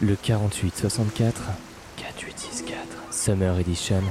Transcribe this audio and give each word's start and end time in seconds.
Le 0.00 0.14
4864 0.14 1.42
4864 1.96 3.12
Summer 3.12 3.58
Edition. 3.58 4.02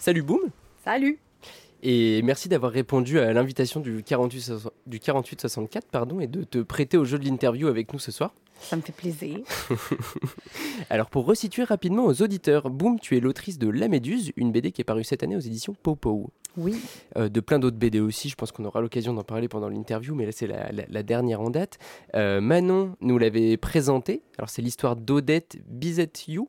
Salut 0.00 0.22
Boom 0.22 0.40
Salut 0.84 1.18
et 1.82 2.22
merci 2.22 2.48
d'avoir 2.48 2.72
répondu 2.72 3.18
à 3.18 3.32
l'invitation 3.32 3.80
du 3.80 4.02
48, 4.02 4.52
du 4.86 5.00
4864 5.00 5.88
pardon, 5.88 6.20
et 6.20 6.26
de 6.26 6.44
te 6.44 6.58
prêter 6.58 6.96
au 6.96 7.04
jeu 7.04 7.18
de 7.18 7.24
l'interview 7.24 7.68
avec 7.68 7.92
nous 7.92 7.98
ce 7.98 8.12
soir. 8.12 8.34
Ça 8.60 8.76
me 8.76 8.82
fait 8.82 8.92
plaisir. 8.92 9.38
Alors 10.90 11.08
pour 11.08 11.24
resituer 11.24 11.64
rapidement 11.64 12.04
aux 12.04 12.22
auditeurs, 12.22 12.68
Boom, 12.68 13.00
tu 13.00 13.16
es 13.16 13.20
l'autrice 13.20 13.58
de 13.58 13.68
La 13.68 13.88
Méduse, 13.88 14.32
une 14.36 14.52
BD 14.52 14.70
qui 14.70 14.82
est 14.82 14.84
parue 14.84 15.04
cette 15.04 15.22
année 15.22 15.36
aux 15.36 15.40
éditions 15.40 15.74
Popo. 15.74 16.30
Oui. 16.56 16.76
Euh, 17.16 17.28
de 17.28 17.40
plein 17.40 17.58
d'autres 17.58 17.78
BD 17.78 18.00
aussi, 18.00 18.28
je 18.28 18.34
pense 18.34 18.52
qu'on 18.52 18.64
aura 18.64 18.80
l'occasion 18.80 19.14
d'en 19.14 19.22
parler 19.22 19.48
pendant 19.48 19.68
l'interview, 19.68 20.14
mais 20.14 20.26
là 20.26 20.32
c'est 20.32 20.46
la, 20.46 21.02
dernière 21.02 21.40
en 21.40 21.48
date. 21.48 21.78
Euh, 22.14 22.40
Manon 22.40 22.96
nous 23.00 23.18
l'avait 23.18 23.56
présenté, 23.56 24.22
alors 24.36 24.50
c'est 24.50 24.62
l'histoire 24.62 24.96
d'Odette 24.96 25.56
Bizet-You, 25.66 26.48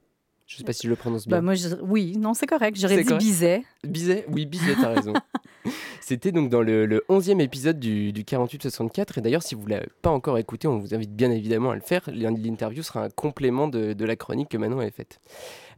je 0.52 0.58
sais 0.58 0.64
pas 0.66 0.74
si 0.74 0.84
je 0.84 0.90
le 0.90 0.98
prononce 0.98 1.30
bah, 1.30 1.40
bien. 1.40 1.54
moi, 1.54 1.54
Oui, 1.82 2.18
non, 2.18 2.34
c'est 2.34 2.46
correct. 2.46 2.78
J'aurais 2.78 3.06
dit 3.06 3.14
Bizet. 3.14 3.64
Bizet 3.86 4.26
Oui, 4.30 4.46
Bizet, 4.46 4.76
t'as 4.76 4.94
raison. 4.94 5.14
C'était 6.02 6.34
donc 6.34 6.50
dans 6.50 6.62
le, 6.62 7.06
11e 7.08 7.40
épisode 7.40 7.80
du, 7.80 8.12
du 8.12 8.24
48-64. 8.24 9.20
Et 9.20 9.22
d'ailleurs, 9.22 9.44
si 9.44 9.56
vous 9.56 9.64
ne 9.64 9.70
l'avez 9.70 9.88
pas 10.02 10.10
encore 10.10 10.38
écouté, 10.38 10.68
on 10.68 10.78
vous 10.78 10.94
invite 10.94 11.16
bien 11.16 11.32
évidemment 11.32 11.72
à 11.72 11.76
le 11.76 11.82
faire. 11.82 12.02
L'interview 12.12 12.84
sera 12.84 13.06
un 13.06 13.10
complément 13.10 13.70
de, 13.70 14.04
la 14.04 14.16
chronique 14.18 14.50
que 14.50 14.58
Manon 14.58 14.80
avait 14.80 14.92
faite. 14.92 15.22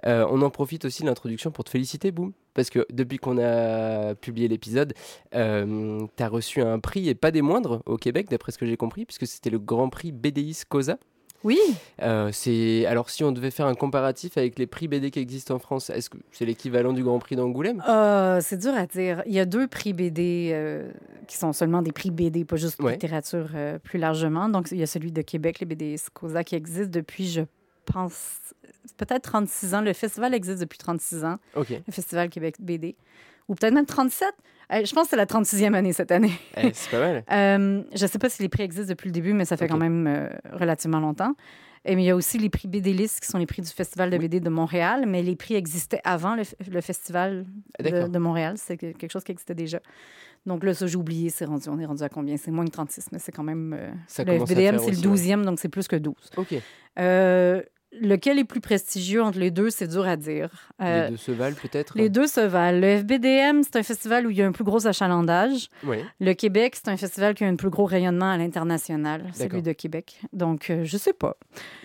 Euh, 0.08 0.26
on 0.32 0.42
en 0.42 0.50
profite 0.50 0.86
aussi 0.86 1.04
de 1.04 1.08
l'introduction 1.08 1.52
pour 1.52 1.66
te 1.66 1.70
féliciter, 1.70 2.12
Boum. 2.12 2.34
Parce 2.56 2.72
que 2.72 2.88
depuis 2.92 3.20
qu'on 3.20 3.38
a 3.38 4.16
publié 4.16 4.48
l'épisode, 4.48 4.96
euh, 5.36 6.00
tu 6.18 6.24
as 6.24 6.28
reçu 6.28 6.62
un 6.62 6.80
prix, 6.80 7.10
et 7.10 7.16
pas 7.16 7.30
des 7.30 7.44
moindres, 7.44 7.84
au 7.86 7.98
Québec, 7.98 8.28
d'après 8.32 8.52
ce 8.52 8.58
que 8.58 8.66
j'ai 8.66 8.78
compris, 8.78 9.06
puisque 9.06 9.28
c'était 9.28 9.52
le 9.52 9.60
Grand 9.60 9.90
Prix 9.90 10.12
BDIS 10.12 10.64
Cosa. 10.68 10.98
Oui. 11.44 11.60
Euh, 12.02 12.30
c'est 12.32 12.86
alors 12.86 13.10
si 13.10 13.24
on 13.24 13.32
devait 13.32 13.52
faire 13.52 13.66
un 13.66 13.76
comparatif 13.76 14.38
avec 14.38 14.58
les 14.58 14.68
prix 14.68 14.88
BD 14.88 15.12
qui 15.12 15.20
existent 15.20 15.56
en 15.56 15.60
France, 15.60 15.90
est-ce 15.90 16.10
que 16.10 16.18
c'est 16.32 16.46
l'équivalent 16.46 16.94
du 16.94 17.04
Grand 17.04 17.20
Prix 17.20 17.36
d'Angoulême? 17.36 17.84
Euh, 17.88 18.40
C'est 18.42 18.58
dur 18.58 18.74
à 18.74 18.86
dire. 18.86 19.24
Il 19.26 19.34
y 19.34 19.40
a 19.40 19.46
deux 19.46 19.68
prix 19.68 19.94
BD 19.94 20.52
euh, 20.54 20.90
qui 21.28 21.38
sont 21.38 21.54
seulement 21.54 21.82
des 21.82 21.92
prix 21.92 22.12
BD, 22.12 22.46
pas 22.46 22.56
juste 22.56 22.82
littérature 22.82 23.50
plus 23.84 24.00
largement. 24.00 24.50
Donc 24.50 24.70
il 24.72 24.78
y 24.78 24.84
a 24.84 24.88
celui 24.88 25.12
de 25.12 25.22
Québec, 25.22 25.60
les 25.60 25.66
BD 25.66 25.98
Scosa, 25.98 26.44
qui 26.44 26.56
existe 26.56 26.90
depuis, 26.90 27.28
je 27.28 27.42
pense, 27.86 28.40
peut-être 28.98 29.24
36 29.24 29.76
ans. 29.76 29.82
Le 29.82 29.94
festival 29.94 30.34
existe 30.34 30.60
depuis 30.62 30.78
36 30.78 31.26
ans. 31.26 31.38
Le 31.88 31.92
Festival 31.94 32.30
Québec 32.30 32.56
BD. 32.60 32.96
Ou 33.48 33.56
peut-être 33.56 33.74
même 33.74 33.86
37. 33.86 34.30
Euh, 34.72 34.86
je 34.86 34.94
pense 34.94 35.04
que 35.06 35.10
c'est 35.12 35.16
la 35.16 35.26
36e 35.26 35.74
année 35.74 35.94
cette 35.94 36.12
année. 36.12 36.32
Eh, 36.58 36.72
c'est 36.74 36.90
pas 36.90 37.00
mal. 37.00 37.24
euh, 37.32 37.84
je 37.94 38.04
ne 38.04 38.08
sais 38.08 38.20
pas 38.20 38.30
si 38.30 38.42
les 38.42 38.50
prix 38.50 38.64
existent 38.64 38.90
depuis 38.90 39.08
le 39.08 39.14
début, 39.14 39.34
mais 39.34 39.46
ça 39.46 39.58
fait 39.58 39.68
quand 39.68 39.78
même 39.78 40.08
euh, 40.08 40.30
relativement 40.54 41.00
longtemps. 41.00 41.36
Et, 41.86 41.96
mais 41.96 42.04
il 42.04 42.06
y 42.06 42.12
a 42.12 42.16
aussi 42.16 42.38
les 42.38 42.50
prix 42.50 42.70
BD-List, 42.70 43.20
qui 43.20 43.28
sont 43.28 43.38
les 43.38 43.46
prix 43.46 43.62
du 43.62 43.70
Festival 43.70 44.10
de 44.10 44.18
BD 44.18 44.40
de 44.40 44.50
Montréal, 44.50 45.04
mais 45.06 45.22
les 45.22 45.36
prix 45.36 45.56
existaient 45.56 46.00
avant 46.06 46.36
le, 46.36 46.82
Festival 46.82 47.46
de, 47.80 48.08
de, 48.08 48.20
Montréal. 48.20 48.56
C'est 48.58 48.78
quelque 48.78 49.12
chose 49.12 49.26
qui 49.26 49.34
existait 49.34 49.54
déjà. 49.54 49.80
Donc 50.46 50.64
là, 50.64 50.74
ça, 50.74 50.88
j'ai 50.88 50.98
oublié, 50.98 51.30
c'est 51.30 51.46
rendu, 51.46 51.70
on 51.70 51.80
est 51.80 51.86
rendu 51.86 52.04
à 52.04 52.10
combien? 52.10 52.36
C'est 52.38 52.52
moins 52.52 52.66
que 52.66 52.72
36, 52.72 53.08
mais 53.12 53.20
c'est 53.20 53.32
quand 53.32 53.44
même... 53.44 53.74
Euh, 53.74 53.92
le 54.26 54.40
FBDM, 54.40 54.78
c'est 54.78 54.92
le 54.92 54.98
12e, 54.98 55.44
donc 55.44 55.60
c'est 55.60 55.70
plus 55.70 55.88
que 55.88 55.96
12. 55.96 56.16
OK. 56.38 56.56
Euh, 57.00 57.62
Lequel 58.02 58.40
est 58.40 58.44
plus 58.44 58.62
prestigieux 58.62 59.22
entre 59.22 59.40
les 59.40 59.52
deux, 59.52 59.70
c'est 59.70 59.88
dur 59.88 60.08
à 60.08 60.16
dire. 60.16 60.50
Euh, 60.82 61.06
les 61.06 61.12
deux 61.12 61.18
se 61.18 61.32
valent 61.32 61.56
peut-être? 61.62 61.98
Les 61.98 62.10
deux 62.10 62.28
se 62.28 62.40
valent. 62.40 62.80
Le 62.80 62.98
FBDM, 62.98 63.62
c'est 63.64 63.76
un 63.76 63.84
festival 63.84 64.26
où 64.26 64.30
il 64.30 64.38
y 64.38 64.42
a 64.42 64.48
un 64.48 64.52
plus 64.52 64.64
gros 64.64 64.88
achalandage. 64.88 65.70
Oui. 65.84 65.98
Le 66.20 66.34
Québec, 66.34 66.76
c'est 66.76 66.90
un 66.90 66.98
festival 66.98 67.36
qui 67.36 67.44
a 67.44 67.48
un 67.48 67.56
plus 67.56 67.70
gros 67.70 67.86
rayonnement 67.86 68.32
à 68.32 68.38
l'international, 68.38 69.30
celui 69.34 69.62
de 69.62 69.74
Québec. 69.74 70.20
Donc, 70.34 70.66
je 70.68 70.74
euh, 70.74 70.84
je 70.94 70.98
sais 71.00 71.14
pas. 71.14 71.36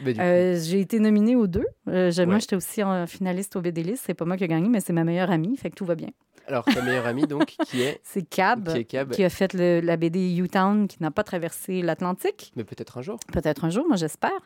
Euh, 0.06 0.60
j'ai 0.62 0.80
été 0.80 0.98
nominée 0.98 1.34
aux 1.34 1.46
deux. 1.46 1.66
Moi, 1.86 2.10
j'étais 2.10 2.56
aussi 2.56 2.82
en 2.82 3.06
finaliste 3.06 3.56
au 3.56 3.62
BDLIS. 3.62 3.96
C'est 3.96 4.14
pas 4.14 4.26
moi 4.26 4.36
qui 4.36 4.44
ai 4.44 4.48
gagné, 4.48 4.68
mais 4.68 4.80
c'est 4.80 4.92
ma 4.92 5.02
meilleure 5.02 5.30
amie, 5.30 5.56
fait 5.56 5.70
que 5.70 5.76
tout 5.76 5.86
va 5.86 5.94
bien. 5.94 6.10
Alors, 6.48 6.64
ta 6.64 6.80
meilleure 6.80 7.06
amie, 7.06 7.26
donc, 7.26 7.56
qui 7.66 7.82
est 7.82 8.00
C'est 8.04 8.22
Cab, 8.22 8.70
qui, 8.84 9.24
a 9.24 9.28
fait 9.28 9.52
la 9.52 9.96
BD 9.96 10.34
U-Town, 10.38 10.88
qui 10.88 10.96
n'a 11.02 11.10
pas 11.10 11.22
traversé 11.22 11.82
l'Atlantique. 11.82 12.52
Mais 12.56 12.64
peut-être 12.64 12.98
un 12.98 13.02
jour. 13.02 13.18
Peut-être 13.32 13.66
un 13.66 13.70
jour, 13.70 13.84
moi, 13.86 13.96
j'espère. 13.96 14.40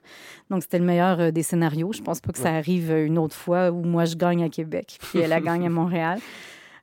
Donc, 0.50 0.62
c'était 0.62 0.80
le 0.80 0.84
meilleur 0.84 1.20
euh, 1.20 1.30
des 1.30 1.44
scénarios. 1.44 1.92
Je 1.92 2.02
pense 2.02 2.20
pas 2.20 2.32
que 2.32 2.38
ça 2.38 2.50
arrive 2.50 2.90
euh, 2.90 3.06
une 3.06 3.18
autre 3.18 3.36
fois 3.36 3.70
où 3.70 3.82
moi, 3.84 4.04
je 4.04 4.16
gagne 4.16 4.42
à 4.42 4.48
Québec, 4.48 4.98
puis 5.00 5.20
elle 5.20 5.32
a 5.32 5.40
gagné 5.40 5.66
à 5.66 5.70
Montréal. 5.70 6.18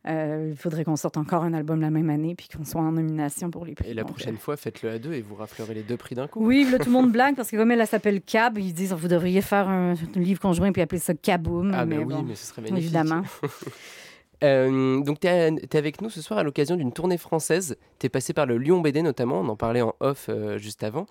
Euh, 0.08 0.47
il 0.52 0.56
faudrait 0.56 0.85
qu'on 0.85 0.96
sorte 0.96 1.18
encore 1.18 1.44
un 1.44 1.53
album 1.53 1.81
la 1.81 1.90
même 1.90 2.09
année 2.09 2.34
puis 2.34 2.47
qu'on 2.47 2.63
soit 2.63 2.79
en 2.79 2.94
nomination 2.94 3.52
pour 3.52 3.66
les 3.66 3.75
prix. 3.75 3.90
Et 3.90 3.94
la 3.94 4.06
prochaine 4.06 4.38
fois, 4.38 4.56
faites-le 4.56 4.91
à 4.91 4.97
deux 4.97 5.12
et 5.12 5.22
vous 5.22 5.35
raflerez 5.35 5.74
les 5.74 5.84
deux 5.84 5.97
prix 5.97 6.16
d'un 6.16 6.28
coup. 6.28 6.46
Oui, 6.46 6.66
là, 6.72 6.79
tout 6.79 6.85
le 6.85 6.91
monde 6.91 7.12
blague 7.12 7.35
parce 7.35 7.52
que 7.52 7.58
comme 7.58 7.69
elle, 7.72 7.85
s'appelle 7.85 8.22
Cab, 8.22 8.58
ils 8.58 8.74
disent 8.74 8.94
vous 8.94 9.09
devriez 9.09 9.41
faire 9.41 9.68
un, 9.68 9.96
livre 10.16 10.40
conjoint 10.40 10.72
puis 10.72 10.81
appeler 10.81 11.00
ça 11.00 11.13
Kaboom. 11.13 11.74
Ah, 11.75 11.85
mais, 11.85 11.97
oui, 11.97 12.16
mais 12.25 12.35
ce 12.35 12.46
serait 12.46 12.62
magnifique. 12.62 12.85
Évidemment. 12.85 13.24
Euh, 14.44 15.02
donc, 15.02 15.20
tu 15.20 15.28
es, 15.28 15.76
avec 15.76 16.02
nous 16.02 16.10
ce 16.10 16.22
soir 16.22 16.40
à 16.40 16.44
l'occasion 16.44 16.76
d'une 16.76 16.92
tournée 16.92 17.18
française. 17.18 17.78
Tu 18.00 18.06
es 18.06 18.10
passé 18.10 18.34
par 18.34 18.46
le 18.46 18.58
Lyon 18.58 18.82
BD 18.82 19.02
notamment, 19.02 19.42
on 19.42 19.50
en 19.50 19.56
parlait 19.56 19.82
en 19.82 19.96
off 20.00 20.28
euh, 20.30 20.58
juste 20.58 20.84
avant. 20.84 21.06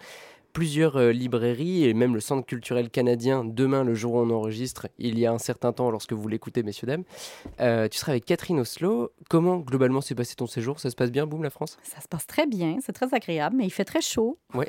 Plusieurs 0.55 0.97
euh, 0.97 1.13
librairies 1.13 1.85
et 1.85 1.95
même 1.95 2.15
le 2.15 2.21
Centre 2.21 2.45
culturel 2.45 2.89
canadien, 2.89 3.45
demain, 3.45 3.85
le 3.85 3.95
jour 3.95 4.15
où 4.15 4.19
on 4.19 4.31
enregistre, 4.31 4.89
il 4.99 5.19
y 5.19 5.27
a 5.27 5.33
un 5.33 5.39
certain 5.39 5.73
temps, 5.73 5.91
lorsque 5.91 6.15
vous 6.15 6.27
l'écoutez, 6.27 6.63
messieurs, 6.63 6.87
dames. 6.87 7.05
tu 7.91 7.99
seras 7.99 8.13
avec 8.13 8.25
Catherine 8.25 8.59
Oslo. 8.61 9.13
Comment 9.29 9.59
globalement 9.59 10.01
s'est 10.01 10.15
passé 10.15 10.35
ton 10.35 10.47
séjour? 10.47 10.81
Ça 10.81 10.91
se 10.91 10.97
passe 10.97 11.13
bien, 11.13 11.27
boum, 11.27 11.43
la 11.43 11.51
France? 11.51 11.79
Ça 11.83 12.01
se 12.01 12.09
passe 12.09 12.27
très 12.27 12.47
bien, 12.47 12.79
c'est 12.83 12.95
très 12.95 13.13
agréable, 13.15 13.57
mais 13.57 13.67
il 13.67 13.71
fait 13.71 13.85
très 13.85 14.01
chaud. 14.01 14.39
Ouais. 14.55 14.69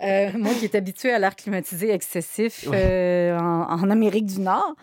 moi 0.34 0.52
qui 0.54 0.66
est 0.66 0.74
habitué 0.74 1.10
à 1.10 1.18
l'air 1.18 1.34
climatisé 1.34 1.90
excessif 1.90 2.68
en 2.68 3.90
Amérique 3.90 4.26
du 4.26 4.40
Nord. 4.40 4.76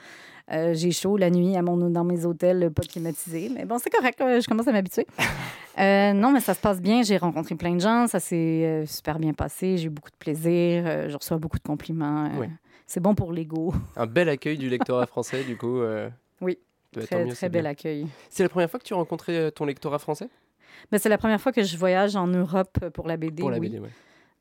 Euh, 0.51 0.73
j'ai 0.73 0.91
chaud 0.91 1.17
la 1.17 1.29
nuit 1.29 1.57
à 1.57 1.61
mon, 1.61 1.89
dans 1.89 2.03
mes 2.03 2.25
hôtels 2.25 2.71
pas 2.71 2.83
climatisés. 2.83 3.49
Mais 3.53 3.65
bon, 3.65 3.77
c'est 3.79 3.89
correct, 3.89 4.17
je 4.19 4.47
commence 4.47 4.67
à 4.67 4.71
m'habituer. 4.71 5.07
Euh, 5.79 6.11
non, 6.11 6.31
mais 6.31 6.39
ça 6.39 6.55
se 6.55 6.59
passe 6.59 6.81
bien. 6.81 7.03
J'ai 7.03 7.17
rencontré 7.17 7.53
plein 7.53 7.75
de 7.75 7.79
gens. 7.79 8.07
Ça 8.07 8.19
s'est 8.19 8.35
euh, 8.35 8.85
super 8.87 9.19
bien 9.19 9.31
passé. 9.33 9.77
J'ai 9.77 9.85
eu 9.85 9.89
beaucoup 9.91 10.09
de 10.09 10.15
plaisir. 10.15 11.07
je 11.07 11.15
reçois 11.15 11.37
beaucoup 11.37 11.59
de 11.59 11.63
compliments. 11.63 12.31
C'est 12.87 12.99
bon 12.99 13.13
pour 13.13 13.31
l'ego. 13.31 13.75
Un 13.95 14.07
bel 14.07 14.27
accueil 14.27 14.57
du 14.57 14.69
lectorat 14.69 15.05
français, 15.05 15.43
du 15.43 15.55
coup. 15.55 15.83
oui. 16.41 16.57
Très, 16.91 17.27
très 17.27 17.49
bel 17.49 17.67
accueil. 17.67 18.07
C'est 18.27 18.41
la 18.41 18.49
première 18.49 18.71
fois 18.71 18.79
que 18.79 18.85
tu 18.85 18.95
as 18.95 18.97
rencontré 18.97 19.51
ton 19.51 19.65
lectorat 19.65 19.99
français? 19.99 20.29
Ben, 20.91 20.97
C'est 20.97 21.09
la 21.09 21.19
première 21.19 21.39
fois 21.39 21.51
que 21.51 21.61
je 21.61 21.77
voyage 21.77 22.15
en 22.15 22.25
Europe 22.25 22.89
pour 22.95 23.07
la 23.07 23.17
BD. 23.17 23.41
Pour 23.41 23.51
la 23.51 23.59
oui. 23.59 23.69
BD, 23.69 23.77
oui. 23.77 23.89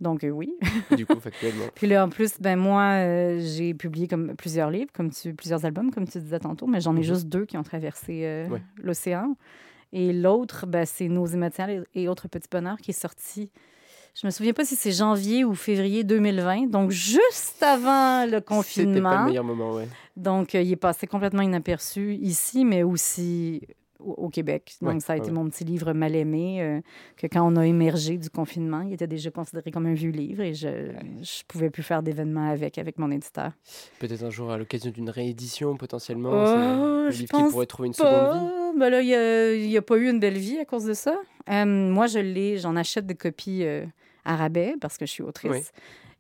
Donc, 0.00 0.24
euh, 0.24 0.30
oui. 0.30 0.54
du 0.96 1.06
coup, 1.06 1.18
factuellement. 1.20 1.64
Puis 1.74 1.86
là, 1.86 2.04
en 2.04 2.08
plus, 2.08 2.34
ben 2.40 2.56
moi, 2.56 2.82
euh, 2.82 3.40
j'ai 3.40 3.72
publié 3.74 4.08
comme 4.08 4.34
plusieurs 4.36 4.70
livres, 4.70 4.90
comme 4.92 5.10
tu, 5.10 5.34
plusieurs 5.34 5.64
albums, 5.64 5.90
comme 5.90 6.06
tu 6.06 6.18
disais 6.18 6.38
tantôt, 6.38 6.66
mais 6.66 6.80
j'en 6.80 6.94
ai 6.94 6.98
mhm. 6.98 7.04
juste 7.04 7.26
deux 7.26 7.46
qui 7.46 7.56
ont 7.56 7.62
traversé 7.62 8.22
euh, 8.24 8.48
l'océan. 8.82 9.36
Et 9.92 10.12
l'autre, 10.12 10.66
ben, 10.66 10.84
c'est 10.84 11.08
Nos 11.08 11.26
immatériels 11.26 11.86
et 11.94 12.08
autres 12.08 12.28
petits 12.28 12.48
bonheurs 12.50 12.78
qui 12.78 12.90
est 12.90 13.00
sorti. 13.00 13.50
Je 14.14 14.26
me 14.26 14.30
souviens 14.30 14.52
pas 14.52 14.64
si 14.64 14.76
c'est 14.76 14.92
janvier 14.92 15.44
ou 15.44 15.54
février 15.54 16.02
2020, 16.02 16.70
donc 16.70 16.90
juste 16.90 17.62
avant 17.62 18.26
le 18.26 18.40
confinement. 18.40 18.94
C'était 18.94 19.02
pas 19.02 19.20
le 19.20 19.26
meilleur 19.26 19.44
moment, 19.44 19.74
oui. 19.74 19.84
Donc, 20.16 20.54
il 20.54 20.70
est 20.70 20.76
passé 20.76 21.06
complètement 21.06 21.42
inaperçu 21.42 22.14
ici, 22.14 22.64
mais 22.64 22.82
aussi 22.82 23.60
au, 24.06 24.28
Québec. 24.28 24.76
Donc, 24.80 25.02
ça 25.02 25.14
a 25.14 25.16
été 25.16 25.30
mon 25.30 25.48
petit 25.48 25.64
livre 25.64 25.92
mal 25.92 26.14
aimé, 26.14 26.62
euh, 26.62 26.80
que 27.16 27.26
quand 27.26 27.42
on 27.42 27.56
a 27.56 27.66
émergé 27.66 28.18
du 28.18 28.30
confinement, 28.30 28.82
il 28.82 28.92
était 28.92 29.06
déjà 29.06 29.30
considéré 29.30 29.70
comme 29.70 29.86
un 29.86 29.94
vieux 29.94 30.10
livre 30.10 30.42
et 30.42 30.54
je 30.54 30.68
ne 30.68 31.46
pouvais 31.48 31.70
plus 31.70 31.82
faire 31.82 32.02
d'événements 32.02 32.48
avec, 32.48 32.78
avec 32.78 32.98
mon 32.98 33.10
éditeur. 33.10 33.52
Peut-être 33.98 34.24
un 34.24 34.30
jour 34.30 34.50
à 34.50 34.58
l'occasion 34.58 34.90
d'une 34.90 35.10
réédition, 35.10 35.76
potentiellement. 35.76 36.30
Oh, 36.32 36.36
un 36.36 37.08
livre 37.10 37.32
qui 37.32 37.50
pourrait 37.50 37.66
trouver 37.66 37.88
une 37.88 37.94
seconde 37.94 38.42
vie. 38.42 38.78
Ben 38.78 38.91
là, 38.91 39.00
il 39.00 39.68
n'y 39.68 39.76
a, 39.76 39.82
pas 39.82 39.97
eu 39.97 40.10
une 40.10 40.20
belle 40.20 40.36
vie 40.36 40.59
à 40.59 40.64
cause 40.64 40.84
de 40.84 40.94
ça. 40.94 41.16
Euh, 41.48 41.64
moi, 41.64 42.06
je 42.06 42.18
l'ai, 42.18 42.59
j'en 42.59 42.76
achète 42.76 43.06
des 43.06 43.14
copies 43.14 43.64
euh, 43.64 43.86
arabais 44.24 44.74
parce 44.80 44.98
que 44.98 45.06
je 45.06 45.12
suis 45.12 45.22
autrice. 45.22 45.72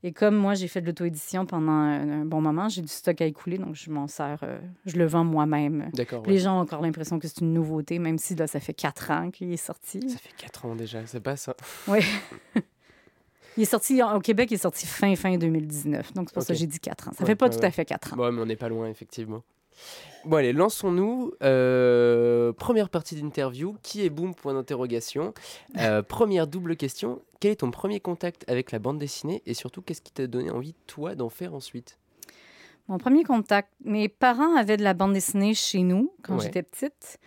Et 0.06 0.12
comme 0.12 0.36
moi, 0.36 0.54
j'ai 0.54 0.68
fait 0.68 0.80
de 0.80 0.86
l'auto-édition 0.86 1.46
pendant 1.46 1.72
un, 1.72 2.24
bon 2.24 2.40
moment, 2.40 2.68
j'ai 2.68 2.80
du 2.80 2.86
stock 2.86 3.20
à 3.20 3.24
écouler, 3.24 3.58
donc 3.58 3.74
je 3.74 3.90
m'en 3.90 4.06
sers, 4.06 4.38
euh, 4.44 4.56
je 4.84 4.96
le 4.96 5.04
vends 5.04 5.24
moi-même. 5.24 5.90
D'accord. 5.94 6.22
Les 6.28 6.38
gens 6.38 6.58
ont 6.58 6.60
encore 6.60 6.80
l'impression 6.80 7.18
que 7.18 7.26
c'est 7.26 7.40
une 7.40 7.52
nouveauté, 7.52 7.98
même 7.98 8.16
si 8.16 8.36
là, 8.36 8.46
ça 8.46 8.60
fait 8.60 8.72
quatre 8.72 9.10
ans 9.10 9.32
qu'il 9.32 9.52
est 9.52 9.56
sorti. 9.56 10.08
Ça 10.08 10.18
fait 10.18 10.32
quatre 10.36 10.64
ans 10.64 10.76
déjà, 10.76 11.04
c'est 11.06 11.18
pas 11.18 11.34
ça. 11.34 11.56
Oui. 11.88 11.98
il 13.56 13.64
est 13.64 13.66
sorti, 13.66 14.00
au 14.00 14.20
Québec, 14.20 14.52
il 14.52 14.54
est 14.54 14.58
sorti 14.58 14.86
fin, 14.86 15.16
fin 15.16 15.36
2019. 15.36 16.12
Donc, 16.12 16.28
c'est 16.28 16.34
pour 16.34 16.44
ça 16.44 16.52
que 16.52 16.58
j'ai 16.60 16.68
dit 16.68 16.78
quatre 16.78 17.08
ans. 17.08 17.12
Ça 17.18 17.26
fait 17.26 17.34
pas 17.34 17.50
tout 17.50 17.58
à 17.60 17.72
fait 17.72 17.84
quatre 17.84 18.12
ans. 18.12 18.16
Bon, 18.16 18.30
mais 18.30 18.42
on 18.42 18.46
n'est 18.46 18.54
pas 18.54 18.68
loin, 18.68 18.88
effectivement. 18.88 19.42
Bon, 20.24 20.36
allez, 20.38 20.52
lançons-nous. 20.52 21.32
Euh, 21.42 22.52
première 22.52 22.88
partie 22.90 23.14
d'interview. 23.20 23.76
Qui 23.82 24.04
est 24.04 24.10
Boom? 24.10 24.34
Point 24.34 24.54
d'interrogation. 24.54 25.34
Euh, 25.78 26.02
première 26.08 26.46
double 26.46 26.76
question. 26.76 27.22
Quel 27.40 27.52
est 27.52 27.56
ton 27.56 27.70
premier 27.70 28.00
contact 28.00 28.44
avec 28.48 28.72
la 28.72 28.78
bande 28.78 28.98
dessinée 28.98 29.42
et 29.46 29.54
surtout, 29.54 29.82
qu'est-ce 29.82 30.02
qui 30.02 30.12
t'a 30.12 30.26
donné 30.26 30.50
envie, 30.50 30.74
toi, 30.86 31.14
d'en 31.14 31.28
faire 31.28 31.54
ensuite? 31.54 31.98
Mon 32.88 32.98
premier 32.98 33.24
contact, 33.24 33.70
mes 33.84 34.08
parents 34.08 34.54
avaient 34.56 34.76
de 34.76 34.84
la 34.84 34.94
bande 34.94 35.12
dessinée 35.12 35.54
chez 35.54 35.80
nous 35.80 36.12
quand 36.22 36.36
Ouais. 36.36 36.44
j'étais 36.44 36.62
petite. 36.62 37.18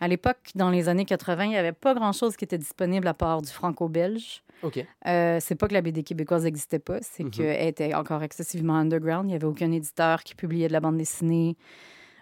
À 0.00 0.08
l'époque, 0.08 0.38
dans 0.54 0.70
les 0.70 0.88
années 0.88 1.04
80, 1.04 1.44
il 1.44 1.48
n'y 1.50 1.56
avait 1.56 1.72
pas 1.72 1.94
grand-chose 1.94 2.36
qui 2.36 2.44
était 2.44 2.58
disponible 2.58 3.06
à 3.06 3.14
part 3.14 3.42
du 3.42 3.50
franco-belge. 3.50 4.42
Ok. 4.62 4.84
Euh, 5.06 5.38
c'est 5.40 5.54
pas 5.54 5.68
que 5.68 5.74
la 5.74 5.82
BD 5.82 6.02
québécoise 6.02 6.44
n'existait 6.44 6.78
pas, 6.78 6.98
c'est 7.02 7.24
Mhm. 7.24 7.30
qu'elle 7.30 7.68
était 7.68 7.94
encore 7.94 8.22
excessivement 8.22 8.74
underground. 8.76 9.24
Il 9.26 9.28
n'y 9.28 9.34
avait 9.34 9.46
aucun 9.46 9.70
éditeur 9.72 10.22
qui 10.22 10.34
publiait 10.34 10.68
de 10.68 10.72
la 10.72 10.80
bande 10.80 10.96
dessinée 10.96 11.56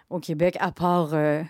au 0.09 0.19
Québec, 0.19 0.57
à 0.59 0.71
part. 0.71 1.13
euh, 1.13 1.41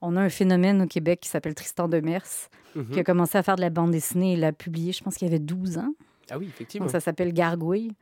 on 0.00 0.16
a 0.16 0.20
un 0.20 0.28
phénomène 0.28 0.82
au 0.82 0.86
Québec 0.86 1.20
qui 1.20 1.28
s'appelle 1.30 1.54
Tristan 1.54 1.88
Demers, 1.88 2.48
Mhm. 2.74 2.90
qui 2.90 3.00
a 3.00 3.04
commencé 3.04 3.38
à 3.38 3.42
faire 3.42 3.56
de 3.56 3.62
la 3.62 3.70
bande 3.70 3.90
dessinée 3.90 4.34
et 4.34 4.36
l'a 4.36 4.52
publié, 4.52 4.92
je 4.92 5.02
pense 5.02 5.14
qu'il 5.16 5.26
avait 5.28 5.38
12 5.38 5.78
ans. 5.78 5.94
Ah 6.30 6.36
oui, 6.38 6.46
effectivement. 6.48 6.86
Donc, 6.86 6.92
ça 6.92 7.00
s'appelle 7.00 7.32
Gargouille. 7.32 7.92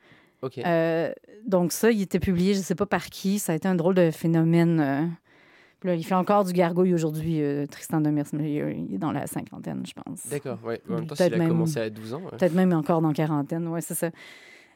Ok. 0.43 0.59
Euh, 0.59 1.13
donc, 1.47 1.71
ça, 1.73 1.93
il 1.93 2.03
était 2.03 2.19
publié, 2.19 2.55
je 2.55 2.59
ne 2.59 2.65
sais 2.65 2.75
pas 2.75 2.87
par 2.87 3.07
qui. 3.07 3.39
Ça 3.39 3.53
a 3.53 3.55
été 3.57 3.69
un 3.69 3.77
drôle 3.77 3.95
de 3.95 4.11
phénomène. 4.11 5.15
Euh. 5.85 5.89
Là, 5.89 5.95
il 5.95 6.05
fait 6.05 6.15
encore 6.15 6.45
du 6.45 6.53
gargouille 6.53 6.95
aujourd'hui, 6.95 7.43
euh, 7.43 7.67
Tristan 7.67 8.01
Demers, 8.01 8.25
mais 8.33 8.53
il 8.53 8.59
est- 8.59 8.85
il 8.89 8.95
est 8.95 8.99
dans 8.99 9.13
la 9.13 9.27
cinquantaine, 9.27 9.83
je 9.87 9.93
pense. 9.93 10.27
D'accord. 10.29 10.59
En 10.65 10.69
même 10.69 10.79
temps, 11.07 11.15
Peut-être 11.15 11.25
s'il 11.25 11.35
a 11.35 11.39
même- 11.39 11.49
commencé 11.49 11.79
à 11.81 11.91
12 11.91 12.15
ans. 12.15 12.21
ouais. 12.23 12.31
Peut-être 12.39 12.55
même 12.55 12.73
encore 12.73 13.01
dans 13.03 13.13
quarantaine, 13.13 13.67
ouais, 13.69 13.81
c'est 13.81 13.95
ça. 13.95 14.11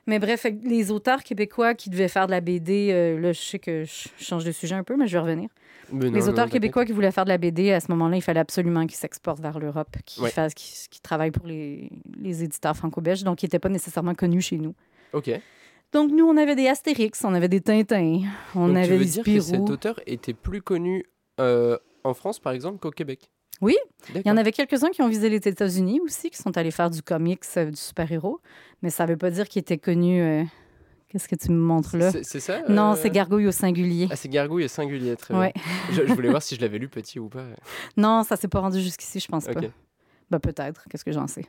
Mais 0.09 0.21
bref, 0.21 0.47
les 0.63 0.93
auteurs 0.93 1.25
québécois 1.25 1.75
qui 1.75 1.91
devaient 1.91 2.07
faire 2.07 2.27
de 2.27 2.31
la 2.31 2.41
BD, 2.41 2.91
euh, 2.93 3.19
là, 3.21 3.33
je 3.33 3.41
sais 3.41 3.59
que 3.59 3.83
je 3.85 4.09
change 4.25 4.45
de 4.45 4.53
sujet 4.53 4.77
un 4.77 4.85
peu, 4.85 4.97
mais 4.97 5.09
je 5.09 5.13
vais 5.15 5.19
revenir. 5.19 5.49
Non, 5.93 6.11
les 6.11 6.29
auteurs 6.29 6.47
non, 6.47 6.51
québécois 6.53 6.85
qui 6.85 6.93
voulaient 6.93 7.11
faire 7.11 7.25
de 7.25 7.29
la 7.31 7.39
BD, 7.39 7.73
à 7.73 7.81
ce 7.81 7.91
moment-là, 7.91 8.17
il 8.17 8.21
fallait 8.23 8.39
absolument 8.41 8.87
qu'ils 8.87 8.97
s'exportent 8.97 9.41
vers 9.41 9.59
l'Europe, 9.59 9.97
qu'ils 10.05 10.23
Ouais. 10.23 10.31
fassent, 10.31 10.55
qu'ils 10.55 10.89
qu'ils 10.91 11.03
travaillent 11.03 11.31
pour 11.33 11.47
les, 11.47 11.91
les 12.21 12.45
éditeurs 12.45 12.77
franco-belges, 12.77 13.25
donc 13.25 13.43
ils 13.43 13.47
n'étaient 13.47 13.59
pas 13.59 13.69
nécessairement 13.69 14.15
connus 14.15 14.41
chez 14.43 14.59
nous. 14.59 14.75
Ok. 15.13 15.31
Donc, 15.93 16.11
nous, 16.11 16.27
on 16.27 16.37
avait 16.37 16.57
des 16.57 16.67
Astérix, 16.69 17.25
on 17.25 17.33
avait 17.35 17.49
des 17.49 17.61
Tintins, 17.61 18.21
on 18.55 18.67
Donc, 18.69 18.77
tu 18.77 18.83
avait 18.83 18.97
veux 18.99 19.05
des 19.05 19.11
dire 19.11 19.25
que 19.25 19.41
cet 19.41 19.71
auteur 19.71 20.01
était 20.07 20.35
plus 20.35 20.61
connu 20.61 21.05
euh, 21.41 21.79
en 22.05 22.13
France, 22.15 22.39
par 22.39 22.53
exemple, 22.53 22.79
qu'au 22.79 22.91
Québec? 22.91 23.31
Oui. 23.63 23.77
Il 24.15 24.23
y 24.27 24.31
en 24.31 24.37
avait 24.37 24.53
quelques-uns 24.53 24.91
qui 24.91 25.01
ont 25.01 25.09
visé 25.09 25.31
les 25.31 25.37
États-Unis 25.37 26.01
aussi, 26.05 26.29
qui 26.31 26.37
sont 26.37 26.57
allés 26.59 26.71
faire 26.71 26.91
du 26.91 27.03
comics, 27.03 27.41
euh, 27.57 27.71
du 27.71 27.77
super-héros, 27.77 28.41
mais 28.83 28.91
ça 28.91 29.05
ne 29.07 29.11
veut 29.13 29.17
pas 29.17 29.31
dire 29.31 29.49
qu'ils 29.49 29.61
étaient 29.61 29.79
connus. 29.79 30.21
euh, 30.21 30.43
Qu'est-ce 31.09 31.29
que 31.29 31.37
tu 31.37 31.53
me 31.53 31.57
montres 31.57 31.97
là? 31.97 32.11
C'est 32.11 32.41
ça 32.41 32.63
Non, 32.69 32.93
euh, 32.93 32.97
c'est 32.97 33.09
Gargouille 33.11 33.47
au 33.47 33.53
singulier. 33.53 34.09
Ah, 34.11 34.17
c'est 34.17 34.29
Gargouille 34.29 34.65
et 34.65 34.69
singulier, 34.69 35.17
très 35.17 35.35
Ouais. 35.35 35.53
bien. 35.55 35.63
Je, 35.93 36.07
je 36.07 36.13
voulais 36.13 36.29
voir 36.31 36.43
si 36.43 36.57
je 36.57 36.61
l'avais 36.61 36.79
lu 36.79 36.89
petit 36.89 37.19
ou 37.21 37.29
pas. 37.29 37.45
Non, 37.97 38.25
ça 38.25 38.37
s'est 38.37 38.49
pas 38.49 38.59
rendu 38.61 38.81
jusqu'ici, 38.83 39.21
je 39.21 39.29
pense 39.29 39.47
pas. 39.47 39.53
Ok. 39.53 39.71
Ben, 40.31 40.41
peut-être, 40.41 40.85
qu'est-ce 40.91 41.05
que 41.05 41.13
j'en 41.13 41.29
sais? 41.29 41.47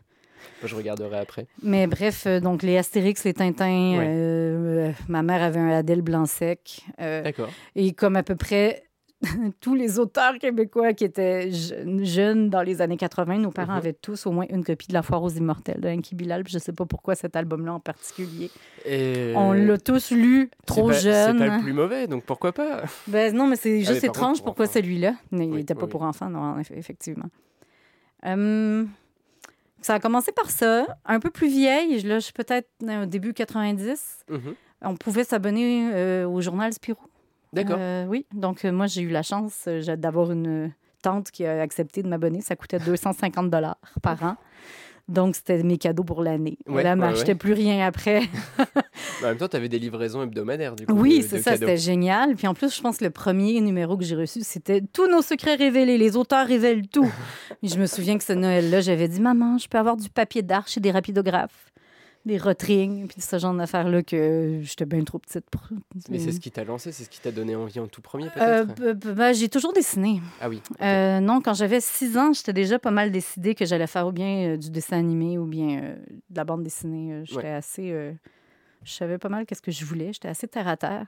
Je 0.63 0.75
regarderai 0.75 1.17
après. 1.19 1.47
Mais 1.63 1.87
bref, 1.87 2.25
euh, 2.27 2.39
donc 2.39 2.63
les 2.63 2.77
Astérix, 2.77 3.23
les 3.23 3.33
Tintins, 3.33 3.97
euh, 3.99 4.89
euh, 4.89 4.91
ma 5.07 5.23
mère 5.23 5.41
avait 5.43 5.59
un 5.59 5.69
Adèle 5.69 6.01
Blanc-Sec. 6.01 6.81
euh, 7.01 7.23
D'accord. 7.23 7.49
et 7.75 7.93
comme 7.93 8.15
à 8.15 8.23
peu 8.23 8.35
près 8.35 8.83
tous 9.61 9.73
les 9.73 9.97
auteurs 9.97 10.37
québécois 10.37 10.93
qui 10.93 11.03
étaient 11.03 11.49
je- 11.51 12.03
jeunes 12.03 12.51
dans 12.51 12.61
les 12.61 12.83
années 12.83 12.97
80, 12.97 13.39
nos 13.39 13.49
parents 13.49 13.71
Mhm. 13.71 13.77
avaient 13.79 13.93
tous 13.93 14.27
au 14.27 14.31
moins 14.31 14.45
une 14.51 14.63
copie 14.63 14.87
de 14.89 14.93
La 14.93 15.01
Foire 15.01 15.23
aux 15.23 15.29
Immortels 15.31 15.81
de 15.81 15.89
Enki 15.89 16.13
Bilal. 16.13 16.43
Je 16.47 16.59
sais 16.59 16.71
pas 16.71 16.85
pourquoi 16.85 17.15
cet 17.15 17.35
album-là 17.35 17.73
en 17.73 17.79
particulier. 17.79 18.51
Et... 18.85 19.33
On 19.35 19.53
l'a 19.53 19.79
tous 19.79 20.11
lu 20.11 20.51
trop 20.67 20.89
pas- 20.89 20.93
jeune. 20.93 21.39
C'est 21.39 21.47
pas 21.47 21.57
le 21.57 21.63
plus 21.63 21.73
mauvais, 21.73 22.05
donc 22.05 22.25
pourquoi 22.25 22.51
pas? 22.53 22.83
Ben, 23.07 23.35
non, 23.35 23.47
mais 23.47 23.55
c'est 23.55 23.79
juste 23.79 23.93
mais 23.93 23.99
par 24.01 24.09
étrange 24.09 24.37
pour 24.37 24.45
pourquoi 24.53 24.67
celui-là. 24.67 25.13
Il 25.31 25.39
Oui, 25.39 25.47
n'était 25.47 25.73
pas 25.73 25.85
oui, 25.85 25.89
pour 25.89 26.03
enfants, 26.03 26.29
non, 26.29 26.59
effectivement. 26.75 27.25
Hum, 28.23 28.89
ça 29.81 29.95
a 29.95 29.99
commencé 29.99 30.31
par 30.31 30.49
ça. 30.49 30.85
Un 31.05 31.19
peu 31.19 31.29
plus 31.29 31.47
vieille, 31.47 32.01
là, 32.01 32.19
je 32.19 32.25
suis 32.25 32.33
peut-être 32.33 32.69
euh, 32.83 33.03
au 33.03 33.05
début 33.05 33.33
90. 33.33 34.25
Mhm. 34.29 34.55
On 34.81 34.95
pouvait 34.95 35.23
s'abonner 35.23 35.91
euh, 35.93 36.27
au 36.27 36.41
journal 36.41 36.73
Spirou. 36.73 37.07
D'accord. 37.53 37.77
Euh, 37.79 38.05
oui, 38.05 38.25
donc 38.33 38.65
euh, 38.65 38.71
moi, 38.71 38.87
j'ai 38.87 39.01
eu 39.01 39.09
la 39.09 39.23
chance 39.23 39.65
euh, 39.67 39.95
d'avoir 39.95 40.31
une 40.31 40.71
tante 41.01 41.31
qui 41.31 41.45
a 41.45 41.61
accepté 41.61 42.03
de 42.03 42.07
m'abonner. 42.07 42.41
Ça 42.41 42.55
coûtait 42.55 42.79
250 42.79 43.49
dollars 43.49 43.77
par 44.01 44.21
an. 44.23 44.35
Donc, 45.07 45.35
c'était 45.35 45.63
mes 45.63 45.77
cadeaux 45.77 46.03
pour 46.03 46.21
l'année. 46.21 46.57
Ouais, 46.67 46.81
Elle 46.81 46.87
ouais, 46.87 46.95
m'achetait 46.95 47.29
ouais. 47.29 47.35
plus 47.35 47.53
rien 47.53 47.85
après. 47.85 48.23
En 49.23 49.27
même 49.27 49.37
temps, 49.37 49.47
tu 49.47 49.55
avais 49.55 49.69
des 49.69 49.79
livraisons 49.79 50.21
hebdomadaires, 50.21 50.75
du 50.75 50.85
coup. 50.85 50.93
Oui, 50.93 51.25
c'est 51.27 51.39
ça, 51.41 51.55
c'était 51.55 51.77
génial. 51.77 52.35
Puis 52.35 52.45
en 52.47 52.53
plus, 52.53 52.75
je 52.75 52.81
pense 52.81 52.97
que 52.97 53.05
le 53.05 53.09
premier 53.09 53.59
numéro 53.61 53.97
que 53.97 54.03
j'ai 54.03 54.15
reçu, 54.15 54.41
c'était 54.43 54.81
Tous 54.93 55.07
nos 55.07 55.21
secrets 55.21 55.55
révélés, 55.55 55.97
les 55.97 56.15
auteurs 56.15 56.45
révèlent 56.45 56.87
tout. 56.87 57.11
Je 57.63 57.77
me 57.77 57.87
souviens 57.87 58.17
que 58.17 58.23
ce 58.23 58.33
Noël-là, 58.33 58.81
j'avais 58.81 59.07
dit 59.07 59.19
Maman, 59.21 59.57
je 59.57 59.67
peux 59.67 59.77
avoir 59.79 59.97
du 59.97 60.09
papier 60.09 60.43
d'arche 60.43 60.77
et 60.77 60.79
des 60.79 60.91
rapidographes, 60.91 61.71
des 62.27 62.37
rotrings, 62.37 63.07
puis 63.07 63.21
ce 63.21 63.39
genre 63.39 63.53
d'affaires-là 63.53 64.03
que 64.03 64.59
j'étais 64.61 64.85
bien 64.85 65.03
trop 65.03 65.17
petite 65.19 65.49
pour. 65.49 65.61
Mais 66.09 66.19
c'est 66.19 66.31
ce 66.31 66.39
qui 66.39 66.51
t'a 66.51 66.63
lancé, 66.63 66.91
c'est 66.91 67.03
ce 67.05 67.09
qui 67.09 67.19
t'a 67.19 67.31
donné 67.31 67.55
envie 67.55 67.79
en 67.79 67.87
tout 67.87 68.01
premier, 68.01 68.27
Euh, 68.37 68.65
peut-être? 68.65 69.13
ben, 69.15 69.33
j'ai 69.33 69.49
toujours 69.49 69.73
dessiné. 69.73 70.21
Ah 70.39 70.49
oui. 70.49 70.61
Euh, 70.81 71.19
non, 71.19 71.41
quand 71.41 71.53
j'avais 71.53 71.81
6 71.81 72.17
ans, 72.17 72.33
j'étais 72.33 72.53
déjà 72.53 72.77
pas 72.79 72.91
mal 72.91 73.11
décidée 73.11 73.55
que 73.55 73.65
j'allais 73.65 73.87
faire 73.87 74.05
ou 74.07 74.11
bien 74.11 74.49
euh, 74.53 74.57
du 74.57 74.69
dessin 74.69 74.97
animé 74.99 75.37
ou 75.37 75.45
bien 75.45 75.95
de 76.29 76.35
la 76.35 76.43
bande 76.43 76.63
dessinée. 76.63 77.21
J'étais 77.23 77.37
Ouais. 77.43 77.51
assez. 77.53 78.11
je 78.83 78.91
savais 78.91 79.17
pas 79.17 79.29
mal 79.29 79.45
qu'est-ce 79.45 79.61
que 79.61 79.71
je 79.71 79.83
voulais. 79.85 80.13
J'étais 80.13 80.27
assez 80.29 80.47
terre 80.47 80.67
à 80.67 80.77
terre. 80.77 81.07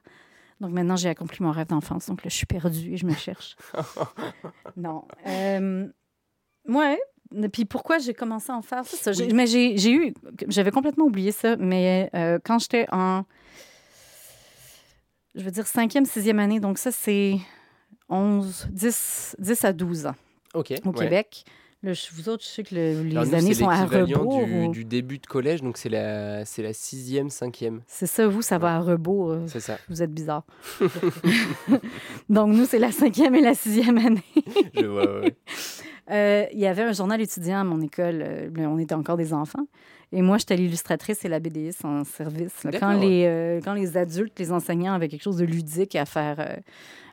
Donc 0.61 0.71
maintenant, 0.71 0.95
j'ai 0.97 1.07
accompli 1.09 1.41
mon 1.43 1.51
rêve 1.51 1.67
d'enfance. 1.67 2.07
Donc 2.07 2.23
là, 2.23 2.29
je 2.29 2.35
suis 2.35 2.45
perdue 2.45 2.93
et 2.93 2.97
je 2.97 3.05
me 3.05 3.13
cherche. 3.13 3.55
non. 4.75 5.05
Euh, 5.27 5.87
ouais. 6.67 6.99
Et 7.35 7.49
Puis 7.49 7.65
pourquoi 7.65 7.99
j'ai 7.99 8.13
commencé 8.13 8.51
à 8.51 8.55
en 8.55 8.61
faire? 8.61 8.85
Ça? 8.85 9.11
Oui. 9.11 9.29
Mais 9.33 9.45
j'ai 9.47 9.91
eu. 9.91 10.13
J'avais 10.47 10.71
complètement 10.71 11.05
oublié 11.05 11.31
ça. 11.31 11.55
Mais 11.57 12.09
euh, 12.15 12.39
quand 12.43 12.59
j'étais 12.59 12.85
en. 12.91 13.23
Je 15.35 15.43
veux 15.43 15.51
dire 15.51 15.67
cinquième, 15.67 16.05
sixième 16.05 16.39
année. 16.39 16.59
Donc 16.59 16.77
ça, 16.79 16.91
c'est 16.91 17.35
11, 18.09 18.67
10, 18.71 19.35
10 19.39 19.65
à 19.65 19.73
12 19.73 20.05
ans 20.07 20.15
Ok. 20.53 20.73
au. 20.85 20.91
Québec. 20.91 21.43
Vous 21.81 22.27
autres, 22.27 22.43
je 22.43 22.49
sais 22.49 22.63
que 22.63 22.75
le- 22.75 23.03
les 23.03 23.15
Alors, 23.15 23.33
années 23.33 23.53
c'est 23.53 23.61
sont 23.63 23.69
à 23.69 23.85
rebours. 23.85 24.45
Du, 24.45 24.53
ou- 24.65 24.71
du 24.71 24.83
début 24.83 25.17
de 25.17 25.25
collège, 25.25 25.61
donc 25.61 25.77
c'est 25.77 25.87
la, 25.87 26.43
c'est 26.43 26.61
la 26.61 26.73
sixième, 26.73 27.29
cinquième. 27.29 27.83
C'est 27.87 28.05
ça, 28.05 28.27
vous, 28.27 28.41
ça 28.41 28.57
va 28.57 28.75
à 28.75 28.79
rebours. 28.81 29.31
euh, 29.31 29.45
C'est 29.47 29.61
ça. 29.61 29.77
Vous 29.87 30.03
êtes 30.03 30.11
bizarre. 30.13 30.43
Donc, 32.29 32.53
nous, 32.53 32.65
c'est 32.65 32.79
la 32.79 32.91
cinquième 32.91 33.33
et 33.35 33.41
la 33.41 33.53
sixième 33.53 33.97
année. 33.97 34.23
Je 34.73 34.85
vois, 34.85 35.05
ouais, 35.05 35.19
ouais. 35.21 35.35
Euh, 36.11 36.45
il 36.51 36.58
y 36.58 36.58
avait 36.69 36.83
un 36.83 36.93
journal 36.93 37.19
étudiant 37.21 37.59
à 37.59 37.63
mon 37.63 37.81
école. 37.81 38.21
euh, 38.21 38.49
on 38.57 38.77
était 38.77 38.95
encore 38.95 39.17
des 39.17 39.33
enfants. 39.33 39.65
Et 40.11 40.21
moi, 40.23 40.37
j'étais 40.39 40.55
l'illustratrice 40.55 41.23
et 41.25 41.29
la 41.29 41.39
BDiste 41.39 41.85
en 41.85 42.03
service. 42.03 42.63
là. 42.63 42.71
Quand 42.79 42.93
les, 42.93 43.25
euh, 43.27 43.59
quand 43.63 43.73
les 43.73 43.95
adultes, 43.95 44.39
les 44.39 44.51
enseignants 44.51 44.93
avaient 44.93 45.07
quelque 45.07 45.21
chose 45.21 45.37
de 45.37 45.45
ludique 45.45 45.95
à 45.95 46.05
faire 46.05 46.39
euh, 46.39 46.55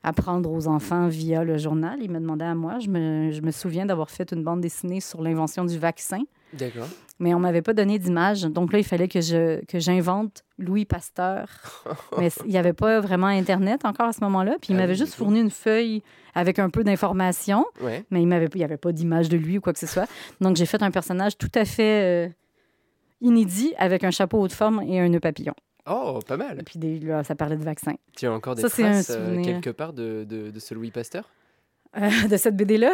apprendre 0.03 0.51
aux 0.51 0.67
enfants 0.67 1.09
via 1.09 1.45
le 1.45 1.59
journal, 1.59 1.99
ils 2.01 2.11
me 2.11 2.19
demandaient 2.21 2.47
à 2.47 2.55
moi. 2.55 2.79
Je 2.79 2.89
me, 2.89 3.33
je 3.33 3.43
me 3.43 3.51
souviens 3.51 3.85
d'avoir 3.85 4.11
fait 4.11 4.33
une 4.33 4.43
bande 4.43 4.61
dessinée 4.63 5.01
sur 5.01 5.21
l'invention 5.21 5.65
du 5.65 5.79
vaccin. 5.79 6.23
D'accord. 6.53 6.89
mais 7.19 7.35
on 7.35 7.39
m'avait 7.41 7.63
pas 7.63 7.73
donné 7.75 7.99
d'image. 7.99 8.43
Donc 8.43 8.73
là, 8.73 8.79
il 8.79 8.85
fallait 8.85 9.09
que 9.09 9.21
je 9.21 9.65
que 9.67 9.79
j'invente 9.79 10.45
Louis 10.59 10.85
Pasteur. 10.85 11.49
mais 12.19 12.29
il 12.45 12.51
n'y 12.51 12.59
avait 12.59 12.73
pas 12.73 13.01
vraiment 13.01 13.27
Internet 13.27 13.85
encore 13.85 14.07
à 14.07 14.13
ce 14.13 14.21
moment-là. 14.25 14.57
Puis 14.61 14.73
il 14.73 14.77
Ah 14.77 14.81
m'avait 14.81 14.93
oui, 14.93 14.99
juste 14.99 15.15
fourni 15.15 15.41
une 15.41 15.51
feuille 15.51 16.03
avec 16.35 16.59
un 16.59 16.69
peu 16.71 16.85
d'informations, 16.85 17.65
Ouais. 17.83 18.05
mais 18.11 18.23
il 18.23 18.29
n'y 18.29 18.65
avait 18.65 18.77
pas 18.77 18.93
d'image 18.93 19.29
de 19.29 19.37
lui 19.37 19.59
ou 19.59 19.61
quoi 19.61 19.73
que 19.73 19.79
ce 19.79 19.87
soit. 19.87 20.07
Donc 20.41 20.57
j'ai 20.57 20.67
fait 20.67 20.83
un 20.83 20.91
personnage 20.91 21.37
tout 21.39 21.51
à 21.55 21.65
fait 21.65 22.27
euh, 22.29 22.29
inédit 23.21 23.73
avec 23.79 24.05
un 24.05 24.11
chapeau 24.11 24.41
haute 24.41 24.53
forme 24.53 24.83
et 24.83 25.01
un 25.01 25.09
nœud 25.09 25.21
papillon. 25.21 25.55
Oh, 25.89 26.19
pas 26.27 26.37
mal. 26.37 26.59
Et 26.61 26.63
puis 26.65 26.79
des- 26.79 26.99
là, 26.99 27.23
ça 27.25 27.35
parlait 27.37 27.57
de 27.57 27.63
vaccin. 27.65 27.95
Tu 28.17 28.27
as 28.27 28.33
encore 28.33 28.55
des 28.57 28.63
Ça, 28.63 28.69
traces 28.69 29.11
euh, 29.11 29.41
quelque 29.43 29.71
part 29.71 29.93
de, 29.93 30.25
de, 30.29 30.51
de 30.51 30.59
ce 30.61 30.75
Louis 30.75 30.91
Pasteur? 30.91 31.29
Euh, 31.97 32.11
de 32.29 32.37
cette 32.37 32.57
BD-là? 32.57 32.93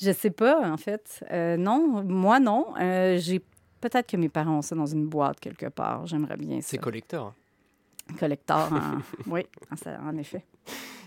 je 0.00 0.12
sais 0.12 0.30
pas, 0.30 0.70
en 0.70 0.76
fait. 0.76 1.24
Euh, 1.30 1.56
non, 1.56 2.02
moi, 2.02 2.40
non. 2.40 2.74
Euh, 2.80 3.18
j'ai 3.18 3.42
Peut-être 3.82 4.06
que 4.06 4.16
mes 4.16 4.28
parents 4.28 4.58
ont 4.58 4.62
ça 4.62 4.76
dans 4.76 4.86
une 4.86 5.08
boîte 5.08 5.40
quelque 5.40 5.66
part. 5.66 6.06
J'aimerais 6.06 6.36
bien 6.36 6.60
ça. 6.60 6.68
C'est 6.68 6.78
collector. 6.78 7.34
collector. 8.18 8.72
en- 8.72 9.00
Oui, 9.26 9.44
en, 9.84 10.16
effet. 10.16 10.44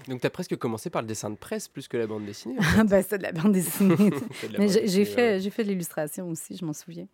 Donc 0.09 0.19
tu 0.19 0.27
as 0.27 0.29
presque 0.29 0.57
commencé 0.57 0.89
par 0.89 1.01
le 1.01 1.07
dessin 1.07 1.29
de 1.29 1.37
presse 1.37 1.69
plus 1.69 1.87
que 1.87 1.95
la 1.95 2.05
bande 2.05 2.25
dessinée. 2.25 2.57
ben, 2.85 3.01
c'est 3.01 3.17
de 3.17 3.23
la 3.23 3.31
bande 3.31 3.53
dessinée. 3.53 3.95
C'est 4.33 4.49
de 4.49 4.53
la 4.53 4.59
Mais 4.59 4.67
j'ai 4.67 5.05
fait, 5.05 5.35
ouais. 5.35 5.39
j'ai 5.39 5.49
fait 5.51 5.63
de 5.63 5.69
l'illustration 5.69 6.29
aussi, 6.29 6.57
je 6.57 6.65
m'en 6.65 6.73
souviens. 6.73 7.07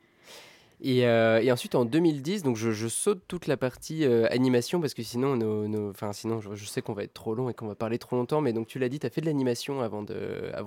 Et, 0.84 1.06
euh, 1.06 1.40
et 1.42 1.52
ensuite 1.52 1.76
en 1.76 1.86
2010, 1.86 2.42
donc 2.42 2.56
je, 2.58 2.72
je 2.72 2.88
saute 2.88 3.22
toute 3.28 3.46
la 3.46 3.56
partie 3.56 4.04
euh, 4.04 4.26
animation 4.32 4.82
parce 4.82 4.96
que 4.96 5.04
sinon, 5.04 5.36
nos, 5.36 5.94
sinon 6.12 6.40
je, 6.42 6.56
je 6.56 6.66
sais 6.66 6.82
qu'on 6.82 6.94
va 6.94 7.04
être 7.04 7.14
trop 7.14 7.36
long 7.36 7.50
et 7.50 7.54
qu'on 7.54 7.68
va 7.68 7.76
parler 7.76 8.00
trop 8.00 8.16
longtemps. 8.16 8.42
Mais 8.42 8.52
donc 8.52 8.66
tu 8.66 8.80
l'as 8.80 8.90
dit, 8.90 9.00
tu 9.00 9.06
as 9.06 9.12
fait 9.12 9.22
de 9.22 9.28
l'animation 9.28 9.82
avant 9.82 10.04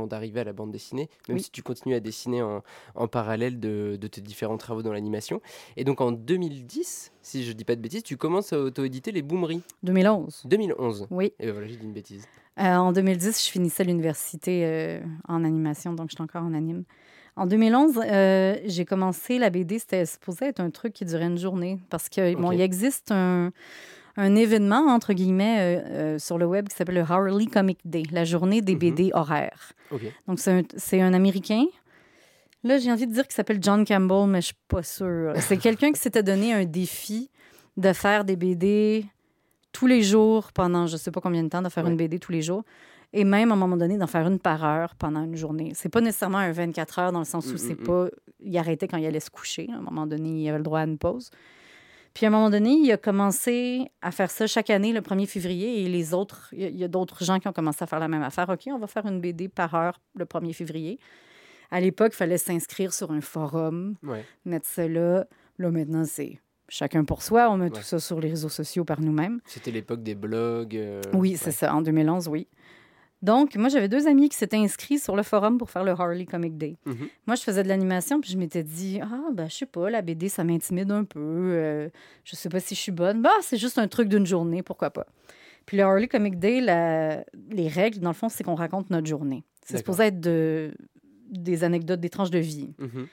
d'arriver 0.07 0.41
à 0.41 0.45
la 0.45 0.53
bande 0.53 0.71
dessinée, 0.71 1.09
même 1.29 1.39
Oui. 1.39 1.43
si 1.43 1.51
tu 1.51 1.63
continues 1.65 1.97
à 1.97 2.01
dessiner 2.01 2.43
en, 2.43 2.63
en 2.95 3.09
parallèle 3.09 3.59
de, 3.59 3.99
de 4.01 4.07
tes 4.07 4.21
différents 4.21 4.57
travaux 4.57 4.83
dans 4.83 4.93
l'animation. 4.93 5.41
Et 5.77 5.83
donc 5.83 6.01
en 6.01 6.13
2010, 6.13 7.13
si 7.23 7.45
je 7.45 7.53
dis 7.53 7.65
pas 7.65 7.75
de 7.75 7.81
bêtises, 7.81 8.05
tu 8.05 8.17
commences 8.17 8.53
à 8.53 8.61
auto-éditer 8.61 9.11
les 9.11 9.23
Boomeries. 9.23 9.63
2011. 9.83 10.43
2011. 10.45 11.07
Oui. 11.11 11.33
Et 11.41 11.47
ben 11.47 11.53
voilà, 11.53 11.67
j'ai 11.67 11.77
dit 11.77 11.85
une 11.85 11.93
bêtise. 11.93 12.25
Euh, 12.61 12.63
en 12.77 12.93
2010, 12.93 13.45
je 13.47 13.51
finissais 13.51 13.83
l'université 13.83 15.01
en 15.27 15.43
animation, 15.43 15.93
donc 15.93 16.11
j'étais 16.11 16.23
encore 16.23 16.43
en 16.45 16.55
anime. 16.55 16.85
En 17.37 17.47
2011, 17.47 18.01
euh, 18.05 18.57
j'ai 18.65 18.85
commencé 18.85 19.39
la 19.39 19.51
BD. 19.51 19.79
C'était 19.79 20.07
supposé 20.07 20.47
être 20.47 20.61
un 20.61 20.71
truc 20.71 20.93
qui 20.93 21.05
durait 21.05 21.27
une 21.27 21.39
journée 21.39 21.79
parce 21.91 22.09
que 22.09 22.35
bon, 22.37 22.53
il 22.53 22.61
existe 22.61 23.11
un, 23.11 23.51
un 24.17 24.35
événement, 24.37 24.87
entre 24.87 25.13
guillemets, 25.15 25.57
euh, 25.59 25.89
euh, 25.89 26.19
sur 26.19 26.39
le 26.39 26.47
web 26.47 26.69
qui 26.69 26.77
s'appelle 26.77 26.95
le 26.95 27.01
Harley 27.03 27.47
Comic 27.47 27.79
Day, 27.85 28.05
la 28.13 28.25
journée 28.25 28.61
des 28.63 28.75
Mhm. 28.75 28.79
BD 28.79 29.11
horaires. 29.15 29.73
Donc, 30.29 30.39
c'est 30.39 31.01
un, 31.01 31.07
un 31.07 31.15
Américain. 31.15 31.65
Là, 32.63 32.79
j'ai 32.79 32.91
envie 32.91 33.07
de 33.07 33.13
dire 33.13 33.25
qu'il 33.25 33.35
s'appelle 33.35 33.59
John 33.61 33.85
Campbell, 33.85 34.27
mais 34.29 34.41
je 34.41 34.47
suis 34.47 34.55
pas 34.69 34.83
sûre. 34.83 35.33
C'est 35.41 35.57
quelqu'un 35.59 35.93
qui 35.93 36.01
s'était 36.01 36.23
donné 36.23 36.53
un 36.55 36.65
défi 36.65 37.31
de 37.77 37.93
faire 37.93 38.25
des 38.25 38.37
BD 38.37 39.05
tous 39.73 39.87
les 39.89 40.03
jours 40.03 40.53
pendant 40.53 40.87
je 40.87 40.97
sais 40.97 41.11
pas 41.11 41.21
combien 41.21 41.43
de 41.43 41.49
temps, 41.49 41.61
de 41.63 41.69
faire 41.69 41.85
Ouais. 41.85 41.91
une 41.91 41.97
BD 41.97 42.19
tous 42.21 42.31
les 42.33 42.43
jours. 42.43 42.63
Et 43.17 43.23
même 43.25 43.51
à 43.53 43.55
un 43.55 43.57
moment 43.57 43.77
donné, 43.77 43.97
d'en 43.97 44.09
faire 44.09 44.27
une 44.27 44.41
par 44.41 44.65
heure 44.65 44.95
pendant 44.97 45.23
une 45.23 45.37
journée. 45.37 45.71
C'est 45.75 45.89
pas 45.89 46.01
nécessairement 46.01 46.39
un 46.39 46.51
24 46.51 46.99
heures 46.99 47.13
dans 47.13 47.21
le 47.21 47.25
sens 47.25 47.47
où 47.47 47.55
Mm, 47.55 47.59
c'est 47.59 47.79
mm, 47.79 47.83
mm. 47.83 47.87
pas. 47.87 48.07
Il 48.41 48.59
arrêtait 48.59 48.89
quand 48.89 48.97
il 48.97 49.07
allait 49.07 49.21
se 49.21 49.31
coucher. 49.31 49.69
À 49.73 49.77
un 49.77 49.81
moment 49.83 50.07
donné, 50.07 50.31
il 50.43 50.49
avait 50.49 50.59
le 50.59 50.65
droit 50.65 50.81
à 50.81 50.85
une 50.85 50.99
pause. 50.99 51.31
Puis 52.13 52.27
à 52.27 52.29
un 52.29 52.33
moment 52.33 52.51
donné, 52.51 52.71
il 52.73 52.91
a 52.93 52.97
commencé 52.97 53.89
à 54.03 54.11
faire 54.11 54.31
ça 54.31 54.47
chaque 54.47 54.69
année, 54.71 54.93
le 54.93 55.01
1er 55.01 55.27
février, 55.27 55.83
et 55.85 55.89
les 55.89 56.13
autres, 56.13 56.49
il 56.53 56.77
y 56.77 56.85
a- 56.85 56.89
d'autres 56.89 57.25
gens 57.25 57.39
qui 57.41 57.49
ont 57.49 57.53
commencé 57.53 57.83
à 57.83 57.87
faire 57.87 57.99
la 58.01 58.09
même 58.09 58.23
affaire. 58.23 58.49
OK, 58.49 58.63
on 58.67 58.79
va 58.79 58.87
faire 58.89 59.07
une 59.07 59.21
BD 59.21 59.49
par 59.49 59.75
heure 59.75 60.01
le 60.17 60.25
1er 60.25 60.53
février. 60.53 60.99
À 61.71 61.81
l'époque, 61.81 62.13
il 62.15 62.17
fallait 62.17 62.39
s'inscrire 62.39 62.93
sur 62.93 63.11
un 63.13 63.21
forum, 63.21 63.95
Ouais. 64.05 64.25
mettre 64.45 64.67
ça 64.67 64.87
là. 64.87 65.25
Là, 65.59 65.71
maintenant, 65.71 66.05
c'est 66.05 66.41
chacun 66.69 67.05
pour 67.05 67.23
soi. 67.23 67.49
On 67.51 67.57
met 67.57 67.65
Ouais. 67.65 67.71
tout 67.71 67.83
ça 67.83 67.99
sur 68.01 68.21
les 68.21 68.29
réseaux 68.31 68.49
sociaux 68.49 68.85
par 68.85 69.01
nous-mêmes. 69.01 69.41
C'était 69.47 69.71
l'époque 69.73 70.03
des 70.03 70.15
blogs. 70.15 70.77
euh, 70.77 71.01
Oui, 71.15 71.37
c'est 71.37 71.47
ouais. 71.47 71.53
ça, 71.53 71.75
en 71.75 71.81
2011, 71.83 72.29
oui. 72.29 72.47
Donc, 73.25 73.57
moi, 73.57 73.69
j'avais 73.71 73.89
deux 73.89 74.07
amis 74.07 74.29
qui 74.29 74.37
s'étaient 74.37 74.59
inscrits 74.59 74.99
sur 74.99 75.17
le 75.17 75.23
forum 75.23 75.57
pour 75.57 75.71
faire 75.71 75.83
le 75.83 75.93
Harley 75.93 76.27
Comic 76.27 76.59
Day. 76.59 76.77
Mhm. 76.85 77.09
Moi, 77.27 77.37
je 77.37 77.43
faisais 77.43 77.63
de 77.63 77.69
l'animation, 77.69 78.21
puis 78.21 78.31
je 78.31 78.37
m'étais 78.37 78.63
dit, 78.63 79.01
ah, 79.03 79.31
ben, 79.33 79.49
je 79.49 79.55
sais 79.57 79.67
pas, 79.67 79.89
la 79.89 80.03
BD, 80.03 80.29
ça 80.29 80.45
m'intimide 80.45 80.91
un 80.91 81.05
peu. 81.05 81.19
euh, 81.21 81.89
je 82.25 82.37
sais 82.37 82.51
pas 82.51 82.61
si 82.61 82.75
je 82.75 82.81
suis 82.81 82.93
bonne. 82.93 83.23
Bah, 83.23 83.31
c'est 83.41 83.57
juste 83.57 83.79
un 83.79 83.89
truc 83.89 84.09
d'une 84.09 84.27
journée, 84.27 84.63
pourquoi 84.63 84.91
pas. 84.91 85.07
Puis 85.65 85.79
le 85.79 85.85
Harley 85.85 86.07
Comic 86.07 86.39
Day, 86.39 86.61
la- 86.61 87.25
les 87.51 87.69
règles, 87.69 88.01
dans 88.01 88.11
le 88.11 88.15
fond, 88.15 88.29
c'est 88.29 88.45
qu'on 88.45 88.55
raconte 88.55 88.91
notre 88.91 89.07
journée. 89.07 89.43
C'est 89.65 89.79
supposé 89.79 90.05
être 90.05 90.21
de... 90.21 90.75
des 91.31 91.65
anecdotes, 91.65 92.01
des 92.01 92.11
tranches 92.11 92.31
de 92.31 92.39
vie. 92.39 92.75
Mhm. 92.79 93.07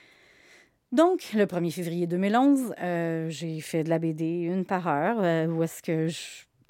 Donc, 0.91 1.29
le 1.33 1.45
1er 1.45 1.71
février 1.71 2.05
2011, 2.07 2.73
euh, 2.81 3.29
j'ai 3.29 3.61
fait 3.61 3.85
de 3.85 3.89
la 3.89 3.97
BD 3.97 4.25
une 4.41 4.65
par 4.65 4.87
heure, 4.89 5.19
euh, 5.21 5.47
où 5.47 5.63
est-ce 5.63 5.81
que 5.81 6.07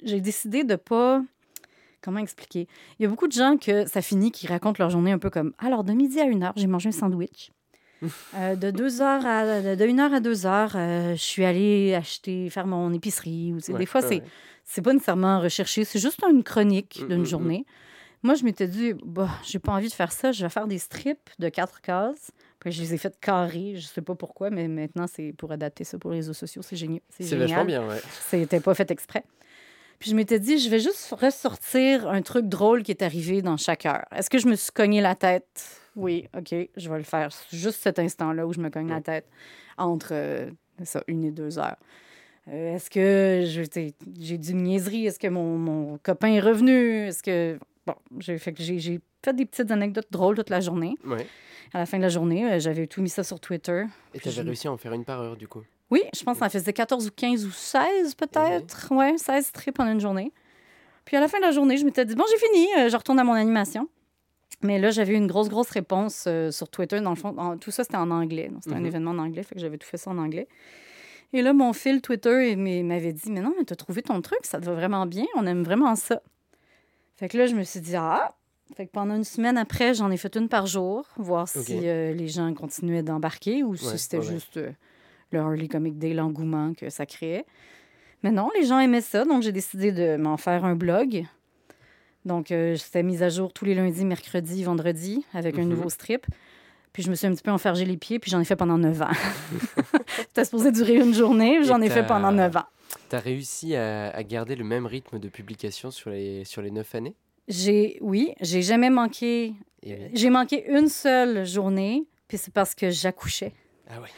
j'ai 0.04 0.20
décidé 0.20 0.62
de 0.62 0.76
pas... 0.76 1.24
Comment 2.02 2.18
expliquer? 2.18 2.66
Il 2.98 3.02
y 3.02 3.06
a 3.06 3.08
beaucoup 3.08 3.28
de 3.28 3.32
gens 3.32 3.56
que 3.56 3.86
ça 3.86 4.02
finit 4.02 4.30
qui 4.30 4.46
racontent 4.46 4.76
leur 4.78 4.90
journée 4.90 5.12
un 5.12 5.18
peu 5.18 5.30
comme 5.30 5.52
Alors, 5.58 5.84
de 5.84 5.92
midi 5.92 6.20
à 6.20 6.24
une 6.24 6.42
heure, 6.42 6.52
j'ai 6.56 6.66
mangé 6.66 6.88
un 6.88 6.92
sandwich. 6.92 7.50
Euh, 8.34 8.56
de 8.56 8.72
deux 8.72 9.00
heures 9.00 9.24
à 9.24 9.44
de, 9.44 10.00
heure 10.00 10.12
à 10.12 10.18
deux 10.20 10.44
heures, 10.44 10.72
euh, 10.74 11.12
je 11.12 11.22
suis 11.22 11.44
allée 11.44 11.94
acheter, 11.94 12.50
faire 12.50 12.66
mon 12.66 12.92
épicerie. 12.92 13.52
Ou, 13.52 13.72
Ouais, 13.72 13.78
des 13.78 13.86
fois, 13.86 14.00
ouais, 14.00 14.08
c'est 14.08 14.22
c'est 14.64 14.82
pas 14.82 14.92
nécessairement 14.92 15.40
recherché, 15.40 15.84
c'est 15.84 15.98
juste 15.98 16.20
une 16.28 16.42
chronique 16.42 17.00
Mm, 17.02 17.08
d'une 17.08 17.18
mm, 17.18 17.22
mm. 17.22 17.26
journée. 17.26 17.66
Moi, 18.22 18.34
je 18.34 18.44
m'étais 18.44 18.68
dit, 18.68 18.94
bah, 19.04 19.28
j'ai 19.44 19.58
pas 19.58 19.72
envie 19.72 19.88
de 19.88 19.92
faire 19.92 20.12
ça, 20.12 20.30
je 20.30 20.44
vais 20.44 20.48
faire 20.48 20.68
des 20.68 20.78
strips 20.78 21.30
de 21.38 21.48
quatre 21.48 21.80
cases. 21.80 22.30
Puis 22.60 22.70
je 22.70 22.80
les 22.80 22.94
ai 22.94 22.98
faites 22.98 23.18
carrés, 23.18 23.74
je 23.76 23.84
sais 23.86 24.02
pas 24.02 24.14
pourquoi, 24.14 24.48
mais 24.50 24.68
maintenant, 24.68 25.06
c'est 25.08 25.32
pour 25.36 25.50
adapter 25.50 25.82
ça 25.82 25.98
pour 25.98 26.12
les 26.12 26.18
réseaux 26.18 26.32
sociaux, 26.32 26.62
c'est 26.62 26.76
génial. 26.76 27.00
C'est 27.08 27.24
génial. 27.24 27.48
vachement 27.48 27.64
bien, 27.64 27.88
ouais. 27.88 28.00
C'était 28.20 28.60
pas 28.60 28.74
fait 28.74 28.88
exprès. 28.92 29.24
Puis 30.02 30.10
je 30.10 30.16
m'étais 30.16 30.40
dit, 30.40 30.58
je 30.58 30.68
vais 30.68 30.80
juste 30.80 31.14
ressortir 31.16 32.08
un 32.08 32.22
truc 32.22 32.46
drôle 32.48 32.82
qui 32.82 32.90
est 32.90 33.02
arrivé 33.02 33.40
dans 33.40 33.56
chaque 33.56 33.86
heure. 33.86 34.04
Est-ce 34.12 34.28
que 34.28 34.38
je 34.38 34.48
me 34.48 34.56
suis 34.56 34.72
cogné 34.72 35.00
la 35.00 35.14
tête? 35.14 35.78
Oui, 35.94 36.26
OK, 36.36 36.52
je 36.76 36.90
vais 36.90 36.98
le 36.98 37.04
faire. 37.04 37.28
Juste 37.52 37.80
cet 37.80 38.00
instant-là 38.00 38.44
où 38.44 38.52
je 38.52 38.58
me 38.58 38.68
cogne 38.68 38.88
la 38.88 39.00
tête 39.00 39.28
entre 39.78 40.08
euh, 40.10 40.50
ça, 40.82 41.04
une 41.06 41.22
et 41.22 41.30
deux 41.30 41.56
heures. 41.60 41.76
Euh, 42.48 42.74
Est-ce 42.74 42.90
que 42.90 43.44
j'ai 43.46 44.34
une 44.50 44.62
niaiserie? 44.64 45.06
Est-ce 45.06 45.20
que 45.20 45.28
mon, 45.28 45.56
mon 45.56 45.98
copain 45.98 46.32
est 46.32 46.40
revenu? 46.40 47.06
Est-ce 47.06 47.22
que. 47.22 47.60
Bon, 47.86 47.94
j'ai 48.18 48.38
fait, 48.38 48.52
fait 48.60 49.32
des 49.36 49.46
petites 49.46 49.70
anecdotes 49.70 50.08
drôles 50.10 50.34
toute 50.34 50.50
la 50.50 50.58
journée. 50.58 50.96
ouais. 51.06 51.28
À 51.74 51.78
la 51.78 51.86
fin 51.86 51.96
de 51.98 52.02
la 52.02 52.08
journée, 52.08 52.44
euh, 52.52 52.58
j'avais 52.58 52.86
tout 52.88 53.00
mis 53.00 53.08
ça 53.08 53.22
sur 53.22 53.38
Twitter. 53.38 53.84
Et 54.14 54.18
tu 54.18 54.28
avais 54.28 54.36
je- 54.38 54.42
réussi 54.42 54.66
à 54.66 54.72
en 54.72 54.76
faire 54.76 54.92
une 54.94 55.04
par 55.04 55.20
heure, 55.20 55.36
du 55.36 55.46
coup? 55.48 55.62
Oui, 55.92 56.02
je 56.14 56.22
pense 56.24 56.34
que 56.34 56.38
ça 56.40 56.46
en 56.46 56.50
faisait 56.50 56.72
14 56.72 57.06
ou 57.06 57.10
15 57.14 57.44
ou 57.46 57.50
16 57.52 58.14
peut-être. 58.14 58.88
Ouais, 58.92 59.16
16 59.18 59.46
strips 59.46 59.78
en 59.78 59.86
une 59.86 60.00
journée. 60.00 60.32
Puis 61.04 61.16
à 61.16 61.20
la 61.20 61.28
fin 61.28 61.38
de 61.38 61.42
la 61.44 61.50
journée, 61.52 61.76
je 61.76 61.84
m'étais 61.84 62.04
dit, 62.04 62.14
bon, 62.14 62.24
j'ai 62.30 62.38
fini, 62.38 62.66
euh, 62.78 62.88
je 62.88 62.96
retourne 62.96 63.18
à 63.18 63.24
mon 63.24 63.32
animation. 63.34 63.88
Mais 64.62 64.78
là, 64.78 64.90
j'avais 64.90 65.14
eu 65.14 65.16
une 65.16 65.26
grosse, 65.26 65.48
grosse 65.48 65.70
réponse 65.70 66.24
euh, 66.28 66.50
sur 66.50 66.68
Twitter. 66.68 67.00
Dans 67.00 67.10
le 67.10 67.16
fond, 67.16 67.34
en- 67.38 67.58
tout 67.58 67.70
ça, 67.72 67.82
c'était 67.84 67.96
en 67.96 68.10
anglais. 68.10 68.50
C'était 68.62 68.76
un 68.76 68.80
Mhm. 68.80 68.86
événement 68.86 69.10
en 69.12 69.18
anglais, 69.18 69.42
fait 69.42 69.54
que 69.56 69.60
j'avais 69.60 69.78
tout 69.78 69.86
fait 69.88 69.96
ça 69.96 70.10
en 70.10 70.18
anglais. 70.18 70.46
Et 71.32 71.42
là, 71.42 71.52
mon 71.52 71.72
fil 71.72 72.00
Twitter 72.02 72.54
m'avait 72.56 73.12
dit, 73.12 73.30
mais 73.30 73.40
non, 73.40 73.52
mais 73.58 73.64
t'as 73.64 73.74
trouvé 73.74 74.02
ton 74.02 74.20
truc, 74.20 74.40
ça 74.44 74.60
te 74.60 74.66
va 74.66 74.74
vraiment 74.74 75.06
bien, 75.06 75.24
on 75.34 75.46
aime 75.46 75.62
vraiment 75.64 75.94
ça. 75.96 76.22
Fait 77.16 77.28
que 77.28 77.36
là, 77.38 77.46
je 77.46 77.54
me 77.54 77.62
suis 77.64 77.80
dit, 77.80 77.96
ah! 77.96 78.34
Fait 78.76 78.86
que 78.86 78.92
pendant 78.92 79.16
une 79.16 79.24
semaine 79.24 79.58
après, 79.58 79.92
j'en 79.94 80.10
ai 80.10 80.16
fait 80.16 80.34
une 80.36 80.48
par 80.48 80.66
jour, 80.66 81.04
voir 81.16 81.46
si 81.48 81.80
euh, 81.88 82.12
les 82.14 82.28
gens 82.28 82.54
continuaient 82.54 83.02
d'embarquer 83.02 83.62
ou 83.62 83.76
si 83.76 83.98
c'était 83.98 84.18
ouais. 84.18 84.22
juste 84.24 84.56
euh, 84.56 84.70
le 85.32 85.40
Harley 85.40 85.68
Comic 85.68 85.98
Day, 85.98 86.14
l'engouement 86.14 86.72
que 86.74 86.90
ça 86.90 87.06
créait. 87.06 87.44
Mais 88.22 88.30
non, 88.30 88.50
les 88.54 88.64
gens 88.66 88.78
aimaient 88.78 89.00
ça, 89.00 89.24
donc 89.24 89.42
j'ai 89.42 89.52
décidé 89.52 89.90
de 89.92 90.16
m'en 90.16 90.36
faire 90.36 90.64
un 90.64 90.74
blog. 90.76 91.24
Donc, 92.24 92.52
euh, 92.52 92.76
c'était 92.76 93.02
mise 93.02 93.22
à 93.22 93.28
jour 93.28 93.52
tous 93.52 93.64
les 93.64 93.74
lundis, 93.74 94.04
mercredis, 94.04 94.62
vendredis, 94.62 95.24
avec 95.34 95.58
un 95.58 95.62
Mhm. 95.62 95.68
nouveau 95.70 95.90
strip. 95.90 96.24
Puis 96.92 97.02
je 97.02 97.10
me 97.10 97.14
suis 97.16 97.26
un 97.26 97.32
petit 97.32 97.42
peu 97.42 97.50
enfergé 97.50 97.84
les 97.84 97.96
pieds, 97.96 98.18
puis 98.18 98.30
j'en 98.30 98.38
ai 98.40 98.44
fait 98.44 98.54
pendant 98.54 98.78
neuf 98.78 99.00
ans. 99.02 99.10
C'était 100.18 100.44
supposé 100.44 100.70
durer 100.70 100.96
une 100.96 101.14
journée, 101.14 101.64
j'en 101.64 101.80
ai 101.80 101.88
fait 101.90 102.06
pendant 102.06 102.30
neuf 102.30 102.54
ans. 102.56 102.64
T'as 103.08 103.18
réussi 103.18 103.74
à, 103.74 104.10
à 104.10 104.22
garder 104.22 104.54
le 104.54 104.64
même 104.64 104.86
rythme 104.86 105.18
de 105.18 105.28
publication 105.28 105.90
sur 105.90 106.10
les, 106.10 106.44
sur 106.44 106.60
les 106.62 106.70
neuf 106.70 106.94
années? 106.94 107.14
J'ai, 107.48 107.98
oui, 108.02 108.34
j'ai 108.40 108.62
jamais 108.62 108.90
manqué. 108.90 109.54
Oui. 109.84 109.94
J'ai 110.12 110.30
manqué 110.30 110.64
une 110.70 110.88
seule 110.88 111.44
journée, 111.46 112.04
puis 112.28 112.38
c'est 112.38 112.52
parce 112.52 112.74
que 112.74 112.90
j'accouchais. 112.90 113.52
Ah 113.90 114.00
ouais. 114.00 114.08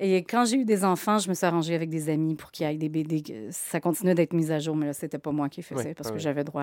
Et 0.00 0.18
quand 0.22 0.44
j'ai 0.44 0.58
eu 0.58 0.64
des 0.64 0.84
enfants, 0.84 1.18
je 1.18 1.28
me 1.28 1.34
suis 1.34 1.44
arrangée 1.44 1.74
avec 1.74 1.90
des 1.90 2.08
amis 2.08 2.36
pour 2.36 2.52
qu'il 2.52 2.64
y 2.66 2.70
ait 2.72 2.76
des 2.76 2.88
BD. 2.88 3.48
Ça 3.50 3.80
continuait 3.80 4.14
d'être 4.14 4.32
mis 4.32 4.52
à 4.52 4.60
jour, 4.60 4.76
mais 4.76 4.86
là, 4.86 4.92
c'était 4.92 5.18
pas 5.18 5.32
moi 5.32 5.48
qui 5.48 5.60
faisais 5.62 5.88
Ouais, 5.88 5.94
parce 5.94 6.12
que 6.12 6.18
j'avais 6.18 6.44
droit 6.44 6.62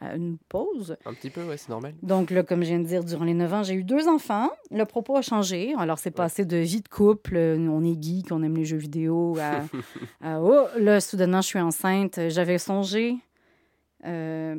à, 0.00 0.06
à 0.06 0.16
une 0.16 0.38
pause. 0.48 0.96
Un 1.04 1.12
petit 1.12 1.28
peu, 1.28 1.44
ouais, 1.44 1.58
c'est 1.58 1.68
normal. 1.68 1.92
Donc 2.02 2.30
là, 2.30 2.42
comme 2.42 2.62
je 2.62 2.68
viens 2.68 2.78
de 2.80 2.86
dire, 2.86 3.04
durant 3.04 3.24
les 3.24 3.34
9 3.34 3.52
ans, 3.52 3.62
j'ai 3.62 3.74
eu 3.74 3.84
deux 3.84 4.08
enfants. 4.08 4.48
Le 4.70 4.84
propos 4.86 5.16
a 5.16 5.22
changé. 5.22 5.74
Alors, 5.76 5.98
c'est 5.98 6.10
passé 6.10 6.46
de 6.46 6.56
vie 6.56 6.80
de 6.80 6.88
couple, 6.88 7.36
euh, 7.36 7.58
on 7.68 7.84
est 7.84 8.02
geek, 8.02 8.32
on 8.32 8.42
aime 8.42 8.56
les 8.56 8.64
jeux 8.64 8.78
vidéo, 8.78 9.36
à, 9.38 9.64
à, 10.22 10.40
oh, 10.40 10.66
là, 10.78 11.00
soudainement, 11.00 11.42
je 11.42 11.48
suis 11.48 11.60
enceinte. 11.60 12.18
J'avais 12.28 12.56
songé 12.58 13.16
euh, 14.06 14.56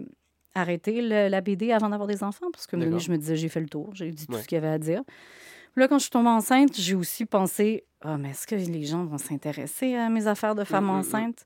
arrêter 0.53 1.01
le- 1.01 1.27
la 1.29 1.41
BD 1.41 1.71
avant 1.71 1.89
d'avoir 1.89 2.07
des 2.07 2.23
enfants 2.23 2.51
parce 2.51 2.67
que 2.67 2.77
je 2.99 3.11
me 3.11 3.17
disais, 3.17 3.35
j'ai 3.35 3.49
fait 3.49 3.61
le 3.61 3.69
tour, 3.69 3.89
j'ai 3.93 4.11
dit 4.11 4.27
tout 4.27 4.33
Ouais. 4.35 4.41
ce 4.43 4.47
qu'il 4.47 4.57
y 4.57 4.59
avait 4.59 4.67
à 4.67 4.77
dire. 4.77 5.01
Là, 5.75 5.87
quand 5.87 5.97
je 5.97 6.03
suis 6.03 6.11
tombée 6.11 6.29
enceinte, 6.29 6.75
j'ai 6.75 6.95
aussi 6.95 7.25
pensé, 7.25 7.85
ah, 8.01 8.17
mais 8.17 8.31
est-ce 8.31 8.47
que 8.47 8.55
les 8.55 8.83
gens 8.83 9.05
vont 9.05 9.17
s'intéresser 9.17 9.95
à 9.95 10.09
mes 10.09 10.27
affaires 10.27 10.55
de 10.55 10.63
femme 10.63 10.85
Mm, 10.85 10.87
mm, 10.87 10.91
mm. 10.91 10.99
enceinte? 10.99 11.45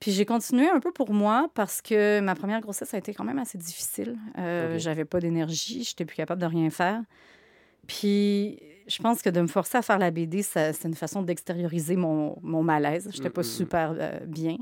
Puis 0.00 0.12
j'ai 0.12 0.24
continué 0.24 0.68
un 0.68 0.78
peu 0.78 0.92
pour 0.92 1.12
moi 1.12 1.48
parce 1.54 1.82
que 1.82 2.20
ma 2.20 2.36
première 2.36 2.60
grossesse 2.60 2.94
a 2.94 2.98
été 2.98 3.12
quand 3.12 3.24
même 3.24 3.38
assez 3.38 3.58
difficile. 3.58 4.16
Euh. 4.38 4.78
J'avais 4.78 5.04
pas 5.04 5.18
d'énergie, 5.18 5.82
j'étais 5.82 6.04
plus 6.04 6.16
capable 6.16 6.40
de 6.40 6.46
rien 6.46 6.70
faire. 6.70 7.02
Puis 7.88 8.60
je 8.86 9.02
pense 9.02 9.22
que 9.22 9.30
de 9.30 9.40
me 9.40 9.48
forcer 9.48 9.78
à 9.78 9.82
faire 9.82 9.98
la 9.98 10.12
BD, 10.12 10.42
c'est 10.42 10.84
une 10.84 10.94
façon 10.94 11.22
d'extérioriser 11.22 11.96
mon, 11.96 12.38
mon 12.42 12.62
malaise. 12.62 13.08
J'étais 13.12 13.30
pas 13.30 13.40
mm, 13.40 13.44
super 13.44 13.94
euh, 13.98 14.20
bien. 14.24 14.56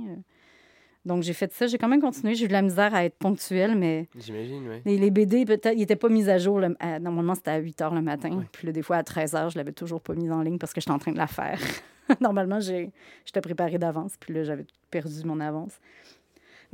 Donc 1.07 1.23
j'ai 1.23 1.33
fait 1.33 1.53
ça, 1.53 1.67
j'ai 1.69 1.79
quand 1.79 1.89
même 1.89 2.01
continué. 2.01 2.35
J'ai 2.35 2.45
eu 2.45 2.49
de 2.49 2.53
la 2.53 2.63
misère 2.63 2.95
à 2.95 3.05
être 3.05 3.17
ponctuelle, 3.17 3.77
mais 3.77 4.09
J'imagine, 4.19 4.69
ouais. 4.69 4.83
les, 4.85 4.99
les 4.99 5.11
BD, 5.11 5.45
peut-être, 5.45 5.73
ils 5.75 5.79
n'étaient 5.79 5.97
pas 5.97 6.09
mis 6.09 6.29
à 6.29 6.37
jour. 6.39 6.59
le- 6.61 6.77
à- 6.81 6.99
normalement, 6.99 7.35
c'était 7.37 7.53
à 7.53 7.59
8 7.59 7.79
h 7.81 7.95
le 7.95 8.03
matin. 8.03 8.31
Ouais. 8.33 8.45
Puis 8.53 8.67
là, 8.67 8.73
des 8.73 8.83
fois, 8.83 8.97
à 8.97 9.03
13 9.05 9.33
h, 9.35 9.51
je 9.53 9.57
l'avais 9.57 9.73
toujours 9.73 10.01
pas 10.01 10.15
mise 10.15 10.33
en 10.33 10.43
ligne 10.43 10.59
parce 10.59 10.73
que 10.75 10.81
j'étais 10.81 10.91
en 10.91 10.99
train 10.99 11.13
de 11.13 11.17
la 11.19 11.27
faire. 11.29 11.59
Normalement, 12.21 12.61
j'ai- 12.61 12.91
j'étais 13.25 13.41
préparée 13.41 13.79
d'avance. 13.79 14.15
Puis 14.19 14.35
là, 14.35 14.43
j'avais 14.45 14.67
perdu 14.91 15.23
mon 15.25 15.39
avance. 15.41 15.79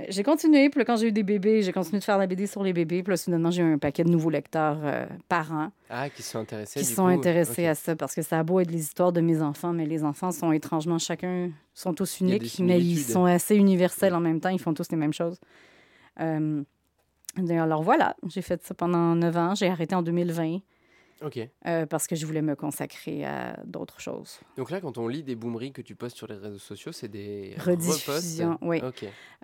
J'ai 0.08 0.22
continué. 0.22 0.68
Puis 0.70 0.78
là, 0.78 0.84
quand 0.84 0.96
j'ai 0.96 1.08
eu 1.08 1.12
des 1.12 1.22
bébés, 1.22 1.62
j'ai 1.62 1.72
continué 1.72 1.98
de 1.98 2.04
faire 2.04 2.18
la 2.18 2.26
BD 2.26 2.46
sur 2.46 2.62
les 2.62 2.72
bébés. 2.72 3.02
Puis 3.02 3.10
là, 3.12 3.16
soudainement, 3.16 3.50
j'ai 3.50 3.62
eu 3.62 3.72
un 3.74 3.78
paquet 3.78 4.04
de 4.04 4.10
nouveaux 4.10 4.30
lecteurs 4.30 4.78
euh, 4.82 5.06
par 5.28 5.52
an 5.52 5.70
Ah, 5.90 6.08
qui 6.10 6.22
sont 6.22 6.38
intéressés. 6.40 6.80
qui 6.80 6.86
du 6.86 6.92
sont 6.92 7.02
coup. 7.04 7.08
intéressés 7.08 7.66
à 7.66 7.74
ça 7.74 7.94
parce 7.96 8.14
que 8.14 8.22
ça 8.22 8.38
a 8.38 8.42
beau 8.42 8.60
être 8.60 8.70
les 8.70 8.80
histoires 8.80 9.12
de 9.12 9.20
mes 9.20 9.42
enfants, 9.42 9.72
mais 9.72 9.86
les 9.86 10.04
enfants 10.04 10.30
sont 10.32 10.52
étrangement 10.52 10.98
chacun 10.98 11.50
sont 11.74 11.94
tous 11.94 12.20
Il 12.20 12.28
uniques, 12.28 12.58
mais 12.60 12.80
ils 12.80 12.98
sont 12.98 13.24
assez 13.24 13.56
universels 13.56 14.14
en 14.14 14.20
même 14.20 14.40
temps. 14.40 14.50
Ils 14.50 14.60
font 14.60 14.74
tous 14.74 14.90
les 14.90 14.96
mêmes 14.96 15.12
choses. 15.12 15.38
Euh, 16.20 16.62
alors 17.48 17.82
voilà, 17.82 18.14
j'ai 18.28 18.42
fait 18.42 18.62
ça 18.62 18.74
pendant 18.74 19.14
neuf 19.14 19.36
ans. 19.36 19.54
J'ai 19.54 19.68
arrêté 19.68 19.94
en 19.94 20.02
2020. 20.02 20.58
Ok. 21.24 21.38
euh, 21.66 21.86
parce 21.86 22.06
que 22.06 22.16
je 22.16 22.26
voulais 22.26 22.42
me 22.42 22.54
consacrer 22.54 23.24
à 23.24 23.58
d'autres 23.64 24.00
choses. 24.00 24.40
Donc 24.56 24.70
là, 24.70 24.80
quand 24.80 24.98
on 24.98 25.08
lit 25.08 25.22
des 25.22 25.34
boomeries 25.36 25.72
que 25.72 25.82
tu 25.82 25.94
postes 25.94 26.16
sur 26.16 26.26
les 26.26 26.36
réseaux 26.36 26.58
sociaux, 26.58 26.92
c'est 26.92 27.08
des 27.08 27.54
Rediffusions, 27.58 28.58
reposts 28.60 28.62
oui. 28.62 28.80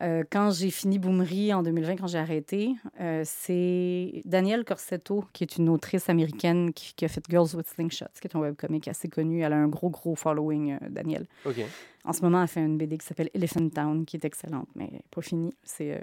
Euh, 0.02 0.24
quand 0.30 0.50
j'ai 0.50 0.70
fini 0.70 0.98
Boomery 0.98 1.52
en 1.52 1.62
2020, 1.62 1.96
quand 1.96 2.06
j'ai 2.06 2.18
arrêté, 2.18 2.74
euh, 3.00 3.22
c'est 3.24 4.22
Danielle 4.24 4.64
Corsetto, 4.64 5.24
qui 5.32 5.44
est 5.44 5.56
une 5.56 5.68
autrice 5.68 6.08
américaine 6.08 6.72
qui, 6.72 6.94
qui 6.94 7.04
a 7.04 7.08
fait 7.08 7.22
Girls 7.28 7.54
with 7.54 7.66
Slingshots, 7.68 8.06
qui 8.20 8.26
est 8.26 8.36
un 8.36 8.40
webcomic 8.40 8.88
assez 8.88 9.08
connu. 9.08 9.42
Elle 9.42 9.52
a 9.52 9.56
un 9.56 9.68
gros, 9.68 9.90
gros 9.90 10.14
following, 10.14 10.78
Danielle. 10.88 11.26
Ok. 11.44 11.60
En 12.04 12.12
ce 12.12 12.22
moment, 12.22 12.42
elle 12.42 12.48
fait 12.48 12.60
une 12.60 12.78
BD 12.78 12.96
qui 12.96 13.06
s'appelle 13.06 13.30
Elephant 13.34 13.68
Town, 13.68 14.06
qui 14.06 14.16
est 14.16 14.24
excellente, 14.24 14.68
mais 14.74 14.88
pas 15.10 15.20
finie. 15.20 15.52
C'est 15.62 16.02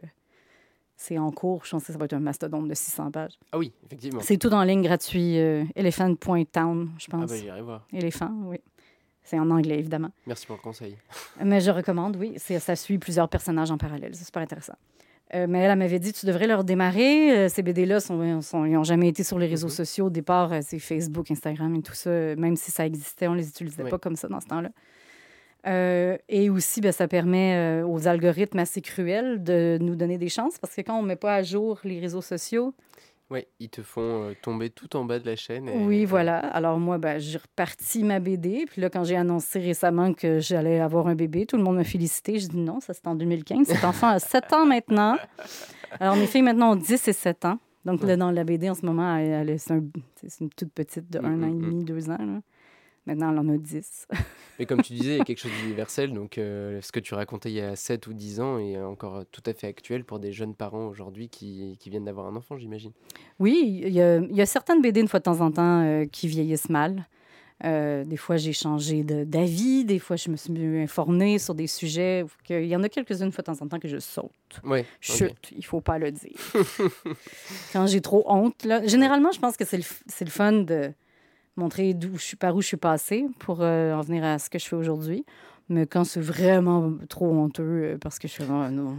c'est 0.98 1.18
en 1.18 1.32
cours. 1.32 1.66
Je 1.66 1.72
pense 1.72 1.86
que 1.86 1.92
ça 1.94 1.98
va 2.00 2.06
être 2.06 2.14
un 2.14 2.20
mastodonte 2.20 2.68
de 2.68 2.74
600 2.74 3.12
pages. 3.12 3.34
Ah 3.52 3.58
oui, 3.58 3.72
effectivement. 3.86 4.22
C'est 4.22 4.38
tout 4.38 4.54
en 4.54 4.64
ligne 4.64 4.82
gratuit. 4.82 5.38
euh, 5.40 5.64
elephant.town, 5.76 6.90
je 6.98 7.06
Ah 7.12 7.18
pense. 7.18 7.30
bah 7.30 7.38
j'irai 7.38 7.62
voir. 7.62 7.86
Éléphant, 7.92 8.32
oui. 8.46 8.58
C'est 9.24 9.40
en 9.40 9.50
anglais, 9.50 9.80
évidemment. 9.80 10.10
Merci 10.28 10.46
pour 10.46 10.56
le 10.56 10.62
conseil. 10.62 10.96
Mais 11.44 11.60
je 11.60 11.72
recommande, 11.72 12.16
oui. 12.18 12.36
Ça 12.38 12.76
suit 12.76 12.98
plusieurs 13.00 13.28
personnages 13.28 13.72
en 13.72 13.78
parallèle. 13.78 14.12
C'est 14.16 14.26
super 14.26 14.42
intéressant. 14.44 14.76
Euh, 15.34 15.48
mais 15.50 15.58
elle, 15.58 15.72
elle 15.72 15.80
m'avait 15.80 15.98
dit, 15.98 16.14
tu 16.14 16.28
devrais 16.28 16.46
leur 16.46 16.64
démarrer. 16.64 17.36
Euh, 17.36 17.50
ces 17.50 17.64
BD-là, 17.64 18.00
sont, 18.00 18.42
sont- 18.44 18.64
ils 18.64 18.74
n'ont 18.74 18.84
jamais 18.84 19.08
été 19.08 19.24
sur 19.24 19.40
les 19.40 19.48
réseaux 19.48 19.66
Mhm. 19.68 19.74
sociaux. 19.74 20.06
Au 20.06 20.10
départ, 20.12 20.54
euh, 20.54 20.60
c'est 20.62 20.78
Facebook, 20.78 21.32
Instagram 21.32 21.74
et 21.74 21.82
tout 21.82 21.96
ça. 21.96 22.12
Même 22.36 22.56
si 22.56 22.70
ça 22.70 22.86
existait, 22.86 23.28
on 23.28 23.34
les 23.34 23.50
utilisait 23.50 23.82
Oui. 23.84 23.90
pas 23.90 23.98
comme 23.98 24.16
ça 24.16 24.28
dans 24.28 24.40
ce 24.40 24.46
temps-là. 24.46 24.70
Euh, 25.68 26.18
et 26.30 26.50
aussi, 26.50 26.80
ben, 26.82 26.92
ça 26.92 27.08
permet 27.08 27.56
euh, 27.82 27.88
aux 27.88 28.08
algorithmes 28.08 28.60
assez 28.60 28.82
cruels 28.82 29.44
de 29.44 29.78
nous 29.82 29.96
donner 29.96 30.18
des 30.18 30.30
chances 30.30 30.58
parce 30.60 30.76
que 30.76 30.82
quand 30.82 30.98
on 31.00 31.02
ne 31.02 31.08
met 31.08 31.16
pas 31.16 31.36
à 31.36 31.44
jour 31.44 31.80
les 31.84 32.00
réseaux 32.00 32.22
sociaux, 32.22 32.74
Ouais, 33.32 33.48
ils 33.60 33.70
te 33.70 33.82
font 33.82 34.30
euh, 34.30 34.34
tomber 34.40 34.70
tout 34.70 34.96
en 34.96 35.04
bas 35.04 35.18
de 35.18 35.26
la 35.26 35.36
chaîne. 35.36 35.68
et- 35.68 35.84
oui, 35.84 36.06
voilà. 36.06 36.38
Alors 36.38 36.78
moi, 36.80 37.00
ben, 37.00 37.18
j'ai 37.18 37.40
reparti 37.40 38.04
ma 38.04 38.20
BD. 38.20 38.66
Puis 38.70 38.80
là, 38.82 38.92
quand 38.92 39.04
j'ai 39.04 39.16
annoncé 39.16 39.58
récemment 39.60 40.14
que 40.14 40.38
j'allais 40.40 40.80
avoir 40.80 41.08
un 41.08 41.16
bébé, 41.16 41.48
tout 41.48 41.58
le 41.58 41.64
monde 41.64 41.78
m'a 41.78 41.84
félicité. 41.84 42.38
Je 42.38 42.48
dis 42.48 42.58
non, 42.60 42.80
ça 42.82 42.94
c'est 42.94 43.08
en 43.08 43.16
2015. 43.16 43.66
Cet 43.66 43.84
enfant 43.84 44.10
a 44.10 44.20
7 44.20 44.54
ans 44.54 44.68
maintenant. 44.68 45.18
Alors 46.00 46.16
mes 46.18 46.28
filles 46.28 46.44
maintenant 46.44 46.74
ont 46.74 46.76
10 46.76 47.08
et 47.08 47.14
7 47.14 47.46
ans. 47.46 47.58
Donc 47.84 48.04
là, 48.04 48.16
dans 48.16 48.30
la 48.30 48.44
BD, 48.44 48.70
en 48.70 48.76
ce 48.76 48.86
moment, 48.86 49.16
elle, 49.18 49.30
elle 49.32 49.50
est- 49.50 49.58
c'est 49.58 49.74
un- 49.74 49.84
c'est 50.28 50.42
une 50.44 50.50
toute 50.52 50.72
petite 50.72 51.10
de 51.12 51.18
Mm, 51.18 51.26
1 51.26 51.44
an 51.44 51.48
et 51.48 51.52
mm, 51.52 51.62
demi, 51.62 51.84
2 51.84 52.10
ans. 52.12 52.18
là. 52.20 52.42
Maintenant, 53.06 53.32
elle 53.32 53.40
en 53.40 53.50
a 53.50 53.58
10. 53.58 54.08
Mais 54.60 54.66
comme 54.66 54.82
tu 54.82 54.94
disais, 54.94 55.16
il 55.16 55.18
y 55.18 55.22
a 55.22 55.26
quelque 55.26 55.38
chose 55.40 55.52
d'universel. 55.62 56.14
Donc, 56.14 56.38
euh, 56.38 56.80
ce 56.82 56.92
que 56.92 57.00
tu 57.00 57.14
racontais 57.14 57.50
il 57.52 57.56
y 57.56 57.62
a 57.62 57.76
7 57.76 58.08
ou 58.08 58.14
10 58.14 58.40
ans 58.40 58.58
est 58.58 58.78
encore 58.82 59.24
tout 59.32 59.44
à 59.46 59.54
fait 59.54 59.68
actuel 59.68 60.04
pour 60.06 60.20
des 60.20 60.32
jeunes 60.32 60.56
parents 60.56 60.88
aujourd'hui 60.88 61.30
qui, 61.30 61.78
qui 61.80 61.90
viennent 61.90 62.06
d'avoir 62.06 62.28
un 62.28 62.36
enfant, 62.36 62.58
j'imagine. 62.58 62.92
Oui, 63.40 63.82
il 63.86 63.94
y, 63.94 64.02
a, 64.02 64.18
il 64.18 64.36
y 64.36 64.42
a 64.42 64.46
certaines 64.46 64.82
BD, 64.82 65.02
une 65.02 65.08
fois 65.08 65.20
de 65.20 65.26
temps 65.26 65.42
en 65.42 65.52
temps, 65.52 65.82
euh, 65.84 66.06
qui 66.06 66.28
vieillissent 66.28 66.70
mal. 66.70 67.06
Euh, 67.64 68.04
des 68.04 68.18
fois, 68.18 68.36
j'ai 68.36 68.52
changé 68.52 69.04
de- 69.04 69.24
d'avis. 69.24 69.86
Des 69.86 70.00
fois, 70.00 70.16
je 70.18 70.30
me 70.30 70.36
suis 70.36 70.52
mieux 70.52 70.82
informée 70.82 71.40
sur 71.40 71.56
des 71.56 71.68
sujets. 71.68 72.26
Il 72.50 72.66
y 72.66 72.76
en 72.76 72.84
a 72.84 72.90
quelques-unes, 72.90 73.28
une 73.28 73.32
fois 73.32 73.44
de 73.44 73.46
temps 73.46 73.62
en 73.64 73.68
temps, 73.68 73.80
que 73.80 73.88
je 73.88 73.98
saute. 74.00 74.32
Ok. 74.64 74.84
Chut, 75.00 75.52
il 75.56 75.64
faut 75.64 75.80
pas 75.80 75.98
le 75.98 76.12
dire. 76.12 76.36
Quand 77.74 77.88
j'ai 77.88 78.02
trop 78.02 78.24
honte, 78.28 78.64
là. 78.66 78.86
Généralement, 78.86 79.32
je 79.32 79.40
pense 79.40 79.58
que 79.58 79.66
c'est 79.66 79.78
le, 79.78 79.84
f- 79.84 80.02
c'est 80.08 80.26
le 80.26 80.32
fun 80.32 80.52
de 80.52 80.92
montrer 81.56 81.94
d'où 81.94 82.18
je 82.18 82.24
suis, 82.24 82.36
par 82.38 82.56
où 82.56 82.62
je 82.62 82.68
suis 82.68 82.78
passée 82.78 83.26
pour 83.40 83.62
euh, 83.62 83.94
en 83.94 84.02
venir 84.02 84.24
à 84.24 84.40
ce 84.40 84.50
que 84.50 84.60
je 84.60 84.66
fais 84.66 84.76
aujourd'hui. 84.76 85.26
Mais 85.70 85.88
quand 85.88 86.04
c'est 86.04 86.20
vraiment 86.22 86.94
trop 87.10 87.28
honteux, 87.32 87.64
euh, 87.64 87.98
parce 88.00 88.20
que 88.20 88.28
je 88.28 88.34
fais 88.34 88.44
vraiment 88.44 88.70
non. 88.70 88.98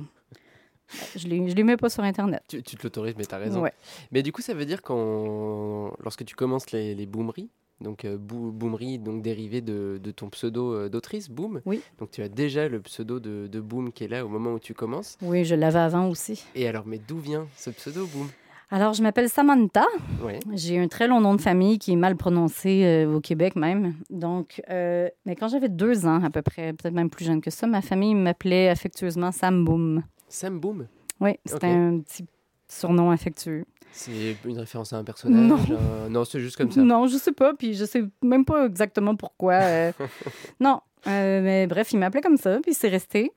Je 1.17 1.19
je 1.19 1.27
les 1.55 1.63
mets 1.65 1.77
pas 1.77 1.89
sur 1.91 2.03
Internet. 2.05 2.43
Tu, 2.49 2.63
tu 2.63 2.77
te 2.77 2.83
l'autorises, 2.85 3.15
mais 3.19 3.25
tu 3.25 3.35
as 3.35 3.39
raison. 3.39 3.61
Ouais. 3.61 3.73
Mais 4.13 4.23
du 4.23 4.33
coup, 4.33 4.41
ça 4.43 4.55
veut 4.55 4.65
dire 4.65 4.83
quand 4.83 5.93
lorsque 6.01 6.25
tu 6.25 6.35
commences 6.37 6.71
les, 6.71 6.95
les 6.95 7.07
boomeries, 7.07 7.51
donc 7.81 8.05
euh, 8.05 8.17
boo- 8.17 8.53
boomerie, 8.53 8.99
donc 8.99 9.21
dérivé 9.21 9.61
de, 9.61 10.01
de 10.03 10.11
ton 10.13 10.31
pseudo 10.31 10.73
euh, 10.75 10.89
d'autrice, 10.89 11.29
Boom. 11.29 11.61
Oui. 11.67 11.83
Donc 11.99 12.11
tu 12.13 12.23
as 12.23 12.29
déjà 12.29 12.69
le 12.69 12.81
pseudo 12.81 13.19
de, 13.21 13.49
de 13.49 13.61
Boom 13.61 13.93
qui 13.93 14.05
est 14.05 14.09
là 14.09 14.25
au 14.25 14.29
moment 14.29 14.53
où 14.53 14.59
tu 14.61 14.75
commences. 14.75 15.19
Oui, 15.23 15.45
je 15.45 15.55
l'avais 15.57 15.79
avant 15.81 16.09
aussi. 16.09 16.45
Et 16.55 16.67
alors, 16.69 16.85
mais 16.87 16.99
d'où 16.99 17.19
vient 17.19 17.47
ce 17.57 17.71
pseudo 17.71 18.07
Boom 18.07 18.29
Alors, 18.69 18.95
je 18.95 19.03
m'appelle 19.03 19.29
Samantha. 19.29 19.85
Ouais. 20.25 20.41
J'ai 20.55 20.79
un 20.79 20.89
très 20.89 21.07
long 21.07 21.21
nom 21.21 21.35
de 21.35 21.41
famille 21.41 21.79
qui 21.79 21.93
est 21.93 21.97
mal 21.97 22.17
prononcé 22.17 22.83
euh, 22.85 23.15
au 23.15 23.21
Québec 23.21 23.55
même. 23.55 23.95
Donc, 24.11 24.61
euh, 24.71 25.09
mais 25.25 25.37
quand 25.37 25.47
j'avais 25.49 25.69
deux 25.69 26.05
ans 26.07 26.23
à 26.25 26.31
peu 26.31 26.43
près, 26.43 26.73
peut-être 26.73 26.95
même 26.95 27.09
plus 27.11 27.25
jeune 27.25 27.41
que 27.41 27.51
ça, 27.51 27.67
ma 27.69 27.81
famille 27.81 28.15
m'appelait 28.15 28.69
affectueusement 28.69 29.31
Sam 29.31 29.65
Boom. 29.65 30.03
Sam 30.29 30.59
Boom 30.59 30.89
Oui, 31.21 31.37
c'était 31.45 31.69
un 31.69 32.01
petit 32.01 32.27
surnom 32.69 33.11
affectueux. 33.13 33.65
C'est 33.93 34.37
une 34.45 34.59
référence 34.59 34.93
à 34.93 34.99
un 34.99 35.05
personnage 35.05 35.49
Non. 35.71 35.79
un- 36.05 36.09
Non, 36.11 36.25
c'est 36.25 36.41
juste 36.41 36.57
comme 36.57 36.73
ça. 36.73 36.81
Non, 36.83 37.07
je 37.07 37.17
sais 37.19 37.33
pas, 37.33 37.55
puis 37.55 37.75
je 37.75 37.85
sais 37.85 38.03
même 38.23 38.45
pas 38.45 38.67
exactement 38.67 39.15
pourquoi. 39.15 39.55
euh, 39.55 39.93
non, 40.61 40.81
euh, 41.07 41.41
mais 41.41 41.69
bref, 41.69 41.93
il 41.93 41.99
m'appelait 42.01 42.21
comme 42.21 42.37
ça, 42.37 42.59
puis 42.61 42.75
c'est 42.75 42.89
resté. 42.89 43.31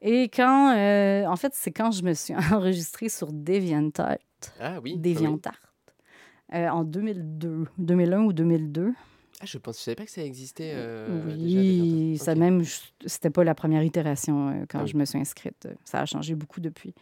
Et 0.00 0.28
quand, 0.28 0.74
euh, 0.76 1.26
en 1.26 1.34
fait, 1.36 1.52
c'est 1.54 1.72
quand 1.72 1.90
je 1.90 2.04
me 2.04 2.14
suis 2.14 2.34
enregistrée 2.52 3.08
sur 3.08 3.32
DeviantArt, 3.32 4.18
Ah 4.60 4.62
oui. 4.62 4.72
ah 4.74 4.80
oui. 4.82 4.96
DeviantArt, 4.98 5.72
euh, 6.54 6.68
en 6.68 6.84
2002, 6.84 7.66
2001 7.78 8.22
ou 8.22 8.32
2002. 8.32 8.92
Ah, 9.42 9.46
je 9.46 9.56
pense, 9.58 9.78
je 9.78 9.84
savais 9.84 9.94
pas 9.94 10.04
que 10.04 10.10
ça 10.10 10.22
existait. 10.22 10.72
euh, 10.74 11.24
oui, 11.36 12.12
Deviantart. 12.12 12.24
ça 12.24 12.34
même, 12.34 12.62
c'était 13.06 13.30
pas 13.30 13.42
la 13.44 13.54
première 13.54 13.82
itération 13.82 14.48
euh, 14.48 14.64
quand 14.68 14.80
Ah 14.80 14.82
oui. 14.84 14.90
je 14.90 14.96
me 14.98 15.04
suis 15.06 15.18
inscrite. 15.18 15.66
Ça 15.84 16.00
a 16.00 16.06
changé 16.06 16.34
beaucoup 16.34 16.60
depuis. 16.60 16.94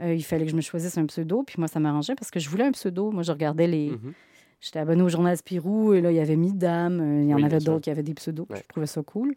Euh, 0.00 0.14
il 0.14 0.22
fallait 0.24 0.44
que 0.44 0.50
je 0.50 0.56
me 0.56 0.60
choisisse 0.62 0.96
un 0.98 1.06
pseudo, 1.06 1.42
puis 1.42 1.56
moi, 1.58 1.68
ça 1.68 1.80
m'arrangeait 1.80 2.14
parce 2.14 2.30
que 2.30 2.40
je 2.40 2.48
voulais 2.48 2.64
un 2.64 2.72
pseudo. 2.72 3.10
Moi, 3.10 3.22
je 3.22 3.32
regardais 3.32 3.66
les. 3.66 3.90
Mhm. 3.90 4.12
J'étais 4.60 4.78
abonnée 4.78 5.02
au 5.02 5.08
journal 5.10 5.36
Spirou, 5.36 5.92
et 5.92 6.00
là, 6.00 6.10
il 6.10 6.16
y 6.16 6.20
avait 6.20 6.36
Midam, 6.36 7.20
il 7.22 7.28
y 7.28 7.34
en 7.34 7.36
Oui, 7.36 7.44
avait 7.44 7.58
d'autres 7.58 7.82
qui 7.82 7.90
avaient 7.90 8.02
des 8.02 8.14
pseudos. 8.14 8.46
Ouais. 8.48 8.56
Je 8.62 8.68
trouvais 8.68 8.86
ça 8.86 9.02
cool. 9.02 9.34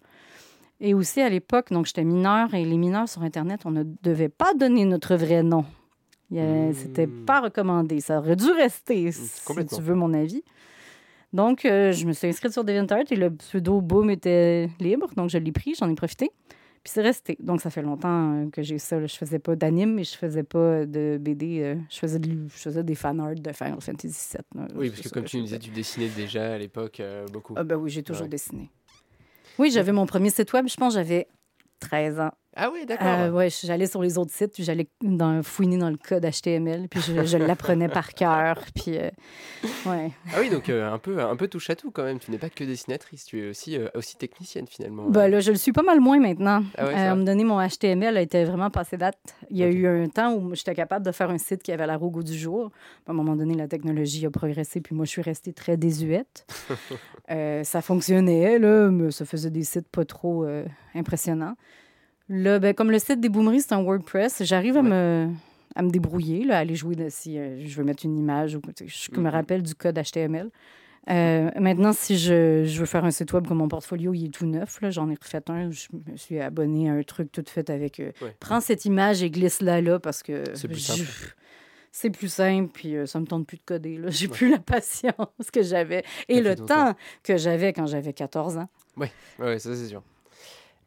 Et 0.79 0.93
aussi, 0.93 1.19
à 1.19 1.27
l'époque, 1.27 1.71
donc 1.73 1.87
j'étais 1.87 2.05
mineure, 2.05 2.53
et 2.53 2.63
les 2.63 2.77
mineurs 2.77 3.09
sur 3.09 3.21
Internet, 3.21 3.61
on 3.65 3.71
ne 3.71 3.83
devait 4.01 4.29
pas 4.29 4.53
donner 4.53 4.85
notre 4.85 5.17
vrai 5.17 5.43
nom. 5.43 5.65
Y 6.31 6.39
a- 6.39 6.43
Hmm. 6.69 6.73
C'était 6.73 7.07
pas 7.07 7.41
recommandé. 7.41 7.99
Ça 8.01 8.19
aurait 8.19 8.35
dû 8.35 8.49
rester, 8.51 9.11
si 9.11 9.43
complètement. 9.45 9.77
tu 9.77 9.83
veux 9.83 9.95
mon 9.95 10.13
avis. 10.13 10.43
Donc, 11.33 11.65
euh, 11.65 11.91
je 11.91 12.05
me 12.07 12.13
suis 12.13 12.27
inscrite 12.27 12.51
sur 12.53 12.63
DeviantArt 12.63 13.11
et 13.11 13.15
le 13.15 13.29
pseudo 13.35 13.81
Boom 13.81 14.09
était 14.09 14.69
libre. 14.79 15.07
Donc, 15.15 15.29
je 15.29 15.37
l'ai 15.37 15.51
pris, 15.51 15.75
j'en 15.75 15.89
ai 15.89 15.95
profité. 15.95 16.31
Puis 16.83 16.93
c'est 16.93 17.01
resté. 17.01 17.37
Donc, 17.39 17.61
ça 17.61 17.69
fait 17.69 17.81
longtemps 17.81 18.33
euh, 18.45 18.49
que 18.49 18.61
j'ai 18.63 18.79
ça. 18.79 18.99
là. 18.99 19.05
Je 19.05 19.15
faisais 19.15 19.37
pas 19.37 19.55
d'anime, 19.55 19.93
mais 19.95 20.03
je 20.05 20.15
faisais 20.17 20.43
pas 20.43 20.85
de 20.85 21.17
BD. 21.19 21.59
euh, 21.61 21.75
je, 21.89 21.97
faisais 21.99 22.19
de- 22.19 22.47
je 22.47 22.57
faisais 22.57 22.83
des 22.83 22.95
fanarts 22.95 23.35
de 23.35 23.51
Final 23.51 23.81
Fantasy 23.81 24.07
VII. 24.37 24.61
là. 24.61 24.67
Oui, 24.75 24.89
parce 24.89 25.01
que 25.01 25.09
comme 25.09 25.25
tu 25.25 25.37
nous 25.37 25.43
disais, 25.43 25.59
tu 25.59 25.69
dessinais 25.71 26.07
déjà 26.09 26.53
à 26.53 26.57
l'époque 26.57 26.99
euh, 26.99 27.25
beaucoup. 27.33 27.53
Ah 27.57 27.63
ben 27.63 27.75
oui, 27.75 27.89
j'ai 27.89 28.01
toujours 28.01 28.23
Ouais. 28.23 28.29
dessiné. 28.29 28.69
Oui, 29.59 29.71
j'avais 29.71 29.91
mon 29.91 30.05
premier 30.05 30.29
site 30.29 30.53
web, 30.53 30.67
je 30.69 30.75
pense 30.77 30.93
j'avais 30.93 31.27
13 31.81 32.19
ans. 32.21 32.31
Ah 32.55 32.69
oui, 32.73 32.85
d'accord. 32.85 33.07
Euh, 33.07 33.31
ouais, 33.31 33.49
j'allais 33.49 33.85
sur 33.85 34.01
les 34.01 34.17
autres 34.17 34.31
sites, 34.31 34.53
puis 34.53 34.63
j'allais 34.63 34.87
dans, 35.01 35.43
fouiner 35.43 35.77
dans 35.77 35.89
le 35.89 35.97
code 35.97 36.25
HTML, 36.25 36.87
puis 36.89 36.99
je, 36.99 37.23
je 37.23 37.37
l'apprenais 37.37 37.87
par 37.87 38.13
cœur. 38.13 38.59
Puis, 38.75 38.97
euh, 38.97 39.09
ouais. 39.85 40.11
Ah 40.33 40.37
oui, 40.39 40.49
donc 40.49 40.67
euh, 40.69 40.91
un, 40.91 40.97
peu, 40.97 41.21
un 41.21 41.35
peu 41.35 41.47
touche 41.47 41.69
à 41.69 41.75
tout 41.75 41.91
quand 41.91 42.03
même. 42.03 42.19
Tu 42.19 42.31
n'es 42.31 42.37
pas 42.37 42.49
que 42.49 42.63
dessinatrice, 42.63 43.25
tu 43.25 43.39
es 43.45 43.49
aussi, 43.49 43.77
euh, 43.77 43.87
aussi 43.93 44.17
technicienne 44.17 44.65
finalement. 44.67 45.09
Ben 45.09 45.27
là, 45.27 45.39
je 45.39 45.51
le 45.51 45.57
suis 45.57 45.71
pas 45.71 45.83
mal 45.83 45.99
moins 45.99 46.19
maintenant. 46.19 46.63
Ah 46.77 46.85
ouais, 46.85 46.93
Euh, 46.93 47.11
à 47.11 47.15
me 47.15 47.23
donner 47.23 47.43
mon 47.43 47.65
HTML 47.65 48.17
a 48.17 48.21
été 48.21 48.43
vraiment 48.43 48.69
passé 48.71 48.97
date. 48.97 49.19
Il 49.51 49.57
y 49.57 49.63
a 49.63 49.67
eu 49.67 49.85
un 49.87 50.07
temps 50.09 50.33
où 50.33 50.55
j'étais 50.55 50.73
capable 50.73 51.05
de 51.05 51.11
faire 51.11 51.29
un 51.29 51.37
site 51.37 51.61
qui 51.61 51.71
avait 51.71 51.85
la 51.87 51.99
au 51.99 52.09
goût 52.09 52.23
du 52.23 52.37
jour. 52.37 52.71
À 53.07 53.11
un 53.11 53.13
moment 53.13 53.35
donné, 53.35 53.53
la 53.53 53.67
technologie 53.67 54.25
a 54.25 54.31
progressé, 54.31 54.81
puis 54.81 54.95
moi, 54.95 55.05
je 55.05 55.11
suis 55.11 55.21
restée 55.21 55.53
très 55.53 55.77
désuète. 55.77 56.45
Euh, 57.31 57.63
ça 57.63 57.83
fonctionnait, 57.83 58.57
là, 58.57 58.89
mais 58.89 59.11
ça 59.11 59.23
faisait 59.23 59.51
des 59.51 59.63
sites 59.63 59.87
pas 59.87 60.03
trop 60.03 60.45
euh, 60.45 60.65
impressionnants. 60.95 61.55
Là, 62.29 62.59
ben, 62.59 62.73
comme 62.73 62.91
le 62.91 62.99
site 62.99 63.19
des 63.19 63.29
Boomeries, 63.29 63.61
c'est 63.61 63.73
un 63.73 63.81
WordPress, 63.81 64.43
j'arrive 64.43 64.77
à, 64.77 64.81
Ouais. 64.81 64.89
me, 64.89 65.29
à 65.75 65.81
me 65.81 65.89
débrouiller, 65.89 66.43
là, 66.45 66.57
à 66.57 66.59
aller 66.59 66.75
jouer 66.75 66.95
de, 66.95 67.07
si 67.09 67.37
euh, 67.39 67.59
je 67.65 67.75
veux 67.77 67.83
mettre 67.83 68.05
une 68.05 68.17
image 68.17 68.55
ou 68.55 68.61
sais, 68.77 68.85
je 68.87 69.11
me 69.19 69.21
Mhm. 69.21 69.27
rappelle 69.27 69.63
du 69.63 69.73
code 69.75 69.97
HTML. 69.97 70.49
Euh, 71.09 71.49
maintenant, 71.59 71.91
si 71.91 72.17
je, 72.19 72.65
je 72.65 72.79
veux 72.79 72.85
faire 72.85 73.03
un 73.03 73.09
site 73.09 73.33
web 73.33 73.47
comme 73.47 73.57
mon 73.57 73.67
portfolio, 73.67 74.13
il 74.13 74.25
est 74.25 74.29
tout 74.29 74.45
neuf. 74.45 74.77
J'en 74.89 75.09
ai 75.09 75.15
refait 75.15 75.41
un. 75.49 75.71
Je 75.71 75.87
me 76.11 76.17
suis 76.17 76.39
abonné 76.39 76.89
à 76.89 76.93
un 76.93 77.01
truc 77.01 77.31
tout 77.31 77.43
fait 77.47 77.69
avec. 77.71 77.99
euh, 77.99 78.11
Ouais. 78.21 78.35
Prends 78.39 78.59
cette 78.59 78.85
image 78.85 79.23
et 79.23 79.31
glisse-la 79.31 79.81
là 79.81 79.97
parce 79.99 80.21
que. 80.21 80.43
C'est 80.53 80.67
plus 80.67 80.77
je- 80.77 80.91
simple. 80.93 81.35
C'est 81.91 82.11
plus 82.11 82.31
simple, 82.31 82.69
puis 82.71 82.95
euh, 82.95 83.07
ça 83.07 83.19
me 83.19 83.25
tente 83.25 83.47
plus 83.47 83.57
de 83.57 83.63
coder. 83.65 83.99
J'ai 84.09 84.27
Ouais. 84.27 84.33
plus 84.33 84.51
la 84.51 84.59
patience 84.59 85.49
que 85.51 85.63
j'avais 85.63 86.03
et 86.27 86.41
le 86.41 86.55
temps. 86.55 86.93
que 87.23 87.37
j'avais 87.37 87.73
quand 87.73 87.87
j'avais 87.87 88.13
14 88.13 88.57
ans. 88.57 88.69
Ouais, 88.95 89.09
ça 89.57 89.73
c'est 89.75 89.87
sûr. 89.87 90.03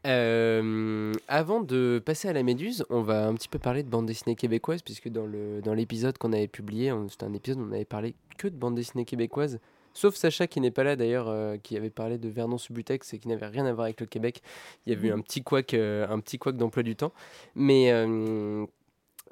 Euh, 0.05 1.13
avant 1.27 1.61
de 1.61 2.01
passer 2.05 2.27
à 2.27 2.33
la 2.33 2.43
Méduse, 2.43 2.85
on 2.89 3.01
va 3.01 3.25
un 3.27 3.33
petit 3.35 3.47
peu 3.47 3.59
parler 3.59 3.83
de 3.83 3.89
bande 3.89 4.05
dessinée 4.05 4.35
québécoise, 4.35 4.81
puisque 4.81 5.09
dans 5.09 5.25
le 5.25 5.61
dans 5.61 5.73
l'épisode 5.73 6.17
qu'on 6.17 6.33
avait 6.33 6.47
publié, 6.47 6.93
c'était 7.09 7.23
un 7.25 7.33
épisode 7.33 7.59
où 7.59 7.67
on 7.69 7.73
avait 7.73 7.85
parlé 7.85 8.15
que 8.37 8.47
de 8.47 8.55
bande 8.55 8.75
dessinée 8.75 9.05
québécoise, 9.05 9.59
sauf 9.93 10.15
Sacha 10.15 10.47
qui 10.47 10.59
n'est 10.59 10.71
pas 10.71 10.83
là 10.83 10.95
d'ailleurs, 10.95 11.27
euh, 11.29 11.55
qui 11.57 11.77
avait 11.77 11.89
parlé 11.89 12.17
de 12.17 12.27
Vernon 12.27 12.57
Subutex 12.57 13.13
et 13.13 13.19
qui 13.19 13.27
n'avait 13.29 13.47
rien 13.47 13.65
à 13.65 13.71
voir 13.73 13.85
avec 13.85 14.01
le 14.01 14.05
Québec. 14.07 14.41
Il 14.85 14.93
y 14.93 14.95
avait 14.95 15.07
eu 15.07 15.11
un 15.13 15.19
petit 15.21 15.41
couac, 15.41 15.73
euh, 15.73 16.05
un 16.09 16.19
petit 16.19 16.37
couac 16.37 16.57
d'emploi 16.57 16.83
du 16.83 16.95
temps. 16.95 17.13
Mais 17.55 17.91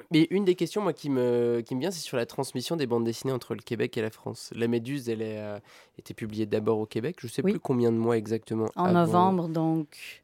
Mais 0.10 0.28
une 0.32 0.46
des 0.46 0.56
questions 0.56 0.82
moi, 0.82 0.94
qui, 0.94 1.10
me, 1.12 1.62
qui 1.64 1.76
me 1.76 1.80
vient, 1.82 1.92
c'est 1.92 2.00
sur 2.00 2.18
la 2.18 2.26
transmission 2.26 2.76
des 2.76 2.88
bandes 2.88 3.04
dessinées 3.04 3.34
entre 3.34 3.54
le 3.54 3.62
Québec 3.62 3.96
et 3.98 4.02
la 4.02 4.10
France. 4.10 4.52
La 4.56 4.68
Méduse, 4.68 5.10
elle 5.10 5.22
a 5.22 5.62
été 6.00 6.14
publiée 6.16 6.48
d'abord 6.48 6.80
au 6.80 6.86
Québec. 6.88 7.18
Je 7.20 7.28
ne 7.28 7.32
sais 7.32 7.44
Oui. 7.44 7.52
plus 7.52 7.60
combien 7.60 7.92
de 7.92 7.98
mois 7.98 8.18
exactement. 8.18 8.68
En 8.76 8.86
avant. 8.86 9.32
novembre, 9.32 9.48
donc 9.50 10.21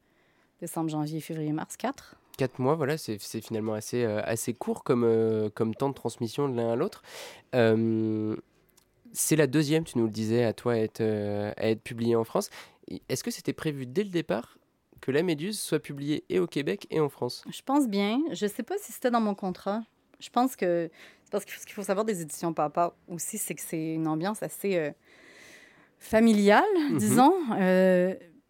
décembre, 0.60 0.90
janvier, 0.90 1.20
février, 1.22 1.52
mars, 1.52 1.78
4. 1.78 2.16
Quatre 2.38 2.60
mois, 2.60 2.76
voilà, 2.76 2.98
c'est 2.98 3.18
finalement 3.42 3.74
assez, 3.74 4.04
euh, 4.04 4.22
assez 4.24 4.54
court 4.54 4.84
comme, 4.84 5.04
euh, 5.04 5.50
comme 5.50 5.74
temps 5.74 5.90
de 5.90 5.96
transmission 5.96 6.48
de 6.48 6.56
l'un 6.56 6.72
à 6.72 6.76
l'autre. 6.76 7.02
Euh, 7.56 8.36
c'est 9.12 9.36
la 9.36 9.48
deuxième, 9.48 9.84
tu 9.86 9.98
nous 9.98 10.06
le 10.06 10.12
disais, 10.12 10.44
à 10.44 10.54
toi 10.54 10.74
à 10.74 10.78
être, 10.78 11.02
à 11.02 11.70
être 11.70 11.82
publiée 11.82 12.16
en 12.16 12.24
France. 12.24 12.50
Est-ce 13.10 13.24
que 13.24 13.32
c'était 13.32 13.54
prévu 13.54 13.86
dès 13.88 14.04
le 14.04 14.10
départ 14.10 14.58
que 15.02 15.12
La 15.12 15.24
Méduse 15.24 15.60
soit 15.60 15.80
publiée 15.80 16.24
et 16.30 16.38
au 16.40 16.46
Québec 16.48 16.86
et 16.92 17.00
en 17.00 17.10
France? 17.10 17.44
Je 17.50 17.62
pense 17.66 17.88
bien. 17.88 18.20
Je 18.32 18.46
sais 18.46 18.64
pas 18.64 18.76
si 18.78 18.92
c'était 18.92 19.10
dans 19.12 19.22
mon 19.22 19.34
contrat. 19.36 19.82
Je 20.20 20.30
pense 20.30 20.56
que. 20.56 20.90
Parce 21.32 21.44
que 21.46 21.52
ce 21.52 21.66
qu'il 21.66 21.74
faut 21.74 21.84
savoir 21.84 22.06
des 22.06 22.22
éditions 22.22 22.54
Papa 22.54 22.96
aussi, 23.08 23.38
c'est 23.38 23.54
que 23.56 23.62
c'est 23.62 23.94
une 23.96 24.08
ambiance 24.08 24.42
assez 24.44 24.94
familiale, 26.00 26.64
Mhm. 26.92 26.98
disons. 26.98 27.34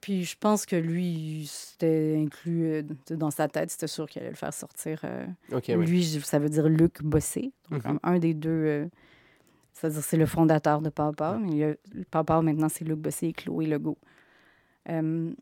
Puis 0.07 0.23
je 0.23 0.37
pense 0.39 0.65
que 0.65 0.77
lui, 0.77 1.49
c'était 1.51 2.15
inclus 2.17 2.65
euh, 2.65 2.81
dans 3.09 3.29
sa 3.29 3.49
tête. 3.49 3.69
C'était 3.71 3.87
sûr 3.87 4.07
qu'il 4.07 4.21
allait 4.21 4.29
le 4.31 4.37
faire 4.37 4.53
sortir. 4.53 5.01
euh. 5.03 5.25
Lui, 5.85 6.01
ça 6.23 6.39
veut 6.39 6.47
dire 6.47 6.69
Luc 6.69 7.03
Bossé. 7.03 7.51
Donc, 7.69 7.83
Mhm. 7.83 7.99
un 8.03 8.17
des 8.17 8.33
deux. 8.33 8.49
euh, 8.49 8.85
C'est-à-dire, 9.73 10.01
c'est 10.01 10.15
le 10.15 10.25
fondateur 10.25 10.79
de 10.81 10.89
Papa. 10.89 11.37
Mais 11.41 11.77
Papa, 12.09 12.41
maintenant, 12.41 12.69
c'est 12.69 12.85
Luc 12.85 12.99
Bossé 12.99 13.27
et 13.27 13.33
Chloé 13.33 13.65
Legault. 13.65 13.97
Euh, 14.87 15.33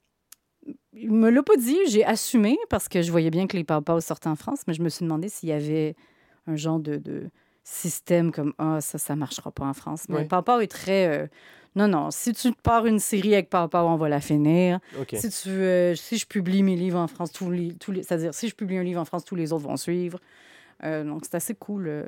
il 0.93 1.11
me 1.11 1.29
l'a 1.29 1.43
pas 1.43 1.57
dit, 1.57 1.77
j'ai 1.89 2.03
assumé 2.03 2.57
parce 2.71 2.89
que 2.89 3.03
je 3.03 3.11
voyais 3.11 3.29
bien 3.29 3.45
que 3.45 3.55
les 3.55 3.63
Papa 3.63 4.01
sortaient 4.01 4.29
en 4.29 4.35
France, 4.35 4.61
mais 4.67 4.73
je 4.73 4.81
me 4.81 4.89
suis 4.89 5.03
demandé 5.05 5.29
s'il 5.29 5.49
y 5.49 5.51
avait 5.51 5.95
un 6.47 6.55
genre 6.55 6.79
de, 6.79 6.95
de 6.97 7.29
système 7.65 8.31
comme 8.31 8.53
Ah, 8.57 8.79
ça, 8.79 8.97
ça 8.97 9.15
marchera 9.17 9.51
pas 9.51 9.65
en 9.65 9.73
France. 9.73 10.05
Mais. 10.07 10.23
Papa 10.25 10.63
est 10.63 10.67
très. 10.67 11.07
euh, 11.07 11.27
non, 11.75 11.89
non, 11.89 12.09
si 12.11 12.31
tu 12.31 12.53
pars 12.53 12.85
une 12.85 12.99
série 12.99 13.33
avec 13.33 13.49
Papa, 13.49 13.81
on 13.83 13.97
va 13.97 14.07
la 14.07 14.21
finir. 14.21 14.79
Si, 15.13 15.29
tu, 15.29 15.49
euh, 15.49 15.93
si 15.95 16.17
je 16.17 16.25
publie 16.25 16.63
mes 16.63 16.77
livres 16.77 16.99
en 16.99 17.07
France, 17.07 17.33
tous 17.33 17.51
les, 17.51 17.73
tous 17.73 17.91
les, 17.91 18.03
c'est-à-dire 18.03 18.33
si 18.33 18.47
je 18.47 18.55
publie 18.55 18.77
un 18.77 18.83
livre 18.83 19.01
en 19.01 19.05
France, 19.05 19.25
tous 19.25 19.35
les 19.35 19.51
autres 19.51 19.65
vont 19.65 19.75
suivre. 19.75 20.19
Euh, 20.83 21.03
donc 21.03 21.23
c'est 21.25 21.35
assez 21.35 21.53
cool. 21.55 21.87
euh, 21.87 22.03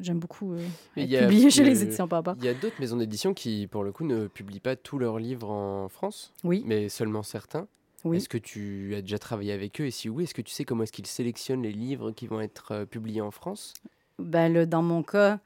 j'aime 0.00 0.18
beaucoup 0.18 0.52
euh, 0.52 0.66
être 0.96 1.12
a- 1.14 1.18
publié 1.26 1.50
chez 1.50 1.64
les 1.64 1.82
éditions 1.82 2.08
Papa. 2.08 2.36
Il 2.38 2.44
y 2.44 2.48
a 2.48 2.54
d'autres 2.54 2.76
maisons 2.78 2.96
d'édition 2.96 3.34
qui, 3.34 3.66
pour 3.66 3.84
le 3.84 3.92
coup, 3.92 4.04
ne 4.04 4.28
publient 4.28 4.60
pas 4.60 4.76
tous 4.76 4.98
leurs 4.98 5.18
livres 5.18 5.50
en 5.50 5.88
France, 5.88 6.32
Oui, 6.44 6.62
mais 6.66 6.88
seulement 6.88 7.22
certains. 7.22 7.66
oui. 8.04 8.16
Est-ce 8.18 8.28
que 8.30 8.38
tu 8.38 8.94
as 8.96 9.00
déjà 9.02 9.18
travaillé 9.18 9.52
avec 9.52 9.78
eux? 9.80 9.86
Et 9.86 9.90
si 9.90 10.08
oui, 10.08 10.24
est-ce 10.24 10.34
que 10.34 10.42
tu 10.42 10.52
sais 10.52 10.64
comment 10.64 10.84
est-ce 10.84 10.92
qu'ils 10.92 11.06
sélectionnent 11.06 11.62
les 11.62 11.72
livres 11.72 12.12
qui 12.12 12.26
vont 12.26 12.40
être 12.40 12.84
publiés 12.84 13.20
en 13.22 13.30
France? 13.30 13.74
Ben, 14.18 14.64
dans 14.66 14.82
mon 14.82 15.02
cas, 15.02 15.38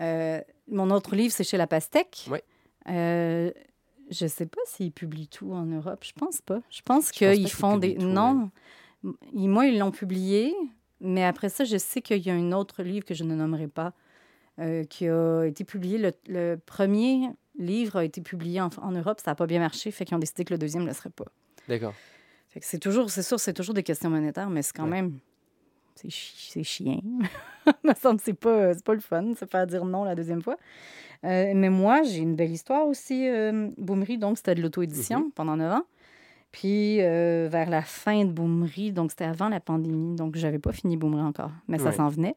euh, 0.00 0.40
mon 0.68 0.90
autre 0.90 1.14
livre, 1.16 1.32
c'est 1.32 1.44
chez 1.44 1.56
La 1.56 1.66
Pastèque. 1.66 2.28
Euh, 2.88 3.50
je 4.10 4.26
sais 4.26 4.46
pas 4.46 4.60
s'ils 4.66 4.92
publient 4.92 5.28
tout 5.28 5.52
en 5.52 5.66
Europe. 5.66 6.04
Je 6.04 6.12
pense 6.12 6.40
pas. 6.40 6.60
Je 6.70 6.80
pense 6.82 7.10
qu'ils 7.10 7.48
font 7.50 7.76
des. 7.76 7.96
tout, 7.96 8.06
non. 8.06 8.50
Ils- 9.32 9.48
Moi, 9.48 9.66
ils 9.66 9.78
l'ont 9.78 9.90
publié, 9.92 10.54
mais 11.00 11.24
après 11.24 11.48
ça, 11.48 11.64
je 11.64 11.76
sais 11.76 12.00
qu'il 12.02 12.18
y 12.26 12.30
a 12.30 12.34
un 12.34 12.52
autre 12.52 12.82
livre 12.82 13.04
que 13.04 13.14
je 13.14 13.24
ne 13.24 13.34
nommerai 13.34 13.68
pas 13.68 13.92
euh, 14.58 14.84
qui 14.84 15.06
a 15.08 15.44
été 15.44 15.64
publié. 15.64 15.98
Le, 15.98 16.12
le 16.28 16.56
premier 16.56 17.30
livre 17.58 17.96
a 17.96 18.04
été 18.04 18.20
publié 18.20 18.60
en, 18.60 18.68
en 18.82 18.90
Europe. 18.92 19.20
Ça 19.24 19.30
n'a 19.30 19.34
pas 19.34 19.46
bien 19.46 19.60
marché, 19.60 19.90
fait 19.90 20.04
qu'ils 20.04 20.14
ont 20.16 20.20
décidé 20.20 20.44
que 20.44 20.52
le 20.54 20.58
deuxième 20.58 20.82
ne 20.82 20.88
le 20.88 20.94
serait 20.94 21.10
pas. 21.10 21.26
D'accord. 21.68 21.94
C'est 22.60 22.78
toujours, 22.80 23.10
c'est 23.10 23.22
sûr, 23.22 23.38
c'est 23.38 23.52
toujours 23.52 23.74
des 23.74 23.84
questions 23.84 24.10
monétaires, 24.10 24.50
mais 24.50 24.62
c'est 24.62 24.72
quand 24.76 24.84
Ouais. 24.84 24.90
même. 24.90 25.18
C'est 25.96 26.10
chi- 26.10 26.50
c'est 26.50 26.62
chiant. 26.62 27.00
me 27.84 27.94
semble 27.94 28.20
c'est 28.20 28.34
pas, 28.34 28.72
c'est 28.74 28.84
pas 28.84 28.94
le 28.94 29.00
fun, 29.00 29.34
se 29.38 29.44
faire 29.44 29.66
dire 29.66 29.84
non 29.84 30.04
la 30.04 30.14
deuxième 30.14 30.42
fois. 30.42 30.56
Euh, 31.24 31.52
mais 31.54 31.68
moi, 31.68 32.02
j'ai 32.02 32.18
une 32.20 32.34
belle 32.36 32.50
histoire 32.52 32.86
aussi, 32.86 33.28
euh, 33.28 33.68
Boomery, 33.76 34.16
donc 34.18 34.38
c'était 34.38 34.54
de 34.54 34.62
l'auto-édition 34.62 35.30
pendant 35.34 35.56
9 35.56 35.72
ans. 35.72 35.84
Puis 36.52 37.00
euh, 37.02 37.48
vers 37.50 37.68
la 37.70 37.82
fin 37.82 38.24
de 38.24 38.32
Boomery, 38.32 38.90
donc 38.92 39.10
c'était 39.10 39.24
avant 39.24 39.48
la 39.48 39.60
pandémie, 39.60 40.16
donc 40.16 40.36
j'avais 40.36 40.58
pas 40.58 40.72
fini 40.72 40.96
Boomery 40.96 41.22
encore, 41.22 41.52
mais 41.68 41.78
ça 41.78 41.90
Ouais. 41.90 41.92
s'en 41.96 42.08
venait. 42.08 42.36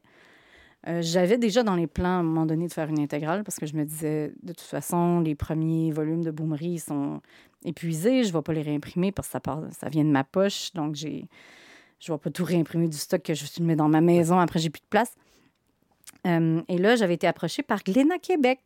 J'avais 1.00 1.38
déjà 1.38 1.62
dans 1.62 1.76
les 1.76 1.86
plans 1.86 2.04
à 2.16 2.20
un 2.20 2.22
moment 2.22 2.44
donné 2.44 2.68
de 2.68 2.72
faire 2.74 2.90
une 2.90 2.98
intégrale 3.00 3.42
parce 3.42 3.58
que 3.58 3.64
je 3.64 3.74
me 3.74 3.84
disais, 3.86 4.32
de 4.42 4.52
toute 4.52 4.60
façon, 4.66 5.20
les 5.20 5.34
premiers 5.34 5.90
volumes 5.92 6.22
de 6.22 6.30
Boomery 6.30 6.78
sont 6.78 7.22
épuisés. 7.64 8.22
Je 8.22 8.28
ne 8.28 8.32
vais 8.34 8.42
pas 8.42 8.52
les 8.52 8.60
réimprimer 8.60 9.10
parce 9.10 9.28
que 9.28 9.32
ça, 9.32 9.40
part, 9.40 9.62
ça 9.70 9.88
vient 9.88 10.04
de 10.04 10.10
ma 10.10 10.24
poche. 10.24 10.74
Donc, 10.74 10.94
j'ai, 10.94 11.24
je 12.04 12.12
ne 12.12 12.16
vais 12.16 12.20
pas 12.20 12.30
tout 12.30 12.44
réimprimer 12.44 12.88
du 12.88 12.96
stock 12.98 13.22
que 13.22 13.32
je 13.34 13.44
mets 13.62 13.76
dans 13.76 13.88
ma 13.88 14.00
maison. 14.02 14.38
Après, 14.38 14.58
j'ai 14.58 14.68
plus 14.70 14.80
de 14.82 14.88
place. 14.90 15.14
Euh, 16.26 16.60
et 16.68 16.76
là, 16.78 16.96
j'avais 16.96 17.14
été 17.14 17.26
approchée 17.26 17.62
par 17.62 17.82
Glénat 17.82 18.18
Québec, 18.18 18.60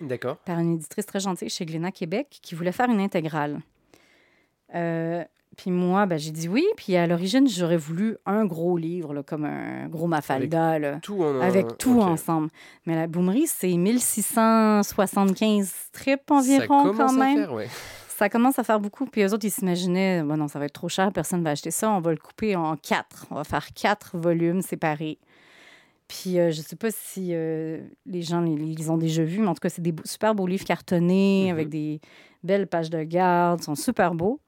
D'accord. 0.00 0.36
par 0.38 0.58
une 0.58 0.74
éditrice 0.74 1.06
très 1.06 1.20
gentille 1.20 1.48
chez 1.48 1.64
Glénat 1.66 1.92
Québec 1.92 2.38
qui 2.42 2.54
voulait 2.54 2.72
faire 2.72 2.90
une 2.90 3.00
intégrale. 3.00 3.60
Euh, 4.74 5.22
puis 5.56 5.70
moi, 5.70 6.06
ben, 6.06 6.18
j'ai 6.18 6.32
dit 6.32 6.48
oui. 6.48 6.66
Puis 6.76 6.96
à 6.96 7.06
l'origine, 7.06 7.48
j'aurais 7.48 7.76
voulu 7.76 8.16
un 8.26 8.44
gros 8.44 8.76
livre, 8.76 9.14
là, 9.14 9.22
comme 9.22 9.44
un 9.44 9.86
gros 9.86 10.08
Mafalda. 10.08 10.80
là 10.80 10.98
Tout 11.00 11.22
en 11.22 11.40
avec 11.40 11.78
tout 11.78 12.00
ensemble. 12.00 12.48
Mais 12.86 12.96
la 12.96 13.06
boomerie, 13.06 13.46
c'est 13.46 13.76
1675 13.76 15.68
strips 15.68 16.20
Ça 16.28 16.34
environ 16.34 16.66
commence 16.66 16.96
quand 16.96 17.08
à 17.08 17.12
même. 17.24 17.36
faire, 17.38 17.52
ouais. 17.52 17.68
Ça 18.16 18.28
commence 18.28 18.58
à 18.58 18.64
faire 18.64 18.78
beaucoup. 18.80 19.06
Puis 19.06 19.22
eux 19.22 19.32
autres, 19.32 19.44
ils 19.44 19.50
s'imaginaient, 19.50 20.22
bon 20.22 20.36
non, 20.36 20.46
ça 20.48 20.58
va 20.60 20.66
être 20.66 20.72
trop 20.74 20.88
cher, 20.88 21.12
personne 21.12 21.40
ne 21.40 21.44
va 21.44 21.50
acheter 21.50 21.70
ça. 21.72 21.90
On 21.90 22.00
va 22.00 22.12
le 22.12 22.16
couper 22.16 22.54
en 22.54 22.76
quatre. 22.76 23.26
On 23.30 23.34
va 23.34 23.44
faire 23.44 23.72
quatre 23.74 24.16
volumes 24.16 24.62
séparés. 24.62 25.18
Puis 26.06 26.38
euh, 26.38 26.50
je 26.52 26.60
sais 26.60 26.76
pas 26.76 26.90
si 26.92 27.30
euh, 27.32 27.80
les 28.06 28.22
gens 28.22 28.40
les 28.40 28.90
ont 28.90 28.98
déjà 28.98 29.24
vus, 29.24 29.40
mais 29.40 29.48
en 29.48 29.54
tout 29.54 29.60
cas, 29.60 29.68
c'est 29.70 29.82
des 29.82 29.90
beaux- 29.92 30.04
super 30.04 30.34
beaux 30.34 30.46
livres 30.46 30.64
cartonnés 30.64 31.46
Mhm. 31.46 31.50
avec 31.50 31.68
des 31.70 32.00
belles 32.44 32.66
pages 32.68 32.90
de 32.90 33.02
garde. 33.02 33.60
Ils 33.60 33.64
sont 33.64 33.74
super 33.74 34.14
beaux. 34.14 34.40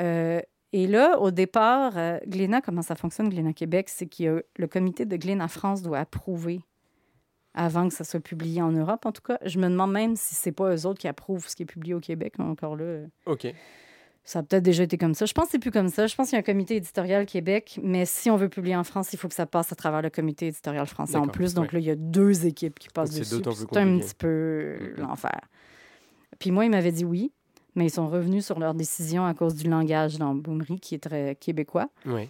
Euh, 0.00 0.40
et 0.72 0.86
là, 0.86 1.20
au 1.20 1.30
départ, 1.30 1.92
Glénat, 2.26 2.62
comment 2.62 2.80
ça 2.82 2.94
fonctionne, 2.96 3.28
Glénat 3.28 3.52
Québec, 3.52 3.90
c'est 3.90 4.06
que 4.06 4.44
le 4.56 4.66
comité 4.66 5.04
de 5.04 5.16
Glénat 5.16 5.48
France 5.48 5.82
doit 5.82 5.98
approuver 5.98 6.62
avant 7.54 7.88
que 7.88 7.94
ça 7.94 8.04
soit 8.04 8.20
publié 8.20 8.62
en 8.62 8.72
Europe, 8.72 9.04
en 9.06 9.12
tout 9.12 9.22
cas. 9.22 9.38
Je 9.44 9.58
me 9.58 9.68
demande 9.68 9.92
même 9.92 10.16
si 10.16 10.34
c'est 10.34 10.52
pas 10.52 10.74
eux 10.74 10.86
autres 10.86 10.98
qui 11.00 11.08
approuvent 11.08 11.46
ce 11.48 11.54
qui 11.56 11.62
est 11.64 11.66
publié 11.66 11.94
au 11.94 12.00
Québec. 12.00 12.34
Encore 12.38 12.76
là, 12.76 13.00
Ok. 13.26 13.46
ça 14.24 14.38
a 14.38 14.42
peut-être 14.42 14.62
déjà 14.62 14.84
été 14.84 14.96
comme 14.96 15.14
ça. 15.14 15.26
Je 15.26 15.32
pense 15.34 15.46
que 15.46 15.50
c'est 15.52 15.58
plus 15.58 15.70
comme 15.70 15.88
ça. 15.88 16.06
Je 16.06 16.14
pense 16.14 16.28
qu'il 16.28 16.36
y 16.36 16.38
a 16.38 16.40
un 16.40 16.42
comité 16.44 16.76
éditorial 16.76 17.26
Québec, 17.26 17.78
mais 17.82 18.06
si 18.06 18.30
on 18.30 18.36
veut 18.36 18.48
publier 18.48 18.76
en 18.76 18.84
France, 18.84 19.12
il 19.12 19.18
faut 19.18 19.28
que 19.28 19.34
ça 19.34 19.46
passe 19.46 19.70
à 19.72 19.76
travers 19.76 20.00
le 20.02 20.10
comité 20.10 20.46
éditorial 20.46 20.86
français 20.86 21.16
en 21.16 21.26
plus. 21.28 21.52
Donc 21.54 21.72
là, 21.72 21.78
il 21.78 21.84
y 21.84 21.90
a 21.90 21.96
deux 21.96 22.46
équipes 22.46 22.78
qui 22.78 22.88
passent 22.88 23.10
Donc, 23.10 23.24
c'est 23.24 23.36
dessus. 23.38 23.50
C'est 23.70 23.76
un 23.78 23.98
petit 23.98 24.14
peu 24.14 24.94
l'enfer. 24.96 25.40
Puis 26.38 26.50
moi, 26.50 26.64
ils 26.64 26.70
m'avaient 26.70 26.92
dit 26.92 27.04
oui, 27.04 27.32
mais 27.74 27.86
ils 27.86 27.90
sont 27.90 28.08
revenus 28.08 28.44
sur 28.46 28.58
leur 28.58 28.74
décision 28.74 29.24
à 29.26 29.34
cause 29.34 29.54
du 29.54 29.68
langage 29.68 30.16
dans 30.18 30.34
Boomery, 30.34 30.78
qui 30.80 30.94
est 30.94 31.02
très 31.02 31.36
québécois, 31.36 31.88
Ouais. 32.06 32.28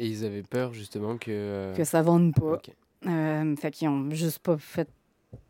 Et 0.00 0.06
ils 0.06 0.24
avaient 0.24 0.44
peur 0.44 0.72
justement 0.74 1.16
que, 1.18 1.30
euh, 1.30 1.74
que 1.74 1.82
ça 1.82 2.02
vende 2.02 2.32
pas. 2.34 2.52
ok. 2.52 2.70
Euh, 3.06 3.54
fait 3.56 3.70
qu'ils 3.70 3.88
ont 3.88 4.10
juste 4.10 4.40
pas 4.40 4.56
fait. 4.58 4.88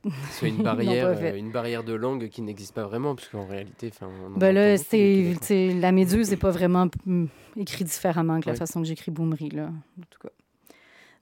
ce 0.04 0.11
soit 0.38 0.48
Ils 0.48 0.52
une 0.52 0.58
l'ont 0.58 0.64
barrière, 0.64 1.06
pas 1.08 1.16
fait. 1.16 1.32
euh, 1.32 1.37
une 1.38 1.50
barrière 1.50 1.84
de 1.84 1.94
langue 1.94 2.28
qui 2.28 2.42
n'existe 2.42 2.74
pas 2.74 2.82
vraiment, 2.84 3.14
puisqu'en 3.14 3.46
réalité, 3.46 3.90
Ben 4.37 4.52
là, 4.52 4.76
c'est, 4.76 5.34
c'est- 5.40 5.72
la 5.74 5.92
méduse 5.92 6.30
n'est 6.30 6.37
pas 6.37 6.50
vraiment 6.50 6.88
hum, 7.06 7.28
écrit 7.56 7.84
différemment 7.84 8.40
que 8.40 8.48
la 8.50 8.54
façon 8.54 8.80
que 8.82 8.87
j'écris 8.87 9.11
Boomery, 9.11 9.48
là, 9.50 9.66
en 9.66 10.02
tout 10.11 10.18
cas. 10.20 10.28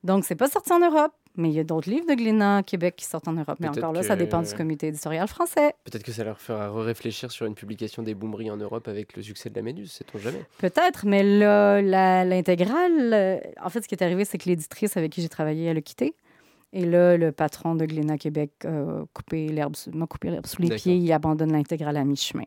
Donc, 0.04 0.24
c'est 0.24 0.36
pas 0.36 0.48
sorti 0.48 0.72
en 0.72 0.80
Europe, 0.80 1.12
mais 1.36 1.48
il 1.50 1.54
y 1.54 1.60
a 1.60 1.64
d'autres 1.64 1.88
livres 1.90 2.06
de 2.08 2.14
Glénat 2.14 2.62
Québec 2.62 2.94
qui 2.96 3.04
sortent 3.04 3.28
en 3.28 3.32
Europe. 3.32 3.56
Mais 3.60 3.68
encore 3.68 3.92
là, 3.92 4.02
ça 4.02 4.16
dépend 4.16 4.42
du 4.42 4.52
comité 4.54 4.88
éditorial 4.88 5.28
français. 5.28 5.74
Peut-être 5.84 6.02
que 6.02 6.12
ça 6.12 6.24
leur 6.24 6.40
fera 6.40 6.70
réfléchir 6.82 7.30
sur 7.30 7.46
une 7.46 7.54
publication 7.54 8.02
des 8.02 8.14
Boomeries 8.14 8.50
en 8.50 8.56
Europe 8.56 8.88
avec 8.88 9.16
le 9.16 9.22
succès 9.22 9.50
de 9.50 9.54
la 9.56 9.62
Méduse, 9.62 9.92
sait-on 9.92 10.18
jamais. 10.18 10.42
Peut-être, 10.58 11.06
mais 11.06 11.22
là, 11.22 11.80
l'intégrale, 12.24 13.40
en 13.62 13.68
fait, 13.70 13.82
ce 13.82 13.88
qui 13.88 13.94
est 13.94 14.02
arrivé, 14.02 14.24
c'est 14.24 14.38
que 14.38 14.48
l'éditrice 14.48 14.96
avec 14.96 15.12
qui 15.12 15.22
j'ai 15.22 15.28
travaillé, 15.28 15.66
elle 15.66 15.78
a 15.78 15.82
quitté. 15.82 16.14
Et 16.72 16.84
là, 16.84 17.16
le 17.16 17.32
patron 17.32 17.74
de 17.74 17.84
Glénat 17.86 18.18
Québec 18.18 18.50
m'a 18.64 19.04
coupé 19.12 19.48
l'herbe 19.48 19.76
sous 19.76 19.90
les 20.60 20.74
pieds. 20.74 20.96
Il 20.96 21.12
abandonne 21.12 21.52
l'intégrale 21.52 21.96
à 21.96 22.04
mi-chemin. 22.04 22.44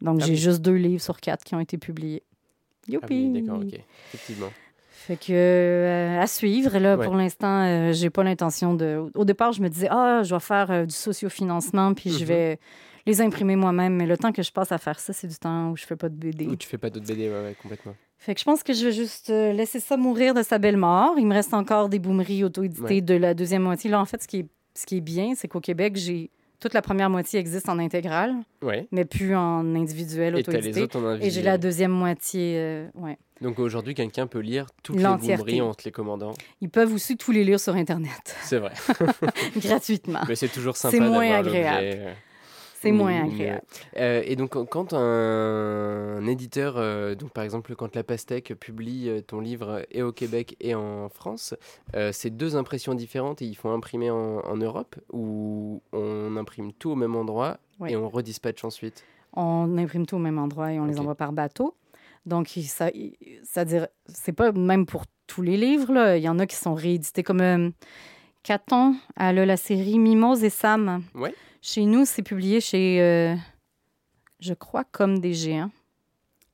Donc, 0.00 0.18
Ah 0.22 0.24
j'ai 0.24 0.32
oui. 0.32 0.38
juste 0.38 0.62
deux 0.62 0.76
livres 0.76 1.02
sur 1.02 1.20
quatre 1.20 1.44
qui 1.44 1.54
ont 1.54 1.60
été 1.60 1.76
publiés. 1.76 2.22
Ah 2.24 2.92
Youpi! 2.92 3.30
oui, 3.32 3.42
d'accord, 3.42 3.60
ok. 3.62 3.78
Effectivement. 4.14 4.48
Fait 5.06 5.16
que 5.16 5.32
euh, 5.32 6.20
à 6.20 6.26
suivre. 6.26 6.78
Là, 6.78 6.96
Ouais. 6.96 7.04
pour 7.06 7.14
l'instant, 7.14 7.64
euh, 7.64 7.92
j'ai 7.92 8.10
pas 8.10 8.22
l'intention 8.22 8.74
de. 8.74 9.10
Au 9.14 9.24
départ, 9.24 9.52
je 9.52 9.62
me 9.62 9.68
disais, 9.68 9.88
ah, 9.90 10.22
je 10.22 10.34
vais 10.34 10.40
faire 10.40 10.70
euh, 10.70 10.84
du 10.84 10.94
sociofinancement, 10.94 11.94
puis 11.94 12.10
je 12.10 12.20
Mhm. 12.20 12.24
vais 12.26 12.58
les 13.06 13.20
imprimer 13.22 13.56
moi-même. 13.56 13.94
Mais 13.96 14.04
le 14.06 14.18
temps 14.18 14.30
que 14.30 14.42
je 14.42 14.52
passe 14.52 14.72
à 14.72 14.78
faire 14.78 15.00
ça, 15.00 15.12
c'est 15.14 15.26
du 15.26 15.36
temps 15.36 15.70
où 15.70 15.76
je 15.76 15.84
fais 15.84 15.96
pas 15.96 16.08
de 16.10 16.14
BD. 16.14 16.46
Ou 16.46 16.54
tu 16.56 16.68
fais 16.68 16.76
pas 16.78 16.90
d'autres 16.90 17.06
BD, 17.06 17.28
ouais, 17.28 17.34
ouais, 17.42 17.56
complètement. 17.62 17.94
Fait 18.18 18.34
que 18.34 18.40
je 18.40 18.44
pense 18.44 18.62
que 18.62 18.74
je 18.74 18.84
vais 18.86 18.92
juste 18.92 19.30
euh, 19.30 19.54
laisser 19.54 19.80
ça 19.80 19.96
mourir 19.96 20.34
de 20.34 20.42
sa 20.42 20.58
belle 20.58 20.76
mort. 20.76 21.14
Il 21.16 21.26
me 21.26 21.32
reste 21.32 21.54
encore 21.54 21.88
des 21.88 21.98
boomeries 21.98 22.44
auto-éditées 22.44 23.00
de 23.00 23.14
la 23.14 23.32
deuxième 23.32 23.62
moitié. 23.62 23.88
Là, 23.90 23.98
en 24.00 24.04
fait, 24.04 24.22
ce 24.22 24.28
qui 24.28 24.40
est, 24.40 24.46
ce 24.74 24.84
qui 24.84 24.98
est 24.98 25.00
bien, 25.00 25.32
c'est 25.34 25.48
qu'au 25.48 25.60
Québec, 25.60 25.96
j'ai 25.96 26.30
toute 26.60 26.74
la 26.74 26.82
première 26.82 27.08
moitié 27.08 27.40
existe 27.40 27.70
en 27.70 27.78
intégrale, 27.78 28.34
Ouais. 28.62 28.86
mais 28.92 29.06
plus 29.06 29.34
en 29.34 29.74
individuel 29.74 30.36
auto-édité. 30.36 30.86
Et 31.22 31.30
j'ai 31.30 31.40
la 31.40 31.56
deuxième 31.56 31.90
moitié, 31.92 32.56
euh, 32.58 32.86
ouais. 32.96 33.16
Donc 33.40 33.58
aujourd'hui, 33.58 33.94
quelqu'un 33.94 34.26
peut 34.26 34.40
lire 34.40 34.66
toutes 34.82 34.96
les 34.96 35.04
boumeries 35.36 35.60
en 35.62 35.72
te 35.74 35.84
les 35.84 35.92
commandant. 35.92 36.32
Ils 36.60 36.68
peuvent 36.68 36.92
aussi 36.92 37.16
tous 37.16 37.32
les 37.32 37.42
lire 37.44 37.58
sur 37.60 37.74
Internet, 37.74 38.36
C'est 38.42 38.58
vrai. 38.58 38.72
gratuitement. 39.56 40.20
Mais 40.28 40.36
c'est 40.36 40.48
toujours 40.48 40.76
sympa 40.76 40.96
C'est 40.96 41.00
moins 41.00 41.30
agréable. 41.34 41.78
euh, 41.82 42.12
C'est 42.74 42.92
moins 42.92 43.24
agréable. 43.24 43.62
Euh, 43.96 44.22
et 44.26 44.36
donc, 44.36 44.50
quand- 44.68 44.92
un, 44.94 46.16
un 46.18 46.26
éditeur, 46.26 46.74
euh, 46.76 47.14
donc 47.14 47.30
par 47.30 47.44
exemple, 47.44 47.74
quand 47.76 47.94
La 47.96 48.04
Pastèque 48.04 48.54
publie 48.58 49.22
ton 49.26 49.40
livre 49.40 49.86
et 49.90 50.02
au 50.02 50.12
Québec 50.12 50.56
et 50.60 50.74
en 50.74 51.08
France, 51.08 51.54
euh, 51.96 52.10
c'est 52.12 52.30
deux 52.30 52.56
impressions 52.56 52.94
différentes 52.94 53.42
et 53.42 53.46
il 53.46 53.54
faut 53.54 53.68
imprimer 53.70 54.10
en, 54.10 54.40
en 54.40 54.56
Europe 54.56 54.96
ou 55.12 55.82
on 55.92 56.36
imprime 56.36 56.72
tout 56.72 56.90
au 56.90 56.94
même 56.96 57.16
endroit 57.16 57.58
Oui. 57.80 57.92
et 57.92 57.96
on 57.96 58.08
redispatche 58.08 58.64
ensuite? 58.64 59.04
On 59.32 59.78
imprime 59.78 60.06
tout 60.06 60.16
au 60.16 60.20
même 60.20 60.38
endroit 60.38 60.72
et 60.72 60.80
on 60.80 60.84
les 60.86 60.98
envoie 60.98 61.14
par 61.14 61.32
bateau. 61.32 61.74
Donc, 62.26 62.48
c'est-à-dire, 62.48 63.88
c'est 64.06 64.32
pas 64.32 64.52
même 64.52 64.86
pour 64.86 65.04
tous 65.26 65.42
les 65.42 65.56
livres. 65.56 65.92
Là. 65.92 66.16
Il 66.16 66.22
y 66.22 66.28
en 66.28 66.38
a 66.38 66.46
qui 66.46 66.56
sont 66.56 66.74
réédités 66.74 67.22
comme 67.22 67.40
euh, 67.40 67.70
Caton, 68.42 68.96
elle 69.16 69.38
a 69.38 69.46
la 69.46 69.56
série 69.56 69.98
Mimose 69.98 70.44
et 70.44 70.50
Sam. 70.50 71.02
Ouais. 71.14 71.34
Chez 71.62 71.84
nous, 71.84 72.04
c'est 72.04 72.22
publié 72.22 72.60
chez, 72.60 73.00
euh, 73.00 73.34
je 74.40 74.54
crois, 74.54 74.84
Comme 74.84 75.18
des 75.18 75.34
géants. 75.34 75.70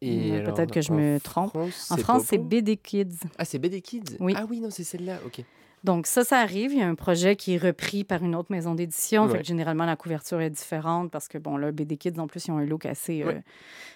Et 0.03 0.37
alors, 0.37 0.55
peut-être 0.55 0.73
que 0.73 0.83
je 0.83 0.93
me 0.93 1.19
trompe. 1.19 1.51
France, 1.51 1.91
En 1.91 1.97
France, 1.97 2.25
c'est 2.27 2.39
BD 2.39 2.77
Kids. 2.77 3.17
Ah, 3.39 3.45
c'est 3.45 3.59
BD 3.59 3.81
Kids? 3.81 4.17
Oui. 4.21 4.35
Ah 4.37 4.45
oui, 4.49 4.61
non, 4.61 4.71
c'est 4.71 4.85
celle-là, 4.85 5.19
ok. 5.25 5.43
Donc, 5.85 6.07
ça, 6.07 6.25
ça 6.25 6.39
arrive. 6.39 6.73
Il 6.73 6.79
y 6.79 6.83
a 6.83 6.89
un 6.89 6.95
projet 6.95 7.37
qui 7.37 7.55
est 7.55 7.59
repris 7.59 8.03
par 8.03 8.23
une 8.23 8.35
autre 8.35 8.51
maison 8.51 8.75
d'édition. 8.75 9.27
Ouais. 9.27 9.45
généralement, 9.45 9.85
la 9.85 9.97
couverture 9.97 10.41
est 10.41 10.51
différente 10.51 11.11
parce 11.11 11.29
que, 11.29 11.39
bon, 11.39 11.57
là, 11.57 11.71
BD 11.71 11.97
Kids, 11.97 12.19
en 12.19 12.27
plus, 12.27 12.47
ils 12.47 12.51
ont 12.51 12.59
un 12.59 12.65
look 12.65 12.87
assez, 12.87 13.23
euh, 13.23 13.41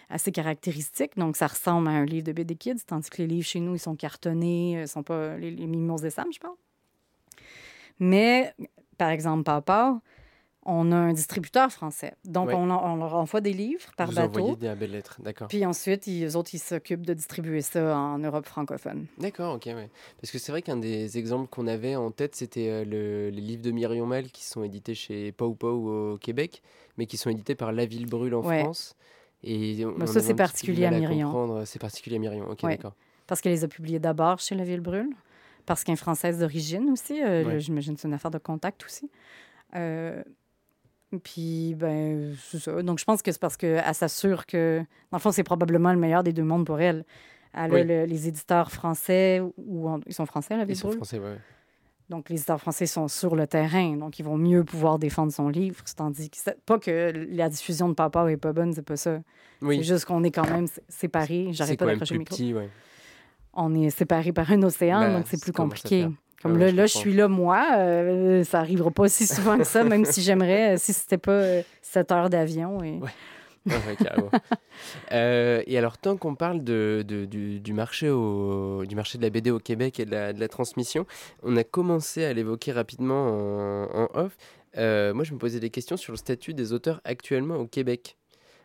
assez 0.08 0.30
caractéristique. 0.30 1.16
Donc, 1.16 1.36
ça 1.36 1.48
ressemble 1.48 1.88
à 1.88 1.92
un 1.92 2.04
livre 2.04 2.26
de 2.26 2.32
BD 2.32 2.54
Kids, 2.54 2.82
tandis 2.86 3.10
que 3.10 3.18
les 3.18 3.26
livres 3.26 3.46
chez 3.46 3.60
nous, 3.60 3.74
ils 3.74 3.80
sont 3.80 3.96
cartonnés, 3.96 4.78
euh, 4.78 4.86
sont 4.86 5.02
pas 5.02 5.36
les, 5.36 5.50
les 5.50 5.66
Mimos 5.66 6.00
des 6.00 6.10
Sam, 6.10 6.26
je 6.32 6.38
pense. 6.38 6.58
Mais, 7.98 8.54
par 8.96 9.10
exemple, 9.10 9.44
Papa, 9.44 10.00
on 10.66 10.92
a 10.92 10.96
un 10.96 11.12
distributeur 11.14 11.72
français. 11.72 12.12
Donc, 12.24 12.50
on, 12.50 12.66
leur 12.66 13.14
envoie 13.14 13.40
des 13.40 13.52
livres 13.54 13.90
par 13.96 14.08
Vous 14.08 14.16
bateau. 14.16 14.40
envoyez 14.40 14.56
des 14.56 14.74
belles 14.74 14.90
lettres, 14.90 15.16
d'accord. 15.22 15.48
Puis 15.48 15.64
ensuite, 15.64 16.06
ils, 16.06 16.24
eux 16.26 16.36
autres, 16.36 16.50
ils 16.54 16.58
s'occupent 16.58 17.06
de 17.06 17.14
distribuer 17.14 17.62
ça 17.62 17.96
en 17.96 18.18
Europe 18.18 18.44
francophone. 18.46 19.06
D'accord, 19.18 19.54
ok, 19.56 19.64
ouais. 19.66 19.88
Parce 20.20 20.30
que 20.30 20.38
c'est 20.38 20.52
vrai 20.52 20.60
qu'un 20.62 20.76
des 20.76 21.16
exemples 21.18 21.48
qu'on 21.48 21.66
avait 21.66 21.96
en 21.96 22.10
tête, 22.10 22.34
c'était 22.36 22.68
euh, 22.68 22.84
le- 22.84 23.30
les 23.30 23.40
livres 23.40 23.62
de 23.62 23.70
Myriam 23.70 24.06
Mal 24.06 24.30
qui 24.30 24.44
sont 24.44 24.62
édités 24.62 24.94
chez 24.94 25.32
Pau 25.32 25.54
Pau 25.54 26.12
au 26.12 26.18
Québec, 26.18 26.62
mais 26.98 27.06
qui 27.06 27.16
sont 27.16 27.30
édités 27.30 27.54
par 27.54 27.72
La 27.72 27.86
Ville 27.86 28.06
Brûle 28.06 28.34
en 28.34 28.42
Ouais. 28.42 28.60
France. 28.60 28.94
Et 29.42 29.86
on- 29.86 29.92
Bah, 29.96 30.06
ça, 30.06 30.20
c'est 30.20 30.34
particulier 30.34 30.84
à 30.84 30.90
comprendre. 31.00 31.64
C'est 31.64 31.78
particulier 31.78 32.16
à 32.16 32.18
Myriam, 32.18 32.44
ok, 32.50 32.62
Ouais. 32.64 32.76
d'accord. 32.76 32.92
Parce 33.26 33.40
qu'elle 33.40 33.52
les 33.52 33.64
a 33.64 33.68
publiés 33.68 33.98
d'abord 33.98 34.40
chez 34.40 34.54
La 34.54 34.64
Ville 34.64 34.80
Brûle, 34.80 35.08
parce 35.64 35.84
qu'elle 35.84 35.94
est 35.94 35.96
française 35.96 36.38
d'origine 36.38 36.90
aussi. 36.90 37.22
euh, 37.22 37.58
J'imagine 37.58 37.94
que 37.94 38.00
c'est 38.02 38.08
une 38.08 38.14
affaire 38.14 38.30
de 38.30 38.38
contact 38.38 38.84
aussi. 38.84 39.08
Euh, 39.76 40.22
puis, 41.18 41.74
ben, 41.76 42.34
c'est 42.42 42.58
ça. 42.60 42.82
Donc, 42.82 42.98
je 42.98 43.04
pense 43.04 43.20
que 43.22 43.32
c'est 43.32 43.40
parce 43.40 43.56
qu'elle 43.56 43.82
s'assure 43.94 44.46
que, 44.46 44.78
dans 45.10 45.18
le 45.18 45.20
fond, 45.20 45.32
c'est 45.32 45.42
probablement 45.42 45.92
le 45.92 45.98
meilleur 45.98 46.22
des 46.22 46.32
deux 46.32 46.44
mondes 46.44 46.64
pour 46.66 46.80
elle. 46.80 47.04
Elle 47.52 47.72
a 47.72 47.74
Oui. 47.74 47.84
le- 47.84 48.04
les 48.04 48.28
éditeurs 48.28 48.70
français, 48.70 49.42
ou 49.56 49.88
en- 49.88 50.00
ils 50.06 50.14
sont 50.14 50.26
français, 50.26 50.56
La 50.56 50.64
Ils 50.64 50.76
sont 50.76 50.92
français, 50.92 51.18
ouais. 51.18 51.36
Donc, 52.08 52.28
les 52.28 52.36
éditeurs 52.36 52.60
français 52.60 52.86
sont 52.86 53.08
sur 53.08 53.34
le 53.36 53.46
terrain, 53.46 53.96
donc 53.96 54.18
ils 54.18 54.24
vont 54.24 54.36
mieux 54.36 54.62
pouvoir 54.64 54.98
défendre 54.98 55.32
son 55.32 55.48
livre. 55.48 55.82
Tandis 55.96 56.30
que, 56.30 56.36
c'est- 56.36 56.58
pas 56.64 56.78
que 56.78 57.12
la 57.30 57.48
diffusion 57.48 57.88
de 57.88 57.94
Papa 57.94 58.30
est 58.30 58.36
pas 58.36 58.52
bonne, 58.52 58.72
c'est 58.72 58.82
pas 58.82 58.96
ça. 58.96 59.20
C'est 59.60 59.66
Oui, 59.66 59.82
juste 59.82 60.04
qu'on 60.06 60.22
est 60.24 60.30
quand 60.30 60.48
même 60.48 60.66
sé- 60.66 60.80
séparés. 60.88 61.46
c'est 61.48 61.52
J'arrête 61.54 61.78
quand 61.78 61.84
pas 61.86 61.90
d'accrocher 61.92 62.14
le 62.14 62.18
micro 62.20 62.34
petit, 62.36 62.54
ouais. 62.54 62.68
on 63.54 63.74
est 63.74 63.90
séparés 63.90 64.32
par 64.32 64.50
un 64.50 64.62
océan, 64.62 65.00
Bah, 65.00 65.12
donc 65.12 65.26
c'est 65.26 65.36
c'est 65.36 65.42
plus 65.42 65.52
compliqué. 65.52 66.08
Faire. 66.40 66.50
Comme 66.50 66.52
Ouais, 66.54 66.58
là, 66.66 66.70
je 66.70 66.76
là, 66.76 66.86
je 66.86 66.96
suis 66.96 67.12
là, 67.14 67.28
moi. 67.28 67.66
euh, 67.78 68.44
ça 68.44 68.60
arrivera 68.60 68.90
pas 68.90 69.08
si 69.08 69.26
souvent 69.26 69.58
que 69.58 69.64
ça, 69.64 69.84
même 69.84 70.04
si 70.04 70.22
j'aimerais, 70.22 70.74
euh, 70.74 70.76
si 70.78 70.92
c'était 70.92 71.18
pas 71.18 71.32
euh, 71.32 71.62
7 71.82 72.12
heures 72.12 72.30
d'avion. 72.30 72.82
Et... 72.82 72.98
Ouais. 72.98 73.10
Euh, 75.12 75.62
et 75.66 75.76
alors, 75.76 75.98
tant 75.98 76.16
qu'on 76.16 76.34
parle 76.34 76.64
de, 76.64 77.04
de- 77.06 77.26
du, 77.26 77.60
du 77.60 77.72
marché 77.74 78.08
au, 78.08 78.84
du 78.86 78.94
marché 78.96 79.18
de 79.18 79.22
la 79.22 79.30
BD 79.30 79.50
au 79.50 79.58
Québec 79.58 80.00
et 80.00 80.06
de 80.06 80.10
la, 80.12 80.32
de 80.32 80.40
la 80.40 80.48
transmission, 80.48 81.04
on 81.42 81.56
a 81.56 81.64
commencé 81.64 82.24
à 82.24 82.32
l'évoquer 82.32 82.72
rapidement 82.72 83.26
en, 83.26 84.04
en 84.04 84.08
off. 84.14 84.36
Euh, 84.78 85.12
moi, 85.12 85.24
je 85.24 85.34
me 85.34 85.38
posais 85.38 85.60
des 85.60 85.68
questions 85.70 85.96
sur 85.96 86.12
le 86.12 86.16
statut 86.16 86.54
des 86.54 86.72
auteurs 86.72 87.00
actuellement 87.04 87.56
au 87.56 87.66
Québec. 87.66 88.16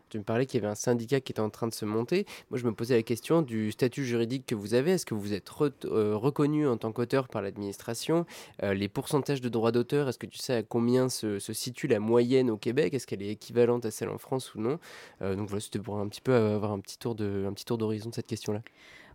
Tu 0.09 0.17
me 0.17 0.23
parlais 0.23 0.45
qu'il 0.45 0.61
y 0.61 0.63
avait 0.63 0.71
un 0.71 0.75
syndicat 0.75 1.19
qui 1.19 1.31
était 1.31 1.41
en 1.41 1.49
train 1.49 1.67
de 1.67 1.73
se 1.73 1.85
monter. 1.85 2.25
Moi, 2.49 2.59
je 2.59 2.65
me 2.65 2.73
posais 2.73 2.95
la 2.95 3.03
question 3.03 3.41
du 3.41 3.71
statut 3.71 4.05
juridique 4.05 4.45
que 4.45 4.55
vous 4.55 4.73
avez. 4.73 4.91
Est-ce 4.91 5.05
que 5.05 5.13
vous 5.15 5.33
êtes 5.33 5.49
euh, 5.85 6.15
reconnu 6.15 6.67
en 6.67 6.77
tant 6.77 6.91
qu'auteur 6.91 7.27
par 7.27 7.41
l'administration 7.41 8.25
Euh, 8.63 8.73
Les 8.73 8.87
pourcentages 8.87 9.41
de 9.41 9.49
droits 9.49 9.71
d'auteur, 9.71 10.07
est-ce 10.09 10.19
que 10.19 10.27
tu 10.27 10.37
sais 10.37 10.53
à 10.53 10.63
combien 10.63 11.09
se, 11.09 11.39
situe 11.39 11.87
la 11.87 11.99
moyenne 11.99 12.49
au 12.49 12.57
Québec? 12.57 12.93
Est-ce 12.93 13.07
qu'elle 13.07 13.21
est 13.23 13.29
équivalente 13.29 13.85
à 13.85 13.91
celle 13.91 14.09
en 14.09 14.17
France 14.17 14.53
ou 14.55 14.61
non? 14.61 14.79
Euh, 15.21 15.35
Donc 15.35 15.49
voilà, 15.49 15.61
c'était 15.61 15.79
pour 15.79 15.97
un 15.97 16.07
petit 16.07 16.21
peu 16.21 16.33
avoir 16.33 16.71
un 16.71 16.79
petit 16.79 16.97
tour 16.97 17.15
d'horizon 17.15 18.09
de 18.09 18.15
cette 18.15 18.27
question-là. 18.27 18.61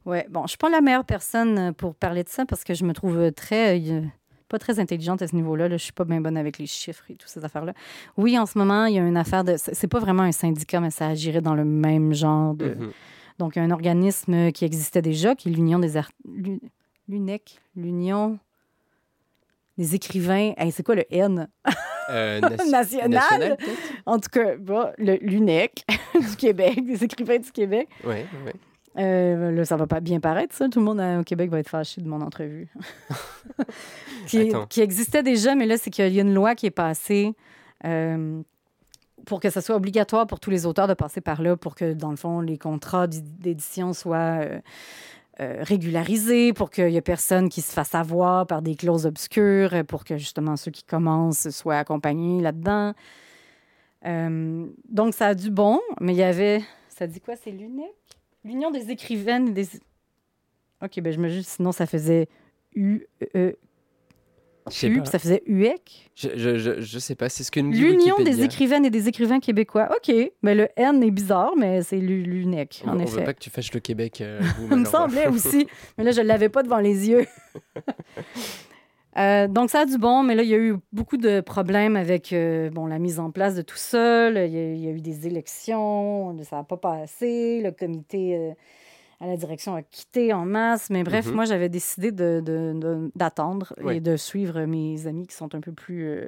Ouais, 0.07 0.27
bon, 0.31 0.47
je 0.47 0.53
suis 0.53 0.59
la 0.71 0.81
meilleure 0.81 1.05
personne 1.05 1.75
pour 1.75 1.95
parler 1.95 2.25
de 2.25 2.29
ça 2.29 2.47
parce 2.47 2.65
que 2.65 2.73
je 2.75 2.85
me 2.85 2.95
trouve 2.95 3.33
très. 3.33 3.83
Pas 4.51 4.59
très 4.59 4.79
intelligente 4.81 5.23
à 5.23 5.27
ce 5.29 5.35
niveau-là. 5.35 5.69
Là. 5.69 5.77
Je 5.79 5.83
suis 5.85 5.93
pas 5.93 6.05
bien 6.05 6.21
bonne 6.21 6.37
avec 6.37 6.59
les 6.59 6.67
chiffres 6.67 7.05
et 7.09 7.15
toutes 7.15 7.31
ces 7.31 7.45
affaires-là. 7.45 7.73
Oui, 8.19 8.39
en 8.39 8.45
ce 8.45 8.59
moment, 8.59 8.85
il 8.85 8.95
y 8.97 8.99
a 8.99 9.03
une 9.07 9.17
affaire 9.17 9.45
de. 9.45 9.55
C'est 9.57 9.87
pas 9.89 10.01
vraiment 10.01 10.25
un 10.25 10.33
syndicat, 10.33 10.81
mais 10.81 10.91
ça 10.91 11.07
agirait 11.07 11.41
dans 11.41 11.55
le 11.55 11.65
même 11.65 12.13
genre 12.13 12.53
de. 12.55 12.75
Mhm. 12.75 12.91
Donc, 13.39 13.57
il 13.57 13.61
y 13.61 13.63
a 13.63 13.65
un 13.65 13.71
organisme 13.71 14.53
qui 14.53 14.67
existait 14.67 15.01
déjà, 15.01 15.35
qui 15.35 15.49
est 15.49 15.53
l'Union 15.53 15.79
des 15.79 15.97
art... 15.97 16.11
l'U- 16.29 16.61
l'UNEC, 17.09 17.59
l'Union 17.75 18.39
des 19.79 19.95
écrivains. 19.95 20.53
Hey, 20.59 20.71
c'est 20.73 20.83
quoi 20.83 20.95
le 20.95 21.05
N? 21.11 21.49
Euh, 22.11 22.41
nation- 22.71 22.71
National? 22.71 23.09
national, 23.11 23.57
En 24.05 24.19
tout 24.19 24.29
cas, 24.31 24.55
l'UNEC 24.99 25.85
du 26.21 26.37
Québec, 26.37 26.85
des 26.85 27.03
écrivains 27.03 27.39
du 27.39 27.51
Québec. 27.51 27.89
Ouais, 28.05 28.27
ouais. 28.45 28.53
Euh, 28.99 29.53
là, 29.53 29.65
ça 29.65 29.77
va 29.77 29.87
pas 29.87 30.01
bien 30.01 30.19
paraître, 30.19 30.55
ça. 30.55 30.69
Tout 30.69 30.81
le 30.81 30.85
monde 30.85 31.01
euh, 31.01 31.21
au 31.21 31.25
Québec 31.25 31.49
va 31.51 31.61
être 31.61 31.69
fâché 31.69 32.01
de 32.01 32.09
mon 32.09 32.21
entrevue. 32.21 32.69
qui, 34.27 34.53
qui 34.69 34.81
existait 34.81 35.23
déjà, 35.23 35.55
mais 35.55 35.67
là, 35.67 35.77
c'est 35.77 35.91
qu'il 35.91 36.13
y 36.13 36.19
a 36.19 36.23
une 36.23 36.35
loi 36.35 36.55
qui 36.57 36.67
est 36.67 36.73
passée 36.73 37.35
euh, 37.85 38.43
pour 39.27 39.39
que 39.41 39.49
ce 39.49 39.61
soit 39.61 39.77
obligatoire 39.77 40.27
pour 40.27 40.41
tous 40.41 40.51
les 40.51 40.67
auteurs 40.67 40.89
de 40.89 40.95
passer 40.95 41.21
par 41.21 41.41
là, 41.41 41.57
pour 41.57 41.77
que, 41.77 41.93
dans 41.93 42.11
le 42.11 42.17
fond, 42.17 42.41
les 42.41 42.59
contrats 42.59 43.07
d'é- 43.07 43.21
d'édition 43.21 43.93
soient 43.93 44.41
euh, 44.41 44.61
régularisés, 45.39 46.53
pour 46.53 46.71
qu'il 46.71 46.91
y 46.91 46.97
ait 46.97 47.01
personne 47.01 47.49
qui 47.49 47.63
se 47.63 47.73
fasse 47.73 47.95
avoir 47.95 48.47
par 48.47 48.61
des 48.61 48.75
clauses 48.75 49.07
obscures, 49.07 49.85
pour 49.87 50.05
que, 50.05 50.17
justement, 50.19 50.57
ceux 50.57 50.73
qui 50.73 50.83
commencent 50.83 51.49
soient 51.51 51.79
accompagnés 51.79 52.41
là-dedans. 52.43 52.95
Donc, 54.03 55.15
ça 55.15 55.29
a 55.29 55.35
du 55.35 55.51
bon, 55.51 55.79
mais 56.01 56.13
il 56.13 56.19
y 56.19 56.23
avait... 56.23 56.63
Ça 56.89 57.07
dit 57.07 57.21
quoi? 57.21 57.37
C'est 57.37 57.51
l'UNEC? 57.51 57.87
L'Union 58.45 58.71
des 58.71 58.91
écrivaines 58.91 59.49
et 59.49 59.53
des... 59.53 59.69
OK, 60.83 61.01
ben 61.01 61.13
je 61.13 61.19
me 61.19 61.29
dis, 61.29 61.43
sinon 61.45 61.73
ça 61.73 61.87
faisait 61.87 62.27
U, 62.75 63.07
E, 63.35 63.55
Je 64.69 64.73
sais 64.75 64.87
U, 64.89 65.01
ça 65.05 65.19
faisait 65.19 65.43
UEC. 65.47 66.11
Je, 66.15 66.29
je, 66.37 66.57
je, 66.57 66.81
je 66.81 66.99
sais 66.99 67.15
pas, 67.15 67.29
c'est 67.29 67.45
ce 67.45 67.51
que 67.51 67.61
nous 67.61 67.73
dit 67.73 67.81
L'Union 67.81 68.17
des 68.23 68.43
écrivaines 68.43 68.85
et 68.87 68.91
des 68.91 69.09
écrivains 69.09 69.41
québécois. 69.41 69.89
OK, 69.95 70.15
mais 70.43 70.55
le 70.55 70.69
N 70.77 71.03
est 71.03 71.11
bizarre, 71.11 71.53
mais 71.57 71.83
c'est 71.83 71.99
l'U- 71.99 72.23
l'UNEC, 72.23 72.83
On, 72.87 72.91
en 72.91 72.93
on 72.95 72.97
veut 72.99 73.03
effet. 73.17 73.25
pas 73.25 73.35
que 73.35 73.41
tu 73.41 73.51
fâches 73.51 73.73
le 73.75 73.81
Québec. 73.81 74.21
euh, 74.23 74.41
vous, 74.59 74.75
me 74.77 74.85
semblait 74.87 75.27
aussi. 75.29 75.67
Mais 75.99 76.05
là, 76.05 76.13
je 76.13 76.21
ne 76.21 76.27
l'avais 76.27 76.49
pas 76.49 76.63
devant 76.63 76.79
les 76.79 77.09
yeux. 77.09 77.27
Euh, 79.21 79.49
donc, 79.49 79.69
ça 79.71 79.81
a 79.81 79.85
du 79.85 79.99
bon, 79.99 80.23
mais 80.23 80.35
là, 80.35 80.43
il 80.43 80.49
y 80.49 80.55
a 80.55 80.59
eu 80.59 80.77
beaucoup 80.93 81.17
de 81.19 81.41
problèmes 81.41 81.95
avec 81.97 82.33
euh, 82.33 82.71
bon, 82.71 82.87
la 82.87 82.99
mise 82.99 83.21
en 83.21 83.31
place 83.31 83.55
de 83.55 83.63
tout 83.63 83.77
ça. 83.77 84.31
là. 84.31 84.47
Il 84.47 84.53
y, 84.53 84.57
a, 84.59 84.73
il 84.73 84.81
y 84.85 84.89
a 84.89 84.91
eu 84.93 85.01
des 85.01 85.27
élections, 85.27 86.35
ça 86.45 86.57
n'a 86.57 86.65
pas 86.65 86.77
passé. 86.79 87.61
Le 87.63 87.71
comité 87.71 88.37
euh, 88.37 88.53
à 89.21 89.27
la 89.27 89.37
direction 89.37 89.75
a 89.75 89.83
quitté 89.83 90.33
en 90.33 90.47
masse. 90.47 90.89
Mais 90.91 91.03
bref, 91.03 91.27
Mhm. 91.27 91.35
moi, 91.35 91.45
j'avais 91.45 91.69
décidé 91.69 92.13
de- 92.13 92.41
de- 92.43 92.73
de- 92.75 93.11
d'attendre 93.15 93.75
et 93.91 94.01
de 94.01 94.17
suivre 94.17 94.63
mes 94.65 95.07
amis 95.07 95.27
qui 95.27 95.35
sont 95.37 95.55
un 95.55 95.61
peu 95.61 95.73
plus 95.73 96.25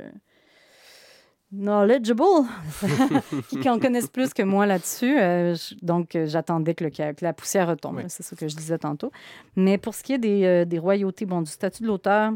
knowledgeable, 1.53 2.47
qui 3.51 3.69
en 3.69 3.79
connaissent 3.79 4.09
plus 4.09 4.33
que 4.33 4.43
moi 4.43 4.65
là-dessus. 4.67 5.19
Euh, 5.21 5.55
donc, 5.83 6.17
euh, 6.17 6.27
j'attendais 6.27 6.75
que, 6.75 6.85
la 7.21 7.33
poussière 7.33 7.69
retombe. 7.69 8.03
C'est 8.09 8.23
ce 8.23 8.35
que 8.35 8.49
je 8.49 8.57
disais 8.57 8.79
tantôt. 8.79 9.13
Mais 9.57 9.77
pour 9.79 9.95
ce 9.95 10.03
qui 10.03 10.15
est 10.15 10.19
des, 10.19 10.45
euh, 10.45 10.65
des 10.65 10.79
royautés, 10.79 11.27
bon, 11.27 11.43
du 11.43 11.51
statut 11.51 11.83
de 11.83 11.89
l'auteur, 11.89 12.33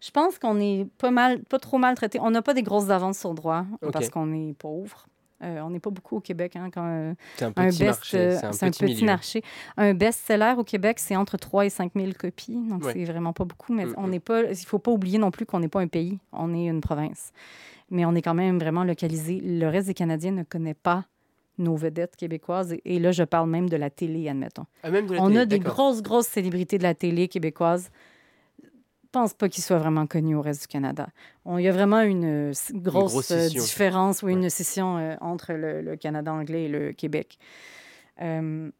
je 0.00 0.10
pense 0.10 0.38
qu'on 0.38 0.58
est 0.60 0.86
pas 0.98 1.10
mal, 1.10 1.42
pas 1.44 1.58
trop 1.58 1.78
mal 1.78 1.94
traité. 1.94 2.18
On 2.20 2.30
n'a 2.30 2.42
pas 2.42 2.54
des 2.54 2.62
grosses 2.62 2.90
avances 2.90 3.18
sur 3.18 3.34
droit 3.34 3.64
Ok. 3.82 3.92
parce 3.92 4.08
qu'on 4.08 4.32
est 4.32 4.54
pauvre. 4.54 5.06
Euh, 5.42 5.60
on 5.62 5.70
n'est 5.70 5.80
pas 5.80 5.88
beaucoup 5.90 6.16
au 6.16 6.20
Québec. 6.20 6.54
Hein, 6.56 6.68
quand, 6.72 6.84
euh, 6.86 7.14
C'est 7.36 7.44
un 7.46 7.52
petit 7.52 7.84
marché. 7.84 8.18
euh, 8.18 8.38
C'est 8.52 8.66
un 8.66 8.70
petit, 8.70 9.04
marché. 9.04 9.42
Un 9.78 9.94
best-seller 9.94 10.54
au 10.58 10.64
Québec, 10.64 10.98
c'est 10.98 11.16
entre 11.16 11.38
3 11.38 11.64
et 11.64 11.70
5 11.70 11.92
000 11.96 12.12
copies. 12.18 12.56
Donc, 12.68 12.84
Ouais. 12.84 12.92
c'est 12.92 13.04
vraiment 13.04 13.32
pas 13.32 13.44
beaucoup. 13.46 13.72
Mais 13.72 13.86
Mm, 13.86 13.94
on 13.96 14.06
mm. 14.06 14.10
n'est 14.10 14.20
pas. 14.20 14.42
Il 14.50 14.66
faut 14.66 14.78
pas 14.78 14.90
oublier 14.90 15.16
non 15.16 15.30
plus 15.30 15.46
qu'on 15.46 15.60
n'est 15.60 15.68
pas 15.68 15.80
un 15.80 15.86
pays. 15.88 16.18
On 16.32 16.54
est 16.54 16.66
une 16.66 16.82
province. 16.82 17.32
Mais 17.90 18.04
on 18.04 18.14
est 18.14 18.20
quand 18.22 18.34
même 18.34 18.58
vraiment 18.58 18.84
localisé. 18.84 19.40
Le 19.42 19.66
reste 19.68 19.86
des 19.86 19.94
Canadiens 19.94 20.32
ne 20.32 20.42
connaît 20.42 20.74
pas 20.74 21.04
nos 21.56 21.74
vedettes 21.74 22.16
québécoises. 22.16 22.72
Et, 22.74 22.82
et 22.84 22.98
là, 22.98 23.10
je 23.10 23.22
parle 23.22 23.48
même 23.48 23.68
de 23.70 23.76
la 23.76 23.88
télé, 23.88 24.28
admettons. 24.28 24.66
Ah, 24.82 24.90
même 24.90 25.06
de 25.06 25.14
la 25.14 25.22
On 25.22 25.28
télé, 25.28 25.38
a 25.40 25.46
des 25.46 25.58
grosses, 25.58 26.02
grosses 26.02 26.26
célébrités 26.28 26.76
de 26.76 26.82
la 26.82 26.94
télé 26.94 27.28
québécoise. 27.28 27.90
Je 29.12 29.18
pense 29.18 29.34
pas 29.34 29.48
qu'ils 29.48 29.64
soient 29.64 29.78
vraiment 29.78 30.06
connus 30.06 30.36
au 30.36 30.40
reste 30.40 30.60
du 30.62 30.66
Canada. 30.68 31.08
On- 31.44 31.58
Il 31.58 31.64
y 31.64 31.68
a 31.68 31.72
vraiment 31.72 32.00
une 32.02 32.50
euh, 32.50 32.52
grosse, 32.74 33.32
euh, 33.32 33.48
différence, 33.48 34.22
ou 34.22 34.26
Ouais. 34.26 34.34
une 34.34 34.48
scission 34.48 34.98
euh, 34.98 35.16
entre 35.20 35.52
le, 35.52 35.82
le 35.82 35.96
Canada 35.96 36.32
anglais 36.32 36.66
et 36.66 36.68
le 36.68 36.92
Québec. 36.92 37.36
Euh, 38.22 38.70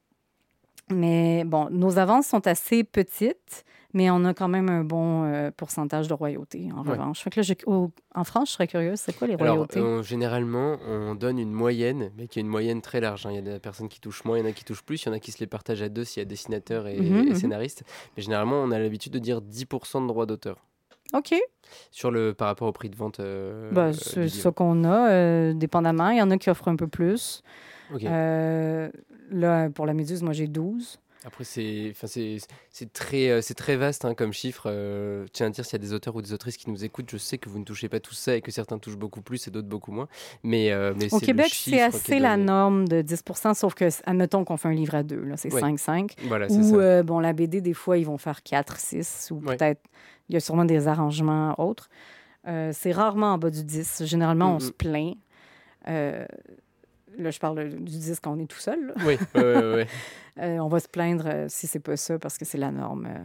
mais 0.90 1.44
bon, 1.44 1.68
nos 1.70 1.98
avances 1.98 2.26
sont 2.26 2.46
assez 2.46 2.85
petites, 2.85 3.64
mais 3.92 4.11
on 4.11 4.24
a 4.24 4.35
quand 4.35 4.48
même 4.48 4.68
un 4.70 4.85
bon 4.85 5.24
euh, 5.24 5.50
pourcentage 5.57 6.07
de 6.09 6.14
royauté, 6.14 6.68
en 6.72 6.83
Ouais. 6.85 6.90
revanche. 6.90 7.20
Fait 7.22 7.31
que 7.31 7.40
là, 7.40 7.42
je- 7.42 7.55
au- 7.66 7.90
en 8.14 8.24
France, 8.24 8.48
je 8.50 8.53
serais 8.55 8.66
curieuse, 8.68 9.00
c'est 9.00 9.12
quoi 9.16 9.26
les 9.26 9.35
Alors, 9.35 9.55
royautés? 9.57 9.81
euh, 9.81 10.03
généralement, 10.03 10.76
on 10.87 11.14
donne 11.14 11.38
une 11.38 11.53
moyenne, 11.53 12.11
mais 12.16 12.29
qui 12.29 12.38
est 12.38 12.42
une 12.42 12.48
moyenne 12.48 12.81
très 12.83 13.00
large. 13.00 13.26
hein. 13.26 13.31
Il 13.33 13.37
y 13.37 13.38
a 13.38 13.42
des 13.42 13.59
personnes 13.59 13.88
qui 13.88 14.00
touchent 14.00 14.24
moins, 14.24 14.38
il 14.38 14.42
y 14.42 14.46
en 14.46 14.48
a 14.50 14.53
qui 14.53 14.64
touchent 14.64 14.83
plus, 14.83 15.03
il 15.03 15.07
y 15.07 15.09
en 15.11 15.14
a 15.14 15.18
qui 15.18 15.33
se 15.33 15.40
les 15.40 15.46
partagent 15.46 15.83
à 15.83 15.88
deux 15.88 16.05
s'il 16.05 16.20
y 16.20 16.22
a 16.22 16.24
dessinateur 16.26 16.87
et, 16.87 17.00
Mhm, 17.00 17.18
et 17.26 17.31
mhm. 17.31 17.35
scénariste. 17.35 17.83
Mais 18.16 18.22
généralement, 18.22 18.57
on 18.62 18.70
a 18.70 18.79
l'habitude 18.79 19.12
de 19.12 19.18
dire 19.18 19.40
10% 19.40 20.00
de 20.03 20.07
droits 20.07 20.26
d'auteur 20.26 20.57
OK. 21.12 21.35
sur 21.90 22.12
le, 22.12 22.33
par 22.35 22.46
rapport 22.46 22.68
au 22.68 22.72
prix 22.72 22.88
de 22.90 22.96
vente. 22.96 23.18
euh, 23.18 23.92
ça 23.92 24.20
livre. 24.20 24.50
qu'on 24.53 24.85
a, 24.85 25.11
euh, 25.11 25.53
dépendamment. 25.55 26.11
Il 26.11 26.18
y 26.18 26.22
en 26.22 26.31
a 26.31 26.38
qui 26.38 26.48
offrent 26.50 26.68
un 26.68 26.76
peu 26.76 26.87
plus. 26.87 27.42
Ok. 27.92 28.05
Euh, 28.05 28.88
là, 29.30 29.70
pour 29.70 29.86
la 29.86 29.94
méduse, 29.94 30.22
moi, 30.22 30.32
j'ai 30.32 30.46
12. 30.46 30.98
Après, 31.24 31.44
c'est 31.44 31.92
très, 32.94 33.28
euh, 33.28 33.42
c'est 33.42 33.54
très 33.54 33.76
vaste 33.76 34.06
hein, 34.06 34.14
comme 34.14 34.32
chiffre. 34.32 34.62
Euh, 34.66 35.26
tiens 35.34 35.48
à 35.48 35.50
dire, 35.50 35.66
s'il 35.66 35.74
y 35.74 35.76
a 35.76 35.84
des 35.84 35.92
auteurs 35.92 36.16
ou 36.16 36.22
des 36.22 36.32
autrices 36.32 36.56
qui 36.56 36.70
nous 36.70 36.82
écoutent, 36.82 37.10
je 37.10 37.18
sais 37.18 37.36
que 37.36 37.50
vous 37.50 37.58
ne 37.58 37.64
touchez 37.64 37.90
pas 37.90 38.00
tout 38.00 38.14
ça 38.14 38.36
et 38.36 38.40
que 38.40 38.50
certains 38.50 38.78
touchent 38.78 38.96
beaucoup 38.96 39.20
plus 39.20 39.46
et 39.46 39.50
d'autres 39.50 39.68
beaucoup 39.68 39.92
moins. 39.92 40.08
Mais, 40.42 40.72
euh, 40.72 40.94
mais 40.96 41.12
Au 41.12 41.18
Québec, 41.18 41.50
c'est 41.52 41.82
assez 41.82 42.18
la 42.20 42.38
norme 42.38 42.88
de 42.88 43.02
10 43.02 43.22
sauf 43.54 43.74
que, 43.74 43.84
admettons 44.06 44.44
qu'on 44.44 44.56
fait 44.56 44.68
un 44.68 44.74
livre 44.74 44.94
à 44.94 45.02
deux, 45.02 45.22
c'est 45.36 45.52
Ouais. 45.52 45.60
5-5. 45.60 46.12
Voilà, 46.26 46.48
c'est 46.48 46.56
Ou, 46.56 46.80
euh, 46.80 47.02
bon, 47.02 47.20
la 47.20 47.34
BD, 47.34 47.60
des 47.60 47.74
fois, 47.74 47.98
ils 47.98 48.06
vont 48.06 48.16
faire 48.18 48.40
4-6, 48.42 49.30
ou 49.30 49.42
Ouais. 49.46 49.56
peut-être, 49.56 49.82
il 50.30 50.34
y 50.34 50.36
a 50.36 50.40
sûrement 50.40 50.64
des 50.64 50.88
arrangements 50.88 51.54
autres. 51.60 51.90
C'est 52.46 52.92
rarement 52.92 53.34
en 53.34 53.38
bas 53.38 53.50
du 53.50 53.62
10. 53.62 54.04
Généralement, 54.06 54.56
on 54.56 54.60
se 54.60 54.70
plaint. 54.70 55.16
Là, 57.18 57.30
je 57.30 57.38
parle 57.38 57.68
du 57.68 57.98
10 57.98 58.20
quand 58.20 58.32
on 58.32 58.38
est 58.38 58.46
tout 58.46 58.58
seul. 58.58 58.86
là. 58.88 58.94
Oui, 59.04 59.16
ouais, 59.34 59.74
ouais. 59.74 59.86
Euh, 60.38 60.58
on 60.58 60.68
va 60.68 60.78
se 60.80 60.88
plaindre 60.88 61.26
euh, 61.26 61.46
si 61.48 61.66
c'est 61.66 61.80
pas 61.80 61.96
ça, 61.96 62.18
parce 62.18 62.38
que 62.38 62.44
c'est 62.46 62.56
la 62.56 62.70
norme. 62.70 63.06
Euh, 63.06 63.18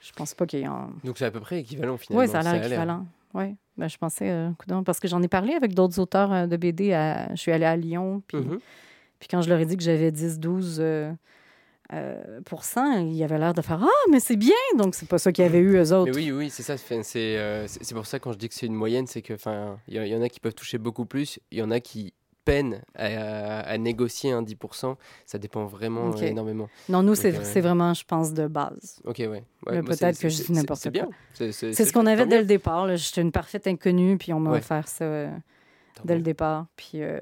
je 0.00 0.12
pense 0.12 0.32
pas 0.32 0.46
qu'il 0.46 0.60
y 0.60 0.62
ait 0.62 0.66
un... 0.66 0.90
Donc 1.04 1.18
c'est 1.18 1.24
à 1.26 1.30
peu 1.30 1.40
près 1.40 1.58
équivalent 1.58 1.98
finalement. 1.98 2.24
Oui, 2.24 2.30
ça 2.30 2.38
a 2.38 2.42
l'air 2.42 2.64
équivalent. 2.64 3.06
Oui, 3.34 3.56
ben, 3.76 3.88
je 3.88 3.98
pensais, 3.98 4.30
euh, 4.30 4.50
coudonc, 4.58 4.82
parce 4.84 4.98
que 5.00 5.08
j'en 5.08 5.20
ai 5.22 5.28
parlé 5.28 5.54
avec 5.54 5.74
d'autres 5.74 5.98
auteurs 5.98 6.46
de 6.46 6.56
BD. 6.56 6.92
à- 6.94 7.28
Je 7.34 7.40
suis 7.40 7.50
allée 7.52 7.66
à 7.66 7.76
Lyon, 7.76 8.22
puis, 8.26 8.38
Mhm. 8.38 8.58
puis 9.18 9.28
quand 9.28 9.42
je 9.42 9.50
leur 9.50 9.58
ai 9.58 9.66
dit 9.66 9.76
que 9.76 9.82
j'avais 9.82 10.12
10-12 10.12 10.78
euh, 10.80 11.12
euh, 11.92 12.40
pour 12.46 12.64
avaient 13.24 13.38
l'air 13.38 13.52
de 13.54 13.60
faire 13.60 13.80
Ah, 13.82 14.10
mais 14.10 14.20
c'est 14.20 14.36
bien! 14.36 14.54
Donc, 14.78 14.94
c'est 14.94 15.08
pas 15.08 15.18
ça 15.18 15.30
qu'ils 15.32 15.44
avaient 15.44 15.58
eu, 15.58 15.76
eux 15.76 15.92
autres. 15.92 16.10
Mais 16.10 16.16
oui, 16.16 16.30
oui, 16.32 16.48
c'est 16.48 16.62
ça. 16.62 16.76
C'est 16.78 17.36
euh, 17.38 17.66
pour 17.94 18.06
ça 18.06 18.18
quand 18.18 18.32
je 18.32 18.38
dis 18.38 18.48
que 18.48 18.54
c'est 18.54 18.66
une 18.66 18.74
moyenne, 18.74 19.06
c'est 19.06 19.20
que 19.20 19.34
enfin, 19.34 19.78
il 19.88 19.94
y, 19.94 19.98
a- 19.98 20.06
il 20.06 20.12
y 20.12 20.16
en 20.16 20.22
a 20.22 20.28
qui 20.28 20.40
peuvent 20.40 20.54
toucher 20.54 20.78
beaucoup 20.78 21.04
plus, 21.06 21.38
il 21.50 21.58
y 21.58 21.62
en 21.62 21.70
a 21.70 21.80
qui 21.80 22.14
peinent 22.44 22.82
à, 22.94 23.60
à 23.60 23.78
négocier 23.78 24.32
un 24.32 24.42
10%. 24.42 24.96
Ça 25.26 25.38
dépend 25.38 25.64
vraiment 25.66 26.10
euh, 26.14 26.20
énormément. 26.22 26.68
Non, 26.88 27.02
nous, 27.02 27.14
c'est 27.14 27.34
euh, 27.36 27.40
c'est 27.44 27.60
vraiment, 27.60 27.94
je 27.94 28.04
pense, 28.04 28.32
de 28.32 28.46
base. 28.46 29.00
Ok, 29.04 29.18
ouais. 29.18 29.44
peut-être 29.82 30.18
que 30.18 30.28
je 30.28 30.42
dis 30.42 30.52
n'importe 30.52 30.90
quoi. 30.92 31.08
C'est 31.32 31.52
ce 31.52 31.92
qu'on 31.92 32.06
avait 32.06 32.26
dès 32.26 32.38
le 32.40 32.46
départ. 32.46 32.86
là. 32.86 32.96
J'étais 32.96 33.20
une 33.22 33.32
parfaite 33.32 33.66
inconnue, 33.66 34.18
puis 34.18 34.32
on 34.32 34.40
m'a 34.40 34.50
Ouais. 34.52 34.58
offert 34.58 34.88
ça 34.88 35.04
euh, 35.04 35.30
dès 36.04 36.16
le 36.16 36.22
départ. 36.22 36.66
Puis, 36.76 37.02
euh, 37.02 37.20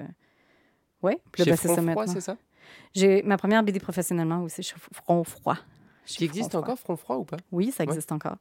ouais, 1.03 1.19
puis 1.33 1.45
là, 1.45 1.53
ben, 1.53 1.57
c'est 1.57 1.69
ça 1.75 1.81
maintenant. 1.83 2.07
c'est 2.07 2.21
ça? 2.21 2.37
J'ai 2.95 3.23
ma 3.23 3.37
première 3.37 3.63
BD 3.63 3.79
professionnellement 3.81 4.43
aussi, 4.43 4.63
chez 4.63 4.75
Front 4.93 5.23
Froid. 5.25 5.57
Qui 6.07 6.25
existe 6.25 6.55
encore, 6.55 6.79
Front 6.79 6.97
Froid 6.97 7.17
ou 7.19 7.25
pas? 7.25 7.37
Oui, 7.53 7.71
ça 7.71 7.85
Ouais. 7.85 7.89
existe 7.91 8.11
encore. 8.13 8.37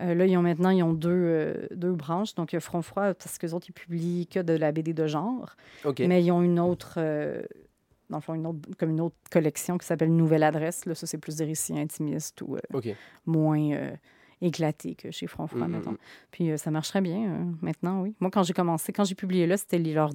Euh, 0.00 0.14
là, 0.14 0.26
ils 0.26 0.36
ont 0.36 0.42
maintenant 0.42 0.70
ils 0.70 0.82
ont 0.82 0.92
deux, 0.92 1.08
euh, 1.10 1.66
deux 1.70 1.92
branches. 1.92 2.34
Donc, 2.34 2.52
il 2.52 2.56
y 2.56 2.58
a 2.58 2.60
Front 2.60 2.82
Froid, 2.82 3.14
parce 3.14 3.38
que 3.38 3.46
autres, 3.54 3.66
ils 3.68 3.72
publient 3.72 4.26
que 4.26 4.40
de 4.40 4.52
la 4.52 4.72
BD 4.72 4.92
de 4.92 5.06
genre. 5.06 5.56
Ok. 5.84 6.00
Mais 6.00 6.22
ils 6.22 6.30
ont 6.32 6.42
une 6.42 6.60
autre, 6.60 6.94
euh, 6.98 7.42
dans 8.10 8.18
le 8.18 8.22
fond, 8.22 8.34
une 8.34 8.46
autre, 8.46 8.58
comme 8.78 8.90
une 8.90 9.00
autre 9.00 9.16
collection 9.30 9.78
qui 9.78 9.86
s'appelle 9.86 10.14
Nouvelle 10.14 10.42
Adresse. 10.42 10.84
Là, 10.86 10.94
ça, 10.94 11.06
c'est 11.06 11.18
plus 11.18 11.36
des 11.36 11.44
récits 11.46 11.78
intimistes 11.78 12.42
ou 12.42 12.56
moins 13.26 13.92
éclatés 14.42 14.94
que 14.94 15.10
chez 15.10 15.26
Front 15.26 15.46
Froid, 15.46 15.60
Mm, 15.66 15.70
mm, 15.70 15.76
mettons. 15.76 15.90
mm. 15.92 15.98
Puis 16.30 16.50
euh, 16.50 16.56
ça 16.58 16.70
marcherait 16.70 17.00
bien 17.00 17.30
euh, 17.30 17.44
maintenant, 17.62 18.02
oui. 18.02 18.14
Moi, 18.20 18.30
quand 18.30 18.42
j'ai 18.42 18.52
commencé, 18.52 18.92
quand 18.92 19.04
j'ai 19.04 19.14
publié 19.14 19.46
là, 19.46 19.56
c'était 19.56 19.78
les- 19.78 19.94
leur... 19.94 20.10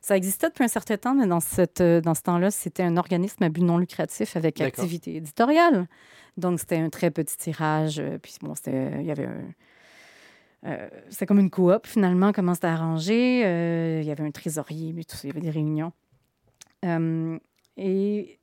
Ça 0.00 0.16
existait 0.16 0.48
depuis 0.48 0.64
un 0.64 0.68
certain 0.68 0.96
temps, 0.96 1.14
mais 1.14 1.26
dans, 1.26 1.40
cette, 1.40 1.80
euh, 1.80 2.00
dans 2.00 2.14
ce 2.14 2.22
temps-là, 2.22 2.50
c'était 2.50 2.82
un 2.82 2.96
organisme 2.96 3.42
à 3.42 3.48
but 3.48 3.62
non 3.62 3.78
lucratif 3.78 4.36
avec 4.36 4.60
activité 4.60 5.16
éditoriale. 5.16 5.86
Donc, 6.36 6.60
c'était 6.60 6.76
un 6.78 6.88
très 6.90 7.10
petit 7.10 7.36
tirage. 7.36 7.98
euh, 7.98 8.18
puis 8.18 8.34
bon, 8.40 8.54
c'était... 8.54 9.00
Il 9.00 9.06
y 9.06 9.10
avait 9.10 9.26
un... 9.26 9.44
euh, 10.66 10.88
c'était 11.10 11.26
comme 11.26 11.40
une 11.40 11.50
coop, 11.50 11.86
finalement, 11.86 12.32
comment 12.32 12.54
c'était 12.54 12.68
arrangé. 12.68 13.44
Euh, 13.44 14.00
il 14.02 14.06
y 14.06 14.10
avait 14.10 14.24
un 14.24 14.30
trésorier, 14.30 14.92
puis 14.92 15.04
tout 15.04 15.16
ça, 15.16 15.22
il 15.24 15.28
y 15.28 15.30
avait 15.32 15.40
des 15.40 15.50
réunions. 15.50 15.92
Euh, 16.84 17.38
et 17.76 18.38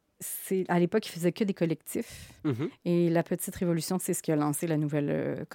à 0.69 0.79
l'époque, 0.79 1.05
ils 1.07 1.11
faisaient 1.11 1.31
que 1.31 1.43
des 1.43 1.53
collectifs. 1.53 2.31
Mhm. 2.43 2.69
Et 2.85 3.09
La 3.09 3.21
Petite 3.23 3.55
Révolution, 3.55 3.97
c'est 3.99 4.13
ce 4.13 4.23
qui 4.23 4.31
a 4.31 4.35
lancé 4.35 4.65
la 4.67 4.77
nouvelle 4.77 5.09
euh, 5.09 5.45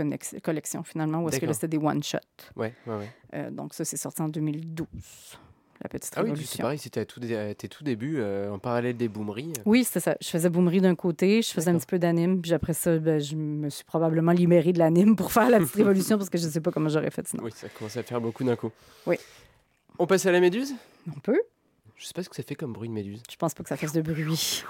collection, 0.42 0.82
finalement, 0.82 1.22
où 1.22 1.28
est-ce 1.28 1.40
que 1.40 1.46
là, 1.46 1.52
c'était 1.54 1.68
des 1.68 1.78
one-shots. 1.78 2.18
Ouais, 2.56 2.74
ouais, 2.86 2.94
ouais. 2.96 3.10
Euh, 3.34 3.50
donc, 3.50 3.74
ça, 3.74 3.84
c'est 3.84 3.96
sorti 3.96 4.20
en 4.22 4.28
2012, 4.28 4.86
La 5.82 5.88
Petite 5.88 6.12
Ah 6.16 6.20
oui, 6.20 6.28
c'est 6.28 6.32
Révolution. 6.32 6.62
pareil, 6.62 6.78
c'était 6.78 7.00
à, 7.00 7.04
tout 7.06 7.20
à 7.22 7.54
tes 7.54 7.68
tout 7.68 7.84
débuts, 7.84 8.16
euh, 8.18 8.50
en 8.50 8.58
parallèle 8.58 8.96
des 8.96 9.08
boomeries. 9.08 9.54
Oui, 9.64 9.84
c'était 9.84 10.00
ça. 10.00 10.16
Je 10.20 10.28
faisais 10.28 10.50
boomerie 10.50 10.82
d'un 10.82 10.94
côté, 10.94 11.40
je 11.40 11.48
faisais 11.50 11.70
un 11.70 11.78
petit 11.78 11.86
peu 11.86 11.98
d'anime, 11.98 12.42
puis 12.42 12.52
après 12.52 12.74
ça, 12.74 12.98
ben, 12.98 13.18
je 13.18 13.34
me 13.34 13.70
suis 13.70 13.84
probablement 13.84 14.32
libérée 14.32 14.72
de 14.74 14.78
l'anime 14.78 15.16
pour 15.16 15.32
faire 15.32 15.48
La 15.48 15.58
Petite 15.58 15.74
Révolution 15.76 16.18
parce 16.18 16.28
que 16.28 16.36
je 16.36 16.46
ne 16.46 16.50
sais 16.50 16.60
pas 16.60 16.70
comment 16.70 16.90
j'aurais 16.90 17.10
fait 17.10 17.26
sinon. 17.26 17.44
Oui, 17.44 17.52
ça 17.54 17.68
commence 17.70 17.96
à 17.96 18.02
faire 18.02 18.20
beaucoup 18.20 18.44
d'un 18.44 18.56
coup. 18.56 18.70
Oui. 19.06 19.16
On 19.98 20.06
passe 20.06 20.26
à 20.26 20.32
la 20.32 20.40
méduse? 20.40 20.74
On 21.08 21.18
peut? 21.20 21.40
Je 21.96 22.06
sais 22.06 22.12
pas 22.14 22.22
ce 22.22 22.28
que 22.28 22.36
ça 22.36 22.42
fait 22.42 22.54
comme 22.54 22.72
bruit 22.72 22.88
de 22.88 22.94
méduse. 22.94 23.22
Je 23.30 23.36
pense 23.36 23.54
pas 23.54 23.62
que 23.62 23.68
ça 23.68 23.76
fasse 23.76 23.92
de 23.92 24.02
bruit. 24.02 24.64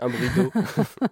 Un 0.00 0.08
bruit 0.08 0.28
d'eau. 0.36 0.50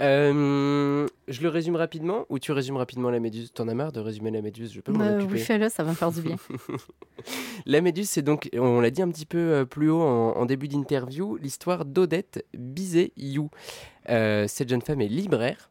Euh, 0.00 1.06
je 1.28 1.40
le 1.42 1.48
résume 1.48 1.76
rapidement 1.76 2.26
ou 2.28 2.38
tu 2.38 2.52
résumes 2.52 2.76
rapidement 2.76 3.10
la 3.10 3.20
méduse? 3.20 3.52
T'en 3.52 3.68
as 3.68 3.74
marre 3.74 3.92
de 3.92 4.00
résumer 4.00 4.30
la 4.30 4.42
méduse? 4.42 4.72
Je 4.72 4.80
peux 4.80 4.92
m'en 4.92 5.04
Euh, 5.04 5.18
occuper. 5.18 5.32
oui, 5.34 5.38
fais-le, 5.40 5.68
ça 5.68 5.82
va 5.84 5.90
me 5.90 5.94
faire 5.96 6.12
du 6.12 6.22
bien. 6.22 6.36
La 7.66 7.80
Méduse, 7.80 8.08
c'est 8.08 8.22
donc, 8.22 8.48
on 8.54 8.80
l'a 8.80 8.90
dit 8.90 9.02
un 9.02 9.08
petit 9.10 9.26
peu 9.26 9.38
euh, 9.38 9.64
plus 9.64 9.90
haut 9.90 10.02
en, 10.02 10.36
en 10.36 10.46
début 10.46 10.68
d'interview, 10.68 11.36
l'histoire 11.36 11.84
d'Odette 11.84 12.44
Bizet-You. 12.56 13.50
Euh, 14.10 14.46
cette 14.46 14.68
jeune 14.68 14.82
femme 14.82 15.00
est 15.00 15.08
libraire. 15.08 15.70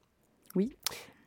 Oui. 0.55 0.75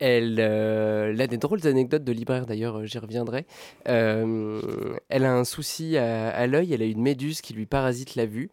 Elle, 0.01 0.39
euh, 0.39 1.11
elle 1.11 1.21
a 1.21 1.27
des 1.27 1.39
drôles 1.39 1.61
d'anecdotes 1.61 2.05
de 2.05 2.13
libraire, 2.13 2.47
d'ailleurs, 2.47 2.79
euh, 2.79 2.85
j'y 2.87 2.99
reviendrai. 2.99 3.47
Euh, 3.89 4.97
elle 5.09 5.25
a 5.25 5.35
un 5.35 5.45
souci 5.45 5.97
à, 5.97 6.31
à 6.31 6.47
l'œil, 6.47 6.73
elle 6.73 6.83
a 6.83 6.87
une 6.87 7.03
méduse 7.03 7.41
qui 7.41 7.55
lui 7.55 7.67
parasite 7.67 8.15
la 8.15 8.27
vue. 8.27 8.51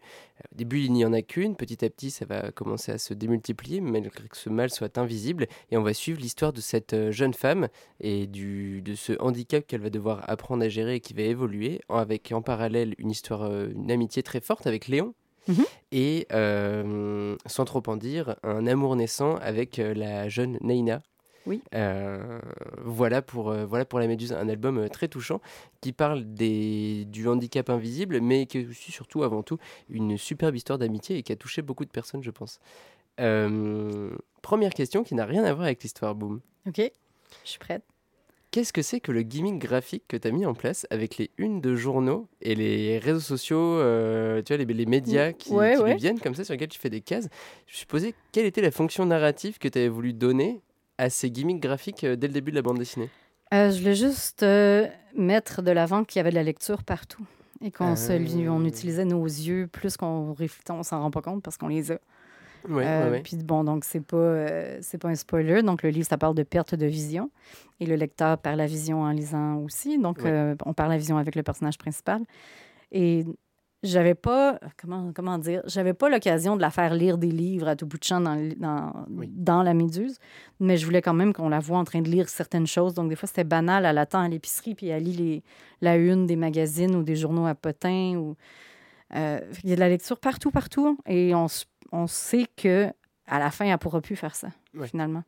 Au 0.52 0.56
début, 0.56 0.80
il 0.80 0.92
n'y 0.92 1.04
en 1.04 1.12
a 1.12 1.22
qu'une, 1.22 1.56
petit 1.56 1.84
à 1.84 1.90
petit, 1.90 2.10
ça 2.10 2.26
va 2.26 2.50
commencer 2.52 2.92
à 2.92 2.98
se 2.98 3.14
démultiplier, 3.14 3.80
malgré 3.80 4.28
que 4.28 4.36
ce 4.36 4.50
mal 4.50 4.70
soit 4.70 4.98
invisible. 4.98 5.46
Et 5.70 5.76
on 5.76 5.82
va 5.82 5.94
suivre 5.94 6.20
l'histoire 6.20 6.52
de 6.52 6.60
cette 6.60 6.92
euh, 6.92 7.10
jeune 7.10 7.34
femme 7.34 7.68
et 8.00 8.26
du, 8.26 8.82
de 8.82 8.94
ce 8.94 9.14
handicap 9.20 9.66
qu'elle 9.66 9.80
va 9.80 9.90
devoir 9.90 10.28
apprendre 10.28 10.64
à 10.64 10.68
gérer 10.68 10.96
et 10.96 11.00
qui 11.00 11.14
va 11.14 11.22
évoluer, 11.22 11.80
avec 11.88 12.32
en 12.32 12.42
parallèle 12.42 12.94
une 12.98 13.10
histoire, 13.10 13.42
euh, 13.44 13.68
une 13.74 13.90
amitié 13.90 14.22
très 14.22 14.40
forte 14.40 14.66
avec 14.66 14.88
Léon. 14.88 15.14
Mhm. 15.48 15.64
Et, 15.92 16.26
euh, 16.32 17.36
sans 17.46 17.64
trop 17.64 17.82
en 17.86 17.96
dire, 17.96 18.36
un 18.42 18.66
amour 18.66 18.96
naissant 18.96 19.36
avec 19.36 19.78
euh, 19.78 19.94
la 19.94 20.28
jeune 20.28 20.58
Neina. 20.60 21.02
Oui. 21.46 21.62
Euh, 21.74 22.40
voilà, 22.84 23.22
pour, 23.22 23.50
euh, 23.50 23.64
voilà 23.66 23.84
pour 23.84 23.98
La 24.00 24.06
Méduse, 24.06 24.32
un 24.32 24.48
album 24.48 24.78
euh, 24.78 24.88
très 24.88 25.08
touchant 25.08 25.40
qui 25.80 25.92
parle 25.92 26.24
des, 26.24 27.04
du 27.06 27.28
handicap 27.28 27.70
invisible, 27.70 28.20
mais 28.20 28.46
qui 28.46 28.58
est 28.58 28.66
aussi, 28.68 28.90
surtout, 28.92 29.22
avant 29.22 29.42
tout, 29.42 29.58
une 29.88 30.18
superbe 30.18 30.56
histoire 30.56 30.78
d'amitié 30.78 31.16
et 31.18 31.22
qui 31.22 31.32
a 31.32 31.36
touché 31.36 31.62
beaucoup 31.62 31.84
de 31.84 31.90
personnes, 31.90 32.22
je 32.22 32.30
pense. 32.30 32.58
Première 34.42 34.74
question 34.74 35.02
qui 35.04 35.14
n'a 35.14 35.24
rien 35.24 35.44
à 35.44 35.52
voir 35.52 35.66
avec 35.66 35.82
l'histoire, 35.82 36.14
boom. 36.14 36.40
OK? 36.66 36.78
Je 37.44 37.48
suis 37.50 37.58
prête. 37.58 37.82
Qu'est-ce 38.52 38.72
que 38.72 38.80
c'est 38.82 39.00
que 39.00 39.12
le 39.12 39.22
gimmick 39.22 39.58
graphique 39.58 40.04
que 40.08 40.16
tu 40.16 40.28
as 40.28 40.30
mis 40.30 40.46
en 40.46 40.54
place 40.54 40.86
avec 40.90 41.18
les 41.18 41.30
unes 41.36 41.60
de 41.60 41.74
journaux 41.76 42.26
et 42.40 42.54
les 42.54 42.98
réseaux 42.98 43.20
sociaux, 43.20 43.58
euh, 43.58 44.40
tu 44.42 44.54
vois, 44.54 44.64
les, 44.64 44.72
les 44.72 44.86
médias 44.86 45.32
qui, 45.32 45.52
Ouais, 45.52 45.72
qui 45.72 45.82
lui 45.82 45.90
ouais. 45.90 45.96
viennent 45.96 46.20
comme 46.20 46.34
ça, 46.34 46.44
sur 46.44 46.52
lesquels 46.52 46.68
tu 46.68 46.78
fais 46.78 46.88
des 46.88 47.00
cases? 47.02 47.28
Je 47.66 47.72
me 47.72 47.76
suis 47.76 47.86
posé 47.86 48.14
quelle 48.32 48.46
était 48.46 48.62
la 48.62 48.70
fonction 48.70 49.04
narrative 49.04 49.58
que 49.58 49.68
tu 49.68 49.78
avais 49.78 49.88
voulu 49.88 50.12
donner 50.14 50.60
à 50.98 51.10
ces 51.10 51.30
gimmicks 51.30 51.60
graphiques 51.62 52.04
euh, 52.04 52.16
dès 52.16 52.26
le 52.28 52.32
début 52.32 52.50
de 52.50 52.56
la 52.56 52.62
bande 52.62 52.78
dessinée 52.78 53.08
Euh, 53.54 53.70
je 53.70 53.78
voulais 53.80 53.94
juste 53.94 54.42
euh, 54.42 54.86
mettre 55.14 55.62
de 55.62 55.70
l'avant 55.70 56.04
qu'il 56.04 56.18
y 56.18 56.20
avait 56.20 56.30
de 56.30 56.34
la 56.36 56.42
lecture 56.42 56.82
partout 56.82 57.24
et 57.62 57.70
qu'on 57.70 57.96
se 57.96 58.12
li- 58.12 58.48
on 58.48 58.62
Ah. 58.64 58.68
utilisait 58.68 59.04
nos 59.04 59.24
yeux 59.24 59.66
plus 59.66 59.96
qu'on 59.96 60.32
réfléchit, 60.34 60.70
on 60.70 60.82
s'en 60.82 61.00
rend 61.00 61.10
pas 61.10 61.22
compte 61.22 61.42
parce 61.42 61.56
qu'on 61.56 61.68
les 61.68 61.92
a. 61.92 61.98
Ouais, 62.68 62.84
Euh, 62.84 63.04
ouais, 63.04 63.10
ouais. 63.12 63.20
Puis 63.22 63.36
bon, 63.36 63.62
donc 63.62 63.84
c'est 63.84 64.00
pas 64.04 64.16
euh, 64.16 64.78
c'est 64.82 64.98
pas 64.98 65.08
un 65.08 65.14
spoiler. 65.14 65.62
Donc 65.62 65.82
le 65.84 65.90
livre 65.90 66.06
ça 66.08 66.18
parle 66.18 66.34
de 66.34 66.42
perte 66.42 66.74
de 66.74 66.86
vision 66.86 67.30
et 67.78 67.86
le 67.86 67.94
lecteur 67.94 68.36
perd 68.38 68.56
la 68.56 68.66
vision 68.66 69.02
en 69.02 69.10
lisant 69.12 69.56
aussi. 69.58 69.98
Donc 69.98 70.18
Ouais. 70.18 70.30
euh, 70.32 70.54
on 70.66 70.74
perd 70.74 70.88
la 70.90 70.98
vision 70.98 71.16
avec 71.16 71.36
le 71.36 71.42
personnage 71.44 71.78
principal 71.78 72.22
et 72.90 73.24
j'avais 73.86 74.14
pas, 74.14 74.58
comment, 74.80 75.12
comment 75.14 75.38
dire, 75.38 75.62
j'avais 75.66 75.94
pas 75.94 76.08
l'occasion 76.08 76.56
de 76.56 76.60
la 76.60 76.70
faire 76.70 76.94
lire 76.94 77.18
des 77.18 77.30
livres 77.30 77.68
à 77.68 77.76
tout 77.76 77.86
bout 77.86 77.98
de 77.98 78.04
champ 78.04 78.20
dans, 78.20 78.36
dans, 78.56 78.92
Oui. 79.10 79.28
dans 79.32 79.62
La 79.62 79.74
Méduse, 79.74 80.18
mais 80.60 80.76
je 80.76 80.84
voulais 80.84 81.02
quand 81.02 81.14
même 81.14 81.32
qu'on 81.32 81.48
la 81.48 81.60
voit 81.60 81.78
en 81.78 81.84
train 81.84 82.02
de 82.02 82.08
lire 82.10 82.28
certaines 82.28 82.66
choses. 82.66 82.94
Donc, 82.94 83.08
des 83.08 83.16
fois, 83.16 83.26
c'était 83.26 83.44
banal, 83.44 83.84
elle 83.86 83.98
attend 83.98 84.20
à 84.20 84.28
l'épicerie, 84.28 84.74
puis 84.74 84.88
elle 84.88 85.04
lit 85.04 85.12
les, 85.12 85.42
la 85.80 85.96
une 85.96 86.26
des 86.26 86.36
magazines 86.36 86.94
ou 86.94 87.02
des 87.02 87.16
journaux 87.16 87.46
à 87.46 87.54
potins. 87.54 88.14
Ou, 88.16 88.36
euh, 89.14 89.40
il 89.64 89.70
y 89.70 89.72
a 89.72 89.76
de 89.76 89.80
la 89.80 89.88
lecture 89.88 90.18
partout, 90.18 90.50
partout, 90.50 90.98
et 91.06 91.34
on, 91.34 91.46
on 91.92 92.06
sait 92.06 92.46
que 92.56 92.88
à 93.28 93.38
la 93.38 93.50
fin, 93.50 93.64
elle 93.66 93.78
pourra 93.78 94.00
plus 94.00 94.16
faire 94.16 94.36
ça, 94.36 94.48
finalement. 94.84 95.24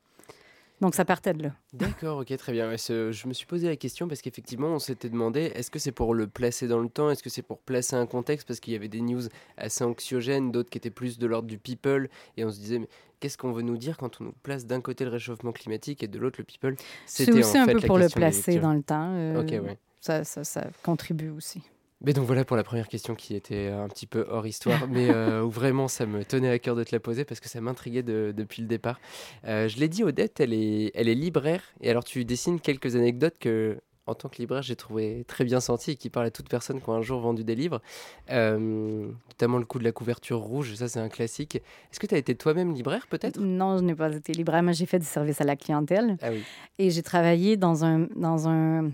Donc, 0.80 0.94
ça 0.94 1.04
partait 1.04 1.32
de 1.34 1.42
là. 1.42 1.54
D'accord, 1.72 2.18
ok, 2.18 2.36
très 2.36 2.52
bien. 2.52 2.70
Je 2.76 3.26
me 3.26 3.32
suis 3.32 3.46
posé 3.46 3.66
la 3.68 3.76
question 3.76 4.06
parce 4.06 4.22
qu'effectivement, 4.22 4.68
on 4.68 4.78
s'était 4.78 5.08
demandé 5.08 5.50
est-ce 5.54 5.70
que 5.70 5.78
c'est 5.78 5.90
pour 5.92 6.14
le 6.14 6.26
placer 6.28 6.68
dans 6.68 6.78
le 6.78 6.88
temps? 6.88 7.10
Est-ce 7.10 7.22
que 7.22 7.30
c'est 7.30 7.42
pour 7.42 7.58
placer 7.58 7.96
un 7.96 8.06
contexte? 8.06 8.46
Parce 8.46 8.60
qu'il 8.60 8.72
y 8.72 8.76
avait 8.76 8.88
des 8.88 9.00
news 9.00 9.22
assez 9.56 9.82
anxiogènes, 9.82 10.52
d'autres 10.52 10.70
qui 10.70 10.78
étaient 10.78 10.90
plus 10.90 11.18
de 11.18 11.26
l'ordre 11.26 11.48
du 11.48 11.58
people. 11.58 12.08
Et 12.36 12.44
on 12.44 12.50
se 12.50 12.58
disait, 12.60 12.78
mais 12.78 12.88
qu'est-ce 13.18 13.36
qu'on 13.36 13.50
veut 13.52 13.62
nous 13.62 13.76
dire 13.76 13.96
quand 13.96 14.20
on 14.20 14.24
nous 14.24 14.34
place 14.44 14.66
d'un 14.66 14.80
côté 14.80 15.04
le 15.04 15.10
réchauffement 15.10 15.50
climatique 15.52 16.02
et 16.04 16.06
de 16.08 16.18
l'autre 16.18 16.36
le 16.38 16.44
people? 16.44 16.76
C'est 17.06 17.32
aussi 17.32 17.58
en 17.58 17.62
un 17.62 17.66
fait 17.66 17.72
peu 17.74 17.80
pour 17.80 17.98
le 17.98 18.08
placer 18.08 18.60
dans 18.60 18.72
le 18.72 18.82
temps. 18.82 19.14
euh, 19.14 19.42
Ok, 19.42 19.50
ouais. 19.50 19.78
ça, 20.00 20.22
ça, 20.22 20.44
ça 20.44 20.68
contribue 20.84 21.30
aussi. 21.30 21.60
Mais 22.00 22.12
donc 22.12 22.26
voilà 22.26 22.44
pour 22.44 22.56
la 22.56 22.62
première 22.62 22.86
question 22.88 23.14
qui 23.16 23.34
était 23.34 23.68
un 23.68 23.88
petit 23.88 24.06
peu 24.06 24.24
hors 24.30 24.46
histoire, 24.46 24.86
mais 24.88 25.08
euh, 25.10 25.42
où 25.42 25.50
vraiment 25.50 25.88
ça 25.88 26.06
me 26.06 26.24
tenait 26.24 26.48
à 26.50 26.58
cœur 26.60 26.76
de 26.76 26.84
te 26.84 26.94
la 26.94 27.00
poser 27.00 27.24
parce 27.24 27.40
que 27.40 27.48
ça 27.48 27.60
m'intriguait 27.60 28.04
de- 28.04 28.32
depuis 28.36 28.62
le 28.62 28.68
départ. 28.68 29.00
Euh, 29.46 29.66
je 29.68 29.78
l'ai 29.78 29.88
dit, 29.88 30.04
Odette, 30.04 30.38
elle 30.40 30.52
est, 30.52 30.92
elle 30.94 31.08
est 31.08 31.14
libraire. 31.16 31.62
Et 31.80 31.90
alors 31.90 32.04
tu 32.04 32.24
dessines 32.24 32.60
quelques 32.60 32.94
anecdotes 32.94 33.38
que, 33.40 33.78
en 34.06 34.14
tant 34.14 34.28
que 34.28 34.36
libraire, 34.38 34.62
j'ai 34.62 34.76
trouvé 34.76 35.24
très 35.26 35.44
bien 35.44 35.58
senties 35.60 35.90
et 35.90 35.96
qui 35.96 36.08
parlent 36.08 36.26
à 36.26 36.30
toute 36.30 36.48
personne 36.48 36.80
qui 36.80 36.88
a 36.88 36.94
un 36.94 37.02
jour 37.02 37.20
vendu 37.20 37.42
des 37.44 37.54
livres. 37.56 37.82
Euh, 38.30 39.08
notamment 39.28 39.58
le 39.58 39.64
coup 39.64 39.78
de 39.80 39.84
la 39.84 39.92
couverture 39.92 40.38
rouge, 40.38 40.74
ça 40.76 40.86
c'est 40.88 41.00
un 41.00 41.08
classique. 41.08 41.56
Est-ce 41.56 41.98
que 42.00 42.06
tu 42.06 42.14
as 42.14 42.18
été 42.18 42.34
toi-même 42.36 42.72
libraire 42.72 43.06
peut-être? 43.10 43.40
Non, 43.40 43.76
je 43.76 43.82
n'ai 43.82 43.94
pas 43.94 44.14
été 44.14 44.32
libraire, 44.32 44.62
mais 44.62 44.72
j'ai 44.72 44.86
fait 44.86 44.98
du 45.00 45.04
service 45.06 45.40
à 45.40 45.44
la 45.44 45.56
clientèle 45.56 46.16
Ah 46.22 46.28
oui. 46.30 46.42
et 46.78 46.90
j'ai 46.90 47.02
travaillé 47.02 47.56
dans 47.56 47.84
un, 47.84 48.06
dans 48.16 48.48
un, 48.48 48.90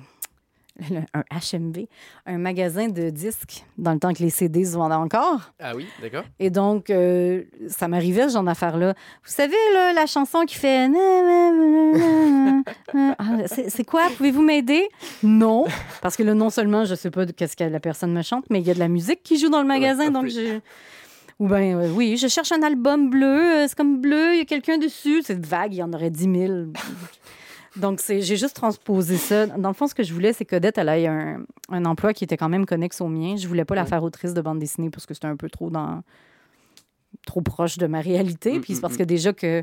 un 1.15 1.23
HMV, 1.31 1.87
un 2.27 2.39
magasin 2.39 2.89
de 2.89 3.11
disques, 3.11 3.65
dans 3.79 3.93
le 3.93 3.99
temps 3.99 4.13
que 4.13 4.23
les 4.23 4.31
CD 4.31 4.65
se 4.65 4.75
vendaient 4.77 4.95
encore. 4.95 5.53
Ah 5.61 5.75
oui, 5.77 5.87
d'accord. 6.03 6.25
Et 6.41 6.51
donc, 6.51 6.91
euh, 6.91 7.45
ça 7.69 7.87
m'arrivait, 7.89 8.29
ce 8.29 8.35
genre 8.35 8.43
d'affaire-là. 8.43 8.95
Vous 9.25 9.31
savez, 9.33 9.57
là, 9.73 9.93
la 9.93 10.07
chanson 10.07 10.45
qui 10.47 10.57
fait... 10.57 10.89
Ah, 13.19 13.47
C'est 13.47 13.85
quoi? 13.85 14.09
Pouvez-vous 14.17 14.43
m'aider? 14.43 14.89
Non. 15.23 15.65
Parce 16.03 16.17
que 16.17 16.23
là, 16.23 16.35
non 16.35 16.51
seulement, 16.51 16.85
je 16.85 16.93
ne 16.93 16.97
sais 16.97 17.11
pas 17.11 17.27
qu'est-ce 17.27 17.57
que 17.57 17.65
la 17.65 17.81
personne 17.81 18.13
me 18.13 18.23
chante, 18.23 18.45
mais 18.51 18.61
il 18.61 18.67
y 18.67 18.71
a 18.71 18.75
de 18.75 18.79
la 18.79 18.89
musique 18.89 19.23
qui 19.23 19.39
joue 19.39 19.49
dans 19.49 19.61
le 19.61 19.69
magasin, 19.69 20.09
en 20.09 20.23
donc. 20.23 20.31
Ou 21.41 21.49
bien, 21.49 21.77
euh, 21.79 21.91
oui, 21.93 22.17
je 22.17 22.29
cherche 22.29 22.53
un 22.53 22.63
album 22.63 23.11
bleu, 23.11 23.27
euh, 23.27 23.67
c'est 23.69 23.77
comme 23.77 24.01
bleu, 24.01 24.35
il 24.35 24.39
y 24.39 24.43
a 24.43 24.45
quelqu'un 24.45 24.79
dessus. 24.79 25.21
C'est 25.25 25.45
vague, 25.45 25.75
il 25.75 25.79
y 25.79 25.83
en 25.83 25.93
aurait 25.93 26.11
10 26.11 26.23
000. 26.47 26.53
Donc, 27.77 28.01
c'est- 28.01 28.21
j'ai 28.21 28.37
juste 28.37 28.55
transposé 28.55 29.17
ça. 29.17 29.47
Dans 29.47 29.69
le 29.69 29.75
fond, 29.75 29.87
ce 29.89 29.95
que 29.95 30.03
je 30.03 30.13
voulais, 30.13 30.33
c'est 30.33 30.45
qu'Odette, 30.45 30.79
elle 30.79 30.89
ait 30.89 31.07
un, 31.07 31.43
un 31.71 31.85
emploi 31.85 32.13
qui 32.13 32.25
était 32.25 32.37
quand 32.37 32.49
même 32.49 32.67
connexe 32.67 33.01
au 33.01 33.09
mien. 33.09 33.37
Je 33.37 33.49
voulais 33.49 33.65
pas 33.65 33.75
la 33.75 33.85
faire 33.85 34.03
autrice 34.03 34.33
de 34.35 34.41
bande 34.41 34.59
dessinée 34.59 34.91
parce 34.91 35.07
que 35.07 35.15
c'était 35.15 35.27
un 35.27 35.37
peu 35.37 35.51
trop 35.51 35.71
dans 35.71 36.03
trop 37.27 37.41
proche 37.41 37.79
de 37.79 37.87
ma 37.87 38.01
réalité. 38.01 38.59
Mm, 38.59 38.61
Puis 38.61 38.75
c'est 38.75 38.79
mm, 38.79 38.83
parce 38.83 38.95
mm. 38.95 38.99
que 38.99 39.03
déjà 39.03 39.33
que 39.33 39.63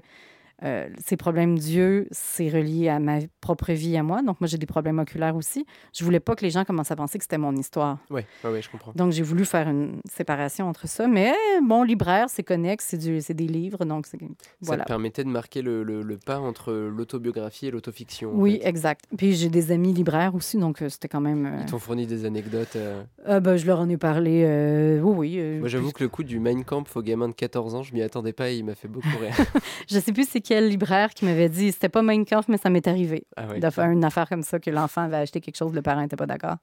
euh, 0.63 0.87
ces 1.03 1.17
problèmes 1.17 1.57
d'yeux, 1.57 2.07
c'est 2.11 2.49
relié 2.49 2.89
à 2.89 2.99
ma 2.99 3.19
propre 3.41 3.71
vie 3.73 3.97
à 3.97 4.03
moi. 4.03 4.21
Donc, 4.21 4.39
moi, 4.41 4.47
j'ai 4.47 4.57
des 4.57 4.65
problèmes 4.65 4.99
oculaires 4.99 5.35
aussi. 5.35 5.65
Je 5.93 6.03
voulais 6.03 6.19
pas 6.19 6.35
que 6.35 6.43
les 6.45 6.51
gens 6.51 6.63
commencent 6.65 6.91
à 6.91 6.95
penser 6.95 7.17
que 7.17 7.23
c'était 7.23 7.37
mon 7.37 7.55
histoire. 7.55 7.97
Ouais, 8.09 8.25
ouais, 8.43 8.61
je 8.61 8.69
comprends. 8.69 8.91
Donc, 8.95 9.11
j'ai 9.11 9.23
voulu 9.23 9.45
faire 9.45 9.67
une 9.67 9.99
séparation 10.09 10.67
entre 10.67 10.87
ça. 10.87 11.07
Mais 11.07 11.33
bon, 11.63 11.83
libraire, 11.83 12.27
c'est 12.29 12.43
connexe, 12.43 12.95
c'est 13.21 13.33
des 13.33 13.47
livres. 13.47 13.85
Donc, 13.85 14.05
Ça 14.05 14.17
voilà. 14.61 14.83
te 14.83 14.87
permettait 14.87 15.23
de 15.23 15.29
marquer 15.29 15.61
le, 15.61 15.83
le- 15.83 16.01
le 16.03 16.17
pas 16.17 16.39
entre 16.39 16.71
l'autobiographie 16.73 17.67
et 17.67 17.71
l'autofiction. 17.71 18.31
Oui, 18.33 18.59
fait. 18.61 18.67
exact. 18.69 19.05
Puis 19.17 19.33
j'ai 19.33 19.49
des 19.49 19.71
amis 19.71 19.93
libraires 19.93 20.35
aussi, 20.35 20.57
donc 20.57 20.81
euh, 20.81 20.89
c'était 20.89 21.07
quand 21.07 21.21
même. 21.21 21.45
euh, 21.45 21.57
Ils 21.61 21.65
t'ont 21.65 21.79
fourni 21.79 22.05
des 22.07 22.25
anecdotes. 22.25 22.75
euh. 22.75 23.03
ah, 23.25 23.39
ben, 23.39 23.57
je 23.57 23.65
leur 23.65 23.79
en 23.79 23.89
ai 23.89 23.97
parlé. 23.97 24.43
euh, 24.45 24.99
oui, 25.01 25.15
oui. 25.17 25.35
euh, 25.39 25.59
Moi, 25.59 25.67
j'avoue 25.69 25.91
que 25.91 26.03
le 26.03 26.09
coup 26.09 26.23
du 26.23 26.39
Mein 26.39 26.63
Kampf 26.63 26.95
au 26.95 27.01
gamin 27.01 27.27
de 27.29 27.33
14 27.33 27.75
ans, 27.75 27.83
je 27.83 27.93
m'y 27.93 28.01
attendais 28.01 28.33
pas 28.33 28.49
et 28.51 28.57
il 28.57 28.65
m'a 28.65 28.75
fait 28.75 28.87
beaucoup 28.87 29.17
rire. 29.19 29.33
Je 29.89 29.99
sais 29.99 30.11
plus 30.13 30.27
c'est 30.29 30.41
quel 30.51 30.67
libraire 30.67 31.13
qui 31.13 31.23
m'avait 31.23 31.47
dit, 31.47 31.71
c'était 31.71 31.87
pas 31.87 32.01
Kampf, 32.25 32.49
mais 32.49 32.57
ça 32.57 32.69
m'est 32.69 32.85
arrivé 32.85 33.23
Ah 33.37 33.47
ouais, 33.47 33.61
de 33.61 33.69
faire 33.69 33.85
une 33.89 34.03
affaire 34.03 34.27
comme 34.27 34.43
ça, 34.43 34.59
que 34.59 34.69
l'enfant 34.69 35.03
avait 35.03 35.15
acheté 35.15 35.39
quelque 35.39 35.55
chose, 35.55 35.73
le 35.73 35.81
parent 35.81 36.01
n'était 36.01 36.17
pas 36.17 36.25
d'accord. 36.25 36.57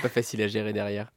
pas 0.00 0.08
facile 0.08 0.40
à 0.42 0.46
gérer 0.46 0.72
derrière. 0.72 1.10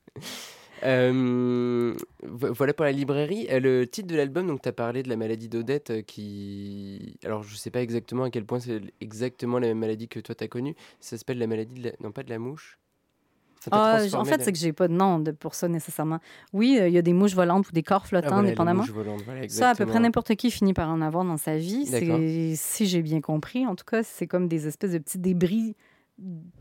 Euh, 0.84 1.94
vo- 2.24 2.54
voilà 2.54 2.74
pour 2.74 2.84
la 2.86 2.92
librairie. 2.92 3.46
Euh, 3.52 3.60
Le 3.60 3.86
titre 3.86 4.08
de 4.08 4.16
l'album, 4.16 4.48
donc 4.48 4.64
tu 4.64 4.70
as 4.70 4.72
parlé 4.72 5.04
de 5.04 5.10
la 5.10 5.18
maladie 5.18 5.50
d'Odette 5.50 5.92
euh, 5.92 6.02
qui. 6.02 7.18
Alors 7.24 7.44
je 7.44 7.56
sais 7.56 7.70
pas 7.70 7.82
exactement 7.84 8.24
à 8.24 8.32
quel 8.32 8.46
point 8.46 8.60
c'est 8.60 8.82
exactement 9.00 9.60
la 9.60 9.68
même 9.68 9.78
maladie 9.80 10.08
que 10.08 10.20
toi 10.20 10.34
tu 10.34 10.44
as 10.44 10.48
connue. 10.48 10.76
Ça 11.00 11.16
s'appelle 11.18 11.38
la 11.38 11.46
maladie 11.48 11.80
de 11.80 11.90
la... 11.90 11.92
Non, 12.00 12.12
pas 12.12 12.24
de 12.24 12.30
la 12.32 12.40
mouche. 12.40 12.80
Ah, 13.72 14.00
en 14.14 14.26
fait, 14.26 14.42
c'est 14.44 14.52
que 14.52 14.58
j'ai 14.58 14.74
pas 14.74 14.88
de 14.88 14.94
nom 14.94 15.20
de- 15.20 15.32
pour 15.32 15.54
ça 15.56 15.68
nécessairement. 15.68 16.20
Oui, 16.54 16.78
euh, 16.80 16.88
il 16.88 16.94
y 16.94 16.98
a 16.98 17.02
des 17.02 17.14
mouches 17.14 17.34
volantes 17.36 17.68
ou 17.70 17.72
des 17.72 17.84
corps 17.84 18.02
Ah, 18.06 18.08
flottants, 18.08 18.28
voilà, 18.30 18.44
les 18.44 18.50
dépendamment. 18.50 18.82
mouches 18.82 18.92
volantes, 18.92 19.22
voilà, 19.26 19.48
Ça, 19.50 19.70
à 19.72 19.76
peu 19.76 19.86
près 19.86 20.00
n'importe 20.00 20.36
qui 20.36 20.52
finit 20.52 20.74
par 20.74 20.90
en 20.90 21.02
avoir 21.02 21.26
dans 21.26 21.38
sa 21.38 21.58
vie. 21.58 21.86
Si 22.56 22.86
j'ai 22.86 23.02
bien 23.02 23.22
compris, 23.22 23.66
en 23.68 23.76
tout 23.76 23.86
cas, 23.86 24.04
c'est 24.04 24.28
comme 24.28 24.48
des 24.48 24.68
espèces 24.68 24.92
de 24.92 24.98
petits 25.00 25.20
débris, 25.20 25.76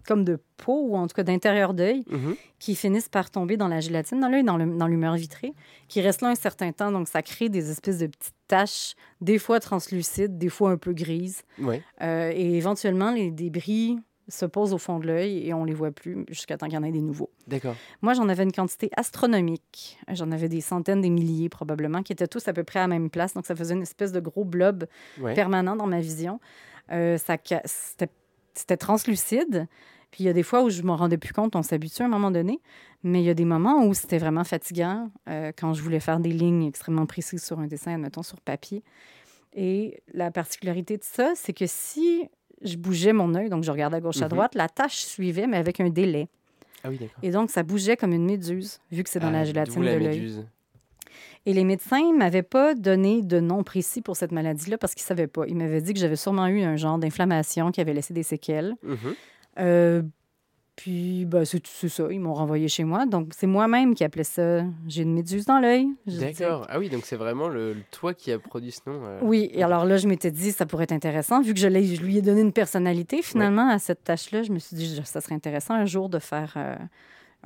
comme 0.06 0.22
de 0.24 0.38
peau 0.58 0.82
ou 0.88 0.96
en 0.96 1.06
tout 1.06 1.14
cas 1.14 1.22
d'intérieur 1.22 1.72
d'œil, 1.72 2.04
Mhm. 2.10 2.34
qui 2.58 2.74
finissent 2.74 3.08
par 3.08 3.30
tomber 3.30 3.56
dans 3.56 3.68
la 3.68 3.80
gélatine, 3.80 4.20
dans 4.20 4.28
l'œil, 4.28 4.44
dans, 4.44 4.56
l'humeur 4.86 5.14
vitrée, 5.14 5.54
qui 5.88 6.02
restent 6.02 6.20
là 6.20 6.28
un 6.28 6.34
certain 6.34 6.72
temps. 6.72 6.92
Donc, 6.92 7.08
ça 7.08 7.22
crée 7.22 7.48
des 7.48 7.70
espèces 7.70 7.98
de 7.98 8.06
petites 8.06 8.34
taches, 8.48 8.94
des 9.22 9.38
fois 9.38 9.58
translucides, 9.58 10.36
des 10.36 10.50
fois 10.50 10.72
un 10.72 10.76
peu 10.76 10.92
grises. 10.92 11.40
Euh, 12.02 12.32
et 12.34 12.56
éventuellement, 12.56 13.10
les 13.12 13.30
débris 13.30 13.98
se 14.28 14.44
posent 14.46 14.72
au 14.72 14.78
fond 14.78 14.98
de 14.98 15.06
l'œil 15.06 15.46
et 15.46 15.54
on 15.54 15.64
les 15.64 15.74
voit 15.74 15.90
plus 15.92 16.24
jusqu'à 16.28 16.56
temps 16.56 16.66
qu'il 16.66 16.74
y 16.74 16.78
en 16.78 16.82
ait 16.82 16.90
des 16.92 17.00
nouveaux. 17.00 17.30
D'accord. 17.46 17.76
Moi, 18.02 18.12
j'en 18.14 18.28
avais 18.28 18.42
une 18.42 18.52
quantité 18.52 18.90
astronomique. 18.96 19.98
J'en 20.12 20.30
avais 20.32 20.48
des 20.48 20.60
centaines, 20.60 21.00
des 21.00 21.10
milliers 21.10 21.48
probablement, 21.48 22.02
qui 22.02 22.12
étaient 22.12 22.26
tous 22.26 22.46
à 22.48 22.52
peu 22.52 22.64
près 22.64 22.78
à 22.80 22.82
la 22.82 22.88
même 22.88 23.10
place. 23.10 23.34
Donc, 23.34 23.46
ça 23.46 23.54
faisait 23.54 23.74
une 23.74 23.82
espèce 23.82 24.12
de 24.12 24.20
gros 24.20 24.44
blob 24.44 24.86
Ouais. 25.20 25.34
permanent 25.34 25.76
dans 25.76 25.86
ma 25.86 26.00
vision. 26.00 26.40
Euh, 26.92 27.18
ça, 27.18 27.36
ca- 27.42 27.62
c'était, 27.64 28.08
c'était 28.54 28.76
translucide. 28.76 29.66
Puis 30.12 30.22
il 30.24 30.26
y 30.26 30.30
a 30.30 30.32
des 30.32 30.44
fois 30.44 30.62
où 30.62 30.70
je 30.70 30.82
m'en 30.82 30.96
rendais 30.96 31.18
plus 31.18 31.32
compte, 31.34 31.56
on 31.56 31.62
s'habitue 31.62 32.02
à 32.02 32.06
un 32.06 32.08
moment 32.08 32.30
donné. 32.30 32.60
Mais 33.02 33.20
il 33.22 33.24
y 33.26 33.30
a 33.30 33.34
des 33.34 33.44
moments 33.44 33.84
où 33.84 33.92
c'était 33.94 34.18
vraiment 34.18 34.44
fatigant 34.44 35.10
euh, 35.28 35.52
quand 35.56 35.74
je 35.74 35.82
voulais 35.82 36.00
faire 36.00 36.20
des 36.20 36.30
lignes 36.32 36.64
extrêmement 36.64 37.06
précises 37.06 37.44
sur 37.44 37.58
un 37.58 37.66
dessin, 37.66 37.94
admettons 37.94 38.22
sur 38.22 38.40
papier. 38.40 38.82
Et 39.54 40.00
la 40.12 40.30
particularité 40.30 40.96
de 40.96 41.02
ça, 41.02 41.32
c'est 41.34 41.52
que 41.52 41.66
si 41.66 42.28
je 42.62 42.76
bougeais 42.76 43.12
mon 43.12 43.34
œil, 43.34 43.48
donc 43.48 43.64
je 43.64 43.70
regardais 43.70 43.96
à 43.98 44.00
gauche 44.00 44.18
à 44.22 44.24
Mhm. 44.26 44.30
droite, 44.30 44.54
la 44.54 44.68
tâche 44.68 45.04
suivait, 45.04 45.46
mais 45.46 45.56
avec 45.56 45.80
un 45.80 45.88
délai. 45.90 46.28
Ah 46.84 46.88
oui, 46.90 46.98
d'accord. 46.98 47.18
Et 47.22 47.30
donc, 47.30 47.50
ça 47.50 47.62
bougeait 47.62 47.96
comme 47.96 48.12
une 48.12 48.24
méduse, 48.26 48.78
vu 48.92 49.02
que 49.02 49.10
c'est 49.10 49.18
dans 49.20 49.28
Ah, 49.28 49.32
la 49.32 49.44
gélatine 49.44 49.82
la 49.82 49.94
de 49.94 49.98
l'œil. 49.98 50.08
méduse. 50.20 50.46
Et 51.46 51.52
les 51.52 51.64
médecins 51.64 52.00
ne 52.12 52.16
m'avaient 52.16 52.42
pas 52.42 52.74
donné 52.74 53.22
de 53.22 53.38
nom 53.40 53.62
précis 53.62 54.02
pour 54.02 54.16
cette 54.16 54.32
maladie-là 54.32 54.78
parce 54.78 54.94
qu'ils 54.94 55.04
ne 55.04 55.08
savaient 55.08 55.26
pas. 55.28 55.46
Ils 55.46 55.56
m'avaient 55.56 55.80
dit 55.80 55.94
que 55.94 56.00
j'avais 56.00 56.16
sûrement 56.16 56.46
eu 56.48 56.62
un 56.62 56.76
genre 56.76 56.98
d'inflammation 56.98 57.70
qui 57.70 57.80
avait 57.80 57.94
laissé 57.94 58.12
des 58.12 58.24
séquelles. 58.24 58.74
Mhm. 58.82 58.96
Euh, 59.60 60.02
puis, 60.76 61.24
ben, 61.24 61.44
c'est 61.44 61.66
c'est 61.66 61.88
ça. 61.88 62.06
Ils 62.10 62.20
m'ont 62.20 62.34
renvoyé 62.34 62.68
chez 62.68 62.84
moi. 62.84 63.06
Donc, 63.06 63.32
c'est 63.36 63.46
moi-même 63.46 63.94
qui 63.94 64.04
appelais 64.04 64.24
ça 64.24 64.62
j'ai 64.86 65.02
une 65.02 65.14
méduse 65.14 65.44
dans 65.46 65.58
l'œil. 65.58 65.88
Je 66.06 66.12
disais- 66.12 66.32
D'accord. 66.32 66.66
Ah 66.68 66.78
oui, 66.78 66.88
donc 66.90 67.04
c'est 67.04 67.16
vraiment 67.16 67.48
le, 67.48 67.72
le 67.72 67.80
toi 67.90 68.12
qui 68.14 68.30
a 68.30 68.38
produit 68.38 68.72
ce 68.72 68.80
nom. 68.86 69.00
euh. 69.04 69.18
Oui, 69.22 69.50
et 69.52 69.62
alors 69.62 69.84
là, 69.86 69.96
je 69.96 70.06
m'étais 70.06 70.30
dit, 70.30 70.52
ça 70.52 70.66
pourrait 70.66 70.84
être 70.84 70.92
intéressant. 70.92 71.40
Vu 71.40 71.54
que 71.54 71.60
je, 71.60 71.66
l'ai- 71.68 71.94
je 71.96 72.02
lui 72.02 72.18
ai 72.18 72.22
donné 72.22 72.42
une 72.42 72.52
personnalité, 72.52 73.22
finalement, 73.22 73.68
à 73.70 73.78
cette 73.78 74.04
tâche-là, 74.04 74.42
je 74.42 74.52
me 74.52 74.58
suis 74.58 74.76
dit, 74.76 75.00
ça 75.04 75.20
serait 75.20 75.34
intéressant 75.34 75.74
un 75.74 75.86
jour 75.86 76.08
de 76.08 76.18
faire 76.18 76.52
euh, 76.56 76.76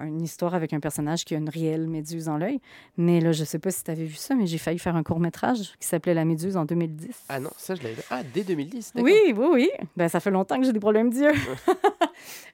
une 0.04 0.22
histoire 0.22 0.54
avec 0.54 0.72
un 0.72 0.80
personnage 0.80 1.24
qui 1.24 1.34
a 1.34 1.38
une 1.38 1.48
réelle 1.48 1.86
méduse 1.88 2.24
dans 2.26 2.36
l'œil. 2.38 2.60
Mais 2.96 3.20
là, 3.20 3.32
je 3.32 3.44
sais 3.44 3.58
pas 3.58 3.70
si 3.70 3.84
tu 3.84 3.90
avais 3.90 4.04
vu 4.04 4.14
ça, 4.14 4.34
mais 4.34 4.46
j'ai 4.46 4.58
failli 4.58 4.78
faire 4.78 4.96
un 4.96 5.02
court-métrage 5.02 5.72
qui 5.78 5.86
s'appelait 5.86 6.14
La 6.14 6.24
méduse 6.24 6.56
en 6.56 6.64
2010. 6.64 7.24
Ah 7.28 7.40
non, 7.40 7.50
ça 7.56 7.74
je 7.74 7.82
l'avais. 7.82 8.02
Ah, 8.10 8.22
dès 8.34 8.42
2010. 8.44 8.92
d'accord. 8.94 9.04
Oui, 9.04 9.34
oui, 9.36 9.46
oui. 9.52 9.70
Ben, 9.96 10.08
ça 10.08 10.20
fait 10.20 10.30
longtemps 10.30 10.58
que 10.58 10.64
j'ai 10.64 10.72
des 10.72 10.80
problèmes 10.80 11.10
d'yeux. 11.10 11.32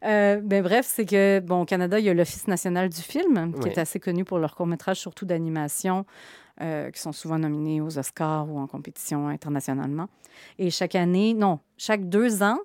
Euh, 0.05 0.41
ben, 0.43 0.63
bref, 0.63 0.87
c'est 0.89 1.05
que, 1.07 1.41
bon, 1.41 1.63
au 1.63 1.65
Canada, 1.65 1.99
il 1.99 2.05
y 2.05 2.09
a 2.09 2.15
l'Office 2.15 2.47
national 2.47 2.89
du 2.89 3.01
film, 3.01 3.53
qui 3.55 3.61
Ouais. 3.63 3.73
est 3.73 3.79
assez 3.79 3.99
connu 3.99 4.25
pour 4.25 4.39
leurs 4.39 4.55
courts-métrages, 4.55 4.99
surtout 5.01 5.25
d'animation, 5.25 6.05
euh, 6.61 6.91
qui 6.91 7.01
sont 7.01 7.13
souvent 7.13 7.39
nominés 7.39 7.81
aux 7.81 7.99
Oscars 7.99 8.49
ou 8.49 8.59
en 8.59 8.67
compétition 8.67 9.27
internationalement. 9.29 10.07
Et 10.59 10.71
chaque 10.71 10.95
année, 10.95 11.35
non, 11.35 11.59
chaque 11.77 12.09
deux 12.09 12.43
ans, 12.45 12.59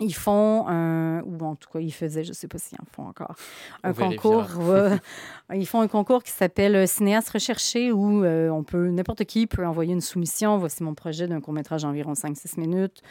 ils 0.00 0.14
font 0.14 0.66
un, 0.68 1.22
ou 1.22 1.38
en 1.44 1.54
tout 1.54 1.68
cas, 1.70 1.78
ils 1.78 1.92
faisaient, 1.92 2.24
je 2.24 2.30
ne 2.30 2.34
sais 2.34 2.48
pas 2.48 2.58
s'ils 2.58 2.78
en 2.80 2.84
font 2.90 3.06
encore, 3.06 3.34
un 3.82 3.92
concours. 3.92 4.46
ouais. 4.58 4.98
ils 5.54 5.66
font 5.66 5.80
un 5.80 5.88
concours 5.88 6.22
qui 6.22 6.32
s'appelle 6.32 6.74
euh, 6.74 6.86
Cinéaste 6.86 7.30
recherché 7.30 7.92
où 7.92 8.24
euh, 8.24 8.48
on 8.50 8.64
peut, 8.64 8.88
n'importe 8.88 9.24
qui 9.24 9.46
peut 9.46 9.64
envoyer 9.66 9.92
une 9.92 10.00
soumission. 10.00 10.58
Voici 10.58 10.82
mon 10.82 10.94
projet 10.94 11.26
d'un 11.28 11.40
court-métrage 11.40 11.82
d'environ 11.82 12.12
5-6 12.14 12.58
minutes. 12.58 13.02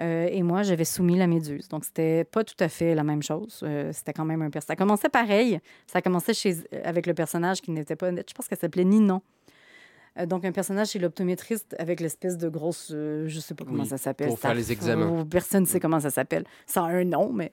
Euh, 0.00 0.26
et 0.30 0.42
moi, 0.42 0.62
j'avais 0.62 0.84
soumis 0.84 1.16
la 1.16 1.26
méduse. 1.26 1.68
Donc, 1.68 1.84
c'était 1.84 2.24
pas 2.24 2.44
tout 2.44 2.56
à 2.60 2.68
fait 2.68 2.94
la 2.94 3.04
même 3.04 3.22
chose. 3.22 3.60
Euh, 3.62 3.90
c'était 3.92 4.12
quand 4.12 4.24
même 4.24 4.42
un 4.42 4.50
personnage. 4.50 4.76
Ça 4.78 4.84
commençait 4.84 5.08
pareil. 5.08 5.60
Ça 5.86 6.00
commençait 6.00 6.34
chez... 6.34 6.56
avec 6.84 7.06
le 7.06 7.14
personnage 7.14 7.60
qui 7.60 7.70
n'était 7.70 7.96
pas. 7.96 8.10
Je 8.10 8.34
pense 8.34 8.48
qu'elle 8.48 8.58
s'appelait 8.58 8.84
Ninon. 8.84 9.22
Euh, 10.18 10.26
donc, 10.26 10.44
un 10.44 10.52
personnage 10.52 10.88
chez 10.90 10.98
l'optométriste 10.98 11.74
avec 11.78 12.00
l'espèce 12.00 12.36
de 12.36 12.48
grosse. 12.48 12.90
euh, 12.92 13.24
je 13.28 13.40
sais 13.40 13.54
pas 13.54 13.64
comment 13.64 13.82
Oui, 13.82 13.88
ça 13.88 13.96
s'appelle. 13.98 14.28
pour 14.28 14.38
faire 14.38 14.54
les 14.54 14.70
examens. 14.72 15.24
Personne 15.24 15.62
ne 15.62 15.66
sait 15.66 15.80
comment 15.80 16.00
ça 16.00 16.10
s'appelle. 16.10 16.44
Ça 16.66 16.82
a 16.84 16.88
un 16.88 17.04
nom, 17.04 17.32
mais. 17.32 17.52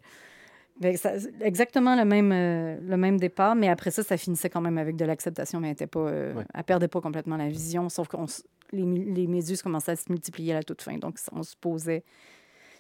mais 0.82 0.98
ça- 0.98 1.14
exactement 1.42 1.96
le 1.96 2.06
même, 2.06 2.32
euh, 2.32 2.78
le 2.82 2.98
même 2.98 3.18
départ, 3.18 3.56
mais 3.56 3.70
après 3.70 3.92
ça, 3.92 4.04
ça 4.04 4.18
finissait 4.18 4.50
quand 4.50 4.62
même 4.62 4.78
avec 4.78 4.96
de 4.96 5.06
l'acceptation, 5.06 5.60
mais 5.60 5.68
elle 5.68 5.74
était 5.74 5.88
pas, 5.88 6.00
euh, 6.08 6.34
Ouais. 6.36 6.46
elle 6.54 6.64
perdait 6.64 6.88
pas 6.88 7.02
complètement 7.02 7.38
la 7.38 7.48
vision, 7.50 7.88
sauf 7.90 8.08
que 8.08 8.18
les, 8.72 8.84
les 8.84 9.28
méduses 9.28 9.62
commençaient 9.62 9.92
à 9.92 9.96
se 9.96 10.10
multiplier 10.12 10.54
à 10.54 10.58
la 10.58 10.64
toute 10.64 10.82
fin, 10.82 10.98
donc 10.98 11.18
on 11.32 11.44
se 11.44 11.56
posait. 11.56 12.04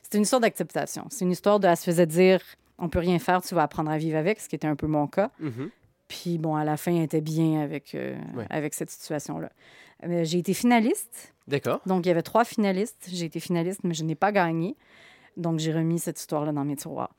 C'était 0.03 0.17
une 0.17 0.23
histoire 0.23 0.39
d'acceptation. 0.41 1.05
C'est 1.09 1.25
une 1.25 1.31
histoire 1.31 1.59
de, 1.59 1.67
elle 1.67 1.75
se 1.77 1.83
faisait 1.83 2.05
dire, 2.05 2.39
on 2.77 2.89
peut 2.89 2.99
rien 2.99 3.19
faire, 3.19 3.41
tu 3.41 3.53
vas 3.55 3.63
apprendre 3.63 3.91
à 3.91 3.97
vivre 3.97 4.17
avec, 4.17 4.39
ce 4.39 4.47
qui 4.49 4.55
était 4.55 4.67
un 4.67 4.75
peu 4.75 4.87
mon 4.87 5.07
cas. 5.07 5.29
Mhm. 5.39 5.69
Puis 6.09 6.37
bon, 6.39 6.55
à 6.55 6.65
la 6.65 6.75
fin, 6.75 6.93
elle 6.93 7.03
était 7.03 7.21
bien 7.21 7.61
avec, 7.61 7.95
euh, 7.95 8.17
avec 8.49 8.73
cette 8.73 8.89
situation-là. 8.89 9.49
Euh, 10.03 10.23
J'ai 10.25 10.39
été 10.39 10.53
finaliste. 10.53 11.33
D'accord. 11.47 11.79
Donc, 11.85 12.05
il 12.05 12.09
y 12.09 12.11
avait 12.11 12.21
trois 12.23 12.43
finalistes. 12.43 13.07
J'ai 13.11 13.25
été 13.25 13.39
finaliste, 13.39 13.81
mais 13.85 13.93
je 13.93 14.03
n'ai 14.03 14.15
pas 14.15 14.31
gagné. 14.33 14.75
Donc, 15.37 15.59
j'ai 15.59 15.71
remis 15.71 15.99
cette 15.99 16.19
histoire-là 16.19 16.51
dans 16.51 16.65
mes 16.65 16.75
tiroirs. 16.75 17.11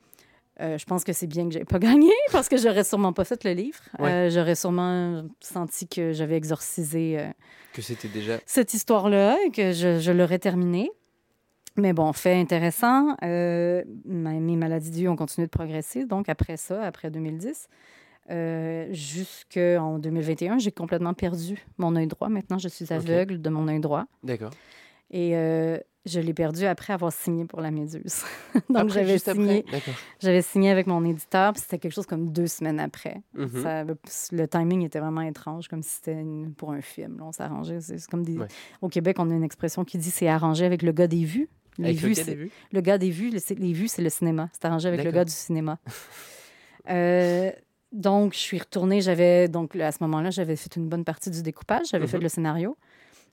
Euh, 0.59 0.77
je 0.77 0.85
pense 0.85 1.03
que 1.03 1.13
c'est 1.13 1.25
bien 1.27 1.47
que 1.47 1.53
j'ai 1.53 1.63
pas 1.65 1.79
gagné 1.89 2.11
parce 2.31 2.47
que 2.49 2.57
j'aurais 2.57 2.83
sûrement 2.83 3.13
pas 3.13 3.23
fait 3.23 3.43
le 3.45 3.53
livre. 3.53 3.79
Ouais. 3.97 4.11
Euh, 4.11 4.29
j'aurais 4.29 4.55
sûrement 4.55 5.23
senti 5.39 5.87
que 5.87 6.11
j'avais 6.11 6.35
exorcisé 6.35 7.17
euh, 7.19 7.29
Que 7.73 7.81
c'était 7.81 8.09
déjà. 8.09 8.37
cette 8.45 8.73
histoire-là 8.73 9.37
et 9.45 9.51
que 9.51 9.71
je, 9.71 9.99
je 9.99 10.11
l'aurais 10.11 10.39
terminée. 10.39 10.91
Mais 11.77 11.93
bon, 11.93 12.11
fait 12.11 12.33
intéressant. 12.35 13.15
ma- 13.21 14.33
mes 14.33 14.55
maladies 14.57 14.91
du 14.91 15.07
ont 15.07 15.15
continué 15.15 15.47
de 15.47 15.51
progresser. 15.51 16.05
Donc, 16.05 16.27
après 16.27 16.57
ça, 16.57 16.83
après 16.83 17.09
2010, 17.09 17.69
euh, 18.31 18.87
jusqu'en 18.93 19.99
2021, 19.99 20.57
j'ai 20.59 20.71
complètement 20.71 21.13
perdu 21.13 21.63
mon 21.77 21.95
œil 21.95 22.07
droit. 22.07 22.29
Maintenant, 22.29 22.57
je 22.57 22.67
suis 22.69 22.91
aveugle 22.93 23.41
de 23.41 23.49
mon 23.49 23.67
œil 23.67 23.79
droit. 23.79 24.05
D'accord. 24.23 24.51
Et 25.11 25.35
euh, 25.35 25.77
je 26.05 26.19
l'ai 26.21 26.33
perdu 26.33 26.65
après 26.65 26.93
avoir 26.93 27.11
signé 27.11 27.43
pour 27.45 27.59
la 27.61 27.69
Méduse. 27.69 28.23
Donc, 28.69 28.89
j'avais 28.89 29.17
signé, 29.19 29.65
signé 30.41 30.71
avec 30.71 30.87
mon 30.87 31.03
éditeur, 31.03 31.51
puis 31.53 31.61
c'était 31.61 31.77
quelque 31.79 31.91
chose 31.93 32.05
comme 32.05 32.29
deux 32.31 32.47
semaines 32.47 32.79
après. 32.79 33.21
Mhm. 33.35 33.61
Ça- 33.61 33.83
le 34.31 34.47
timing 34.47 34.83
était 34.85 34.99
vraiment 34.99 35.21
étrange, 35.21 35.67
comme 35.67 35.83
si 35.83 35.91
c'était 35.97 36.23
pour 36.57 36.71
un 36.71 36.81
film. 36.81 37.17
là, 37.17 37.25
on 37.25 37.31
s'arrangeait. 37.33 37.81
C'est 37.81 37.97
c'est 37.97 38.09
comme 38.09 38.23
des... 38.23 38.37
Ouais. 38.37 38.47
Au 38.81 38.87
Québec, 38.87 39.17
on 39.19 39.29
a 39.29 39.33
une 39.33 39.43
expression 39.43 39.83
qui 39.83 39.97
dit 39.97 40.09
c'est 40.09 40.29
arrangé 40.29 40.65
avec 40.65 40.81
le 40.81 40.93
gars 40.93 41.07
des 41.07 41.25
vues. 41.25 41.49
Les 41.77 41.89
Avec 41.89 42.01
le 42.01 42.09
gars 42.13 42.23
des 42.23 42.35
vues? 42.35 42.51
le 42.71 42.81
gars 42.81 42.97
des 42.97 43.09
vues, 43.11 43.29
le- 43.29 43.39
c'est- 43.39 43.59
les 43.59 43.73
vues, 43.73 43.87
c'est 43.89 44.01
le 44.01 44.09
cinéma. 44.09 44.49
C'est 44.53 44.65
arrangé 44.65 44.87
avec 44.87 45.03
le 45.03 45.11
gars 45.11 45.25
du 45.25 45.31
cinéma. 45.31 45.77
Euh, 46.89 47.51
donc, 47.91 48.33
je 48.33 48.39
suis 48.39 48.57
retournée. 48.59 49.01
J'avais, 49.01 49.47
donc, 49.47 49.75
à 49.75 49.91
ce 49.91 49.97
moment-là, 50.01 50.29
j'avais 50.29 50.55
fait 50.55 50.75
une 50.75 50.87
bonne 50.87 51.03
partie 51.03 51.29
du 51.29 51.41
découpage. 51.41 51.87
J'avais 51.91 52.07
fait 52.07 52.17
Mhm. 52.17 52.23
le 52.23 52.29
scénario. 52.29 52.77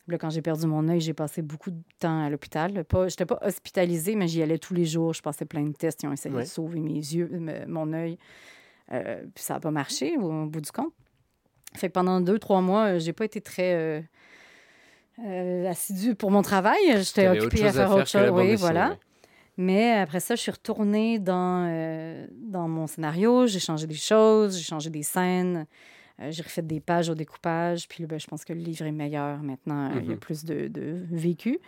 Là, 0.09 0.17
quand 0.17 0.31
j'ai 0.31 0.41
perdu 0.43 0.67
mon 0.67 0.89
œil, 0.89 1.01
j'ai 1.01 1.13
passé 1.13 1.43
beaucoup 1.43 1.71
de 1.71 1.81
temps 1.99 2.25
à 2.25 2.31
l'hôpital. 2.31 2.85
Pas, 2.85 3.09
j'étais 3.09 3.27
pas 3.27 3.39
hospitalisée, 3.43 4.17
mais 4.17 4.27
j'y 4.27 4.43
allais 4.43 4.59
tous 4.59 4.73
les 4.73 4.87
jours. 4.87 5.13
Je 5.13 5.21
passais 5.21 5.45
plein 5.45 5.63
de 5.63 5.73
tests. 5.73 6.03
Ils 6.03 6.09
ont 6.09 6.13
essayé 6.13 6.35
de 6.35 6.45
sauver 6.45 6.81
mes 6.81 6.95
yeux, 6.95 7.31
mon 7.67 7.93
œil. 7.93 8.19
Euh, 8.91 9.23
puis 9.35 9.45
ça 9.45 9.55
n'a 9.55 9.61
pas 9.61 9.71
marché 9.71 10.17
au, 10.17 10.47
bout 10.47 10.63
du 10.63 10.73
compte. 10.73 10.95
Fait 11.75 11.89
que 11.89 11.93
pendant 11.93 12.23
deux, 12.23 12.39
trois 12.39 12.63
mois, 12.63 12.95
euh, 12.95 12.99
j'ai 12.99 13.13
pas 13.13 13.27
été 13.27 13.43
très 13.43 13.75
euh, 13.75 14.01
euh, 15.27 15.69
assidue 15.69 16.15
pour 16.15 16.31
mon 16.31 16.41
travail. 16.41 16.79
J'étais 17.03 17.29
occupée 17.29 17.67
à 17.67 17.73
faire 17.73 17.91
autre 17.93 18.09
chose. 18.09 18.31
Oui, 18.33 18.57
voilà. 18.57 18.97
Mais 19.59 19.91
après 19.93 20.21
ça, 20.21 20.37
je 20.37 20.41
suis 20.41 20.51
retournée 20.53 21.19
dans, 21.19 21.67
euh, 21.69 22.27
dans 22.33 22.69
mon 22.69 22.87
scénario. 22.87 23.47
J'ai 23.49 23.59
changé 23.59 23.87
des 23.87 23.95
choses, 23.95 24.57
j'ai 24.57 24.65
changé 24.65 24.89
des 24.89 25.03
scènes. 25.03 25.67
euh, 26.21 26.31
j'ai 26.31 26.43
refait 26.43 26.63
des 26.63 26.81
pages 26.81 27.11
au 27.11 27.15
découpage. 27.15 27.87
Puis 27.89 28.07
ben, 28.07 28.19
je 28.19 28.27
pense 28.27 28.45
que 28.45 28.53
le 28.53 28.61
livre 28.61 28.87
est 28.87 28.93
meilleur 28.93 29.39
maintenant. 29.43 29.91
euh, 29.91 30.01
Il 30.01 30.07
y 30.07 30.11
a 30.11 30.15
Mhm. 30.15 30.19
plus 30.19 30.45
de, 30.45 30.69
de 30.69 30.97
vécu. 31.11 31.59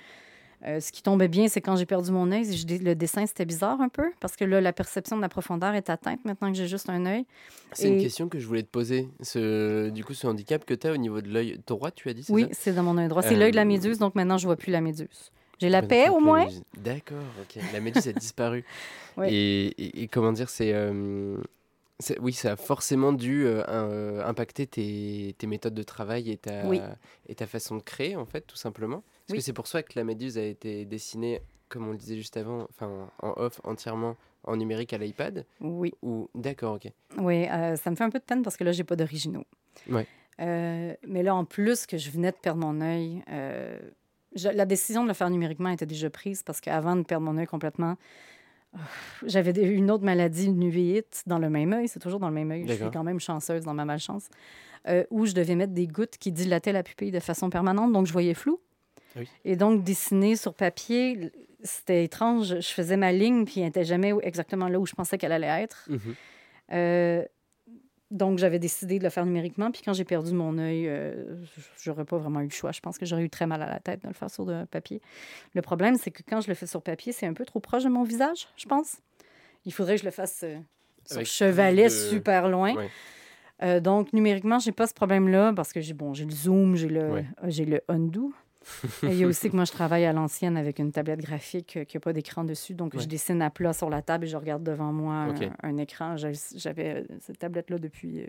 Euh, 0.66 0.78
ce 0.78 0.92
qui 0.92 1.02
tombait 1.02 1.28
bien, 1.28 1.48
c'est 1.48 1.60
quand 1.62 1.74
j'ai 1.76 1.86
perdu 1.86 2.10
mon 2.12 2.30
œil, 2.32 2.44
le 2.68 2.94
dessin, 2.94 3.24
c'était 3.26 3.46
bizarre 3.46 3.80
un 3.80 3.88
peu. 3.88 4.10
Parce 4.20 4.36
que 4.36 4.44
là, 4.44 4.60
la 4.60 4.72
perception 4.74 5.16
de 5.16 5.22
la 5.22 5.28
profondeur 5.30 5.74
est 5.74 5.88
atteinte 5.88 6.22
maintenant 6.24 6.50
que 6.52 6.56
j'ai 6.58 6.68
juste 6.68 6.90
un 6.90 7.06
œil. 7.06 7.24
C'est 7.72 7.88
une 7.88 7.96
question 7.98 8.28
que 8.28 8.38
je 8.38 8.46
voulais 8.46 8.62
te 8.62 8.68
poser. 8.68 9.08
Ce, 9.20 9.88
du 9.88 10.04
coup, 10.04 10.12
ce 10.14 10.26
handicap 10.26 10.64
que 10.64 10.74
tu 10.74 10.86
as 10.86 10.92
au 10.92 10.96
niveau 10.98 11.20
de 11.22 11.28
l'œil 11.28 11.58
droit, 11.66 11.90
tu 11.90 12.08
as 12.10 12.12
dit 12.14 12.22
c'est 12.24 12.32
Oui, 12.32 12.42
ça? 12.42 12.48
c'est 12.52 12.72
dans 12.74 12.82
mon 12.82 12.98
œil 12.98 13.08
droit. 13.08 13.22
C'est 13.22 13.36
l'œil 13.36 13.52
de 13.52 13.56
la 13.56 13.64
méduse, 13.64 13.98
donc 13.98 14.14
maintenant, 14.14 14.36
je 14.38 14.46
vois 14.46 14.56
plus 14.56 14.70
la 14.70 14.80
méduse. 14.82 15.32
J'ai 15.60 15.68
la 15.68 15.82
paix, 15.82 16.08
au 16.08 16.20
moins. 16.20 16.46
D'accord, 16.78 17.18
ok. 17.42 17.62
La 17.72 17.80
méduse 17.80 18.08
a 18.08 18.12
disparu. 18.12 18.64
Et, 19.24 19.66
et- 19.66 20.02
et 20.04 20.08
comment 20.08 20.32
dire, 20.32 20.48
c'est. 20.48 20.72
euh, 20.72 21.36
c'est- 21.98 22.18
oui, 22.20 22.32
ça 22.32 22.52
a 22.52 22.56
forcément 22.56 23.12
dû 23.12 23.44
euh, 23.44 23.62
un- 23.66 24.20
impacter 24.26 24.66
tes, 24.66 25.34
tes 25.36 25.46
méthodes 25.46 25.74
de 25.74 25.82
travail 25.82 26.30
et 26.30 26.38
ta, 26.38 26.66
Oui. 26.66 26.80
et 27.28 27.34
ta 27.34 27.46
façon 27.46 27.76
de 27.76 27.82
créer, 27.82 28.16
en 28.16 28.24
fait, 28.24 28.42
tout 28.42 28.56
simplement. 28.56 28.98
Est-ce 29.28 29.32
Oui. 29.32 29.38
que 29.38 29.44
c'est 29.44 29.52
pour 29.52 29.66
ça 29.66 29.82
que 29.82 29.92
la 29.96 30.04
méduse 30.04 30.38
a 30.38 30.42
été 30.44 30.86
dessinée, 30.86 31.42
comme 31.68 31.86
on 31.88 31.90
le 31.92 31.98
disait 31.98 32.16
juste 32.16 32.36
avant, 32.38 32.66
enfin, 32.70 33.10
en 33.20 33.34
off, 33.36 33.60
entièrement 33.64 34.16
en 34.44 34.56
numérique 34.56 34.94
à 34.94 34.98
l'iPad 34.98 35.44
Oui. 35.60 35.92
Ou 36.02 36.30
D'accord, 36.34 36.76
ok. 36.76 36.90
Oui, 37.18 37.46
euh, 37.50 37.76
ça 37.76 37.90
me 37.90 37.96
fait 37.96 38.04
un 38.04 38.10
peu 38.10 38.20
de 38.20 38.24
peine 38.24 38.42
parce 38.42 38.56
que 38.56 38.64
là, 38.64 38.72
j'ai 38.72 38.84
pas 38.84 38.96
d'originaux. 38.96 39.44
Ouais. 39.90 40.06
Euh, 40.40 40.94
mais 41.06 41.22
là, 41.22 41.34
en 41.34 41.44
plus 41.44 41.84
que 41.84 41.98
je 41.98 42.10
venais 42.10 42.30
de 42.30 42.36
perdre 42.36 42.60
mon 42.64 42.80
œil, 42.80 43.22
euh, 43.30 43.78
je- 44.34 44.48
la 44.48 44.64
décision 44.66 45.02
de 45.02 45.08
le 45.08 45.14
faire 45.14 45.30
numériquement 45.30 45.70
était 45.70 45.86
déjà 45.86 46.10
prise 46.10 46.42
parce 46.42 46.60
qu'avant 46.60 46.96
de 46.96 47.02
perdre 47.02 47.24
mon 47.26 47.36
œil 47.38 47.46
complètement, 47.46 47.96
euh, 48.74 48.78
j'avais 49.26 49.52
des- 49.52 49.62
une 49.66 49.90
autre 49.90 50.04
maladie, 50.04 50.46
une 50.46 50.62
uvite, 50.62 51.22
dans 51.26 51.38
le 51.38 51.50
même 51.50 51.72
œil. 51.72 51.88
C'est 51.88 51.98
toujours 52.00 52.20
dans 52.20 52.28
le 52.28 52.34
même 52.34 52.50
œil. 52.50 52.62
Je 52.66 52.72
suis 52.74 52.90
quand 52.92 53.04
même 53.04 53.20
chanceuse 53.20 53.64
dans 53.64 53.74
ma 53.74 53.84
malchance. 53.84 54.28
euh, 54.88 55.04
où 55.10 55.26
je 55.26 55.34
devais 55.34 55.56
mettre 55.56 55.74
des 55.74 55.86
gouttes 55.86 56.16
qui 56.16 56.32
dilataient 56.32 56.72
la 56.72 56.82
pupille 56.82 57.10
de 57.10 57.20
façon 57.20 57.50
permanente, 57.50 57.92
donc 57.92 58.06
je 58.06 58.12
voyais 58.14 58.32
flou. 58.32 58.58
Oui. 59.14 59.28
Et 59.44 59.54
donc, 59.54 59.84
dessiner 59.84 60.36
sur 60.36 60.54
papier, 60.54 61.30
c'était 61.62 62.02
étrange. 62.04 62.58
Je 62.60 62.68
faisais 62.68 62.96
ma 62.96 63.12
ligne, 63.12 63.44
puis 63.44 63.60
elle 63.60 63.66
n'était 63.66 63.84
jamais 63.84 64.14
exactement 64.22 64.68
là 64.68 64.80
où 64.80 64.86
je 64.86 64.94
pensais 64.94 65.18
qu'elle 65.18 65.32
allait 65.32 65.62
être. 65.64 65.86
Mhm. 65.90 66.00
Euh, 66.72 67.24
donc, 68.10 68.38
j'avais 68.38 68.58
décidé 68.58 68.98
de 68.98 69.04
le 69.04 69.10
faire 69.10 69.24
numériquement. 69.24 69.70
Puis 69.70 69.82
quand 69.84 69.92
j'ai 69.92 70.04
perdu 70.04 70.32
mon 70.32 70.58
œil, 70.58 70.88
euh, 70.88 71.36
j'aurais 71.82 72.04
pas 72.04 72.18
vraiment 72.18 72.40
eu 72.40 72.44
le 72.44 72.50
choix. 72.50 72.72
Je 72.72 72.80
pense 72.80 72.98
que 72.98 73.06
j'aurais 73.06 73.22
eu 73.22 73.30
très 73.30 73.46
mal 73.46 73.62
à 73.62 73.68
la 73.68 73.78
tête 73.78 74.02
de 74.02 74.08
le 74.08 74.14
faire 74.14 74.30
sur 74.30 74.44
de 74.46 74.64
papier. 74.64 75.00
Le 75.54 75.62
problème, 75.62 75.96
c'est 75.96 76.10
que 76.10 76.22
quand 76.28 76.40
je 76.40 76.48
le 76.48 76.54
fais 76.54 76.66
sur 76.66 76.82
papier, 76.82 77.12
c'est 77.12 77.26
un 77.26 77.34
peu 77.34 77.44
trop 77.44 77.60
proche 77.60 77.84
de 77.84 77.88
mon 77.88 78.02
visage, 78.02 78.48
je 78.56 78.66
pense. 78.66 78.96
Il 79.64 79.72
faudrait 79.72 79.94
que 79.94 80.00
je 80.00 80.06
le 80.06 80.10
fasse 80.10 80.40
euh, 80.42 80.56
sur 81.04 81.16
Avec 81.16 81.26
chevalet 81.28 81.84
de- 81.84 81.88
super 81.88 82.48
loin. 82.48 82.74
Euh, 83.62 83.78
donc, 83.78 84.12
numériquement, 84.12 84.58
j'ai 84.58 84.72
pas 84.72 84.86
ce 84.86 84.94
problème-là 84.94 85.52
parce 85.54 85.72
que 85.72 85.80
j'ai 85.80 85.92
bon, 85.94 86.14
j'ai 86.14 86.24
le 86.24 86.30
zoom, 86.30 86.76
j'ai 86.76 86.88
le, 86.88 87.00
euh, 87.00 87.22
j'ai 87.48 87.64
le 87.66 87.80
undo. 87.88 88.32
Il 89.02 89.14
y 89.14 89.24
a 89.24 89.26
aussi 89.26 89.50
que 89.50 89.56
moi, 89.56 89.64
je 89.64 89.72
travaille 89.72 90.04
à 90.04 90.12
l'ancienne 90.12 90.56
avec 90.56 90.78
une 90.78 90.92
tablette 90.92 91.20
graphique 91.20 91.76
euh, 91.76 91.84
qui 91.84 91.96
n'a 91.96 92.00
pas 92.00 92.12
d'écran 92.12 92.44
dessus. 92.44 92.74
Donc, 92.74 92.94
Ouais. 92.94 93.00
je 93.00 93.08
dessine 93.08 93.42
à 93.42 93.50
plat 93.50 93.72
sur 93.72 93.90
la 93.90 94.02
table 94.02 94.24
et 94.24 94.28
je 94.28 94.36
regarde 94.36 94.62
devant 94.62 94.92
moi 94.92 95.26
un- 95.62 95.76
écran. 95.78 96.16
J'avais 96.16 96.94
euh, 96.96 97.04
cette 97.20 97.38
tablette-là 97.38 97.78
depuis. 97.78 98.22
euh, 98.22 98.26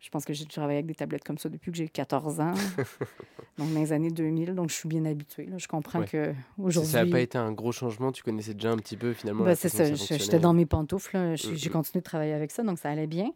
je 0.00 0.10
pense 0.10 0.24
que 0.24 0.32
j'ai 0.32 0.46
travaillé 0.46 0.78
avec 0.78 0.86
des 0.86 0.96
tablettes 0.96 1.22
comme 1.22 1.38
ça 1.38 1.48
depuis 1.48 1.70
que 1.70 1.76
j'ai 1.78 1.88
14 1.88 2.40
ans. 2.40 2.52
donc, 3.58 3.72
dans 3.72 3.80
les 3.80 3.92
années 3.92 4.10
2000. 4.10 4.54
Donc, 4.54 4.70
je 4.70 4.74
suis 4.74 4.88
bien 4.88 5.04
habituée. 5.04 5.46
là. 5.46 5.58
Je 5.58 5.68
comprends 5.68 6.00
Ouais. 6.00 6.06
que 6.06 6.24
Ça- 6.32 6.38
aujourd'hui. 6.58 6.90
Ça 6.92 7.04
n'a 7.04 7.10
pas 7.10 7.20
été 7.20 7.38
un 7.38 7.52
gros 7.52 7.70
changement, 7.70 8.10
tu 8.10 8.22
connaissais 8.24 8.54
déjà 8.54 8.72
un 8.72 8.76
petit 8.78 8.96
peu 8.96 9.12
finalement. 9.12 9.44
Ben, 9.44 9.54
c'est 9.54 9.68
ça. 9.68 9.86
fonctionnait. 9.86 10.18
J'étais 10.20 10.40
dans 10.40 10.54
mes 10.54 10.66
pantoufles. 10.66 11.36
J'ai 11.36 11.52
Mm, 11.52 11.54
mm. 11.54 11.68
continué 11.70 12.00
de 12.00 12.04
travailler 12.04 12.32
avec 12.32 12.50
ça, 12.50 12.64
donc 12.64 12.78
ça 12.80 12.90
allait 12.90 13.06
bien. 13.06 13.30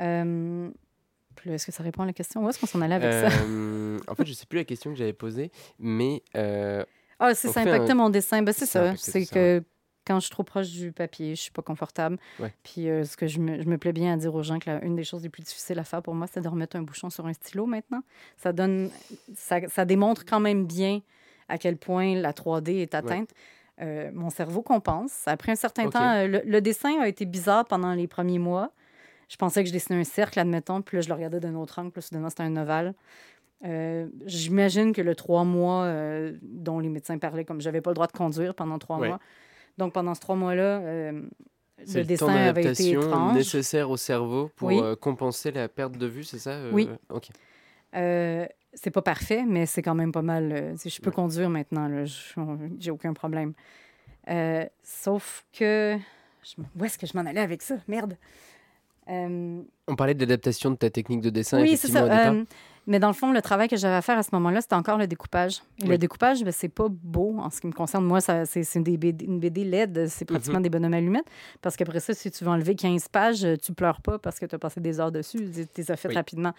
Euh, 0.00 0.70
Est-ce 1.46 1.66
que 1.66 1.72
ça 1.72 1.82
répond 1.82 2.02
à 2.02 2.06
la 2.06 2.12
question? 2.12 2.44
Où 2.44 2.48
est-ce 2.48 2.58
qu'on 2.58 2.66
s'en 2.66 2.80
allait 2.80 2.94
avec 2.96 3.12
ça? 3.12 3.28
Euh, 3.42 3.98
en 4.08 4.14
fait, 4.14 4.24
je 4.26 4.32
sais 4.32 4.46
plus 4.46 4.58
la 4.58 4.64
question 4.64 4.90
que 4.90 4.96
j'avais 4.96 5.12
posée, 5.12 5.50
mais 5.78 6.22
euh, 6.36 6.84
Ah, 7.18 7.34
si 7.34 7.48
on 7.48 7.52
ça 7.52 7.60
impactait 7.60 7.92
un- 7.92 7.94
mon 7.96 8.10
dessin, 8.10 8.42
ben 8.42 8.52
c'est 8.52 8.66
ça 8.66 8.94
C'est 8.96 9.24
que 9.26 9.62
quand 10.06 10.16
je 10.20 10.24
suis 10.26 10.30
trop 10.30 10.42
proche 10.42 10.70
du 10.70 10.90
papier, 10.90 11.34
je 11.34 11.40
suis 11.42 11.50
pas 11.50 11.60
confortable. 11.62 12.16
Ouais. 12.40 12.52
Puis 12.62 12.88
euh, 12.88 13.04
ce 13.04 13.16
que 13.16 13.26
je 13.26 13.38
me, 13.40 13.60
je 13.62 13.68
me 13.68 13.76
plais 13.76 13.92
bien 13.92 14.14
à 14.14 14.16
dire 14.16 14.34
aux 14.34 14.42
gens 14.42 14.58
que 14.58 14.70
la- 14.70 14.82
une 14.82 14.96
des 14.96 15.04
choses 15.04 15.22
les 15.22 15.28
plus 15.28 15.42
difficiles 15.42 15.78
à 15.78 15.84
faire 15.84 16.00
pour 16.02 16.14
moi, 16.14 16.26
c'est 16.32 16.40
de 16.40 16.48
remettre 16.48 16.76
un 16.76 16.82
bouchon 16.82 17.10
sur 17.10 17.26
un 17.26 17.32
stylo 17.34 17.66
maintenant. 17.66 18.00
Ça 18.38 18.52
donne, 18.54 18.90
ça, 19.36 19.60
ça 19.68 19.84
démontre 19.84 20.24
quand 20.24 20.40
même 20.40 20.64
bien 20.66 21.00
à 21.50 21.58
quel 21.58 21.76
point 21.76 22.14
la 22.14 22.32
3D 22.32 22.70
est 22.80 22.94
atteinte. 22.94 23.30
Euh, 23.80 24.10
mon 24.14 24.30
cerveau 24.30 24.62
compense. 24.62 25.12
Après 25.26 25.52
un 25.52 25.56
certain 25.56 25.84
temps, 25.90 26.26
le, 26.26 26.42
le 26.44 26.60
dessin 26.60 27.00
a 27.00 27.06
été 27.08 27.26
bizarre 27.26 27.64
pendant 27.66 27.92
les 27.92 28.06
premiers 28.08 28.38
mois. 28.40 28.72
Je 29.28 29.36
pensais 29.36 29.62
que 29.62 29.68
je 29.68 29.72
dessinais 29.72 30.00
un 30.00 30.04
cercle, 30.04 30.38
admettons, 30.40 30.80
puis 30.82 30.96
là, 30.96 31.00
je 31.02 31.08
le 31.08 31.14
regardais 31.14 31.40
d'un 31.40 31.54
autre 31.54 31.78
angle, 31.78 31.90
puis 31.90 32.00
là, 32.00 32.02
soudainement, 32.02 32.30
c'était 32.30 32.44
un 32.44 32.56
ovale. 32.56 32.94
Euh, 33.64 34.06
J'imagine 34.24 34.92
que 34.92 35.02
le 35.02 35.14
trois 35.14 35.44
mois 35.44 35.84
euh, 35.84 36.36
dont 36.42 36.78
les 36.78 36.88
médecins 36.88 37.18
parlaient, 37.18 37.44
comme 37.44 37.60
j'avais 37.60 37.80
pas 37.80 37.90
le 37.90 37.94
droit 37.94 38.06
de 38.06 38.12
conduire 38.12 38.54
pendant 38.54 38.78
trois 38.78 38.98
mois. 38.98 39.20
Donc, 39.76 39.92
pendant 39.92 40.14
ces 40.14 40.20
trois 40.20 40.36
mois-là, 40.36 40.80
euh, 40.80 41.12
le 41.12 41.26
le, 41.78 42.02
temps 42.02 42.04
dessin 42.04 42.28
avait 42.28 42.72
été 42.72 42.90
étrange. 42.90 43.34
nécessaire 43.34 43.90
au 43.90 43.96
cerveau 43.96 44.50
pour 44.56 44.68
Oui. 44.68 44.80
compenser 45.00 45.50
la 45.50 45.68
perte 45.68 45.96
de 45.96 46.06
vue, 46.06 46.24
c'est 46.24 46.38
ça 46.38 46.58
Oui. 46.72 46.88
Ok. 47.10 47.28
C'est 48.74 48.90
pas 48.90 49.02
parfait, 49.02 49.44
mais 49.46 49.64
c'est 49.64 49.80
quand 49.82 49.94
même 49.94 50.12
pas 50.12 50.22
mal. 50.22 50.74
si 50.76 50.90
je 50.90 51.00
peux 51.00 51.10
Ouais. 51.10 51.16
conduire 51.16 51.50
maintenant, 51.50 52.04
j'ai 52.78 52.90
aucun 52.90 53.12
problème. 53.12 53.52
Sauf 54.82 55.44
que. 55.52 55.98
je 56.42 56.62
Où 56.78 56.84
est-ce 56.84 56.98
que 56.98 57.06
je 57.06 57.16
m'en 57.16 57.28
allais 57.28 57.40
avec 57.40 57.60
ça? 57.62 57.76
Merde. 57.88 58.16
Euh, 59.10 59.62
On 59.86 59.96
parlait 59.96 60.14
de 60.14 60.20
l'adaptation 60.20 60.70
de 60.70 60.76
ta 60.76 60.90
technique 60.90 61.20
de 61.20 61.30
dessin, 61.30 61.60
oui, 61.60 61.76
c'est 61.76 61.88
ça. 61.88 62.00
au 62.04 62.08
départ. 62.08 62.32
Euh, 62.34 62.44
mais 62.86 62.98
dans 62.98 63.08
le 63.08 63.12
fond, 63.14 63.32
le 63.32 63.42
travail 63.42 63.68
que 63.68 63.76
j'avais 63.76 63.94
à 63.96 64.00
faire 64.00 64.16
à 64.16 64.22
ce 64.22 64.30
moment-là, 64.32 64.62
c'était 64.62 64.74
encore 64.74 64.96
le 64.96 65.06
découpage. 65.06 65.56
Et 65.78 65.82
Oui. 65.82 65.88
Le 65.90 65.98
découpage, 65.98 66.42
ben, 66.42 66.52
c'est 66.52 66.70
pas 66.70 66.86
beau 66.88 67.36
en 67.38 67.50
ce 67.50 67.60
qui 67.60 67.66
me 67.66 67.72
concerne. 67.72 68.04
Moi, 68.06 68.20
c'est, 68.22 68.80
BD, 68.80 69.26
une 69.26 69.38
BD 69.40 69.64
LED, 69.64 70.06
c'est 70.08 70.24
pratiquement 70.24 70.60
des 70.60 70.70
bonhommes 70.70 70.94
allumettes. 70.94 71.26
Parce 71.60 71.76
qu'après 71.76 72.00
ça, 72.00 72.14
si 72.14 72.30
tu 72.30 72.44
veux 72.44 72.50
enlever 72.50 72.74
15 72.74 73.08
pages, 73.08 73.44
euh, 73.44 73.56
tu 73.56 73.74
pleures 73.74 74.00
pas 74.00 74.18
parce 74.18 74.38
que 74.38 74.46
tu 74.46 74.54
as 74.54 74.58
passé 74.58 74.80
des 74.80 75.00
heures 75.00 75.12
dessus. 75.12 75.38
Tu 75.54 75.66
les 75.76 75.90
as 75.90 75.96
faites 75.96 76.12
Oui. 76.12 76.16
rapidement. 76.16 76.52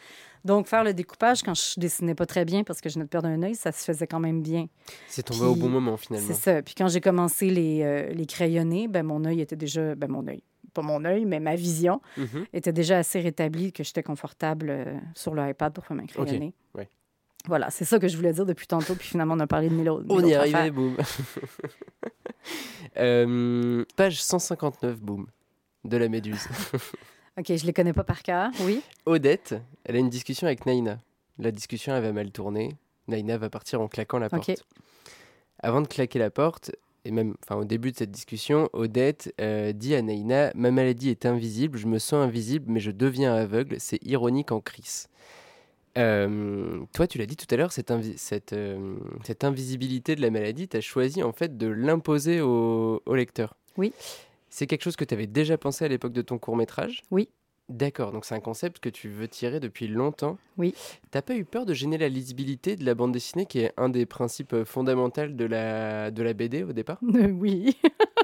Donc, 0.45 0.67
faire 0.67 0.83
le 0.83 0.93
découpage, 0.93 1.41
quand 1.41 1.55
je 1.55 1.79
dessinais 1.79 2.13
pas 2.13 2.27
très 2.27 2.45
bien 2.45 2.63
parce 2.63 2.79
que 2.79 2.89
je 2.89 2.93
venais 2.95 3.05
de 3.05 3.09
perdre 3.09 3.27
un 3.27 3.41
œil, 3.41 3.55
ça 3.55 3.71
se 3.71 3.83
faisait 3.83 4.05
quand 4.05 4.19
même 4.19 4.43
bien. 4.43 4.67
C'est 5.07 5.23
tombé 5.23 5.45
au 5.45 5.55
bon 5.55 5.69
moment, 5.69 5.97
finalement. 5.97 6.27
C'est 6.27 6.35
ça. 6.35 6.61
Puis 6.61 6.75
quand 6.75 6.87
j'ai 6.89 7.01
commencé 7.01 7.49
les, 7.49 7.81
euh, 7.81 8.09
les 8.13 8.27
crayonnés, 8.27 8.87
ben, 8.87 9.01
mon 9.03 9.25
œil 9.25 9.41
était 9.41 9.55
déjà. 9.55 9.95
Ben, 9.95 10.07
mon 10.11 10.27
œil. 10.27 10.43
Pas 10.81 10.87
mon 10.87 11.03
œil, 11.05 11.25
mais 11.25 11.39
ma 11.39 11.55
vision 11.55 12.01
Mhm. 12.17 12.45
était 12.53 12.73
déjà 12.73 12.97
assez 12.99 13.19
rétablie 13.19 13.71
que 13.73 13.83
j'étais 13.83 14.03
confortable 14.03 14.67
euh, 14.69 14.97
sur 15.15 15.33
le 15.33 15.47
iPad 15.49 15.73
pour 15.73 15.85
faire 15.85 15.97
crayonnée. 16.07 16.53
ouais. 16.75 16.87
Voilà, 17.47 17.69
c'est 17.69 17.85
ça 17.85 17.99
que 17.99 18.07
je 18.09 18.17
voulais 18.17 18.33
dire 18.33 18.45
depuis 18.45 18.67
tantôt, 18.67 18.95
puis 18.95 19.07
finalement, 19.07 19.33
on 19.35 19.39
a 19.39 19.47
parlé 19.47 19.69
de 19.69 19.73
mille 19.73 19.89
autres. 19.89 20.05
On 20.09 20.23
y 20.23 20.31
est 20.31 20.35
arrivé, 20.35 20.71
boum. 20.71 20.97
Euh, 22.97 23.85
page 23.95 24.21
159, 24.21 24.99
boum, 25.01 25.27
de 25.85 25.97
la 25.97 26.09
Méduse. 26.09 26.47
OK, 27.37 27.45
je 27.55 27.65
les 27.65 27.73
connais 27.73 27.93
pas 27.93 28.03
par 28.03 28.23
cœur, 28.23 28.49
oui. 28.61 28.81
Odette, 29.05 29.55
elle 29.85 29.95
a 29.95 29.99
une 29.99 30.09
discussion 30.09 30.47
avec 30.47 30.65
Naïna. 30.65 30.97
La 31.37 31.51
discussion, 31.51 31.95
elle 31.95 32.03
va 32.03 32.11
mal 32.11 32.31
tourner. 32.31 32.75
Naïna 33.07 33.37
va 33.37 33.49
partir 33.49 33.79
en 33.81 33.87
claquant 33.87 34.19
la 34.19 34.29
porte. 34.29 34.49
Ok. 34.49 34.57
Avant 35.61 35.81
de 35.81 35.87
claquer 35.87 36.19
la 36.19 36.29
porte, 36.31 36.71
et 37.09 37.11
même 37.11 37.33
enfin, 37.43 37.59
au 37.59 37.65
début 37.65 37.91
de 37.91 37.97
cette 37.97 38.11
discussion, 38.11 38.69
Odette 38.71 39.33
euh, 39.41 39.73
dit 39.73 39.95
à 39.95 40.01
Naïna 40.01 40.51
Ma 40.55 40.69
maladie 40.71 41.09
est 41.09 41.25
invisible, 41.25 41.77
je 41.77 41.87
me 41.87 41.97
sens 41.99 42.23
invisible, 42.25 42.65
mais 42.71 42.79
je 42.79 42.91
deviens 42.91 43.33
aveugle. 43.33 43.75
C'est 43.79 43.99
ironique 44.05 44.51
en 44.51 44.61
crise. 44.61 45.07
Euh, 45.97 46.79
toi, 46.93 47.07
tu 47.07 47.17
l'as 47.17 47.25
dit 47.25 47.35
tout 47.35 47.47
à 47.49 47.57
l'heure, 47.57 47.71
cette, 47.71 47.89
invi- 47.89 48.15
cette, 48.17 48.53
euh, 48.53 48.95
cette 49.25 49.43
invisibilité 49.43 50.15
de 50.15 50.21
la 50.21 50.29
maladie, 50.29 50.67
tu 50.67 50.77
as 50.77 50.81
choisi 50.81 51.23
en 51.23 51.33
fait 51.33 51.57
de 51.57 51.67
l'imposer 51.67 52.41
au, 52.41 53.01
au 53.05 53.15
lecteur. 53.15 53.55
Oui. 53.75 53.91
C'est 54.49 54.67
quelque 54.67 54.83
chose 54.83 54.95
que 54.95 55.03
tu 55.03 55.13
avais 55.13 55.27
déjà 55.27 55.57
pensé 55.57 55.85
à 55.85 55.87
l'époque 55.87 56.13
de 56.13 56.21
ton 56.21 56.37
court 56.37 56.55
métrage 56.55 57.01
Oui. 57.11 57.27
D'accord, 57.69 58.11
donc 58.11 58.25
c'est 58.25 58.33
un 58.35 58.39
concept 58.39 58.79
que 58.79 58.89
tu 58.89 59.09
veux 59.09 59.27
tirer 59.27 59.59
depuis 59.59 59.87
longtemps. 59.87 60.37
Oui. 60.57 60.73
T'as 61.11 61.21
pas 61.21 61.35
eu 61.35 61.45
peur 61.45 61.65
de 61.67 61.73
gêner 61.73 61.97
la 61.99 62.09
lisibilité 62.09 62.75
de 62.75 62.83
la 62.83 62.95
bande 62.95 63.11
dessinée, 63.11 63.45
qui 63.45 63.59
est 63.59 63.71
un 63.77 63.89
des 63.89 64.05
principes 64.07 64.53
euh, 64.53 64.65
fondamentaux 64.65 65.27
de 65.27 65.45
la, 65.45 66.09
de 66.09 66.23
la 66.23 66.33
BD 66.33 66.63
au 66.63 66.73
départ? 66.73 66.97
Oui. 67.03 67.77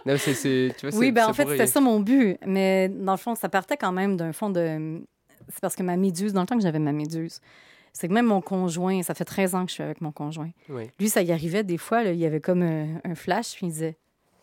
Non, 0.05 0.15
c'est, 0.17 0.33
c'est- 0.33 0.73
tu 0.77 0.87
vois, 0.89 0.99
Oui, 0.99 1.11
ben 1.11 1.27
en 1.27 1.33
fait, 1.33 1.47
c'était 1.47 1.67
ça 1.67 1.79
mon 1.81 1.99
but. 1.99 2.37
Mais 2.45 2.89
dans 2.89 3.13
le 3.13 3.17
fond, 3.17 3.33
ça 3.35 3.49
partait 3.49 3.77
quand 3.77 3.91
même 3.91 4.17
d'un 4.17 4.33
fond 4.33 4.49
de. 4.49 5.01
C'est 5.49 5.59
parce 5.61 5.75
que 5.75 5.83
ma 5.83 5.95
méduse, 5.97 6.33
dans 6.33 6.41
le 6.41 6.47
temps 6.47 6.57
que 6.57 6.63
j'avais 6.63 6.79
ma 6.79 6.91
méduse, 6.91 7.39
c'est 7.93 8.07
que 8.07 8.13
même 8.13 8.25
mon 8.25 8.41
conjoint, 8.41 9.01
ça 9.03 9.13
fait 9.13 9.25
13 9.25 9.55
ans 9.55 9.63
que 9.63 9.69
je 9.69 9.75
suis 9.75 9.83
avec 9.83 10.01
mon 10.01 10.11
conjoint. 10.11 10.49
Ouais. 10.69 10.91
Lui, 10.99 11.07
ça 11.09 11.21
y 11.21 11.31
arrivait 11.31 11.63
des 11.63 11.77
fois, 11.77 12.03
là, 12.03 12.11
il 12.11 12.19
y 12.19 12.25
avait 12.25 12.41
comme 12.41 12.61
un, 12.61 12.99
un 13.03 13.15
flash, 13.15 13.53
puis 13.55 13.67
il 13.67 13.69
disait 13.69 13.95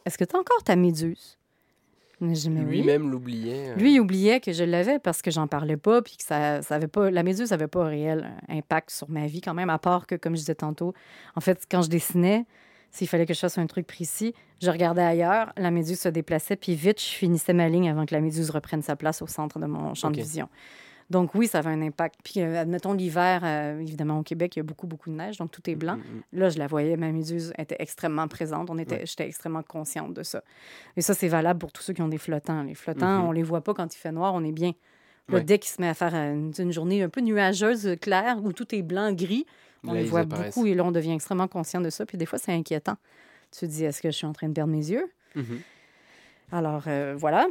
Est-ce 0.05 0.17
que 0.17 0.25
tu 0.25 0.35
as 0.37 0.39
encore 0.39 0.63
ta 0.65 0.75
méduse 0.77 1.39
Oui. 2.65 2.79
Lui-même 2.79 3.11
l'oubliait. 3.11 3.71
euh. 3.71 3.75
Lui, 3.77 3.95
il 3.95 4.01
oubliait 4.01 4.41
que 4.41 4.53
je 4.53 4.65
l'avais 4.65 4.99
parce 4.99 5.23
que 5.23 5.31
j'en 5.31 5.47
parlais 5.47 5.77
pas, 5.77 6.03
puis 6.03 6.17
que 6.17 6.23
ça, 6.23 6.63
ça 6.63 6.77
avait 6.77 6.89
pas, 6.89 7.11
la 7.11 7.23
méduse 7.23 7.51
n'avait 7.51 7.67
pas 7.69 7.85
un 7.85 7.89
réel 7.89 8.31
impact 8.49 8.91
sur 8.91 9.11
ma 9.11 9.27
vie 9.27 9.41
quand 9.41 9.55
même, 9.55 9.71
à 9.71 9.79
part 9.79 10.07
que, 10.07 10.15
comme 10.15 10.35
je 10.35 10.41
disais 10.41 10.55
tantôt, 10.55 10.95
en 11.37 11.41
fait, 11.41 11.67
quand 11.71 11.83
je 11.83 11.89
dessinais, 11.89 12.45
s'il 12.91 13.09
fallait 13.09 13.27
que 13.27 13.35
je 13.35 13.41
fasse 13.41 13.57
un 13.59 13.67
truc 13.67 13.87
précis, 13.87 14.35
je 14.61 14.71
regardais 14.71 15.03
ailleurs, 15.03 15.53
la 15.57 15.71
méduse 15.71 15.99
se 16.01 16.09
déplaçait, 16.09 16.57
puis 16.57 16.75
vite, 16.75 17.01
je 17.01 17.07
finissais 17.09 17.55
ma 17.55 17.69
ligne 17.69 17.89
avant 17.89 18.05
que 18.07 18.15
la 18.15 18.21
méduse 18.21 18.51
reprenne 18.51 18.83
sa 18.83 18.97
place 18.97 19.23
au 19.23 19.27
centre 19.27 19.59
de 19.59 19.67
mon 19.67 19.95
champ 19.95 20.11
de 20.11 20.17
vision. 20.23 20.49
Donc 21.11 21.35
oui, 21.35 21.47
ça 21.47 21.59
avait 21.59 21.71
un 21.71 21.83
impact. 21.83 22.17
Puis, 22.25 22.41
euh, 22.41 22.61
admettons, 22.61 22.93
l'hiver, 22.95 23.43
euh, 23.45 23.81
évidemment, 23.81 24.19
au 24.19 24.23
Québec, 24.23 24.57
il 24.57 24.59
y 24.59 24.61
a 24.61 24.63
beaucoup, 24.63 24.87
beaucoup 24.87 25.11
de 25.11 25.15
neige, 25.17 25.37
donc 25.39 25.51
tout 25.51 25.69
est 25.69 25.75
blanc. 25.75 25.97
Mm, 25.97 26.01
mm, 26.01 26.39
Là, 26.41 26.49
je 26.51 26.59
la 26.59 26.67
voyais, 26.67 26.97
ma 26.97 27.11
méduse 27.13 27.53
était 27.59 27.77
extrêmement 27.79 28.29
présente. 28.29 28.71
On 28.71 28.79
était, 28.79 28.97
Ouais. 28.97 29.07
J'étais 29.07 29.27
extrêmement 29.27 29.63
consciente 29.63 30.15
de 30.15 30.23
ça. 30.23 30.43
Et 30.97 31.03
ça, 31.03 31.15
c'est 31.15 31.29
valable 31.29 31.59
pour 31.59 31.73
tous 31.73 31.83
ceux 31.83 31.93
qui 31.93 32.03
ont 32.03 32.09
des 32.09 32.19
flottants. 32.19 32.63
Les 32.63 32.75
flottants, 32.75 33.21
Mhm. 33.23 33.29
on 33.29 33.33
les 33.33 33.43
voit 33.43 33.61
pas 33.63 33.75
quand 33.75 33.95
il 33.95 33.99
fait 33.99 34.13
noir, 34.13 34.33
on 34.35 34.43
est 34.45 34.53
bien. 34.53 34.73
Là, 35.29 35.37
Ouais. 35.37 35.45
Dès 35.45 35.59
qu'il 35.59 35.71
se 35.71 35.81
met 35.81 35.89
à 35.89 35.95
faire 35.95 36.15
euh, 36.15 36.35
une, 36.35 36.53
une 36.59 36.73
journée 36.73 37.03
un 37.03 37.09
peu 37.09 37.21
nuageuse, 37.21 37.97
claire, 38.01 38.39
où 38.43 38.53
tout 38.53 38.75
est 38.75 38.83
blanc, 38.83 39.13
gris, 39.13 39.47
on 39.85 39.93
Là, 39.93 40.01
les 40.01 40.07
voit 40.07 40.25
beaucoup 40.25 40.67
et 40.67 40.75
là, 40.75 40.85
on 40.85 40.93
devient 40.93 41.13
extrêmement 41.13 41.49
conscient 41.49 41.81
de 41.81 41.91
ça. 41.91 42.07
Puis 42.07 42.17
des 42.19 42.27
fois, 42.27 42.39
c'est 42.39 42.53
inquiétant. 42.53 42.97
Tu 43.51 43.61
te 43.61 43.67
dis, 43.67 43.85
est-ce 43.85 44.01
que 44.03 44.11
je 44.11 44.17
suis 44.17 44.27
en 44.27 44.33
train 44.33 44.49
de 44.49 44.53
perdre 44.55 44.73
mes 44.73 44.91
yeux? 44.91 45.11
mm. 45.35 45.41
Mhm. 45.41 45.59
Alors, 46.53 46.85
euh, 46.87 47.15
voilà. 47.17 47.47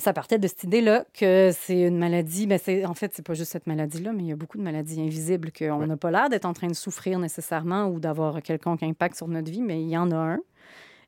Ça 0.00 0.12
partait 0.12 0.38
de 0.38 0.48
cette 0.48 0.64
idée-là 0.64 1.04
que 1.14 1.50
c'est 1.52 1.82
une 1.82 1.98
maladie. 1.98 2.46
Ben 2.46 2.58
c'est, 2.62 2.84
en 2.84 2.94
fait, 2.94 3.12
c'est 3.14 3.24
pas 3.24 3.34
juste 3.34 3.52
cette 3.52 3.66
maladie-là, 3.66 4.12
mais 4.12 4.22
il 4.24 4.28
y 4.28 4.32
a 4.32 4.36
beaucoup 4.36 4.58
de 4.58 4.62
maladies 4.62 5.00
invisibles 5.00 5.52
qu'on 5.52 5.80
Ouais. 5.80 5.86
n'a 5.86 5.96
pas 5.96 6.10
l'air 6.10 6.28
d'être 6.28 6.46
en 6.46 6.52
train 6.52 6.68
de 6.68 6.74
souffrir 6.74 7.18
nécessairement 7.18 7.86
ou 7.86 8.00
d'avoir 8.00 8.42
quelconque 8.42 8.82
impact 8.82 9.16
sur 9.16 9.28
notre 9.28 9.50
vie, 9.50 9.62
mais 9.62 9.82
il 9.82 9.88
y 9.88 9.96
en 9.98 10.10
a 10.10 10.16
un 10.16 10.38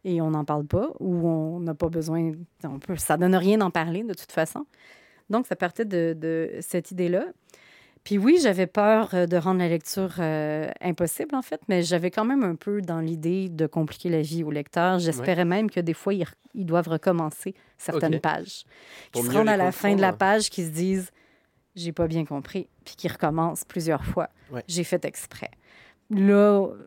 et 0.05 0.20
on 0.20 0.30
n'en 0.30 0.45
parle 0.45 0.64
pas 0.66 0.90
ou 1.01 1.26
on 1.28 1.61
n'a 1.61 1.74
pas 1.74 1.88
besoin. 1.88 2.32
On 2.64 2.78
peut, 2.78 2.97
ça 2.97 3.16
donne 3.16 3.34
rien 3.34 3.59
d'en 3.59 3.70
parler 3.70 4.03
de 4.05 4.14
toute 4.14 4.32
façon. 4.32 4.66
Donc, 5.30 5.47
ça 5.47 5.57
partait 5.57 5.84
de, 5.84 6.14
de 6.18 6.51
cette 6.61 6.90
idée-là. 6.90 7.24
Puis 8.05 8.18
oui, 8.18 8.38
j'avais 8.42 8.66
peur 8.66 9.14
euh, 9.14 9.26
de 9.26 9.36
rendre 9.36 9.61
la 9.61 9.68
lecture 9.68 10.14
euh, 10.18 10.68
impossible, 10.80 11.34
en 11.34 11.42
fait, 11.42 11.61
mais 11.68 11.82
j'avais 11.82 12.11
quand 12.11 12.24
même 12.24 12.42
un 12.42 12.57
peu 12.57 12.82
dans 12.82 13.00
l'idée 13.00 13.48
de 13.48 13.66
compliquer 13.66 14.09
la 14.09 14.22
vie 14.22 14.42
au 14.42 14.50
lecteur. 14.50 14.98
J'espérais 14.98 15.44
même 15.44 15.70
que 15.70 15.80
des 15.80 15.94
fois, 15.94 16.12
ils, 16.14 16.26
doivent 16.66 16.88
recommencer 16.88 17.55
certaines 17.78 18.20
pages. 18.20 18.64
Qui 19.12 19.22
se 19.22 19.30
rendent 19.30 19.48
à 19.48 19.57
la 19.57 19.72
fin 19.72 19.94
de 19.94 20.00
la 20.00 20.12
page, 20.12 20.50
qui 20.50 20.64
se 20.64 20.70
disent 20.70 21.11
j'ai 21.74 21.92
pas 21.92 22.07
bien 22.07 22.24
compris, 22.24 22.68
puis 22.84 22.96
qui 22.96 23.09
recommencent 23.09 23.64
plusieurs 23.64 24.05
fois. 24.05 24.28
Ouais. 24.50 24.62
J'ai 24.68 24.84
fait 24.84 25.05
exprès. 25.07 25.50
Là, 26.11 26.66
euh, 26.66 26.86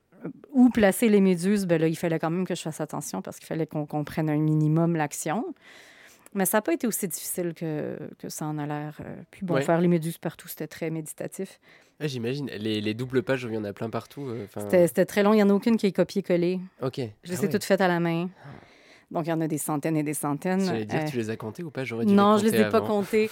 où 0.53 0.69
placer 0.69 1.09
les 1.09 1.21
méduses, 1.21 1.65
ben 1.65 1.81
là, 1.81 1.87
il 1.87 1.95
fallait 1.95 2.19
quand 2.19 2.29
même 2.29 2.45
que 2.45 2.55
je 2.55 2.61
fasse 2.61 2.81
attention 2.81 3.21
parce 3.21 3.37
qu'il 3.37 3.47
fallait 3.47 3.65
qu'on 3.65 3.85
comprenne 3.85 4.29
un 4.29 4.37
minimum 4.37 4.95
l'action. 4.95 5.55
Mais 6.35 6.45
ça 6.45 6.57
n'a 6.57 6.61
pas 6.61 6.73
été 6.73 6.85
aussi 6.85 7.07
difficile 7.07 7.53
que, 7.55 7.97
que 8.19 8.29
ça 8.29 8.45
en 8.45 8.57
a 8.57 8.65
l'air. 8.67 8.97
Euh, 8.99 9.15
Puis 9.31 9.45
bon, 9.45 9.55
Ouais. 9.55 9.61
faire 9.61 9.79
les 9.81 9.87
méduses 9.87 10.17
partout, 10.17 10.47
c'était 10.47 10.67
très 10.67 10.89
méditatif. 10.89 11.59
Ah, 11.99 12.07
j'imagine, 12.07 12.47
les, 12.57 12.81
les 12.81 12.93
doubles 12.93 13.23
pages 13.23 13.45
où 13.45 13.47
il 13.47 13.55
y 13.55 13.57
en 13.57 13.63
a 13.63 13.71
plein 13.73 13.89
partout. 13.89 14.27
euh, 14.27 14.45
C'était 14.87 15.05
très 15.05 15.23
long. 15.23 15.31
Il 15.33 15.37
n'y 15.37 15.43
en 15.43 15.49
a 15.49 15.53
aucune 15.53 15.77
qui 15.77 15.87
est 15.87 15.91
copiée-collée. 15.93 16.59
Ok. 16.81 16.97
Je 16.97 17.03
Ah 17.03 17.15
les 17.29 17.35
ai 17.35 17.39
ouais. 17.43 17.49
toutes 17.49 17.63
faites 17.63 17.79
à 17.81 17.87
la 17.87 17.99
main. 18.01 18.29
Donc, 19.11 19.27
il 19.27 19.29
y 19.29 19.33
en 19.33 19.39
a 19.39 19.47
des 19.47 19.59
centaines 19.59 19.95
et 19.95 20.03
des 20.03 20.15
centaines. 20.15 20.59
J'allais 20.65 20.83
dire, 20.83 20.99
Euh, 21.03 21.05
tu 21.07 21.15
les 21.15 21.29
as 21.29 21.37
comptés 21.37 21.63
ou 21.63 21.69
pas? 21.69 21.83
J'aurais 21.85 22.05
dû 22.05 22.13
Non, 22.13 22.35
les 22.35 22.39
je 22.49 22.51
les 22.51 22.61
ai 22.61 22.69
pas 22.69 22.81
comptés. 22.81 23.29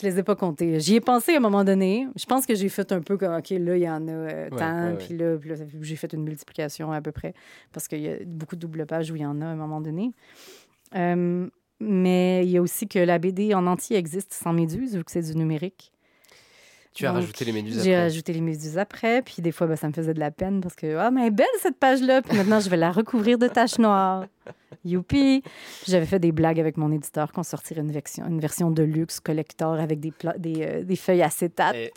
Je 0.00 0.06
les 0.06 0.18
ai 0.18 0.22
pas 0.22 0.36
comptés. 0.36 0.80
J'y 0.80 0.94
ai 0.94 1.00
pensé 1.00 1.34
à 1.34 1.36
un 1.36 1.40
moment 1.40 1.64
donné. 1.64 2.06
Je 2.16 2.24
pense 2.24 2.46
que 2.46 2.54
j'ai 2.54 2.68
fait 2.70 2.90
un 2.92 3.02
peu 3.02 3.18
comme, 3.18 3.34
OK, 3.34 3.50
là, 3.50 3.76
il 3.76 3.82
y 3.82 3.90
en 3.90 4.06
a 4.08 4.10
euh, 4.12 4.48
Ouais, 4.48 4.56
tant, 4.56 4.84
ouais, 4.86 4.90
ouais. 4.92 4.98
puis 4.98 5.16
là, 5.18 5.36
puis 5.36 5.50
là, 5.50 5.56
j'ai 5.82 5.96
fait 5.96 6.12
une 6.14 6.22
multiplication 6.22 6.92
à 6.92 7.02
peu 7.02 7.12
près, 7.12 7.34
parce 7.72 7.86
qu'il 7.88 8.00
y 8.00 8.08
a 8.08 8.16
beaucoup 8.24 8.54
de 8.56 8.60
double 8.60 8.86
pages 8.86 9.10
où 9.10 9.16
il 9.16 9.22
y 9.22 9.26
en 9.26 9.42
a 9.42 9.46
à 9.46 9.48
un 9.48 9.56
moment 9.56 9.80
donné. 9.82 10.12
Euh, 10.94 11.48
mais 11.80 12.44
il 12.44 12.50
y 12.50 12.56
a 12.58 12.62
aussi 12.62 12.88
que 12.88 12.98
la 12.98 13.18
BD 13.18 13.54
en 13.54 13.66
entier 13.66 13.96
existe 13.96 14.32
sans 14.32 14.52
méduse, 14.52 14.96
vu 14.96 15.04
que 15.04 15.10
c'est 15.10 15.22
du 15.22 15.36
numérique. 15.36 15.92
Tu 16.94 17.04
as 17.04 17.10
Donc, 17.10 17.16
rajouté 17.20 17.44
les 17.44 17.52
méduses 17.52 17.84
J'ai 17.84 17.94
après. 17.94 18.02
rajouté 18.04 18.32
les 18.32 18.40
méduses 18.40 18.78
après, 18.78 19.20
puis 19.20 19.42
des 19.42 19.52
fois, 19.52 19.66
ben, 19.66 19.76
ça 19.76 19.86
me 19.86 19.92
faisait 19.92 20.14
de 20.14 20.18
la 20.18 20.30
peine 20.30 20.62
parce 20.62 20.74
que, 20.74 20.96
ah, 20.96 21.10
mais 21.10 21.22
elle 21.22 21.26
est 21.26 21.30
belle 21.30 21.46
cette 21.60 21.76
page-là, 21.78 22.22
puis 22.22 22.34
maintenant, 22.38 22.58
je 22.58 22.70
vais 22.70 22.78
la 22.78 22.90
recouvrir 22.90 23.36
de 23.36 23.48
taches 23.48 23.78
noires. 23.78 24.24
Youpi! 24.82 25.42
J'avais 25.86 26.06
fait 26.06 26.18
des 26.18 26.32
blagues 26.32 26.58
avec 26.58 26.78
mon 26.78 26.90
éditeur 26.92 27.32
qu'on 27.32 27.42
sortirait 27.42 27.82
une 27.82 27.92
version, 27.92 28.24
une 28.26 28.40
version 28.40 28.70
de 28.70 28.82
luxe 28.82 29.20
collector 29.20 29.74
avec 29.74 30.00
des, 30.00 30.12
euh, 30.24 30.82
des 30.84 30.96
feuilles 30.96 31.22
acétates. 31.22 31.76
Eh, 31.76 31.92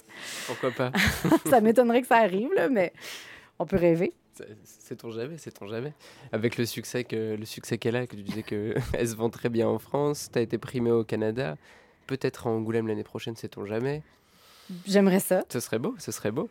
pourquoi 0.47 0.71
pas? 0.71 0.91
Ça 1.49 1.61
m'étonnerait 1.61 2.01
que 2.01 2.07
ça 2.07 2.17
arrive, 2.17 2.49
là, 2.55 2.67
mais 2.67 2.91
on 3.57 3.65
peut 3.65 3.77
rêver. 3.77 4.11
C'est- 4.39 4.57
C'est 4.63 4.95
ton 4.97 5.11
jamais, 5.11 5.37
c'est 5.37 5.51
ton 5.51 5.67
jamais. 5.67 5.93
Avec 6.31 6.57
le 6.57 6.65
succès 6.65 7.03
que 7.03 7.35
le 7.35 7.45
succès 7.45 7.77
qu'elle 7.77 7.95
a, 7.95 8.07
que 8.07 8.15
tu 8.15 8.23
disais 8.23 8.43
que 8.43 8.73
elle 8.93 9.07
se 9.07 9.15
vend 9.15 9.29
très 9.29 9.49
bien 9.49 9.67
en 9.67 9.79
France, 9.79 10.29
tu 10.31 10.39
as 10.39 10.41
été 10.41 10.57
primé 10.57 10.91
au 10.91 11.03
Canada, 11.03 11.57
peut-être 12.07 12.47
à 12.47 12.49
Angoulême 12.49 12.87
l'année 12.87 13.03
prochaine, 13.03 13.35
c'est 13.35 13.49
ton 13.49 13.65
jamais. 13.65 14.01
J'aimerais 14.85 15.19
ça. 15.19 15.43
Ce 15.51 15.59
serait 15.59 15.79
beau, 15.79 15.95
ce 15.97 16.11
serait 16.11 16.31
beau. 16.31 16.49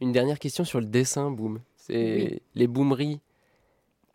Une 0.00 0.12
dernière 0.12 0.38
question 0.38 0.64
sur 0.64 0.80
le 0.80 0.86
dessin, 0.86 1.30
boum. 1.30 1.60
C'est 1.76 2.30
Oui. 2.32 2.42
les 2.54 2.66
boomeries 2.66 3.20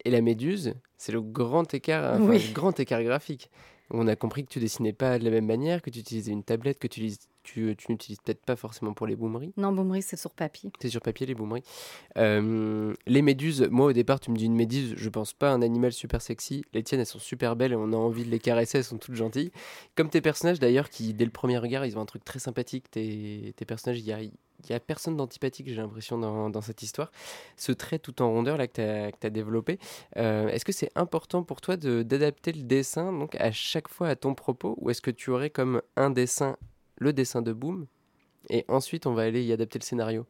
et 0.06 0.12
la 0.12 0.22
méduse, 0.22 0.74
c'est 0.98 1.12
le 1.12 1.22
grand 1.22 1.74
écart, 1.74 2.14
enfin, 2.16 2.24
Oui. 2.30 2.48
le 2.48 2.54
grand 2.54 2.80
écart 2.80 3.04
graphique. 3.04 3.50
On 3.90 4.08
a 4.08 4.16
compris 4.16 4.44
que 4.46 4.50
tu 4.50 4.60
dessinais 4.60 4.94
pas 4.94 5.20
de 5.20 5.24
la 5.26 5.30
même 5.32 5.46
manière, 5.46 5.82
que 5.82 5.90
tu 5.90 6.00
utilisais 6.00 6.32
une 6.32 6.44
tablette, 6.44 6.80
que 6.80 6.88
tu, 6.88 7.02
tu, 7.44 7.76
tu 7.78 7.92
n'utilises 7.92 8.20
peut-être 8.24 8.44
pas 8.44 8.56
forcément 8.56 8.94
pour 8.94 9.08
les 9.08 9.16
boomeries. 9.16 9.54
Non, 9.58 9.72
Boomery, 9.72 10.02
c'est 10.02 10.18
sur 10.18 10.32
papier. 10.32 10.72
C'est 10.82 10.90
sur 10.90 11.02
papier 11.02 11.26
les 11.26 11.36
boomeries. 11.36 11.64
Euh, 12.18 12.94
les 13.06 13.22
méduses, 13.22 13.68
moi 13.70 13.88
au 13.88 13.94
départ 13.94 14.20
tu 14.20 14.32
me 14.32 14.38
dis 14.38 14.46
une 14.46 14.56
méduse, 14.56 14.94
je 14.98 15.10
pense 15.10 15.34
pas 15.34 15.52
à 15.52 15.54
un 15.54 15.62
animal 15.62 15.92
super 15.92 16.22
sexy. 16.22 16.64
Les 16.74 16.84
tiennes 16.84 17.02
elles 17.02 17.06
sont 17.06 17.20
super 17.20 17.56
belles 17.56 17.74
et 17.74 17.76
on 17.76 17.92
a 17.94 17.98
envie 17.98 18.24
de 18.26 18.30
les 18.32 18.40
caresser, 18.40 18.80
elles 18.80 18.84
sont 18.84 18.98
toutes 18.98 19.16
gentilles. 19.16 19.52
Comme 19.96 20.10
tes 20.10 20.22
personnages 20.22 20.60
d'ailleurs 20.60 20.90
qui 20.90 21.14
dès 21.14 21.26
le 21.26 21.32
premier 21.32 21.58
regard 21.58 21.86
ils 21.86 21.98
ont 21.98 22.02
un 22.02 22.06
truc 22.06 22.24
très 22.24 22.40
sympathique. 22.40 22.90
Tes, 22.92 23.54
tes 23.56 23.66
personnages 23.66 24.00
il 24.00 24.06
y 24.06 24.14
a, 24.14 24.20
n'y 24.20 24.76
a 24.76 24.80
personne 24.80 25.18
d'antipathique, 25.18 25.68
j'ai 25.68 25.76
l'impression, 25.76 26.18
dans, 26.18 26.50
dans 26.50 26.62
cette 26.62 26.82
histoire. 26.84 27.12
Ce 27.58 27.72
trait 27.72 28.00
tout 28.00 28.22
en 28.22 28.30
rondeur 28.32 28.58
là, 28.58 28.68
que 28.68 29.12
tu 29.12 29.26
as, 29.28 29.30
développé, 29.30 29.80
euh, 30.18 30.48
est-ce 30.50 30.66
que 30.66 30.72
c'est 30.72 30.92
important 30.96 31.44
pour 31.44 31.62
toi 31.62 31.78
de- 31.78 32.04
d'adapter 32.04 32.52
le 32.52 32.64
dessin 32.64 33.12
donc, 33.12 33.36
à 33.36 33.52
chaque 33.52 33.88
fois 33.88 34.08
à 34.08 34.16
ton 34.16 34.36
propos 34.36 34.76
Ou 34.80 34.90
est-ce 34.90 35.02
que 35.02 35.12
tu 35.12 35.30
aurais 35.32 35.50
comme 35.50 35.82
un 35.96 36.10
dessin, 36.10 36.58
le 36.98 37.14
dessin 37.14 37.42
de 37.42 37.54
Boom, 37.54 37.88
et 38.50 38.66
ensuite 38.68 39.06
on 39.08 39.14
va 39.14 39.24
aller 39.24 39.44
y 39.44 39.52
adapter 39.54 39.80
le 39.80 39.84
scénario 39.84 40.26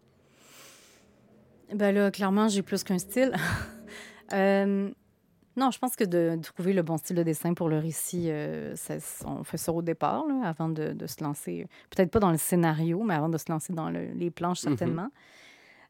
Ben 1.73 1.93
là, 1.93 2.11
clairement, 2.11 2.47
j'ai 2.47 2.61
plus 2.61 2.83
qu'un 2.83 2.99
style. 2.99 3.33
Euh, 4.31 4.89
non, 5.57 5.69
je 5.69 5.77
pense 5.77 5.95
que 5.95 6.05
de, 6.05 6.37
de 6.37 6.41
trouver 6.41 6.73
le 6.73 6.81
bon 6.81 6.97
style 6.97 7.17
de 7.17 7.21
dessin 7.23 7.53
pour 7.53 7.69
le 7.69 7.77
récit, 7.77 8.31
euh, 8.31 8.75
ça- 8.75 8.95
on 9.27 9.43
fait 9.43 9.57
ça 9.57 9.71
au 9.71 9.83
départ, 9.83 10.25
là, 10.27 10.41
avant 10.47 10.69
de, 10.69 10.93
de 10.93 11.05
se 11.07 11.21
lancer. 11.23 11.67
Peut-être 11.91 12.09
pas 12.09 12.19
dans 12.19 12.31
le 12.31 12.37
scénario, 12.37 13.03
mais 13.03 13.13
avant 13.13 13.29
de 13.29 13.37
se 13.37 13.51
lancer 13.51 13.73
dans 13.73 13.91
le- 13.91 14.07
les 14.13 14.31
planches, 14.31 14.63
Mhm. 14.63 14.69
certainement. 14.69 15.09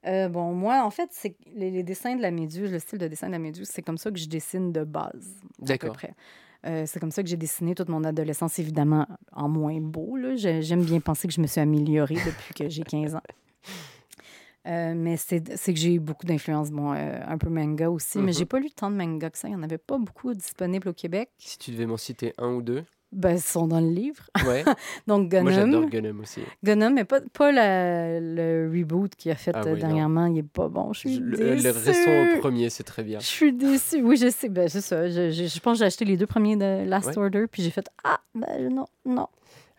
Euh, 0.07 0.27
bon, 0.27 0.51
moi, 0.53 0.83
en 0.83 0.89
fait, 0.89 1.07
c'est 1.11 1.37
les, 1.55 1.71
les 1.71 1.83
dessins 1.83 2.15
de 2.17 2.21
la 2.21 2.31
méduse, 2.31 2.69
le 2.71 2.79
style 2.79 2.97
de 2.97 3.07
dessin 3.07 3.27
de 3.27 3.33
la 3.33 3.39
méduse, 3.39 3.69
c'est 3.71 3.83
comme 3.83 3.97
ça 3.99 4.11
que 4.11 4.17
je 4.19 4.27
dessine 4.27 4.73
de 4.73 4.83
base. 4.83 5.35
à 5.43 5.65
peu 5.65 5.65
D'accord. 5.67 5.93
près. 5.93 6.13
Euh, 6.65 6.83
c'est 6.85 6.99
comme 6.99 7.11
ça 7.11 7.21
que 7.23 7.29
j'ai 7.29 7.35
dessiné 7.37 7.75
toute 7.75 7.89
mon 7.89 8.03
adolescence, 8.03 8.57
évidemment, 8.59 9.05
en 9.33 9.49
moins 9.49 9.79
beau. 9.81 10.17
J'aime 10.35 10.83
bien 10.83 10.99
penser 11.01 11.27
que 11.27 11.33
je 11.33 11.41
me 11.41 11.47
suis 11.47 11.59
améliorée 11.59 12.15
depuis 12.15 12.53
que 12.53 12.69
j'ai 12.69 12.83
15 12.83 13.15
ans. 13.15 13.21
Euh, 14.65 14.93
mais 14.95 15.17
c'est 15.17 15.41
que 15.41 15.75
j'ai 15.79 15.95
eu 15.95 15.99
beaucoup 15.99 16.25
d'influence, 16.25 16.71
bon, 16.71 16.93
euh, 16.93 17.19
un 17.27 17.37
peu 17.37 17.49
manga 17.49 17.89
aussi, 17.89 18.19
mais 18.19 18.27
Mhm. 18.27 18.33
j'ai 18.33 18.45
pas 18.45 18.59
lu 18.59 18.69
tant 18.71 18.89
de 18.89 18.95
manga 18.95 19.29
que 19.29 19.37
ça. 19.37 19.49
Il 19.49 19.51
n'y 19.51 19.57
en 19.57 19.63
avait 19.63 19.77
pas 19.77 19.97
beaucoup 19.97 20.33
disponibles 20.33 20.87
au 20.87 20.93
Québec. 20.93 21.29
Si 21.37 21.57
tu 21.57 21.71
devais 21.71 21.85
m'en 21.85 21.97
citer 21.97 22.33
un 22.37 22.53
ou 22.53 22.61
deux. 22.61 22.85
Ben, 23.13 23.31
ils 23.35 23.39
sont 23.41 23.67
dans 23.67 23.79
le 23.79 23.89
livre. 23.89 24.23
Ouais, 24.47 24.63
Donc, 25.07 25.31
moi 25.33 25.51
j'adore. 25.51 25.85
Gunnum 25.89 26.21
aussi. 26.21 26.41
Gunnum, 26.63 26.93
mais 26.93 27.03
pas, 27.05 27.21
pas 27.33 27.51
la- 27.51 28.19
le 28.19 28.69
reboot 28.73 29.15
qu'il 29.15 29.31
a 29.31 29.35
fait 29.35 29.51
Ah 29.53 29.61
euh, 29.65 29.71
non. 29.73 29.77
dernièrement. 29.77 30.25
Il 30.25 30.39
est 30.39 30.43
pas 30.43 30.67
bon. 30.67 30.93
Je 30.93 30.99
suis 30.99 31.19
Le, 31.19 31.37
déçue. 31.37 31.63
le 31.67 31.71
restons 31.71 32.35
au 32.35 32.39
premier, 32.39 32.69
c'est 32.69 32.83
très 32.83 33.03
bien. 33.03 33.19
Je 33.19 33.25
suis 33.25 33.53
déçue. 33.53 34.01
Oui, 34.01 34.17
je 34.17 34.29
sais. 34.29 34.49
Ben, 34.49 34.67
c'est 34.67 34.81
ça. 34.81 35.07
Je, 35.09 35.29
je- 35.31 35.45
je 35.45 35.59
pense 35.59 35.73
que 35.77 35.79
j'ai 35.79 35.85
acheté 35.85 36.05
les 36.05 36.17
deux 36.17 36.27
premiers 36.27 36.55
de 36.55 36.83
Last 36.87 37.09
Ouais. 37.09 37.17
Order, 37.19 37.45
puis 37.51 37.61
j'ai 37.63 37.69
fait 37.71 37.85
Ah, 38.03 38.19
ben 38.35 38.69
non, 38.73 38.85
non. 39.05 39.27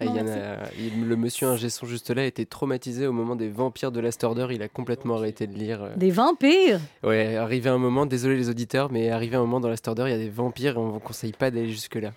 Ah, 0.00 0.06
il 0.06 0.10
y 0.10 0.14
Non, 0.14 0.20
en 0.22 0.24
merci. 0.24 0.40
a- 0.40 0.70
il- 0.76 1.06
le 1.08 1.14
monsieur 1.16 1.46
ingé 1.46 1.70
son 1.70 1.86
juste 1.86 2.10
là 2.10 2.24
était 2.26 2.44
traumatisé 2.44 3.06
au 3.06 3.12
moment 3.12 3.36
des 3.36 3.48
vampires 3.48 3.92
de 3.92 4.00
Last 4.00 4.24
Order. 4.24 4.48
Il 4.50 4.60
a 4.62 4.68
complètement 4.68 5.14
arrêté 5.16 5.46
de 5.46 5.54
lire. 5.54 5.84
euh. 5.84 5.94
Des 5.96 6.10
vampires? 6.10 6.80
Ouais, 7.04 7.36
arrivé 7.36 7.70
un 7.70 7.78
moment, 7.78 8.04
désolé 8.04 8.36
les 8.36 8.48
auditeurs, 8.48 8.90
mais 8.90 9.10
arrivé 9.10 9.36
un 9.36 9.40
moment 9.40 9.60
dans 9.60 9.68
Last 9.68 9.86
Order, 9.86 10.04
il 10.06 10.10
y 10.10 10.14
a 10.14 10.18
des 10.18 10.30
vampires 10.30 10.74
et 10.74 10.78
on 10.78 10.88
vous 10.88 10.98
conseille 10.98 11.30
pas 11.32 11.52
d'aller 11.52 11.68
jusque-là. 11.70 12.10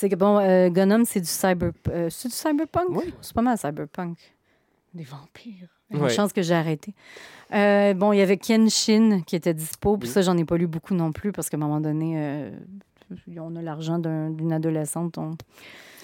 C'est 0.00 0.08
que 0.08 0.14
bon, 0.14 0.38
euh, 0.38 0.70
c'est 1.06 1.18
du 1.20 1.26
cyber, 1.26 1.72
euh, 1.88 2.08
c'est 2.08 2.28
du 2.28 2.34
cyberpunk? 2.34 2.86
Oui. 2.90 3.12
C'est 3.20 3.34
pas 3.34 3.42
mal 3.42 3.58
cyberpunk. 3.58 4.16
Des 4.94 5.02
vampires. 5.02 5.66
Une 5.90 6.02
Ouais. 6.02 6.08
chance 6.08 6.32
que 6.32 6.40
j'ai 6.40 6.54
arrêté. 6.54 6.94
Euh, 7.52 7.94
bon, 7.94 8.12
il 8.12 8.18
y 8.18 8.20
avait 8.20 8.36
Kenshin 8.36 9.22
qui 9.26 9.34
était 9.34 9.54
dispo. 9.54 9.96
Puis 9.96 10.06
Oui. 10.08 10.14
ça, 10.14 10.22
j'en 10.22 10.36
ai 10.38 10.44
pas 10.44 10.56
lu 10.56 10.68
beaucoup 10.68 10.94
non 10.94 11.10
plus 11.10 11.32
parce 11.32 11.50
qu'à 11.50 11.56
un 11.56 11.60
moment 11.60 11.80
donné, 11.80 12.14
euh, 12.16 12.50
on 13.38 13.56
a 13.56 13.60
l'argent 13.62 13.98
d'un- 13.98 14.30
d'une 14.30 14.52
adolescente. 14.52 15.18
on- 15.18 15.36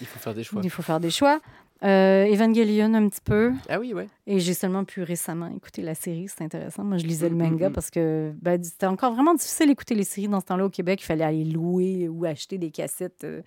Il 0.00 0.08
faut 0.08 0.18
faire 0.18 0.34
des 0.34 0.42
choix. 0.42 0.60
Il 0.64 0.70
faut 0.70 0.82
faire 0.82 0.98
des 0.98 1.10
choix. 1.10 1.38
Euh, 1.82 2.24
Evangelion 2.32 2.94
un 2.94 3.08
petit 3.08 3.20
peu. 3.22 3.52
Ah 3.68 3.78
oui, 3.78 3.92
ouais. 3.92 4.06
Et 4.26 4.38
j'ai 4.38 4.54
seulement 4.54 4.84
pu 4.84 5.02
récemment 5.02 5.48
écouter 5.54 5.82
la 5.82 5.94
série. 5.94 6.28
C'est 6.28 6.42
intéressant. 6.42 6.82
Moi, 6.82 6.96
je 6.96 7.04
lisais 7.06 7.28
le 7.28 7.34
Mm, 7.34 7.38
manga 7.38 7.68
mm, 7.68 7.70
mm. 7.70 7.74
parce 7.74 7.90
que 7.90 8.32
ben, 8.40 8.62
c'était 8.62 8.86
encore 8.86 9.12
vraiment 9.12 9.34
difficile 9.34 9.66
d'écouter 9.66 9.94
les 9.94 10.04
séries 10.04 10.28
dans 10.28 10.40
ce 10.40 10.46
temps-là 10.46 10.64
au 10.64 10.70
Québec. 10.70 11.02
Il 11.02 11.04
fallait 11.04 11.24
aller 11.24 11.44
louer 11.44 12.08
ou 12.08 12.24
acheter 12.24 12.56
des 12.56 12.70
cassettes 12.70 13.24
euh, 13.24 13.42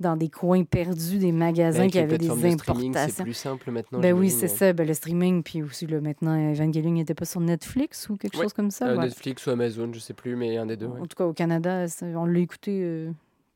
dans 0.00 0.16
des 0.16 0.28
coins 0.30 0.64
perdus 0.64 1.18
des 1.18 1.30
magasins 1.30 1.80
Avec 1.80 1.92
qui 1.92 1.98
avaient 2.00 2.18
des 2.18 2.26
de 2.28 3.08
c'est 3.08 3.22
plus 3.22 3.34
simple 3.34 3.70
maintenant. 3.70 4.00
Ben 4.00 4.12
oui, 4.14 4.30
c'est 4.30 4.42
ouais. 4.42 4.48
ça. 4.48 4.72
Ben, 4.72 4.86
le 4.86 4.94
streaming, 4.94 5.42
puis 5.44 5.62
aussi 5.62 5.86
là, 5.86 6.00
maintenant, 6.00 6.34
Evangelion 6.52 6.90
n'était 6.90 7.14
pas 7.14 7.24
sur 7.26 7.40
Netflix 7.40 8.08
ou 8.08 8.16
quelque 8.16 8.36
Ouais. 8.36 8.42
chose 8.44 8.52
comme 8.52 8.70
ça. 8.72 8.88
Euh, 8.88 8.96
ouais. 8.96 9.04
Netflix 9.04 9.46
ou 9.46 9.50
Amazon, 9.50 9.90
je 9.92 10.00
sais 10.00 10.14
plus, 10.14 10.34
mais 10.34 10.56
un 10.56 10.66
des 10.66 10.76
deux. 10.76 10.86
En 10.86 11.06
tout 11.06 11.16
cas, 11.16 11.24
au 11.26 11.32
Canada, 11.34 11.86
on 12.02 12.24
l'a 12.26 12.38
écouté 12.40 12.80
euh, 12.82 13.10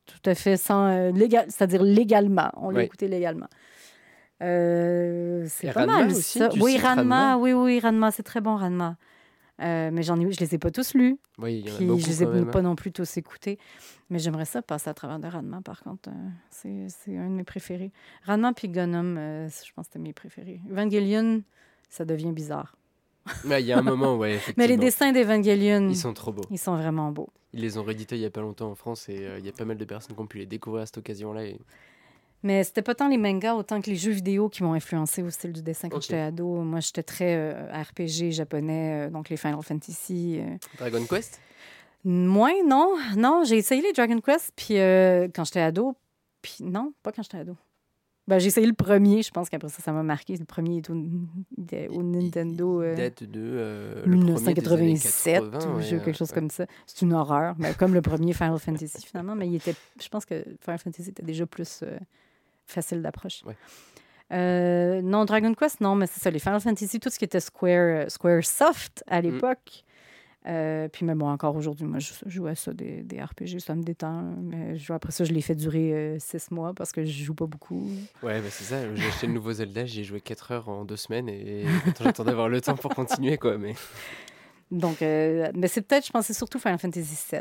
tout 0.06 0.30
à 0.30 0.34
fait 0.36 0.56
sans. 0.56 0.86
euh, 0.86 1.10
légal, 1.10 1.46
c'est-à-dire 1.48 1.82
légalement. 1.82 2.50
On 2.56 2.70
l'a 2.70 2.84
écouté 2.84 3.08
légalement. 3.08 3.46
Euh, 4.42 5.44
c'est 5.48 5.72
pas 5.72 5.80
Ranma 5.80 5.98
mal 5.98 6.10
aussi, 6.10 6.38
ça. 6.38 6.48
Oui, 6.60 6.78
Ranma, 6.78 7.32
Ranma. 7.34 7.38
oui, 7.38 7.52
oui, 7.52 7.80
Ranma, 7.80 8.10
c'est 8.10 8.22
très 8.22 8.40
bon, 8.40 8.56
Ranma. 8.56 8.96
Euh, 9.62 9.90
mais 9.92 10.02
j'en 10.02 10.18
ai, 10.18 10.32
je 10.32 10.40
les 10.40 10.54
ai 10.54 10.58
pas 10.58 10.70
tous 10.70 10.94
lus. 10.94 11.18
Oui, 11.38 11.58
il 11.58 11.68
y 11.68 11.70
en 11.70 11.74
a 11.74 11.76
Puis 11.76 11.86
beaucoup 11.86 12.00
je 12.00 12.06
les 12.06 12.22
ai 12.22 12.26
même. 12.26 12.48
hein. 12.48 12.50
pas 12.50 12.62
non 12.62 12.74
plus 12.76 12.92
tous 12.92 13.16
écoutés. 13.18 13.58
Mais 14.08 14.18
j'aimerais 14.18 14.46
ça 14.46 14.62
passer 14.62 14.88
à 14.88 14.94
travers 14.94 15.18
de 15.18 15.26
Ranma, 15.26 15.60
par 15.62 15.82
contre. 15.82 16.08
euh, 16.08 16.12
c'est 16.48 16.86
c'est 16.88 17.16
un 17.18 17.26
de 17.28 17.34
mes 17.34 17.44
préférés. 17.44 17.92
Ranma 18.26 18.54
puis 18.54 18.68
Gunnum, 18.68 19.16
euh, 19.18 19.48
je 19.48 19.72
pense 19.74 19.86
que 19.86 19.92
c'était 19.92 19.98
mes 19.98 20.14
préférés. 20.14 20.60
Evangelion, 20.70 21.42
ça 21.90 22.06
devient 22.06 22.32
bizarre. 22.32 22.74
Ouais, 23.44 23.60
il 23.62 23.66
y 23.66 23.72
a 23.72 23.78
un 23.78 23.82
moment, 23.82 24.16
ouais, 24.16 24.40
Mais 24.56 24.66
les 24.66 24.78
dessins 24.78 25.12
d'Evangelion, 25.12 25.88
Ils 25.90 25.96
sont 25.96 26.14
trop 26.14 26.32
beaux. 26.32 26.42
ils 26.50 26.58
sont 26.58 26.74
vraiment 26.76 27.12
beaux. 27.12 27.28
Ils 27.52 27.60
les 27.60 27.76
ont 27.76 27.82
réédités 27.84 28.14
il 28.16 28.22
y 28.22 28.24
a 28.24 28.30
pas 28.30 28.40
longtemps 28.40 28.70
en 28.70 28.74
France 28.74 29.10
et 29.10 29.26
euh, 29.26 29.38
il 29.38 29.44
y 29.44 29.48
a 29.50 29.52
pas 29.52 29.66
mal 29.66 29.76
de 29.76 29.84
personnes 29.84 30.16
qui 30.16 30.22
ont 30.22 30.26
pu 30.26 30.38
les 30.38 30.46
découvrir 30.46 30.84
à 30.84 30.86
cette 30.86 30.98
occasion-là. 30.98 31.44
Et... 31.44 31.60
Mais 32.42 32.64
c'était 32.64 32.82
pas 32.82 32.94
tant 32.94 33.08
les 33.08 33.18
mangas 33.18 33.54
autant 33.54 33.80
que 33.80 33.90
les 33.90 33.96
jeux 33.96 34.12
vidéo 34.12 34.48
qui 34.48 34.62
m'ont 34.62 34.72
influencé 34.72 35.22
au 35.22 35.30
style 35.30 35.52
du 35.52 35.62
dessin 35.62 35.88
quand 35.88 36.00
j'étais 36.00 36.18
ado. 36.18 36.62
Moi, 36.62 36.80
j'étais 36.80 37.02
très 37.02 37.36
euh, 37.36 37.82
RPG 37.82 38.30
japonais, 38.30 39.08
euh, 39.08 39.10
donc 39.10 39.28
les 39.28 39.36
Final 39.36 39.62
Fantasy. 39.62 40.40
euh. 40.40 40.56
Dragon 40.78 41.04
Quest? 41.04 41.40
Moins, 42.04 42.64
non. 42.66 42.96
Non, 43.16 43.44
j'ai 43.44 43.58
essayé 43.58 43.82
les 43.82 43.92
Dragon 43.92 44.20
Quest, 44.20 44.52
puis 44.56 44.74
quand 45.34 45.44
j'étais 45.44 45.60
ado. 45.60 45.94
Puis 46.40 46.56
non, 46.60 46.94
pas 47.02 47.12
quand 47.12 47.22
j'étais 47.22 47.38
ado. 47.38 47.56
Ben, 48.30 48.38
j'ai 48.38 48.46
essayé 48.46 48.66
le 48.66 48.74
premier, 48.74 49.22
je 49.22 49.30
pense 49.32 49.48
qu'après 49.48 49.68
ça, 49.68 49.82
ça 49.82 49.90
m'a 49.90 50.04
marqué. 50.04 50.36
Le 50.36 50.44
premier 50.44 50.76
est 50.76 50.88
au, 50.88 52.02
Nintendo. 52.02 52.80
Euh, 52.80 52.94
date 52.94 53.24
de 53.24 53.40
euh, 53.42 54.04
le 54.06 54.18
premier 54.20 54.54
des 54.54 54.66
années 54.76 54.94
1987 54.94 55.50
80, 55.50 55.66
ou 55.66 55.76
ouais, 55.78 56.04
quelque 56.04 56.12
chose 56.12 56.28
ouais. 56.28 56.34
comme 56.34 56.48
ça. 56.48 56.66
C'est 56.86 57.02
une 57.02 57.12
horreur, 57.12 57.56
mais 57.58 57.74
comme 57.74 57.92
le 57.92 58.02
premier 58.02 58.32
Final 58.32 58.60
Fantasy 58.60 59.04
finalement, 59.04 59.34
mais 59.34 59.48
il 59.48 59.56
était, 59.56 59.74
je 60.00 60.08
pense 60.08 60.24
que 60.24 60.44
Final 60.60 60.78
Fantasy 60.78 61.08
était 61.08 61.24
déjà 61.24 61.44
plus 61.44 61.80
euh, 61.82 61.98
facile 62.70 63.02
d'approche. 63.02 63.42
Ouais. 63.44 63.56
Euh, 64.32 65.02
non, 65.02 65.24
Dragon 65.24 65.52
Quest, 65.54 65.80
non, 65.80 65.96
mais 65.96 66.06
c'est 66.06 66.20
ça, 66.20 66.30
les 66.30 66.38
Final 66.38 66.60
Fantasy, 66.60 67.00
tout 67.00 67.10
ce 67.10 67.18
qui 67.18 67.24
était 67.24 67.40
Square, 67.40 68.04
euh, 68.04 68.08
Square 68.08 68.44
Soft 68.44 69.02
Mm. 69.08 69.12
à 69.12 69.20
l'époque. 69.20 69.84
Euh, 70.46 70.88
puis, 70.88 71.04
mais 71.04 71.14
bon, 71.14 71.28
encore 71.28 71.54
aujourd'hui, 71.54 71.84
moi, 71.84 71.98
je 71.98 72.12
joue 72.26 72.46
à 72.46 72.54
ça, 72.54 72.72
des, 72.72 73.02
des 73.02 73.20
RPG, 73.20 73.58
ça 73.58 73.74
me 73.74 73.82
détend. 73.82 74.22
Mais 74.40 74.76
je 74.78 74.84
joue- 74.86 74.94
après 74.94 75.12
ça, 75.12 75.24
je 75.24 75.32
l'ai 75.34 75.42
fait 75.42 75.54
durer 75.54 75.92
euh, 75.92 76.16
six 76.18 76.50
mois 76.50 76.72
parce 76.72 76.92
que 76.92 77.04
je 77.04 77.24
joue 77.24 77.34
pas 77.34 77.44
beaucoup. 77.46 77.90
Ouais, 78.22 78.40
bah 78.40 78.46
c'est 78.48 78.64
ça. 78.64 78.94
J'ai 78.94 79.06
acheté 79.06 79.26
le 79.26 79.34
nouveau 79.34 79.52
Zelda, 79.52 79.84
j'y 79.84 80.00
ai 80.00 80.04
joué 80.04 80.20
4 80.22 80.52
heures 80.52 80.68
en 80.70 80.84
2 80.86 80.96
semaines 80.96 81.28
et 81.28 81.66
j'attends 82.02 82.24
d'avoir 82.24 82.48
le 82.48 82.60
temps 82.62 82.74
pour 82.76 82.94
continuer, 82.94 83.36
quoi. 83.36 83.58
Mais 83.58 83.74
Donc, 84.70 85.02
euh, 85.02 85.50
mais 85.54 85.66
c'est 85.66 85.80
peut-être, 85.82 86.06
je 86.06 86.12
pense, 86.12 86.26
c'est 86.26 86.32
surtout 86.32 86.58
Final 86.60 86.78
Fantasy 86.78 87.18
VII. 87.32 87.40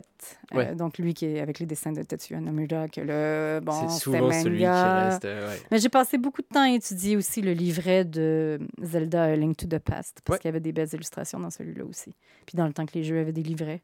Euh, 0.56 0.74
donc, 0.74 0.98
lui 0.98 1.14
qui 1.14 1.26
est 1.28 1.40
avec 1.42 1.60
les 1.60 1.68
dessins 1.68 1.92
de 1.92 2.02
Tetsuya 2.02 2.40
Nomura, 2.42 2.88
que 2.88 3.02
le, 3.02 3.60
bon, 3.64 3.88
c'est 3.88 4.00
souvent 4.00 4.32
celui 4.32 4.60
qui 4.62 4.66
reste. 4.66 5.26
euh, 5.26 5.48
ouais. 5.50 5.60
Mais 5.70 5.78
j'ai 5.80 5.90
passé 5.90 6.18
beaucoup 6.18 6.42
de 6.42 6.48
temps 6.48 6.64
à 6.64 6.72
étudier 6.72 7.16
aussi 7.16 7.42
le 7.42 7.52
livret 7.54 8.04
de 8.04 8.60
Zelda 8.82 9.26
A 9.26 9.36
Link 9.36 9.58
to 9.58 9.68
the 9.68 9.78
Past, 9.80 10.22
parce 10.26 10.38
Ouais. 10.38 10.40
qu'il 10.42 10.48
y 10.48 10.50
avait 10.50 10.60
des 10.60 10.72
belles 10.72 10.90
illustrations 10.92 11.40
dans 11.40 11.52
celui-là 11.52 11.86
aussi. 11.86 12.16
Puis 12.48 12.56
dans 12.58 12.66
le 12.66 12.74
temps 12.74 12.86
que 12.88 12.94
les 12.96 13.04
jeux 13.04 13.20
avaient 13.20 13.32
des 13.32 13.44
livrets. 13.44 13.82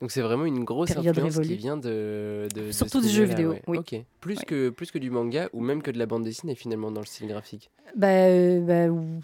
Donc 0.00 0.10
c'est 0.10 0.22
vraiment 0.22 0.46
une 0.46 0.64
grosse 0.64 0.90
Période 0.94 1.18
influence 1.18 1.46
qui 1.46 1.56
vient 1.56 1.76
de, 1.76 2.48
de, 2.54 2.60
de 2.68 2.72
Surtout 2.72 3.02
ce 3.02 3.06
du 3.06 3.12
jeu 3.12 3.24
vidéo, 3.24 3.56
oui. 3.66 3.76
Ok. 3.76 3.94
Plus, 4.22 4.38
que, 4.46 4.70
plus 4.70 4.90
que 4.90 4.98
du 4.98 5.10
manga 5.10 5.50
ou 5.52 5.60
même 5.60 5.82
que 5.82 5.90
de 5.90 5.98
la 5.98 6.06
bande 6.06 6.24
dessinée 6.24 6.54
finalement 6.54 6.90
dans 6.90 7.00
le 7.00 7.06
style 7.06 7.28
graphique? 7.28 7.70
Ben, 7.94 8.64
ben, 8.64 9.20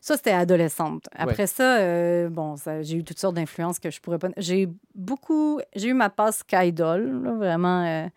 ça, 0.00 0.16
c'était 0.16 0.30
adolescente. 0.32 1.08
Après 1.12 1.46
ça, 1.46 1.78
euh, 1.78 2.28
bon, 2.28 2.56
ça, 2.56 2.82
j'ai 2.82 2.96
eu 2.96 3.04
toutes 3.04 3.18
sortes 3.18 3.34
d'influences 3.36 3.78
que 3.78 3.90
je 3.90 4.00
pourrais 4.00 4.18
pas. 4.18 4.28
J'ai 4.36 4.68
beaucoup. 4.94 5.60
J'ai 5.76 5.88
eu 5.88 5.94
ma 5.94 6.10
passe 6.10 6.38
Skydol, 6.38 7.22
là, 7.22 7.32
vraiment. 7.34 7.84
euh, 7.84 8.08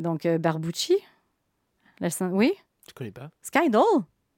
donc, 0.00 0.24
euh, 0.26 0.38
Barbucci. 0.38 0.96
La 2.00 2.08
Oui, 2.30 2.52
Je 2.88 2.94
connais 2.94 3.10
pas? 3.12 3.30
Skydol? 3.42 3.82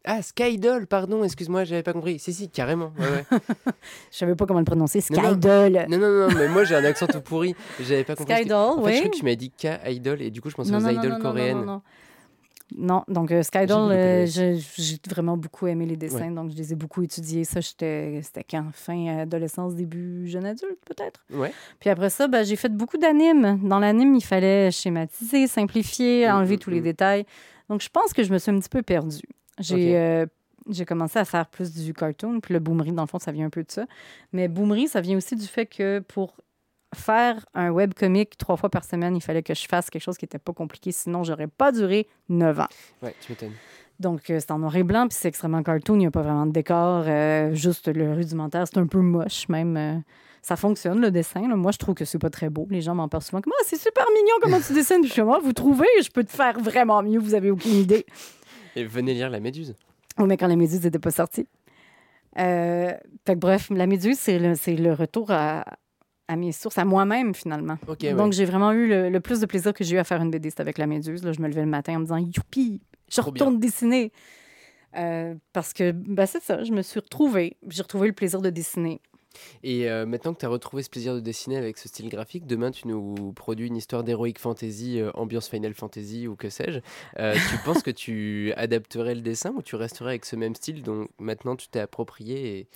Ah, 0.07 0.21
Skydoll, 0.21 0.87
pardon, 0.87 1.25
excuse-moi, 1.25 1.65
j'avais 1.65 1.83
pas 1.83 1.95
compris. 1.95 2.19
Si, 2.19 2.35
si, 2.35 2.51
carrément. 2.51 2.93
Ouais, 2.99 3.09
ouais. 3.09 3.25
Je 4.13 4.19
savais 4.19 4.35
pas 4.35 4.45
comment 4.45 4.59
le 4.59 4.67
prononcer. 4.67 5.03
Non, 5.11 5.23
non. 5.23 5.29
Skydol. 5.31 5.87
non, 5.89 5.99
non, 5.99 6.29
non, 6.29 6.35
mais 6.37 6.47
moi 6.49 6.65
j'ai 6.65 6.75
un 6.75 6.85
accent 6.85 7.07
tout 7.07 7.23
pourri. 7.23 7.57
J'avais 7.81 8.05
pas 8.05 8.15
compris. 8.15 8.35
que- 8.35 8.41
Skydol, 8.41 8.57
En 8.59 8.83
fait, 8.83 8.91
je 8.91 8.95
oui. 8.97 8.99
crois 9.01 9.11
que 9.11 9.17
tu 9.17 9.25
m'as 9.25 9.35
dit 9.35 9.51
K-Idol 9.51 10.21
et 10.21 10.31
du 10.31 10.43
coup 10.43 10.51
je 10.51 10.57
pensais 10.57 10.73
Non, 10.73 10.85
aux 10.85 10.89
idoles 10.91 11.19
coréennes. 11.23 11.61
Non, 11.61 11.65
non, 11.65 11.83
Non, 12.77 13.05
donc 13.09 13.31
euh, 13.31 13.37
J'ai 13.37 13.43
Skydol, 13.43 13.91
vu 13.93 13.97
le 13.97 14.03
euh, 14.57 14.59
j'ai 14.77 14.99
vraiment 15.09 15.37
beaucoup 15.37 15.67
aimé 15.67 15.85
les 15.87 15.97
dessins, 15.97 16.31
donc 16.31 16.51
je 16.51 16.57
les 16.57 16.73
ai 16.73 16.77
beaucoup 16.77 17.03
étudiés. 17.03 17.45
Ça, 17.45 17.61
j'étais- 17.61 18.21
c'était 18.23 18.43
quand? 18.45 18.71
Fin 18.73 19.19
adolescence, 19.19 19.75
début 19.75 20.27
jeune 20.27 20.47
adulte, 20.47 20.79
peut-être? 20.87 21.25
Ouais. 21.31 21.53
Puis 21.79 21.91
après 21.91 22.11
ça, 22.11 22.27
ben, 22.27 22.43
j'ai 22.45 22.57
fait 22.57 22.71
beaucoup 22.75 22.97
d'animes. 22.97 23.61
Dans 23.63 23.79
l'anime, 23.79 24.15
il 24.15 24.25
fallait 24.25 24.71
schématiser, 24.71 25.47
simplifier, 25.47 26.27
Mm, 26.27 26.33
enlever 26.37 26.57
mm, 26.57 26.61
tous 26.61 26.71
les 26.71 26.81
mm. 26.81 26.85
détails. 26.85 27.27
Donc, 27.69 27.83
je 27.83 27.89
pense 27.91 28.13
que 28.13 28.23
je 28.23 28.33
me 28.33 28.39
suis 28.39 28.51
un 28.51 28.59
petit 28.59 28.69
peu 28.71 28.83
perdue. 28.83 29.23
J'ai 29.61 29.97
euh, 29.97 30.27
j'ai 30.71 30.87
commencé 30.87 31.19
à 31.19 31.27
faire 31.27 31.47
plus 31.47 31.75
du 31.75 31.93
cartoon, 31.93 32.41
puis 32.41 32.55
le 32.55 32.61
boomery, 32.61 32.93
dans 32.93 33.03
le 33.03 33.09
fond, 33.09 33.19
ça 33.19 33.31
vient 33.31 33.47
un 33.47 33.51
peu 33.51 33.63
de 33.63 33.71
ça. 33.71 33.85
Mais 34.33 34.49
boomery, 34.49 34.89
ça 34.89 35.03
vient 35.03 35.17
aussi 35.19 35.37
du 35.37 35.47
fait 35.47 35.67
que 35.67 35.99
pour 35.99 36.35
faire 36.95 37.45
un 37.55 37.71
webcomic 37.71 38.37
trois 38.39 38.57
fois 38.57 38.71
par 38.71 38.85
semaine, 38.85 39.17
il 39.17 39.21
fallait 39.21 39.43
que 39.43 39.55
je 39.55 39.67
fasse 39.67 39.91
quelque 39.91 40.03
chose 40.03 40.17
qui 40.17 40.25
n'était 40.25 40.39
pas 40.39 40.53
compliqué, 40.53 40.93
sinon 40.93 41.23
j'aurais 41.25 41.47
pas 41.49 41.73
duré 41.73 42.07
neuf 42.29 42.59
ans. 42.61 42.69
Ouais, 43.03 43.15
tu 43.21 43.33
m'étonnes. 43.33 43.53
Donc, 44.01 44.29
euh, 44.31 44.39
c'est 44.41 44.51
en 44.51 44.59
noir 44.59 44.75
et 44.77 44.83
blanc, 44.83 45.07
puis 45.07 45.17
c'est 45.21 45.29
extrêmement 45.29 45.63
cartoon. 45.63 45.95
Il 45.95 45.99
n'y 45.99 46.07
a 46.07 46.11
pas 46.11 46.23
vraiment 46.23 46.47
de 46.47 46.53
décor. 46.53 47.05
euh, 47.07 47.55
juste 47.55 47.87
le 47.89 48.13
rudimentaire, 48.13 48.67
c'est 48.67 48.79
un 48.79 48.87
peu 48.89 48.99
moche, 48.99 49.49
même. 49.49 49.77
euh, 49.77 49.95
ça 50.43 50.57
fonctionne, 50.57 51.01
le 51.01 51.11
dessin. 51.11 51.49
là. 51.49 51.55
Moi, 51.57 51.71
je 51.73 51.79
trouve 51.79 51.95
que 51.95 52.05
c'est 52.05 52.19
pas 52.19 52.29
très 52.29 52.51
beau. 52.51 52.67
Les 52.71 52.81
gens 52.83 52.95
m'en 52.95 53.09
parlent 53.09 53.23
souvent 53.23 53.41
comme 53.41 53.53
Ah, 53.59 53.63
c'est 53.67 53.79
super 53.81 54.05
mignon 54.15 54.35
comment 54.43 54.61
tu 54.61 54.75
dessines. 54.75 54.99
Puis 55.01 55.09
je 55.09 55.13
suis 55.13 55.23
Ah, 55.23 55.39
vous 55.43 55.53
trouvez 55.55 55.87
Je 56.03 56.11
peux 56.11 56.25
te 56.25 56.33
faire 56.33 56.59
vraiment 56.61 57.03
mieux. 57.03 57.19
Vous 57.21 57.35
avez 57.35 57.51
aucune 57.51 57.73
idée. 57.75 58.05
Et 58.77 58.85
venez 58.85 59.15
lire 59.15 59.31
La 59.31 59.41
Méduse. 59.41 59.75
Oh, 60.19 60.27
mais 60.27 60.37
quand 60.37 60.49
la 60.49 60.57
méduse 60.57 60.83
n'était 60.85 60.99
pas 60.99 61.11
sortie. 61.13 61.47
Euh, 62.39 62.93
fait 63.27 63.35
que 63.35 63.39
bref, 63.39 63.69
la 63.71 63.87
méduse, 63.87 64.19
c'est 64.19 64.39
le, 64.39 64.55
c'est 64.55 64.75
le 64.77 64.93
retour 64.93 65.31
à, 65.31 65.65
à 66.29 66.37
mes 66.37 66.53
sources, 66.53 66.79
à 66.79 66.85
moi-même, 66.85 67.35
finalement. 67.35 67.79
Ouais. 67.89 68.15
Donc, 68.15 68.33
j'ai 68.33 68.45
vraiment 68.45 68.73
eu 68.73 68.89
le, 68.89 69.11
le 69.11 69.21
plus 69.21 69.41
de 69.41 69.47
plaisir 69.47 69.75
que 69.75 69.85
j'ai 69.85 69.97
eu 69.97 69.99
à 69.99 70.05
faire 70.05 70.23
une 70.23 70.31
BD, 70.31 70.51
c'était 70.51 70.63
avec 70.63 70.79
la 70.79 70.87
méduse. 70.87 71.23
Là, 71.25 71.33
je 71.33 71.41
me 71.41 71.49
levais 71.49 71.63
le 71.63 71.71
matin 71.71 71.97
en 71.97 71.99
me 72.01 72.05
disant 72.05 72.17
Youpi, 72.17 72.81
je 73.11 73.21
Trop 73.21 73.31
bien. 73.31 73.45
retourne 73.45 73.61
dessiner. 73.61 74.13
Euh, 74.97 75.35
parce 75.53 75.73
que, 75.73 75.93
ben, 75.93 76.27
c'est 76.27 76.43
ça, 76.43 76.63
je 76.63 76.73
me 76.73 76.83
suis 76.83 77.01
retrouvée. 77.01 77.57
J'ai 77.69 77.83
retrouvé 77.83 78.07
le 78.09 78.15
plaisir 78.15 78.41
de 78.41 78.51
dessiner. 78.51 79.01
Et 79.63 79.89
euh, 79.91 80.07
maintenant 80.07 80.35
que 80.35 80.41
tu 80.41 80.47
as 80.47 80.49
retrouvé 80.49 80.83
ce 80.83 80.91
plaisir 80.91 81.15
de 81.15 81.21
dessiner 81.21 81.57
avec 81.57 81.79
ce 81.79 81.89
style 81.89 82.09
graphique, 82.09 82.47
demain 82.47 82.71
tu 82.71 82.89
nous 82.89 83.33
produis 83.33 83.67
une 83.67 83.77
histoire 83.77 84.05
d'héroïque 84.05 84.39
fantasy, 84.39 85.01
euh, 85.01 85.11
ambiance 85.15 85.49
Final 85.49 85.75
Fantasy 85.75 86.29
ou 86.29 86.37
que 86.37 86.51
sais-je. 86.51 86.81
Euh, 87.19 87.35
tu 87.51 87.59
penses 87.65 87.83
que 87.83 87.91
tu 87.91 88.53
adapterais 88.57 89.15
le 89.15 89.21
dessin 89.21 89.53
ou 89.57 89.63
tu 89.63 89.77
resterais 89.77 90.11
avec 90.11 90.25
ce 90.25 90.37
même 90.37 90.55
style 90.55 90.83
dont 90.83 91.09
maintenant 91.19 91.57
tu 91.57 91.69
t'es 91.69 91.81
approprié 91.81 92.59
et, 92.59 92.69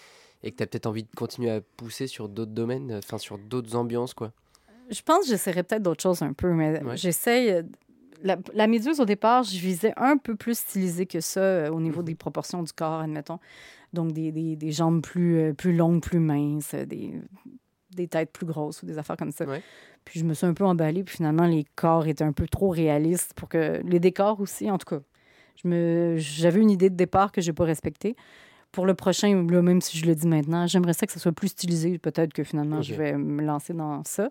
et 0.43 0.51
que 0.53 0.57
tu 0.57 0.62
as 0.62 0.66
peut-être 0.66 0.86
envie 0.86 1.03
de 1.03 1.09
continuer 1.16 1.51
à 1.51 1.61
pousser 1.61 2.07
sur 2.07 2.28
d'autres 2.28 2.53
domaines, 2.53 2.93
enfin 2.95 3.18
sur 3.18 3.39
d'autres 3.39 3.74
ambiances 3.76 4.14
quoi 4.14 4.32
Je 4.91 5.03
pense 5.03 5.24
que 5.24 5.26
j'essaierais 5.30 5.62
peut-être 5.64 5.82
d'autres 5.82 6.03
choses 6.03 6.22
un 6.22 6.32
peu, 6.32 6.53
mais 6.53 6.82
Ouais. 6.82 6.97
j'essaye. 6.97 7.51
euh, 7.51 7.62
La, 8.24 8.36
la 8.53 8.66
méduse, 8.66 8.99
au 8.99 9.05
départ, 9.05 9.45
je 9.45 9.57
visais 9.59 9.93
un 9.97 10.16
peu 10.16 10.34
plus 10.34 10.59
stylisé 10.59 11.07
que 11.07 11.20
ça 11.20 11.39
euh, 11.41 11.70
au 11.70 11.80
niveau 11.80 12.01
Mhm. 12.01 12.07
des 12.07 12.14
proportions 12.16 12.62
du 12.64 12.72
corps, 12.72 13.01
admettons. 13.01 13.39
Donc, 13.93 14.11
des, 14.12 14.32
des, 14.32 14.57
des 14.57 14.72
jambes 14.72 15.03
plus, 15.03 15.39
euh, 15.39 15.53
plus 15.55 15.72
longues, 15.72 16.03
plus 16.03 16.18
minces, 16.18 16.74
euh, 16.74 16.84
des, 16.84 17.12
des 17.95 18.09
têtes 18.09 18.32
plus 18.32 18.45
grosses 18.45 18.82
ou 18.82 18.86
des 18.86 18.99
affaires 18.99 19.16
comme 19.16 19.30
ça. 19.30 19.45
Ouais. 19.45 19.62
Puis 20.05 20.18
je 20.18 20.24
me 20.24 20.34
suis 20.34 20.47
un 20.47 20.53
peu 20.55 20.64
emballée, 20.64 21.05
puis 21.05 21.14
finalement, 21.18 21.47
les 21.47 21.64
corps 21.76 22.09
étaient 22.09 22.24
un 22.24 22.32
peu 22.32 22.49
trop 22.49 22.70
réalistes 22.70 23.34
pour 23.34 23.49
que. 23.49 23.80
Les 23.84 24.01
décors 24.01 24.41
aussi, 24.41 24.68
en 24.68 24.78
tout 24.78 24.97
cas. 24.97 25.01
Me, 25.64 26.16
j'avais 26.18 26.61
une 26.61 26.70
idée 26.70 26.91
de 26.91 26.97
départ 26.97 27.30
que 27.30 27.41
je 27.41 27.51
n'ai 27.51 27.55
pas 27.55 27.64
respectée. 27.66 28.16
Pour 28.73 28.85
le 28.87 28.95
prochain, 28.95 29.47
là, 29.51 29.62
même 29.62 29.81
si 29.81 29.97
je 29.99 30.07
le 30.07 30.14
dis 30.14 30.27
maintenant, 30.29 30.66
j'aimerais 30.66 30.93
ça 30.93 31.07
que 31.07 31.12
ça 31.12 31.19
soit 31.19 31.33
plus 31.33 31.49
stylisé. 31.49 31.99
Peut-être 31.99 32.33
que 32.33 32.45
finalement, 32.45 32.83
je 32.83 32.95
vais 32.95 33.12
me 33.16 33.43
lancer 33.43 33.73
dans 33.73 34.05
ça. 34.05 34.29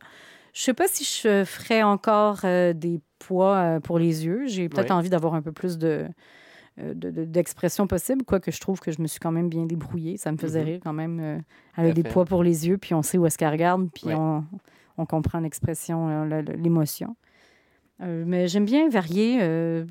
Je 0.54 0.62
sais 0.62 0.74
pas 0.74 0.88
si 0.88 1.04
je 1.04 1.44
ferais 1.44 1.84
encore 1.84 2.40
euh, 2.44 2.74
des 2.74 3.00
poids 3.20 3.56
euh, 3.58 3.80
pour 3.80 4.00
les 4.00 4.26
yeux. 4.26 4.44
J'ai 4.48 4.70
peut-être 4.70 4.92
envie 4.92 5.10
d'avoir 5.10 5.34
un 5.34 5.42
peu 5.42 5.52
plus 5.52 5.78
de, 5.78 6.08
euh, 6.80 6.94
de- 6.94 7.10
de- 7.12 7.26
d'expression 7.26 7.88
possible, 7.88 8.24
quoique 8.24 8.52
je 8.52 8.60
trouve 8.60 8.80
que 8.80 8.92
je 8.92 9.02
me 9.02 9.08
suis 9.08 9.20
quand 9.20 9.32
même 9.32 9.50
bien 9.50 9.66
débrouillée. 9.66 10.18
Ça 10.18 10.32
me 10.32 10.38
faisait 10.38 10.60
Mhm. 10.62 10.66
rire 10.66 10.80
quand 10.84 10.94
même. 10.94 11.20
euh, 11.20 11.40
elle 11.76 11.88
a 11.88 11.92
des 11.92 12.04
fait. 12.04 12.10
poids 12.10 12.26
pour 12.26 12.44
les 12.44 12.68
yeux, 12.68 12.78
puis 12.78 12.94
on 12.94 13.02
sait 13.02 13.18
où 13.18 13.26
est-ce 13.26 13.38
qu'elle 13.38 13.52
regarde, 13.52 13.90
puis 13.94 14.06
on, 14.14 14.44
on 14.98 15.06
comprend 15.06 15.40
l'expression, 15.40 16.26
l'émotion. 16.58 17.16
Euh, 18.02 18.24
mais 18.28 18.48
j'aime 18.48 18.66
bien 18.66 18.88
varier. 18.90 19.40
euh, 19.42 19.86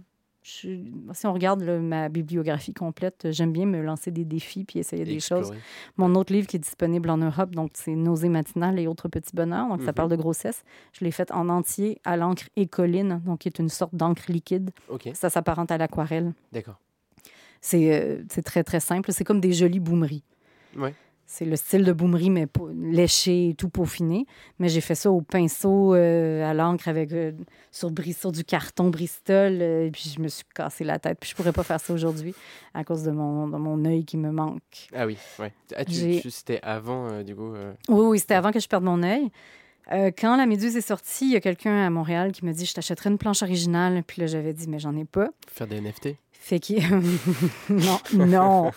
je- 0.47 0.68
si 1.12 1.26
on 1.26 1.32
regarde 1.32 1.62
là, 1.62 1.78
ma 1.80 2.09
bibliographie 2.09 2.72
complète, 2.72 3.28
j'aime 3.32 3.53
bien 3.53 3.66
me 3.66 3.82
lancer 3.82 4.11
des 4.12 4.24
défis 4.24 4.64
puis 4.64 4.78
essayer 4.78 5.05
des 5.05 5.18
choses. 5.20 5.51
Mon 5.97 6.14
autre 6.14 6.32
livre 6.32 6.47
qui 6.47 6.57
est 6.57 6.61
disponible 6.61 7.11
en 7.11 7.16
Europe, 7.18 7.51
donc 7.55 7.70
c'est 7.74 7.94
Nausées 7.97 8.28
matinales 8.28 8.78
et 8.78 8.86
autres 8.86 9.09
petits 9.09 9.34
bonheurs. 9.34 9.68
Donc, 9.68 9.80
ça 9.82 9.88
Mhm. 9.88 9.92
parle 9.94 10.11
de 10.11 10.16
grossesse. 10.16 10.62
Je 10.92 11.05
l'ai 11.05 11.11
fait 11.11 11.32
en 11.32 11.49
entier 11.49 12.01
à 12.05 12.16
l'encre 12.16 12.44
écoline, 12.55 13.20
donc 13.26 13.40
qui 13.40 13.49
est 13.49 13.59
une 13.59 13.68
sorte 13.68 13.94
d'encre 13.94 14.22
liquide. 14.30 14.70
Ça 15.14 15.30
s'apparente 15.30 15.70
à 15.72 15.78
l'aquarelle. 15.78 16.32
d'accord. 16.53 16.78
C'est 17.61 17.92
euh, 18.01 18.22
c'est 18.30 18.42
très, 18.42 18.62
très 18.62 18.78
simple. 18.80 19.11
C'est 19.12 19.24
comme 19.24 19.40
des 19.40 19.53
jolies 19.53 19.80
boomeries. 19.80 20.22
Ouais. 20.76 20.94
C'est 21.29 21.45
le 21.45 21.57
style 21.57 21.85
de 21.85 21.93
boomerie, 21.93 22.31
mais 22.31 22.47
léché 22.81 23.49
et 23.49 23.55
tout 23.55 23.68
peaufiné. 23.68 24.27
Mais 24.61 24.68
j'ai 24.68 24.81
fait 24.81 24.95
ça 24.95 25.11
au 25.11 25.20
pinceau, 25.22 25.93
euh, 25.95 26.49
à 26.49 26.55
l'encre, 26.55 26.87
avec 26.87 27.11
euh, 27.12 27.33
sur, 27.72 27.91
bris- 27.91 28.12
sur 28.12 28.31
du 28.31 28.45
carton 28.45 28.91
Bristol. 28.91 29.59
euh, 29.61 29.87
et 29.87 29.91
puis 29.91 30.12
je 30.14 30.20
me 30.22 30.29
suis 30.29 30.45
cassé 30.55 30.85
la 30.85 31.01
tête. 31.01 31.18
Puis 31.20 31.31
je 31.31 31.35
pourrais 31.35 31.53
pas 31.53 31.64
faire 31.64 31.81
ça 31.81 31.93
aujourd'hui 31.93 32.33
à 32.74 32.85
cause 32.85 33.03
de 33.03 33.11
mon, 33.11 33.49
de 33.49 33.57
mon 33.57 33.85
œil 33.85 34.05
qui 34.05 34.16
me 34.16 34.31
manque. 34.31 34.89
Ah 34.95 35.05
oui, 35.05 35.18
ouais. 35.41 35.53
Ah, 35.77 35.83
c'était 35.89 36.61
avant 36.62 37.09
euh, 37.09 37.22
du 37.24 37.35
coup. 37.35 37.53
Oui, 37.89 38.07
oui, 38.07 38.18
c'était 38.20 38.35
avant 38.35 38.53
que 38.53 38.61
je 38.61 38.68
perde 38.68 38.85
mon 38.85 39.03
œil. 39.03 39.29
Quand 40.18 40.37
La 40.37 40.47
Méduse 40.47 40.77
est 40.77 40.81
sortie, 40.81 41.27
il 41.27 41.33
y 41.33 41.37
a 41.37 41.41
quelqu'un 41.41 41.87
à 41.87 41.91
Montréal 41.91 42.33
qui 42.33 42.45
m'a 42.45 42.53
dit 42.53 42.66
Je 42.66 42.74
t'achèterai 42.74 43.09
une 43.11 43.18
planche 43.18 43.43
originale. 43.45 44.03
Puis 44.05 44.20
là, 44.20 44.27
j'avais 44.27 44.53
dit 44.53 44.68
Mais 44.68 44.81
j'en 44.81 44.97
ai 44.97 45.05
pas. 45.05 45.29
faire 45.49 45.68
des 45.68 45.81
NFT. 45.81 46.16
Fait 46.41 46.61
qu'il. 46.61 46.80
non, 47.70 47.99
non, 48.12 48.70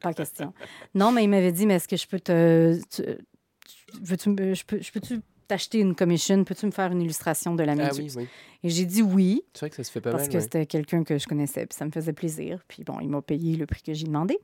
pas 0.00 0.14
question. 0.14 0.52
Non, 0.94 1.10
mais 1.12 1.24
il 1.24 1.28
m'avait 1.28 1.52
dit 1.52 1.66
Mais 1.66 1.74
est-ce 1.74 1.88
que 1.88 1.96
je 1.96 2.06
peux 2.06 2.20
te. 2.20 2.78
tu- 2.90 3.02
tu- 3.02 4.00
veux-tu 4.02 4.30
je 4.54 4.64
peux, 4.64 4.80
je 4.80 4.92
peux-tu 4.92 5.20
t'acheter 5.48 5.78
une 5.80 5.94
commission? 5.94 6.44
Peux-tu 6.44 6.66
me 6.66 6.70
faire 6.70 6.92
une 6.92 7.02
illustration 7.02 7.54
de 7.54 7.62
La 7.64 7.72
Ah 7.72 7.76
Méduse 7.76 8.16
oui, 8.16 8.22
oui. 8.24 8.28
Et 8.62 8.68
j'ai 8.70 8.84
dit 8.84 9.02
oui, 9.02 9.42
C'est 9.54 9.60
vrai 9.60 9.70
que 9.70 9.76
ça 9.76 9.84
se 9.84 9.90
fait 9.90 10.00
pas 10.00 10.10
parce 10.12 10.24
mal. 10.24 10.30
que 10.30 10.36
ouais. 10.36 10.40
c'était 10.42 10.66
quelqu'un 10.66 11.02
que 11.04 11.18
je 11.18 11.26
connaissais, 11.26 11.66
puis 11.66 11.76
ça 11.76 11.84
me 11.84 11.90
faisait 11.90 12.12
plaisir. 12.12 12.62
Puis 12.68 12.84
bon, 12.84 12.98
il 13.00 13.08
m'a 13.08 13.22
payé 13.22 13.56
le 13.56 13.66
prix 13.66 13.82
que 13.82 13.92
j'ai 13.94 14.06
demandé. 14.06 14.38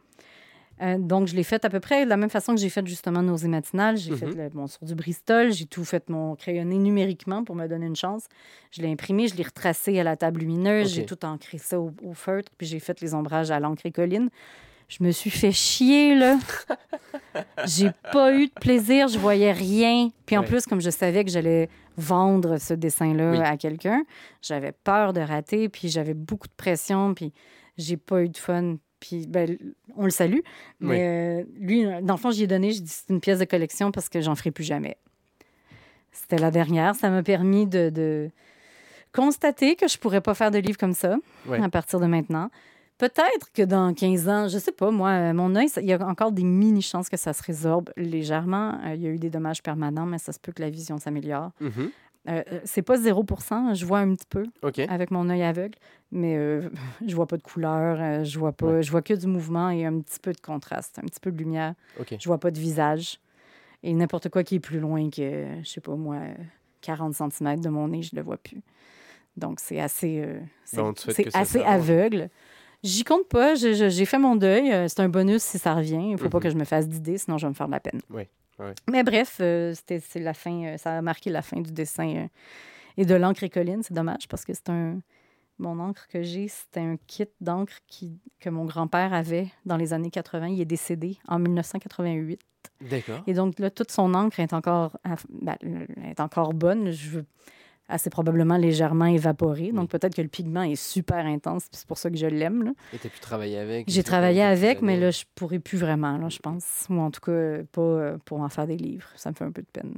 Euh, 0.83 0.99
donc, 0.99 1.29
je 1.29 1.37
l'ai 1.37 1.45
fait 1.45 1.65
à 1.65 1.71
peu 1.71 1.79
près 1.81 2.05
de 2.05 2.11
la 2.11 2.17
même 2.17 2.29
façon 2.31 2.55
que 2.55 2.61
j'ai 2.61 2.69
fait 2.69 2.85
justement 2.87 3.23
Nausées 3.23 3.47
matinales. 3.49 3.97
J'ai 3.97 4.17
fait 4.17 4.27
Mhm. 4.27 4.37
le, 4.37 4.49
bon, 4.49 4.67
sur 4.67 4.85
du 4.85 4.95
Bristol, 4.97 5.53
j'ai 5.53 5.67
tout 5.67 5.85
fait 5.85 6.09
mon 6.11 6.35
crayonné 6.35 6.77
numériquement 6.77 7.45
pour 7.45 7.55
me 7.55 7.67
donner 7.69 7.87
une 7.87 7.95
chance. 7.97 8.25
Je 8.73 8.83
l'ai 8.83 8.91
imprimé, 8.91 9.29
je 9.29 9.37
l'ai 9.37 9.45
retracé 9.45 9.99
à 10.01 10.03
la 10.03 10.17
table 10.17 10.41
lumineuse, 10.41 10.93
j'ai 10.95 11.07
tout 11.07 11.25
ancré 11.25 11.59
ça 11.59 11.79
au, 11.81 11.93
au 12.03 12.15
feutre, 12.15 12.51
puis 12.59 12.67
j'ai 12.67 12.81
fait 12.81 13.01
les 13.01 13.15
ombrages 13.15 13.51
à 13.53 13.61
l'encre 13.61 13.87
écoline. 13.87 14.29
Je 14.89 15.05
me 15.05 15.11
suis 15.13 15.31
fait 15.31 15.53
chier, 15.53 16.15
là. 16.17 16.37
j'ai 17.65 17.91
pas 18.13 18.35
eu 18.35 18.47
de 18.49 18.53
plaisir, 18.53 19.09
je 19.09 19.19
voyais 19.19 19.53
rien. 19.53 20.09
Puis 20.27 20.37
en 20.37 20.41
Ouais. 20.41 20.47
plus, 20.47 20.67
comme 20.67 20.81
je 20.81 20.91
savais 20.91 21.25
que 21.25 21.31
j'allais 21.31 21.69
vendre 21.97 22.59
ce 22.59 22.75
dessin-là 22.75 23.31
Oui. 23.31 23.39
à 23.39 23.57
quelqu'un, 23.57 24.03
j'avais 24.43 24.73
peur 24.73 25.13
de 25.13 25.21
rater, 25.21 25.69
puis 25.69 25.89
j'avais 25.89 26.15
beaucoup 26.15 26.49
de 26.49 26.53
pression, 26.57 27.15
puis 27.15 27.33
j'ai 27.79 27.97
pas 27.97 28.23
eu 28.23 28.29
de 28.29 28.37
fun. 28.37 28.77
Puis 29.03 29.27
ben, 29.27 29.59
on 29.97 30.05
le 30.05 30.11
salue. 30.11 30.39
Mais 30.79 31.43
euh, 31.43 31.45
lui, 31.59 31.85
dans 32.03 32.15
le 32.15 32.21
fond, 32.21 32.31
j'y 32.31 32.45
ai 32.45 32.47
donné, 32.47 32.73
c'est 32.73 33.11
une 33.11 33.21
pièce 33.21 33.41
de 33.41 33.45
collection 33.45 33.91
parce 33.91 34.09
que 34.09 34.21
j'en 34.21 34.37
ferai 34.37 34.53
plus 34.53 34.63
jamais. 34.63 34.97
C'était 36.13 36.39
la 36.39 36.53
dernière. 36.53 36.95
Ça 36.95 37.11
m'a 37.11 37.25
permis 37.25 37.67
de, 37.67 37.91
de 37.91 38.31
constater 39.13 39.75
que 39.75 39.89
je 39.89 39.99
pourrais 39.99 40.21
pas 40.21 40.35
faire 40.35 40.53
de 40.53 40.59
livre 40.59 40.79
comme 40.79 40.95
ça 40.95 41.17
à 41.51 41.69
partir 41.69 41.99
de 41.99 42.07
maintenant. 42.07 42.49
Peut-être 42.99 43.51
que 43.53 43.63
dans 43.63 43.93
15 43.93 44.29
ans, 44.29 44.47
je 44.47 44.59
sais 44.59 44.71
pas, 44.71 44.93
moi, 44.93 45.11
euh, 45.11 45.33
mon 45.33 45.57
œil, 45.57 45.67
il 45.79 45.87
y 45.87 45.93
a 45.93 46.07
encore 46.07 46.31
des 46.31 46.45
mini-chances 46.45 47.09
que 47.09 47.17
ça 47.17 47.33
se 47.33 47.43
résorbe 47.43 47.91
légèrement. 47.97 48.79
Euh, 48.85 48.95
il 48.95 49.03
y 49.03 49.07
a 49.09 49.11
eu 49.11 49.19
des 49.19 49.31
dommages 49.31 49.65
permanents, 49.65 50.07
mais 50.07 50.19
ça 50.19 50.31
se 50.31 50.39
peut 50.39 50.53
que 50.53 50.63
la 50.63 50.71
vision 50.71 50.99
s'améliore. 50.99 51.51
Mhm. 51.61 51.73
Euh, 51.81 51.89
euh, 52.29 52.43
c'est 52.65 52.83
pas 52.83 52.97
0 52.97 53.25
je 53.75 53.85
vois 53.85 53.99
un 53.99 54.15
petit 54.15 54.27
peu 54.29 54.45
avec 54.89 55.11
mon 55.11 55.29
œil 55.29 55.43
aveugle, 55.43 55.77
mais 56.11 56.37
euh, 56.37 56.69
je 57.07 57.15
vois 57.15 57.27
pas 57.27 57.37
de 57.37 57.43
couleur, 57.43 57.99
euh, 58.01 58.25
je 58.25 58.39
vois 58.39 58.53
pas, 58.53 58.67
Ouais. 58.67 58.83
je 58.83 58.91
vois 58.91 59.03
que 59.03 59.15
du 59.15 59.27
mouvement 59.27 59.71
et 59.71 59.85
un 59.85 60.01
petit 60.01 60.21
peu 60.21 60.33
de 60.33 60.41
contraste, 60.41 60.99
un 60.99 61.07
petit 61.07 61.21
peu 61.21 61.33
de 61.33 61.39
lumière. 61.39 61.75
Ok. 61.99 62.15
Je 62.19 62.29
vois 62.29 62.39
pas 62.39 62.51
de 62.51 62.59
visage. 62.59 63.19
Et 63.83 63.93
n'importe 63.95 64.29
quoi 64.29 64.45
qui 64.45 64.57
est 64.57 64.61
plus 64.61 64.79
loin 64.79 65.11
que, 65.11 65.47
je 65.63 65.69
sais 65.69 65.81
pas 65.81 65.97
moi, 65.97 66.17
euh, 66.17 66.35
40 66.83 67.15
cm 67.15 67.61
de 67.61 67.69
mon 67.69 67.89
nez, 67.89 68.03
je 68.03 68.15
le 68.15 68.23
vois 68.23 68.37
plus. 68.37 68.63
Donc 69.37 69.59
c'est 69.61 69.81
assez, 69.81 70.21
euh, 70.25 70.39
c'est 70.65 71.35
assez 71.35 71.63
aveugle. 71.63 72.29
J'y 72.85 73.05
compte 73.05 73.29
pas, 73.29 73.55
j'ai 73.55 74.05
fait 74.05 74.19
mon 74.19 74.37
deuil. 74.37 74.73
euh, 74.73 74.87
C'est 74.89 75.01
un 75.01 75.09
bonus 75.09 75.43
si 75.43 75.59
ça 75.59 75.75
revient. 75.75 76.11
Il 76.11 76.19
faut 76.19 76.29
pas 76.29 76.39
Mhm. 76.39 76.43
que 76.45 76.51
je 76.51 76.57
me 76.57 76.65
fasse 76.65 76.89
d'idées, 76.89 77.17
sinon 77.19 77.39
je 77.39 77.47
vais 77.47 77.51
me 77.51 77.55
faire 77.55 77.67
de 77.69 77.73
la 77.73 77.81
peine. 77.81 78.01
Ouais, 78.11 78.29
ouais. 78.67 78.75
Mais 78.91 79.03
bref, 79.03 79.39
euh, 79.41 79.75
c'était 79.75 80.01
c'est 80.01 80.21
la 80.21 80.35
fin. 80.35 80.65
euh, 80.65 80.77
ça 80.79 80.99
a 80.99 81.03
marqué 81.03 81.31
la 81.31 81.43
fin 81.43 81.61
du 81.61 81.73
dessin 81.73 82.17
euh, 82.17 82.27
et 82.97 83.05
de 83.05 83.15
l'encre 83.15 83.43
écoline. 83.45 83.83
C'est 83.83 83.95
dommage 83.95 84.29
parce 84.29 84.45
que 84.45 84.55
c'est 84.55 84.71
un. 84.71 85.01
Mon 85.59 85.79
encre 85.79 86.09
que 86.09 86.23
j'ai, 86.23 86.49
c'était 86.49 86.81
un 86.81 86.97
kit 87.07 87.29
d'encre 87.41 87.75
qui, 87.87 88.19
que 88.41 88.49
mon 88.49 88.65
grand-père 88.65 89.13
avait 89.13 89.49
dans 89.65 89.77
les 89.77 89.93
années 89.93 90.11
80. 90.11 90.49
Il 90.49 90.61
est 90.61 90.65
décédé 90.65 91.19
en 91.29 91.39
1988. 91.39 92.41
D'accord. 92.81 93.23
Et 93.29 93.35
donc, 93.35 93.59
là, 93.61 93.71
toute 93.71 93.93
son 93.93 94.15
encre 94.15 94.41
est 94.41 94.55
encore, 94.55 94.99
ben, 95.29 95.57
est 96.05 96.19
encore 96.19 96.55
bonne. 96.55 96.91
Je 96.91 97.11
veux 97.11 97.27
assez 97.93 98.11
probablement 98.11 98.57
légèrement 98.57 99.05
évaporée. 99.07 99.73
Donc, 99.73 99.91
peut-être 99.91 100.15
que 100.15 100.23
le 100.23 100.29
pigment 100.29 100.63
est 100.63 100.77
super 100.77 101.25
intense. 101.27 101.65
puis 101.69 101.79
C'est 101.79 101.87
pour 101.87 101.99
ça 101.99 102.11
que 102.11 102.17
je 102.17 102.27
l'aime. 102.27 102.73
Et 102.93 102.99
t'as 102.99 103.09
pu 103.09 103.21
travailler 103.21 103.59
avec 103.59 103.89
J'ai 103.89 104.03
travaillé 104.03 104.43
avec, 104.43 104.83
mais 104.83 104.99
là, 104.99 105.11
je 105.11 105.25
pourrais 105.35 105.59
plus 105.59 105.79
vraiment, 105.79 106.17
là, 106.17 106.29
je 106.29 106.39
pense. 106.39 106.87
Ou 106.91 106.99
en 106.99 107.11
tout 107.11 107.21
cas, 107.21 107.63
pas 107.71 107.81
euh, 107.81 108.19
pour 108.25 108.41
en 108.41 108.49
faire 108.49 108.67
des 108.67 108.77
livres. 108.77 109.09
Ça 109.17 109.31
me 109.31 109.35
fait 109.35 109.45
un 109.45 109.53
peu 109.53 109.63
de 109.63 109.69
peine. 109.73 109.95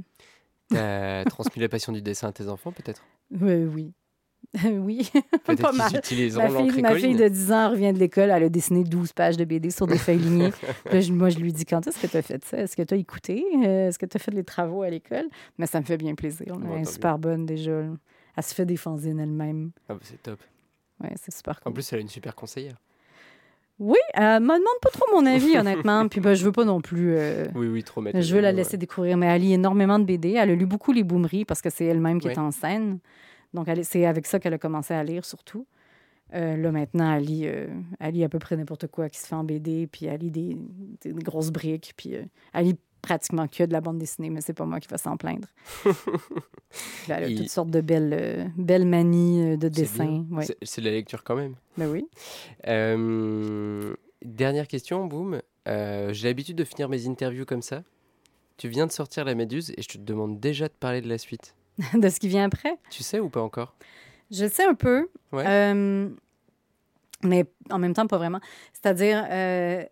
T'as 0.71 1.25
transmis 1.31 1.63
la 1.63 1.69
passion 1.69 1.93
du 1.93 2.03
dessin 2.03 2.29
à 2.29 2.33
tes 2.33 2.49
enfants, 2.49 2.73
peut-être? 2.73 3.03
Euh, 3.43 3.67
oui. 3.67 3.93
oui. 4.65 5.11
Pas 5.45 5.73
mal. 5.73 5.91
Ma 5.93 6.01
fille, 6.03 6.83
ma 6.83 6.95
fille 6.95 7.17
de 7.17 7.29
10 7.29 7.53
ans 7.53 7.71
revient 7.71 7.93
de 7.93 7.99
l'école, 7.99 8.31
elle 8.31 8.43
a 8.45 8.49
dessiné 8.49 8.85
12 8.85 9.13
pages 9.13 9.37
de 9.37 9.45
BD 9.45 9.71
sur 9.71 9.87
des 9.87 9.99
feuilles 9.99 10.19
lignées. 10.19 10.51
Puis 10.51 10.67
là, 10.95 11.01
je- 11.01 11.13
moi, 11.13 11.29
je 11.29 11.39
lui 11.39 11.53
dis 11.53 11.65
Quand 11.65 11.87
est-ce 11.87 11.99
que 12.01 12.07
tu 12.07 12.17
as 12.17 12.23
fait 12.23 12.45
ça? 12.45 12.59
Est-ce 12.59 12.77
que 12.77 12.83
tu 12.83 12.95
as 12.95 12.97
écouté? 12.97 13.45
Euh, 13.65 13.89
Est-ce 13.89 13.99
que 13.99 14.07
tu 14.07 14.17
as 14.17 14.21
fait 14.21 14.31
les 14.33 14.45
travaux 14.45 14.83
à 14.83 14.91
l'école? 14.91 15.27
Mais 15.59 15.67
ça 15.67 15.81
me 15.81 15.85
fait 15.85 15.97
bien 15.97 16.15
plaisir. 16.15 16.55
elle 16.75 16.83
est 16.83 16.85
super 16.85 17.19
bonne 17.19 17.47
déjà. 17.47 17.73
Elle 18.37 18.43
se 18.43 18.55
fait 18.55 18.67
des 18.67 18.77
fanzines 18.77 19.19
elle-même. 19.21 19.71
Ah 19.89 19.95
bah, 19.95 20.01
c'est 20.03 20.23
top. 20.23 20.41
Ouais, 21.03 21.13
c'est 21.21 21.35
super 21.35 21.59
En 21.61 21.65
cool. 21.65 21.73
plus, 21.75 21.93
elle 21.93 21.99
a 21.99 22.03
une 22.03 22.09
super 22.09 22.35
conseillère. 22.35 22.77
Oui, 23.81 23.99
elle 24.13 24.41
me 24.41 24.49
demande 24.49 24.81
pas 24.81 24.91
trop 24.91 25.05
mon 25.13 25.27
avis, 25.27 25.59
honnêtement. 25.59 26.07
Puis 26.09 26.21
ben, 26.21 26.35
je 26.35 26.45
veux 26.45 26.53
pas 26.53 26.65
non 26.65 26.81
plus. 26.81 27.15
euh, 27.17 27.47
Oui, 27.57 27.67
oui, 27.67 27.83
trop 27.83 28.01
mettre. 28.01 28.21
je 28.21 28.35
veux 28.35 28.41
la 28.41 28.51
ouais. 28.51 28.55
laisser 28.55 28.77
découvrir. 28.77 29.17
Mais 29.17 29.27
elle 29.27 29.43
lit 29.43 29.53
énormément 29.55 29.99
de 29.99 30.05
BD. 30.05 30.31
Elle 30.35 30.51
a 30.51 30.55
lu 30.55 30.65
beaucoup 30.67 30.93
les 30.93 31.03
boomeries 31.03 31.45
parce 31.45 31.61
que 31.61 31.71
c'est 31.71 31.85
elle-même 31.85 32.21
qui 32.21 32.29
est 32.29 32.39
en 32.39 32.53
scène. 32.53 33.01
Donc, 33.55 33.69
c'est 33.85 34.05
avec 34.05 34.27
ça 34.27 34.39
qu'elle 34.41 34.53
a 34.55 34.59
commencé 34.59 34.93
à 34.93 35.03
lire, 35.05 35.25
surtout. 35.25 35.67
Euh, 36.35 36.57
là, 36.57 36.73
maintenant, 36.73 37.15
elle 37.15 37.25
lit, 37.25 37.47
euh, 37.47 37.69
elle 38.01 38.15
lit 38.15 38.25
à 38.25 38.29
peu 38.29 38.39
près 38.41 38.57
n'importe 38.57 38.89
quoi 38.89 39.09
qui 39.09 39.19
se 39.21 39.27
fait 39.27 39.35
en 39.37 39.45
BD. 39.45 39.87
Puis 39.87 40.07
elle 40.07 40.21
lit 40.21 40.31
des, 40.31 40.57
des 41.03 41.13
grosses 41.13 41.51
briques. 41.53 41.93
Puis 41.97 42.17
euh, 42.17 42.25
elle 42.53 42.65
lit 42.67 42.77
pratiquement 43.03 43.47
que 43.47 43.63
de 43.65 43.73
la 43.73 43.81
bande 43.81 43.99
dessinée, 43.99 44.31
mais 44.31 44.41
c'est 44.41 44.55
pas 44.55 44.65
moi 44.65 44.81
qui 44.81 44.89
va 44.89 44.99
s'en 44.99 45.17
plaindre. 45.17 45.47
Là, 47.09 47.19
elle 47.19 47.25
a 47.25 47.29
Et- 47.29 47.35
toutes 47.37 47.51
sortes 47.51 47.71
de 47.71 47.81
belles, 47.81 48.51
belles 48.57 48.87
manies 48.87 49.57
de 49.59 49.69
dessin. 49.69 50.25
Ouais. 50.31 50.47
C'est- 50.63 50.81
de 50.81 50.87
la 50.87 50.93
lecture 50.93 51.23
quand 51.23 51.37
même. 51.37 51.55
Ben 51.77 51.89
oui. 51.91 52.07
Dernière 54.25 54.67
question, 54.67 55.07
boum. 55.07 55.41
J'ai 55.67 56.27
l'habitude 56.29 56.57
de 56.57 56.65
finir 56.65 56.89
mes 56.89 57.07
interviews 57.07 57.45
comme 57.45 57.63
ça. 57.63 57.83
Tu 58.57 58.69
viens 58.69 58.87
de 58.87 58.93
sortir 58.93 59.25
la 59.25 59.35
méduse 59.35 59.73
et 59.77 59.83
je 59.83 59.89
te 59.89 59.99
demande 59.99 60.41
déjà 60.41 60.69
de 60.69 60.73
parler 60.73 61.01
de 61.01 61.09
la 61.09 61.19
suite. 61.19 61.55
de 61.95 62.09
ce 62.09 62.21
qui 62.21 62.29
vient 62.29 62.45
après. 62.45 62.79
Tu 62.91 63.03
sais 63.03 63.21
ou 63.21 63.29
pas 63.29 63.43
encore? 63.43 63.75
Je 64.31 64.47
sais 64.49 64.65
un 64.65 64.75
peu, 64.75 65.09
Ouais. 65.33 65.45
euh, 65.47 66.09
mais 67.23 67.45
en 67.71 67.79
même 67.79 67.95
temps, 67.95 68.07
pas 68.07 68.19
vraiment. 68.19 68.41
C'est-à-dire, 68.73 69.25
euh, 69.31 69.85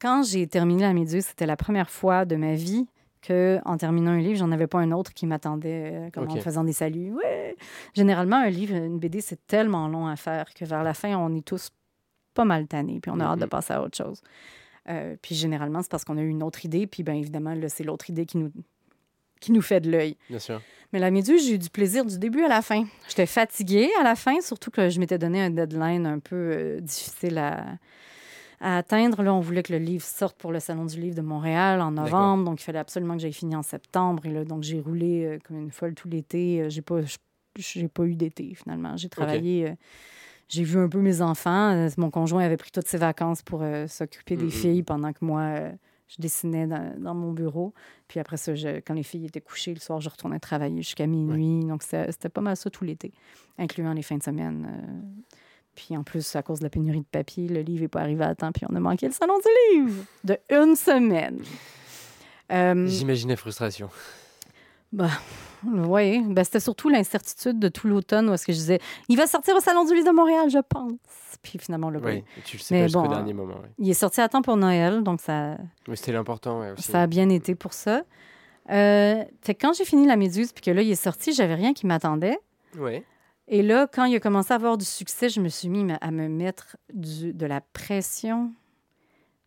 quand 0.00 0.22
j'ai 0.24 0.46
terminé 0.46 0.82
La 0.82 0.92
Méduse, 0.92 1.26
c'était 1.26 1.46
la 1.46 1.56
première 1.56 1.90
fois 1.90 2.24
de 2.24 2.36
ma 2.36 2.54
vie 2.54 2.86
que, 3.22 3.58
en 3.64 3.76
terminant 3.76 4.12
un 4.12 4.18
livre, 4.18 4.38
j'en 4.38 4.52
avais 4.52 4.66
pas 4.66 4.78
un 4.78 4.92
autre 4.92 5.12
qui 5.14 5.26
m'attendait 5.26 5.90
euh, 5.94 6.10
comme 6.10 6.28
en 6.30 6.36
faisant 6.36 6.64
des 6.64 6.72
saluts. 6.72 7.12
Ouais. 7.12 7.56
Généralement, 7.94 8.36
un 8.36 8.50
livre, 8.50 8.74
une 8.74 8.98
BD, 8.98 9.20
c'est 9.20 9.46
tellement 9.46 9.88
long 9.88 10.06
à 10.06 10.16
faire 10.16 10.52
que 10.54 10.64
vers 10.64 10.84
la 10.84 10.94
fin, 10.94 11.16
on 11.16 11.34
est 11.34 11.44
tous 11.44 11.70
pas 12.34 12.44
mal 12.44 12.66
tannés, 12.66 13.00
puis 13.00 13.10
on 13.14 13.18
a 13.20 13.24
hâte 13.24 13.38
de 13.38 13.44
Mhm. 13.44 13.50
passer 13.50 13.72
à 13.72 13.82
autre 13.82 13.96
chose. 13.96 14.20
Euh, 14.88 15.16
puis 15.20 15.34
généralement, 15.34 15.82
c'est 15.82 15.90
parce 15.90 16.04
qu'on 16.04 16.18
a 16.18 16.22
eu 16.22 16.28
une 16.28 16.42
autre 16.42 16.64
idée, 16.64 16.86
puis 16.86 17.02
bien 17.02 17.14
évidemment, 17.14 17.54
c'est 17.68 17.82
l'autre 17.82 18.10
idée 18.10 18.26
qui 18.26 18.36
nous, 18.38 18.52
qui 19.40 19.52
nous 19.52 19.62
fait 19.62 19.80
de 19.80 19.90
l'œil. 19.90 20.16
Bien 20.30 20.38
sûr. 20.38 20.60
Mais 20.92 20.98
la 21.00 21.10
méduse, 21.10 21.44
j'ai 21.46 21.54
eu 21.54 21.58
du 21.58 21.68
plaisir 21.68 22.04
du 22.04 22.18
début 22.18 22.42
à 22.44 22.48
la 22.48 22.62
fin. 22.62 22.84
J'étais 23.08 23.26
fatiguée 23.26 23.90
à 24.00 24.04
la 24.04 24.14
fin, 24.14 24.40
surtout 24.40 24.70
que 24.70 24.88
je 24.88 25.00
m'étais 25.00 25.18
donné 25.18 25.42
un 25.42 25.50
deadline 25.50 26.06
un 26.06 26.20
peu 26.20 26.36
euh, 26.36 26.80
difficile 26.80 27.38
à, 27.38 27.64
à 28.60 28.78
atteindre. 28.78 29.22
Là, 29.22 29.34
on 29.34 29.40
voulait 29.40 29.64
que 29.64 29.72
le 29.72 29.80
livre 29.80 30.04
sorte 30.04 30.38
pour 30.38 30.52
le 30.52 30.60
Salon 30.60 30.84
du 30.86 31.00
livre 31.00 31.16
de 31.16 31.22
Montréal 31.22 31.80
en 31.80 31.90
novembre, 31.90 32.44
donc 32.44 32.60
il 32.60 32.64
fallait 32.64 32.78
absolument 32.78 33.14
que 33.14 33.20
j'aille 33.20 33.32
fini 33.32 33.56
en 33.56 33.62
septembre. 33.62 34.24
Et 34.26 34.30
là, 34.30 34.44
donc 34.44 34.62
j'ai 34.62 34.80
roulé 34.80 35.24
euh, 35.24 35.38
comme 35.46 35.58
une 35.58 35.72
folle 35.72 35.94
tout 35.94 36.08
l'été. 36.08 36.62
Euh, 36.62 36.68
J'ai 36.70 36.82
pas, 36.82 37.00
j'ai 37.58 37.88
pas 37.88 38.04
eu 38.04 38.14
d'été 38.14 38.54
finalement. 38.54 38.96
J'ai 38.96 39.08
travaillé. 39.08 39.66
euh, 39.70 39.74
j'ai 40.48 40.62
vu 40.62 40.78
un 40.78 40.88
peu 40.88 41.00
mes 41.00 41.20
enfants. 41.20 41.88
Mon 41.98 42.10
conjoint 42.10 42.44
avait 42.44 42.56
pris 42.56 42.70
toutes 42.70 42.86
ses 42.86 42.98
vacances 42.98 43.42
pour 43.42 43.64
s'occuper 43.88 44.36
des 44.36 44.50
filles 44.50 44.84
pendant 44.84 45.12
que 45.12 45.18
moi, 45.24 45.54
je 46.08 46.16
dessinais 46.20 46.66
dans, 46.66 46.94
dans 46.98 47.14
mon 47.14 47.32
bureau. 47.32 47.74
Puis 48.08 48.20
après 48.20 48.36
ça, 48.36 48.54
je- 48.54 48.80
quand 48.80 48.94
les 48.94 49.02
filles 49.02 49.26
étaient 49.26 49.40
couchées, 49.40 49.74
le 49.74 49.80
soir, 49.80 50.00
je 50.00 50.08
retournais 50.08 50.38
travailler 50.38 50.82
jusqu'à 50.82 51.06
minuit. 51.06 51.64
Donc, 51.64 51.82
c'était 51.82 52.28
pas 52.28 52.40
mal 52.40 52.56
ça 52.56 52.70
tout 52.70 52.84
l'été, 52.84 53.12
incluant 53.58 53.92
les 53.92 54.02
fins 54.02 54.18
de 54.18 54.22
semaine. 54.22 54.66
euh. 54.70 55.36
Puis 55.74 55.94
en 55.96 56.04
plus, 56.04 56.34
à 56.36 56.42
cause 56.42 56.60
de 56.60 56.64
la 56.64 56.70
pénurie 56.70 57.00
de 57.00 57.04
papier, 57.10 57.48
le 57.48 57.60
livre 57.60 57.82
n'est 57.82 57.88
pas 57.88 58.00
arrivé 58.00 58.24
à 58.24 58.34
temps, 58.34 58.50
puis 58.50 58.64
on 58.70 58.74
a 58.74 58.80
manqué 58.80 59.06
le 59.08 59.12
salon 59.12 59.34
du 59.38 59.76
livre 59.78 60.04
de 60.24 60.38
une 60.48 60.74
semaine. 60.74 61.42
Euh, 62.50 62.86
J'imagine 62.86 63.28
la 63.28 63.36
frustration. 63.36 63.90
Oui, 65.66 66.22
ben, 66.28 66.44
c'était 66.44 66.60
surtout 66.60 66.88
l'incertitude 66.88 67.58
de 67.58 67.68
tout 67.68 67.88
l'automne 67.88 68.28
où 68.28 68.32
est-ce 68.34 68.46
que 68.46 68.52
je 68.52 68.58
disais 68.58 68.78
il 69.08 69.16
va 69.16 69.26
sortir 69.26 69.54
au 69.56 69.60
Salon 69.60 69.84
du 69.84 69.94
livre 69.94 70.06
de 70.06 70.12
Montréal, 70.14 70.48
je 70.50 70.58
pense. 70.58 70.92
Puis 71.42 71.58
finalement, 71.58 71.90
le 71.90 72.00
Oui, 72.00 72.24
tu 72.44 72.56
le 72.56 72.62
sais 72.62 72.74
Mais 72.74 72.80
pas 72.82 72.86
jusqu'au 72.86 73.02
bon, 73.02 73.08
dernier 73.08 73.32
moment. 73.34 73.56
il 73.78 73.90
est 73.90 73.94
sorti 73.94 74.20
à 74.20 74.28
temps 74.28 74.42
pour 74.42 74.56
Noël, 74.56 75.02
donc 75.02 75.20
ça, 75.20 75.56
Mais 75.88 75.96
c'était 75.96 76.12
l'important 76.12 76.60
ouais, 76.60 76.72
aussi. 76.72 76.82
ça 76.90 77.02
a 77.02 77.06
bien 77.06 77.28
été 77.28 77.54
pour 77.54 77.72
ça. 77.72 78.02
Euh, 78.70 79.22
fait 79.42 79.54
que 79.54 79.60
quand 79.66 79.72
j'ai 79.74 79.84
fini 79.84 80.06
La 80.06 80.16
Méduse, 80.16 80.52
puis 80.52 80.62
que 80.62 80.70
là, 80.70 80.82
il 80.82 80.90
est 80.90 80.94
sorti, 81.00 81.32
j'avais 81.32 81.54
rien 81.54 81.72
qui 81.72 81.86
m'attendait. 81.86 82.38
Ouais. 82.78 83.04
Et 83.48 83.62
là, 83.62 83.86
quand 83.86 84.06
il 84.06 84.16
a 84.16 84.20
commencé 84.20 84.52
à 84.52 84.56
avoir 84.56 84.76
du 84.76 84.84
succès, 84.84 85.28
je 85.28 85.40
me 85.40 85.48
suis 85.48 85.68
mis 85.68 85.86
à 86.00 86.10
me 86.10 86.26
mettre 86.28 86.76
du- 86.92 87.32
de 87.32 87.46
la 87.46 87.60
pression 87.60 88.52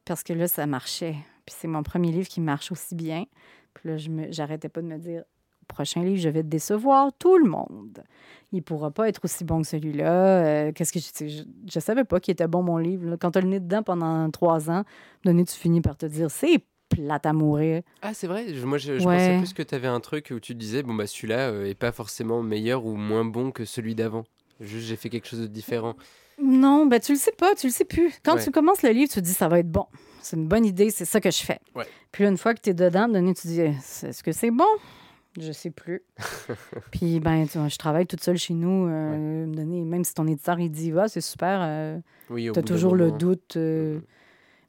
parce 0.05 0.23
que 0.23 0.31
là, 0.31 0.47
ça 0.47 0.65
marchait. 0.67 1.15
Puis 1.45 1.55
c'est 1.59 1.67
mon 1.67 1.83
premier 1.83 2.11
livre 2.11 2.27
qui 2.29 2.39
marche 2.39 2.71
aussi 2.71 2.95
bien. 2.95 3.25
Puis 3.73 3.89
là, 3.89 3.97
je 3.97 4.09
me, 4.09 4.31
j'arrêtais 4.31 4.69
pas 4.69 4.81
de 4.81 4.87
me 4.87 4.97
dire, 4.97 5.23
prochain 5.69 6.03
livre, 6.03 6.19
je 6.21 6.27
vais 6.29 6.43
décevoir 6.43 7.11
tout 7.17 7.37
le 7.37 7.49
monde. 7.49 8.03
Il 8.51 8.61
pourra 8.63 8.91
pas 8.91 9.07
être 9.07 9.21
aussi 9.23 9.45
bon 9.45 9.61
que 9.61 9.67
celui-là. 9.67 10.11
Euh, 10.11 10.71
qu'est-ce 10.73 10.91
que 10.91 10.99
je, 10.99 11.29
je, 11.31 11.43
je 11.71 11.79
savais 11.79 12.03
pas 12.03 12.19
qu'il 12.19 12.31
était 12.33 12.47
bon 12.47 12.61
mon 12.63 12.77
livre. 12.77 13.09
là. 13.11 13.17
Quand 13.17 13.31
tu 13.31 13.37
as 13.37 13.41
le 13.41 13.47
nez 13.47 13.59
dedans 13.59 13.83
pendant 13.83 14.29
trois 14.31 14.69
ans, 14.69 14.83
donné, 15.23 15.45
tu 15.45 15.53
finis 15.55 15.81
par 15.81 15.95
te 15.95 16.05
dire, 16.07 16.29
c'est 16.31 16.63
plate 16.89 17.25
à 17.27 17.33
mourir. 17.33 17.83
Ah, 18.01 18.13
c'est 18.15 18.25
vrai. 18.27 18.53
Je- 18.53 18.65
moi, 18.65 18.79
je, 18.79 18.97
je 18.99 19.07
Ouais. 19.07 19.15
pensais 19.17 19.37
plus 19.37 19.53
que 19.53 19.61
tu 19.63 19.75
avais 19.75 19.87
un 19.87 19.99
truc 19.99 20.33
où 20.35 20.39
tu 20.39 20.53
te 20.53 20.57
disais 20.59 20.81
bon, 20.81 20.95
bah 20.95 21.05
celui-là 21.05 21.49
euh, 21.51 21.65
est 21.65 21.75
pas 21.75 21.91
forcément 21.91 22.41
meilleur 22.41 22.85
ou 22.85 22.95
moins 22.95 23.23
bon 23.23 23.51
que 23.51 23.63
celui 23.65 23.93
d'avant. 23.93 24.23
Juste, 24.59 24.87
j'ai 24.87 24.95
fait 24.95 25.09
quelque 25.09 25.27
chose 25.27 25.39
de 25.41 25.47
différent. 25.47 25.93
Non, 26.41 26.85
ben 26.87 26.99
tu 26.99 27.11
le 27.13 27.17
sais 27.19 27.31
pas, 27.33 27.53
tu 27.53 27.67
le 27.67 27.71
sais 27.73 27.85
plus. 27.85 28.11
Quand 28.23 28.35
Ouais. 28.35 28.43
tu 28.43 28.49
commences 28.49 28.81
le 28.81 28.89
livre, 28.89 29.09
tu 29.09 29.19
te 29.19 29.25
dis 29.25 29.33
ça 29.33 29.47
va 29.47 29.59
être 29.59 29.69
bon. 29.71 29.85
C'est 30.21 30.35
une 30.37 30.47
bonne 30.47 30.65
idée, 30.65 30.89
c'est 30.89 31.05
ça 31.05 31.21
que 31.21 31.29
je 31.31 31.43
fais. 31.43 31.59
Ouais. 31.75 31.85
Puis 32.11 32.23
là, 32.23 32.29
une 32.31 32.37
fois 32.37 32.53
que 32.55 32.61
tu 32.61 32.71
es 32.71 32.73
dedans, 32.73 33.07
donné, 33.07 33.33
tu 33.35 33.43
te 33.43 33.47
dis 33.47 33.61
est-ce 33.61 34.23
que 34.23 34.31
c'est 34.31 34.49
bon? 34.51 34.65
Je 35.39 35.51
sais 35.51 35.69
plus. 35.69 36.01
Puis 36.91 37.19
ben 37.19 37.45
tu 37.47 37.57
vois, 37.57 37.67
je 37.67 37.77
travaille 37.77 38.07
toute 38.07 38.21
seule 38.23 38.37
chez 38.37 38.53
nous, 38.53 38.87
euh, 38.87 39.45
donné, 39.45 39.83
même 39.83 40.03
si 40.03 40.13
ton 40.13 40.25
éditeur 40.27 40.59
il 40.59 40.69
dit 40.71 40.91
va, 40.91 41.07
c'est 41.07 41.21
super, 41.21 41.59
euh, 41.61 41.99
Oui, 42.29 42.49
tu 42.51 42.57
as 42.59 42.63
toujours 42.63 42.95
le 42.95 43.05
moment. 43.07 43.17
doute. 43.17 43.55
euh, 43.57 43.95
Mhm. 43.95 44.01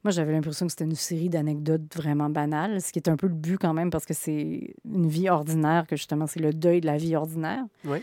Moi, 0.03 0.13
j'avais 0.13 0.33
l'impression 0.33 0.65
que 0.65 0.73
c'était 0.73 0.85
une 0.85 0.95
série 0.95 1.29
d'anecdotes 1.29 1.95
vraiment 1.95 2.31
banales, 2.31 2.81
ce 2.81 2.91
qui 2.91 2.99
est 2.99 3.09
un 3.11 3.17
peu 3.17 3.27
le 3.27 3.35
but 3.35 3.59
quand 3.59 3.75
même 3.75 3.91
parce 3.91 4.07
que 4.07 4.15
c'est 4.15 4.73
une 4.91 5.07
vie 5.09 5.29
ordinaire, 5.29 5.87
que 5.87 5.95
justement, 5.95 6.27
c'est 6.27 6.41
le 6.41 6.55
deuil 6.55 6.81
de 6.81 6.87
la 6.87 6.97
vie 6.97 7.15
ordinaire. 7.17 7.63
Ouais. 7.85 8.01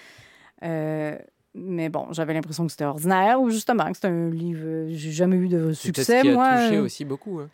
Euh, 0.63 1.17
mais 1.55 1.89
bon, 1.89 2.07
j'avais 2.11 2.35
l'impression 2.35 2.65
que 2.65 2.71
c'était 2.71 2.85
ordinaire 2.85 3.41
ou 3.41 3.49
justement 3.49 3.85
que 3.89 3.95
c'était 3.95 4.09
un 4.09 4.29
livre. 4.29 4.85
J'ai 4.89 5.11
jamais 5.11 5.37
eu 5.37 5.47
de 5.47 5.73
succès, 5.73 6.21
qui 6.21 6.29
a 6.29 6.33
moi. 6.33 6.55
touché 6.61 6.77
euh, 6.77 6.83
aussi 6.83 7.03
beaucoup. 7.03 7.39
hein. 7.39 7.49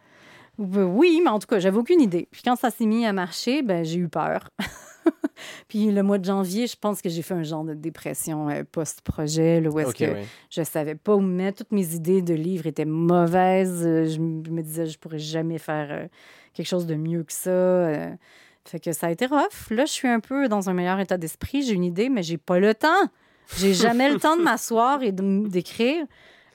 Oui, 0.57 1.21
mais 1.23 1.29
en 1.29 1.39
tout 1.39 1.47
cas, 1.47 1.59
j'avais 1.59 1.77
aucune 1.77 2.01
idée. 2.01 2.27
Puis 2.29 2.41
quand 2.43 2.57
ça 2.57 2.69
s'est 2.69 2.85
mis 2.85 3.05
à 3.05 3.13
marcher, 3.13 3.61
ben, 3.63 3.83
j'ai 3.85 3.99
eu 3.99 4.09
peur. 4.09 4.49
Puis 5.67 5.91
le 5.91 6.03
mois 6.03 6.17
de 6.17 6.25
janvier, 6.25 6.67
je 6.67 6.75
pense 6.79 7.01
que 7.01 7.09
j'ai 7.09 7.21
fait 7.21 7.33
un 7.33 7.43
genre 7.43 7.63
de 7.63 7.73
dépression 7.73 8.49
euh, 8.49 8.63
post-projet, 8.71 9.65
où 9.67 9.79
est-ce 9.79 9.93
que 9.95 10.05
je 10.49 10.63
savais 10.63 10.95
pas 10.95 11.15
où 11.15 11.19
me 11.21 11.33
mettre. 11.33 11.59
Toutes 11.59 11.71
mes 11.71 11.93
idées 11.95 12.21
de 12.21 12.33
livres 12.33 12.67
étaient 12.67 12.85
mauvaises. 12.85 13.83
Euh, 13.85 14.05
Je 14.07 14.19
me 14.19 14.61
disais, 14.61 14.85
je 14.85 14.97
pourrais 14.99 15.19
jamais 15.19 15.57
faire 15.57 15.87
euh, 15.91 16.07
quelque 16.53 16.67
chose 16.67 16.85
de 16.85 16.95
mieux 16.95 17.23
que 17.23 17.33
ça. 17.33 17.49
Fait 18.65 18.79
que 18.79 18.91
ça 18.93 19.07
a 19.07 19.11
été 19.11 19.25
rough. 19.25 19.69
Là, 19.71 19.85
je 19.85 19.91
suis 19.91 20.07
un 20.07 20.19
peu 20.21 20.47
dans 20.47 20.69
un 20.69 20.73
meilleur 20.73 20.99
état 20.99 21.17
d'esprit. 21.17 21.63
J'ai 21.63 21.73
une 21.73 21.83
idée, 21.83 22.07
mais 22.09 22.23
j'ai 22.23 22.37
pas 22.37 22.59
le 22.59 22.73
temps. 22.73 22.87
J'ai 23.57 23.73
jamais 23.73 24.09
le 24.09 24.19
temps 24.19 24.37
de 24.37 24.41
m'asseoir 24.41 25.03
et 25.03 25.11
d'écrire. 25.11 26.05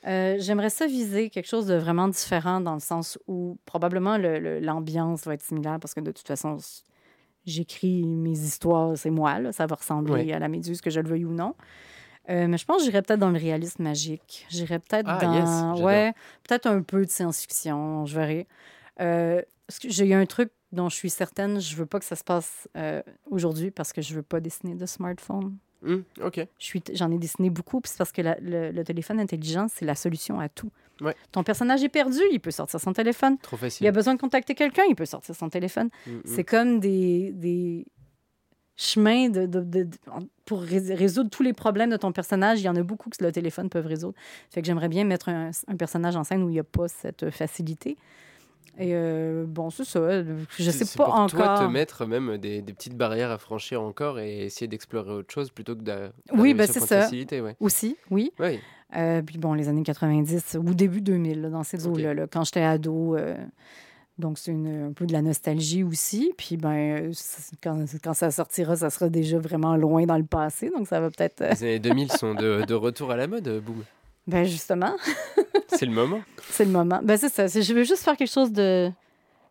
Euh, 0.07 0.37
J'aimerais 0.39 0.71
ça 0.71 0.87
viser 0.87 1.29
quelque 1.29 1.49
chose 1.49 1.67
de 1.67 1.75
vraiment 1.75 2.09
différent 2.09 2.61
dans 2.63 2.73
le 2.73 2.81
sens 2.81 3.19
où 3.27 3.59
probablement 3.67 4.17
le- 4.17 4.39
le- 4.39 4.59
l'ambiance 4.61 5.25
va 5.27 5.35
être 5.35 5.43
similaire 5.43 5.79
parce 5.81 5.93
que 5.93 6.01
de 6.01 6.13
toute 6.13 6.27
façon, 6.27 6.57
j'écris 7.51 8.05
mes 8.05 8.39
histoires, 8.39 8.97
c'est 8.97 9.11
moi, 9.11 9.39
là, 9.41 9.53
ça 9.53 9.67
va 9.67 9.77
ressembler 9.77 10.33
à 10.33 10.39
la 10.39 10.49
méduse, 10.49 10.81
que 10.81 10.91
je 10.91 11.01
le 11.01 11.09
veuille 11.09 11.25
ou 11.25 11.33
non. 11.33 11.55
Euh, 12.31 12.47
mais 12.47 12.59
je 12.59 12.65
pense 12.67 12.79
que 12.79 12.85
j'irais 12.85 13.01
peut-être 13.03 13.21
dans 13.21 13.31
le 13.31 13.39
réalisme 13.39 13.83
magique. 13.83 14.47
J'irais 14.51 14.79
peut-être 14.79 15.07
Ah, 15.09 15.19
dans. 15.19 15.75
yes, 15.75 15.83
ouais, 15.83 16.13
peut-être 16.47 16.67
un 16.67 16.83
peu 16.83 17.05
de 17.05 17.11
science-fiction, 17.11 18.05
je 18.07 18.15
verrai. 18.15 18.47
Euh, 19.01 19.41
j'ai 19.85 20.13
un 20.15 20.27
truc 20.27 20.51
dont 20.73 20.89
je 20.91 20.97
suis 20.97 21.09
certaine, 21.11 21.59
je 21.61 21.75
veux 21.77 21.87
pas 21.87 21.99
que 21.99 22.05
ça 22.05 22.17
se 22.17 22.25
passe 22.25 22.69
euh, 22.77 23.03
aujourd'hui 23.31 23.71
parce 23.71 23.93
que 23.95 24.03
je 24.03 24.15
veux 24.15 24.23
pas 24.23 24.41
dessiner 24.41 24.75
de 24.75 24.85
smartphone. 24.85 25.57
Hum, 25.87 26.03
ok. 26.23 26.47
Je 26.59 26.79
J'en 26.93 27.11
ai 27.13 27.19
dessiné 27.19 27.49
beaucoup, 27.51 27.81
puis 27.81 27.91
c'est 27.91 27.99
parce 27.99 28.13
que 28.13 28.21
la- 28.21 28.39
le, 28.41 28.73
le 28.73 28.85
téléphone 28.85 29.21
intelligent, 29.21 29.67
c'est 29.73 29.85
la 29.87 29.95
solution 29.95 30.39
à 30.41 30.49
tout. 30.51 30.71
Ouais. 31.01 31.15
Ton 31.33 31.43
personnage 31.43 31.83
est 31.85 31.89
perdu, 31.89 32.19
il 32.33 32.41
peut 32.41 32.51
sortir 32.51 32.81
son 32.81 32.93
téléphone. 32.93 33.39
Trop 33.39 33.57
Il 33.57 33.61
facile. 33.61 33.87
a 33.87 33.93
besoin 33.93 34.15
de 34.15 34.21
contacter 34.21 34.55
quelqu'un, 34.55 34.83
il 34.89 34.95
peut 34.97 35.07
sortir 35.07 35.35
son 35.35 35.49
téléphone. 35.49 35.91
Hum, 36.07 36.15
hum. 36.15 36.23
C'est 36.25 36.45
comme 36.45 36.81
des, 36.81 37.33
des 37.33 37.87
chemins 38.77 39.29
de, 39.29 39.47
de- 39.47 39.61
de- 39.61 39.83
de- 39.85 39.97
pour 40.45 40.63
rés- 40.63 40.95
résoudre 40.95 41.31
tous 41.31 41.43
les 41.43 41.53
problèmes 41.53 41.91
de 41.91 41.97
ton 41.97 42.13
personnage. 42.13 42.61
Il 42.61 42.65
y 42.65 42.69
en 42.69 42.77
a 42.77 42.83
beaucoup 42.83 43.11
que 43.11 43.23
le 43.25 43.33
téléphone 43.33 43.69
peut 43.69 43.81
résoudre. 43.81 44.15
Fait 44.51 44.61
que 44.61 44.67
j'aimerais 44.67 44.89
bien 44.89 45.05
mettre 45.05 45.29
un, 45.29 45.51
un 45.67 45.77
personnage 45.77 46.17
en 46.17 46.25
scène 46.25 46.43
où 46.43 46.49
il 46.49 46.53
n'y 46.53 46.59
a 46.61 46.65
pas 46.65 46.89
cette 46.89 47.31
facilité. 47.31 47.97
Et 48.81 48.91
euh, 48.95 49.45
bon, 49.49 49.71
c'est 49.71 49.85
ça. 49.85 50.23
Je 50.23 50.71
sais 50.71 50.97
pas 50.97 51.07
pour 51.07 51.15
encore. 51.15 51.29
toi 51.57 51.59
te 51.67 51.73
mettre 51.73 52.07
même 52.07 52.39
des, 52.39 52.63
des 52.63 52.73
petites 52.73 52.95
barrières 52.97 53.33
à 53.33 53.39
franchir 53.39 53.83
encore 53.83 54.21
et 54.21 54.45
essayer 54.45 54.69
d'explorer 54.69 55.11
autre 55.11 55.35
chose 55.35 55.51
plutôt 55.51 55.75
que 55.75 55.83
d'a- 55.83 56.13
Oui, 56.31 56.37
d'arriver 56.37 56.55
ben, 56.55 56.67
c'est 56.69 56.81
de 56.81 56.85
ça. 56.87 57.01
facilité, 57.03 57.41
ouais. 57.41 57.57
Aussi, 57.59 57.97
oui. 58.13 58.31
Ouais. 58.39 58.61
Euh, 58.97 59.22
puis 59.22 59.39
bon, 59.39 59.55
les 59.55 59.68
années 59.68 59.82
90 59.82 60.59
ou 60.64 60.74
début 60.74 61.01
2000, 61.01 61.43
là, 61.43 61.51
dans 61.51 61.62
ces 61.64 61.86
eaux-là, 61.86 62.14
là, 62.14 62.26
quand 62.26 62.45
j'étais 62.45 62.62
ado. 62.62 63.16
euh, 63.16 63.36
donc, 64.18 64.36
c'est 64.39 64.51
un 64.53 64.93
peu 64.93 65.07
de 65.07 65.12
la 65.12 65.22
nostalgie 65.22 65.84
aussi. 65.84 66.32
Puis, 66.36 66.57
ben, 66.57 66.72
euh, 67.11 67.12
quand, 67.62 67.84
quand 68.03 68.14
ça 68.14 68.30
sortira, 68.32 68.74
ça 68.74 68.91
sera 68.91 69.09
déjà 69.09 69.39
vraiment 69.39 69.76
loin 69.76 70.07
dans 70.07 70.16
le 70.18 70.24
passé. 70.24 70.70
Donc, 70.76 70.89
ça 70.89 71.01
va 71.01 71.09
peut-être. 71.11 71.41
Les 71.41 71.62
années 71.62 71.78
2000 71.78 72.11
sont 72.12 72.34
de, 72.34 72.64
de 72.66 72.74
retour 72.74 73.12
à 73.12 73.16
la 73.16 73.28
mode, 73.28 73.62
boum. 73.64 73.84
Ben 74.26 74.45
justement, 74.45 74.95
C'est 75.68 75.86
le 75.86 75.93
moment. 75.93 76.20
c'est 76.51 76.64
le 76.66 76.70
moment. 76.70 77.01
Ben 77.03 77.16
c'est 77.16 77.28
ça. 77.30 77.47
Je 77.47 77.72
veux 77.72 77.84
juste 77.84 78.03
faire 78.03 78.16
quelque 78.16 78.30
chose 78.30 78.53
de 78.53 78.91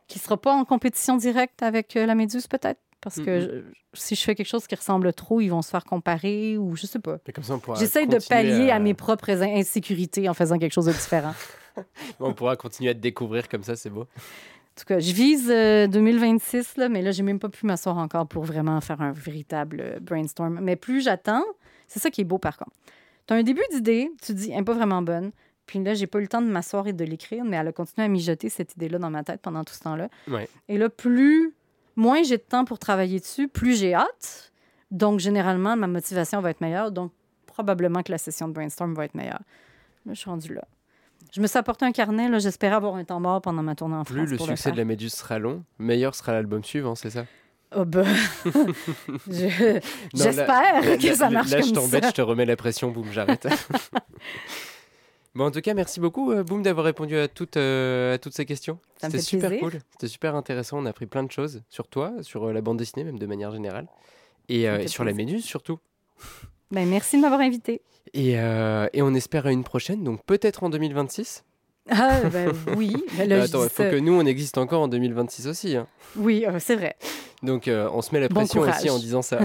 qui 0.08 0.20
sera 0.20 0.38
pas 0.38 0.54
en 0.54 0.66
compétition 0.66 1.18
directe 1.18 1.64
avec 1.64 1.96
la 1.96 2.14
Méduse, 2.14 2.46
peut-être. 2.48 2.80
Parce 3.02 3.18
que 3.18 3.22
Mhm. 3.40 3.64
je- 3.94 4.00
si 4.00 4.16
je 4.16 4.22
fais 4.24 4.36
quelque 4.36 4.48
chose 4.48 4.66
qui 4.68 4.76
ressemble 4.76 5.14
trop, 5.14 5.40
ils 5.42 5.50
vont 5.50 5.62
se 5.62 5.70
faire 5.70 5.86
comparer 5.86 6.58
ou 6.58 6.76
je 6.76 6.86
sais 6.88 7.00
pas. 7.00 7.18
Mais 7.28 7.34
comme 7.34 7.44
ça, 7.44 7.54
on 7.56 7.60
pourra. 7.60 7.80
J'essaye 7.80 8.08
de 8.08 8.18
pallier 8.28 8.72
à... 8.72 8.80
mes 8.80 8.94
propres 8.94 9.30
in- 9.30 9.56
insécurités 9.60 10.28
en 10.30 10.34
faisant 10.34 10.58
quelque 10.58 10.74
chose 10.74 10.86
de 10.88 10.92
différent. 10.94 11.34
On 12.20 12.34
pourra 12.34 12.56
continuer 12.56 12.90
à 12.90 12.94
te 12.96 13.00
découvrir 13.00 13.48
comme 13.48 13.62
ça, 13.64 13.76
c'est 13.76 13.92
beau. 13.92 14.02
En 14.02 14.80
tout 14.80 14.86
cas, 14.88 15.00
je 15.00 15.12
vise 15.14 15.50
euh, 15.52 15.86
2026, 15.88 16.78
là, 16.78 16.90
mais 16.90 17.02
là, 17.04 17.12
j'ai 17.12 17.22
même 17.24 17.38
pas 17.40 17.50
pu 17.50 17.66
m'asseoir 17.68 17.98
encore 17.98 18.28
pour 18.28 18.44
vraiment 18.46 18.80
faire 18.82 19.00
un 19.02 19.12
véritable 19.12 19.82
euh, 19.82 20.00
brainstorm. 20.00 20.60
Mais 20.62 20.76
plus 20.76 21.02
j'attends, 21.04 21.44
c'est 21.88 22.00
ça 22.00 22.10
qui 22.10 22.22
est 22.22 22.26
beau 22.26 22.40
par 22.40 22.58
contre. 22.58 22.72
Tu 23.28 23.34
as 23.34 23.38
un 23.38 23.44
début 23.44 23.62
d'idée, 23.72 24.10
tu 24.22 24.28
te 24.28 24.38
dis, 24.38 24.50
elle 24.52 24.58
n'est 24.58 24.64
pas 24.64 24.74
vraiment 24.74 25.02
bonne. 25.04 25.32
Puis 25.68 25.84
là, 25.84 25.94
j'ai 25.94 26.08
pas 26.08 26.18
eu 26.20 26.24
le 26.24 26.28
temps 26.30 26.42
de 26.42 26.48
m'asseoir 26.48 26.88
et 26.88 26.94
de 26.94 27.04
l'écrire, 27.04 27.44
mais 27.44 27.58
elle 27.58 27.68
a 27.68 27.72
continué 27.74 28.06
à 28.06 28.08
mijoter 28.08 28.50
cette 28.50 28.74
idée-là 28.76 29.00
dans 29.00 29.10
ma 29.12 29.24
tête 29.24 29.42
pendant 29.42 29.64
tout 29.64 29.74
ce 29.74 29.82
temps-là. 29.82 30.08
Ouais. 30.30 30.48
Et 30.70 30.78
là, 30.78 30.90
plus, 30.90 31.54
moins 31.98 32.24
j'ai 32.24 32.38
de 32.38 32.44
temps 32.44 32.64
pour 32.64 32.80
travailler 32.80 33.20
dessus, 33.20 33.50
plus 33.50 33.78
j'ai 33.78 33.94
hâte. 33.94 34.54
Donc, 34.92 35.20
généralement, 35.20 35.76
ma 35.76 35.88
motivation 35.88 36.40
va 36.40 36.52
être 36.52 36.62
meilleure. 36.62 36.92
Donc, 36.92 37.12
probablement 37.46 38.04
que 38.04 38.12
la 38.14 38.18
session 38.18 38.48
de 38.48 38.54
brainstorm 38.54 38.94
va 38.94 39.04
être 39.04 39.16
meilleure. 39.16 39.42
Là, 40.06 40.14
je 40.14 40.20
suis 40.20 40.30
rendue 40.30 40.54
là. 40.54 40.64
Je 41.34 41.42
me 41.42 41.48
suis 41.48 41.58
apporté 41.58 41.84
un 41.84 41.92
carnet. 41.92 42.30
là. 42.30 42.40
J'espérais 42.40 42.76
avoir 42.76 42.96
un 42.96 43.04
temps 43.04 43.20
mort 43.20 43.42
pendant 43.42 43.64
ma 43.64 43.76
tournée 43.76 43.96
en 43.96 44.06
Plus 44.06 44.16
France. 44.20 44.30
le 44.30 44.38
pour 44.38 44.46
succès 44.48 44.72
de 44.72 44.78
la 44.78 44.86
Méduse 44.86 45.12
sera 45.14 45.40
long, 45.40 45.66
meilleur 45.80 46.16
sera 46.16 46.32
l'album 46.32 46.64
suivant, 46.64 46.96
c'est 46.96 47.10
ça? 47.10 47.26
Oh 47.76 47.84
ben, 47.84 48.06
je- 49.28 49.80
j'espère 50.14 50.82
là- 50.82 50.98
que 50.98 51.06
là- 51.08 51.16
ça 51.16 51.30
marche 51.30 51.50
Là, 51.50 51.58
je 51.60 51.64
comme 51.66 51.74
t'embête, 51.74 52.06
je 52.08 52.12
te 52.12 52.22
remets 52.22 52.46
la 52.46 52.56
pression, 52.56 52.92
boum, 52.92 53.08
j'arrête. 53.12 53.46
bon, 55.38 55.46
en 55.46 55.52
tout 55.52 55.62
cas, 55.62 55.74
merci 55.74 56.00
beaucoup, 56.00 56.32
euh, 56.32 56.44
Boum, 56.44 56.62
d'avoir 56.64 56.86
répondu 56.86 57.18
à 57.18 57.28
toutes, 57.28 57.58
euh, 57.58 58.16
à 58.16 58.18
toutes 58.18 58.34
ces 58.34 58.46
questions. 58.46 58.80
C'était 59.02 59.20
super 59.20 59.50
plaisir. 59.50 59.70
cool. 59.70 59.80
C'était 59.92 60.08
super 60.08 60.36
intéressant. 60.36 60.80
On 60.80 60.86
a 60.86 60.90
appris 60.90 61.06
plein 61.06 61.24
de 61.24 61.32
choses 61.32 61.62
sur 61.70 61.88
toi, 61.88 62.12
sur 62.22 62.46
euh, 62.46 62.54
la 62.54 62.62
bande 62.62 62.78
dessinée, 62.78 63.04
même 63.04 63.20
de 63.20 63.26
manière 63.26 63.52
générale. 63.52 63.88
Et, 64.50 64.68
euh, 64.68 64.80
et 64.80 64.88
sur 64.88 65.04
la. 65.04 65.14
Méduse, 65.14 65.44
surtout. 65.46 65.80
Ben, 66.72 66.88
merci 66.88 67.18
de 67.18 67.22
m'avoir 67.22 67.40
invité. 67.42 67.82
Et, 68.14 68.32
et 68.34 69.02
on 69.02 69.14
espère 69.14 69.48
une 69.48 69.64
prochaine, 69.64 70.04
donc 70.04 70.24
peut-être 70.26 70.64
en 70.64 70.70
2026. 70.70 71.44
Ah, 71.90 72.22
ben 72.32 72.52
oui. 72.76 72.96
Ben 73.18 73.30
là, 73.30 73.40
je 73.40 73.46
Attends, 73.46 73.64
il 73.64 73.70
faut 73.70 73.84
que 73.84 74.00
nous, 74.00 74.14
on 74.14 74.26
existe 74.26 74.58
encore 74.58 74.82
en 74.82 74.88
2026 74.88 75.48
aussi. 75.48 75.76
hein. 75.76 75.88
Oui, 76.16 76.46
c'est 76.60 76.76
vrai. 76.76 76.96
Donc 77.44 77.70
on 77.70 78.02
se 78.02 78.14
met 78.14 78.20
la 78.20 78.28
Bon 78.30 78.36
pression 78.36 78.62
aussi 78.62 78.72
courage. 78.72 78.90
en 78.90 79.00
disant 79.00 79.22
ça. 79.22 79.40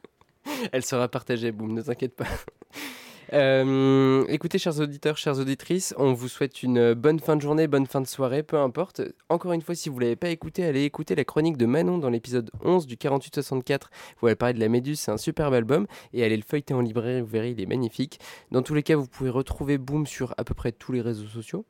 Elle 0.72 0.84
sera 0.84 1.08
partagée, 1.08 1.52
boum, 1.52 1.72
ne 1.74 1.82
t'inquiète 1.82 2.16
pas. 2.16 2.24
Euh, 3.34 4.24
écoutez, 4.28 4.58
chers 4.58 4.80
auditeurs, 4.80 5.18
chères 5.18 5.38
auditrices, 5.38 5.94
on 5.98 6.14
vous 6.14 6.28
souhaite 6.28 6.62
une 6.62 6.94
bonne 6.94 7.20
fin 7.20 7.36
de 7.36 7.42
journée, 7.42 7.66
bonne 7.66 7.86
fin 7.86 8.00
de 8.00 8.06
soirée, 8.06 8.42
peu 8.42 8.58
importe. 8.58 9.02
Encore 9.28 9.52
une 9.52 9.60
fois, 9.60 9.74
si 9.74 9.90
vous 9.90 9.96
ne 9.96 10.04
l'avez 10.04 10.16
pas 10.16 10.30
écouté, 10.30 10.64
allez 10.64 10.84
écouter 10.84 11.14
la 11.14 11.24
chronique 11.24 11.58
de 11.58 11.66
Manon 11.66 11.98
dans 11.98 12.08
l'épisode 12.08 12.50
11 12.64 12.86
du 12.86 12.96
4864 12.96 13.90
où 14.22 14.28
elle 14.28 14.36
parlait 14.36 14.54
de 14.54 14.60
la 14.60 14.68
Méduse, 14.68 15.00
c'est 15.00 15.10
un 15.10 15.18
superbe 15.18 15.52
album, 15.52 15.86
et 16.14 16.24
allez 16.24 16.36
le 16.36 16.42
feuilleter 16.42 16.72
en 16.72 16.80
librairie, 16.80 17.20
vous 17.20 17.26
verrez, 17.26 17.50
il 17.50 17.60
est 17.60 17.66
magnifique. 17.66 18.18
Dans 18.50 18.62
tous 18.62 18.74
les 18.74 18.82
cas, 18.82 18.96
vous 18.96 19.08
pouvez 19.08 19.30
retrouver 19.30 19.76
Boom 19.76 20.06
sur 20.06 20.34
à 20.38 20.44
peu 20.44 20.54
près 20.54 20.72
tous 20.72 20.92
les 20.92 21.02
réseaux 21.02 21.26
sociaux. 21.26 21.66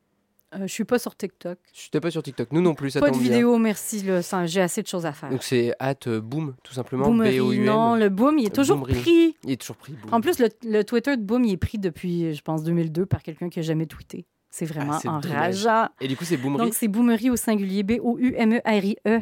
Euh, 0.54 0.60
je 0.62 0.72
suis 0.72 0.84
pas 0.84 0.98
sur 0.98 1.14
TikTok. 1.14 1.58
Je 1.74 1.84
n'étais 1.86 2.00
pas 2.00 2.10
sur 2.10 2.22
TikTok, 2.22 2.50
nous 2.52 2.60
non 2.62 2.74
plus, 2.74 2.90
ça 2.90 3.00
Pas 3.00 3.10
de 3.10 3.18
bien. 3.18 3.22
vidéo, 3.22 3.58
merci. 3.58 4.02
J'ai 4.46 4.60
assez 4.62 4.82
de 4.82 4.86
choses 4.86 5.04
à 5.04 5.12
faire. 5.12 5.28
Donc 5.30 5.42
c'est 5.42 5.74
at 5.78 5.94
euh, 6.06 6.20
Boom, 6.20 6.54
tout 6.62 6.72
simplement, 6.72 7.04
Boomerie, 7.08 7.38
B-O-U-M. 7.38 7.64
non, 7.64 7.96
le 7.96 8.08
boom, 8.08 8.38
il 8.38 8.46
est 8.46 8.54
toujours 8.54 8.78
Boomerie. 8.78 9.00
pris. 9.00 9.36
Il 9.44 9.50
est 9.50 9.56
toujours 9.60 9.76
pris, 9.76 9.92
Boom. 9.92 10.14
En 10.14 10.20
plus, 10.22 10.38
le, 10.38 10.48
le 10.64 10.82
Twitter 10.84 11.16
de 11.18 11.22
Boom, 11.22 11.44
il 11.44 11.52
est 11.52 11.56
pris 11.58 11.78
depuis, 11.78 12.34
je 12.34 12.40
pense, 12.42 12.62
2002 12.62 13.04
par 13.04 13.22
quelqu'un 13.22 13.50
qui 13.50 13.58
n'a 13.58 13.62
jamais 13.62 13.84
tweeté. 13.86 14.24
C'est 14.50 14.64
vraiment 14.64 14.98
Ah, 15.04 15.08
enrageant. 15.22 15.88
Et 16.00 16.08
du 16.08 16.16
coup, 16.16 16.24
c'est 16.24 16.38
Boomerie. 16.38 16.64
Donc, 16.64 16.74
c'est 16.74 16.88
Boomerie 16.88 17.28
au 17.28 17.36
singulier, 17.36 17.82
B-O-U-M-E-R-I-E. 17.82 19.20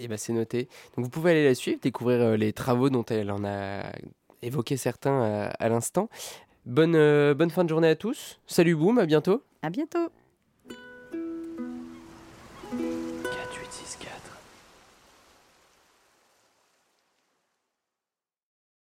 Et 0.00 0.06
ben 0.08 0.16
c'est 0.16 0.32
noté. 0.32 0.68
Donc 0.96 1.04
vous 1.06 1.10
pouvez 1.10 1.32
aller 1.32 1.44
la 1.44 1.56
suivre, 1.56 1.80
découvrir 1.82 2.20
euh, 2.20 2.36
les 2.36 2.52
travaux 2.52 2.88
dont 2.88 3.04
elle 3.06 3.32
en 3.32 3.44
a 3.44 3.82
évoqué 4.42 4.76
certains 4.76 5.22
euh, 5.24 5.50
à 5.58 5.68
l'instant. 5.68 6.08
Bonne, 6.66 6.94
euh, 6.94 7.34
bonne 7.34 7.50
fin 7.50 7.64
de 7.64 7.68
journée 7.68 7.88
à 7.88 7.96
tous. 7.96 8.38
Salut 8.46 8.76
Boom, 8.76 8.98
à 9.00 9.06
bientôt. 9.06 9.42
À 9.62 9.70
bientôt. 9.70 10.08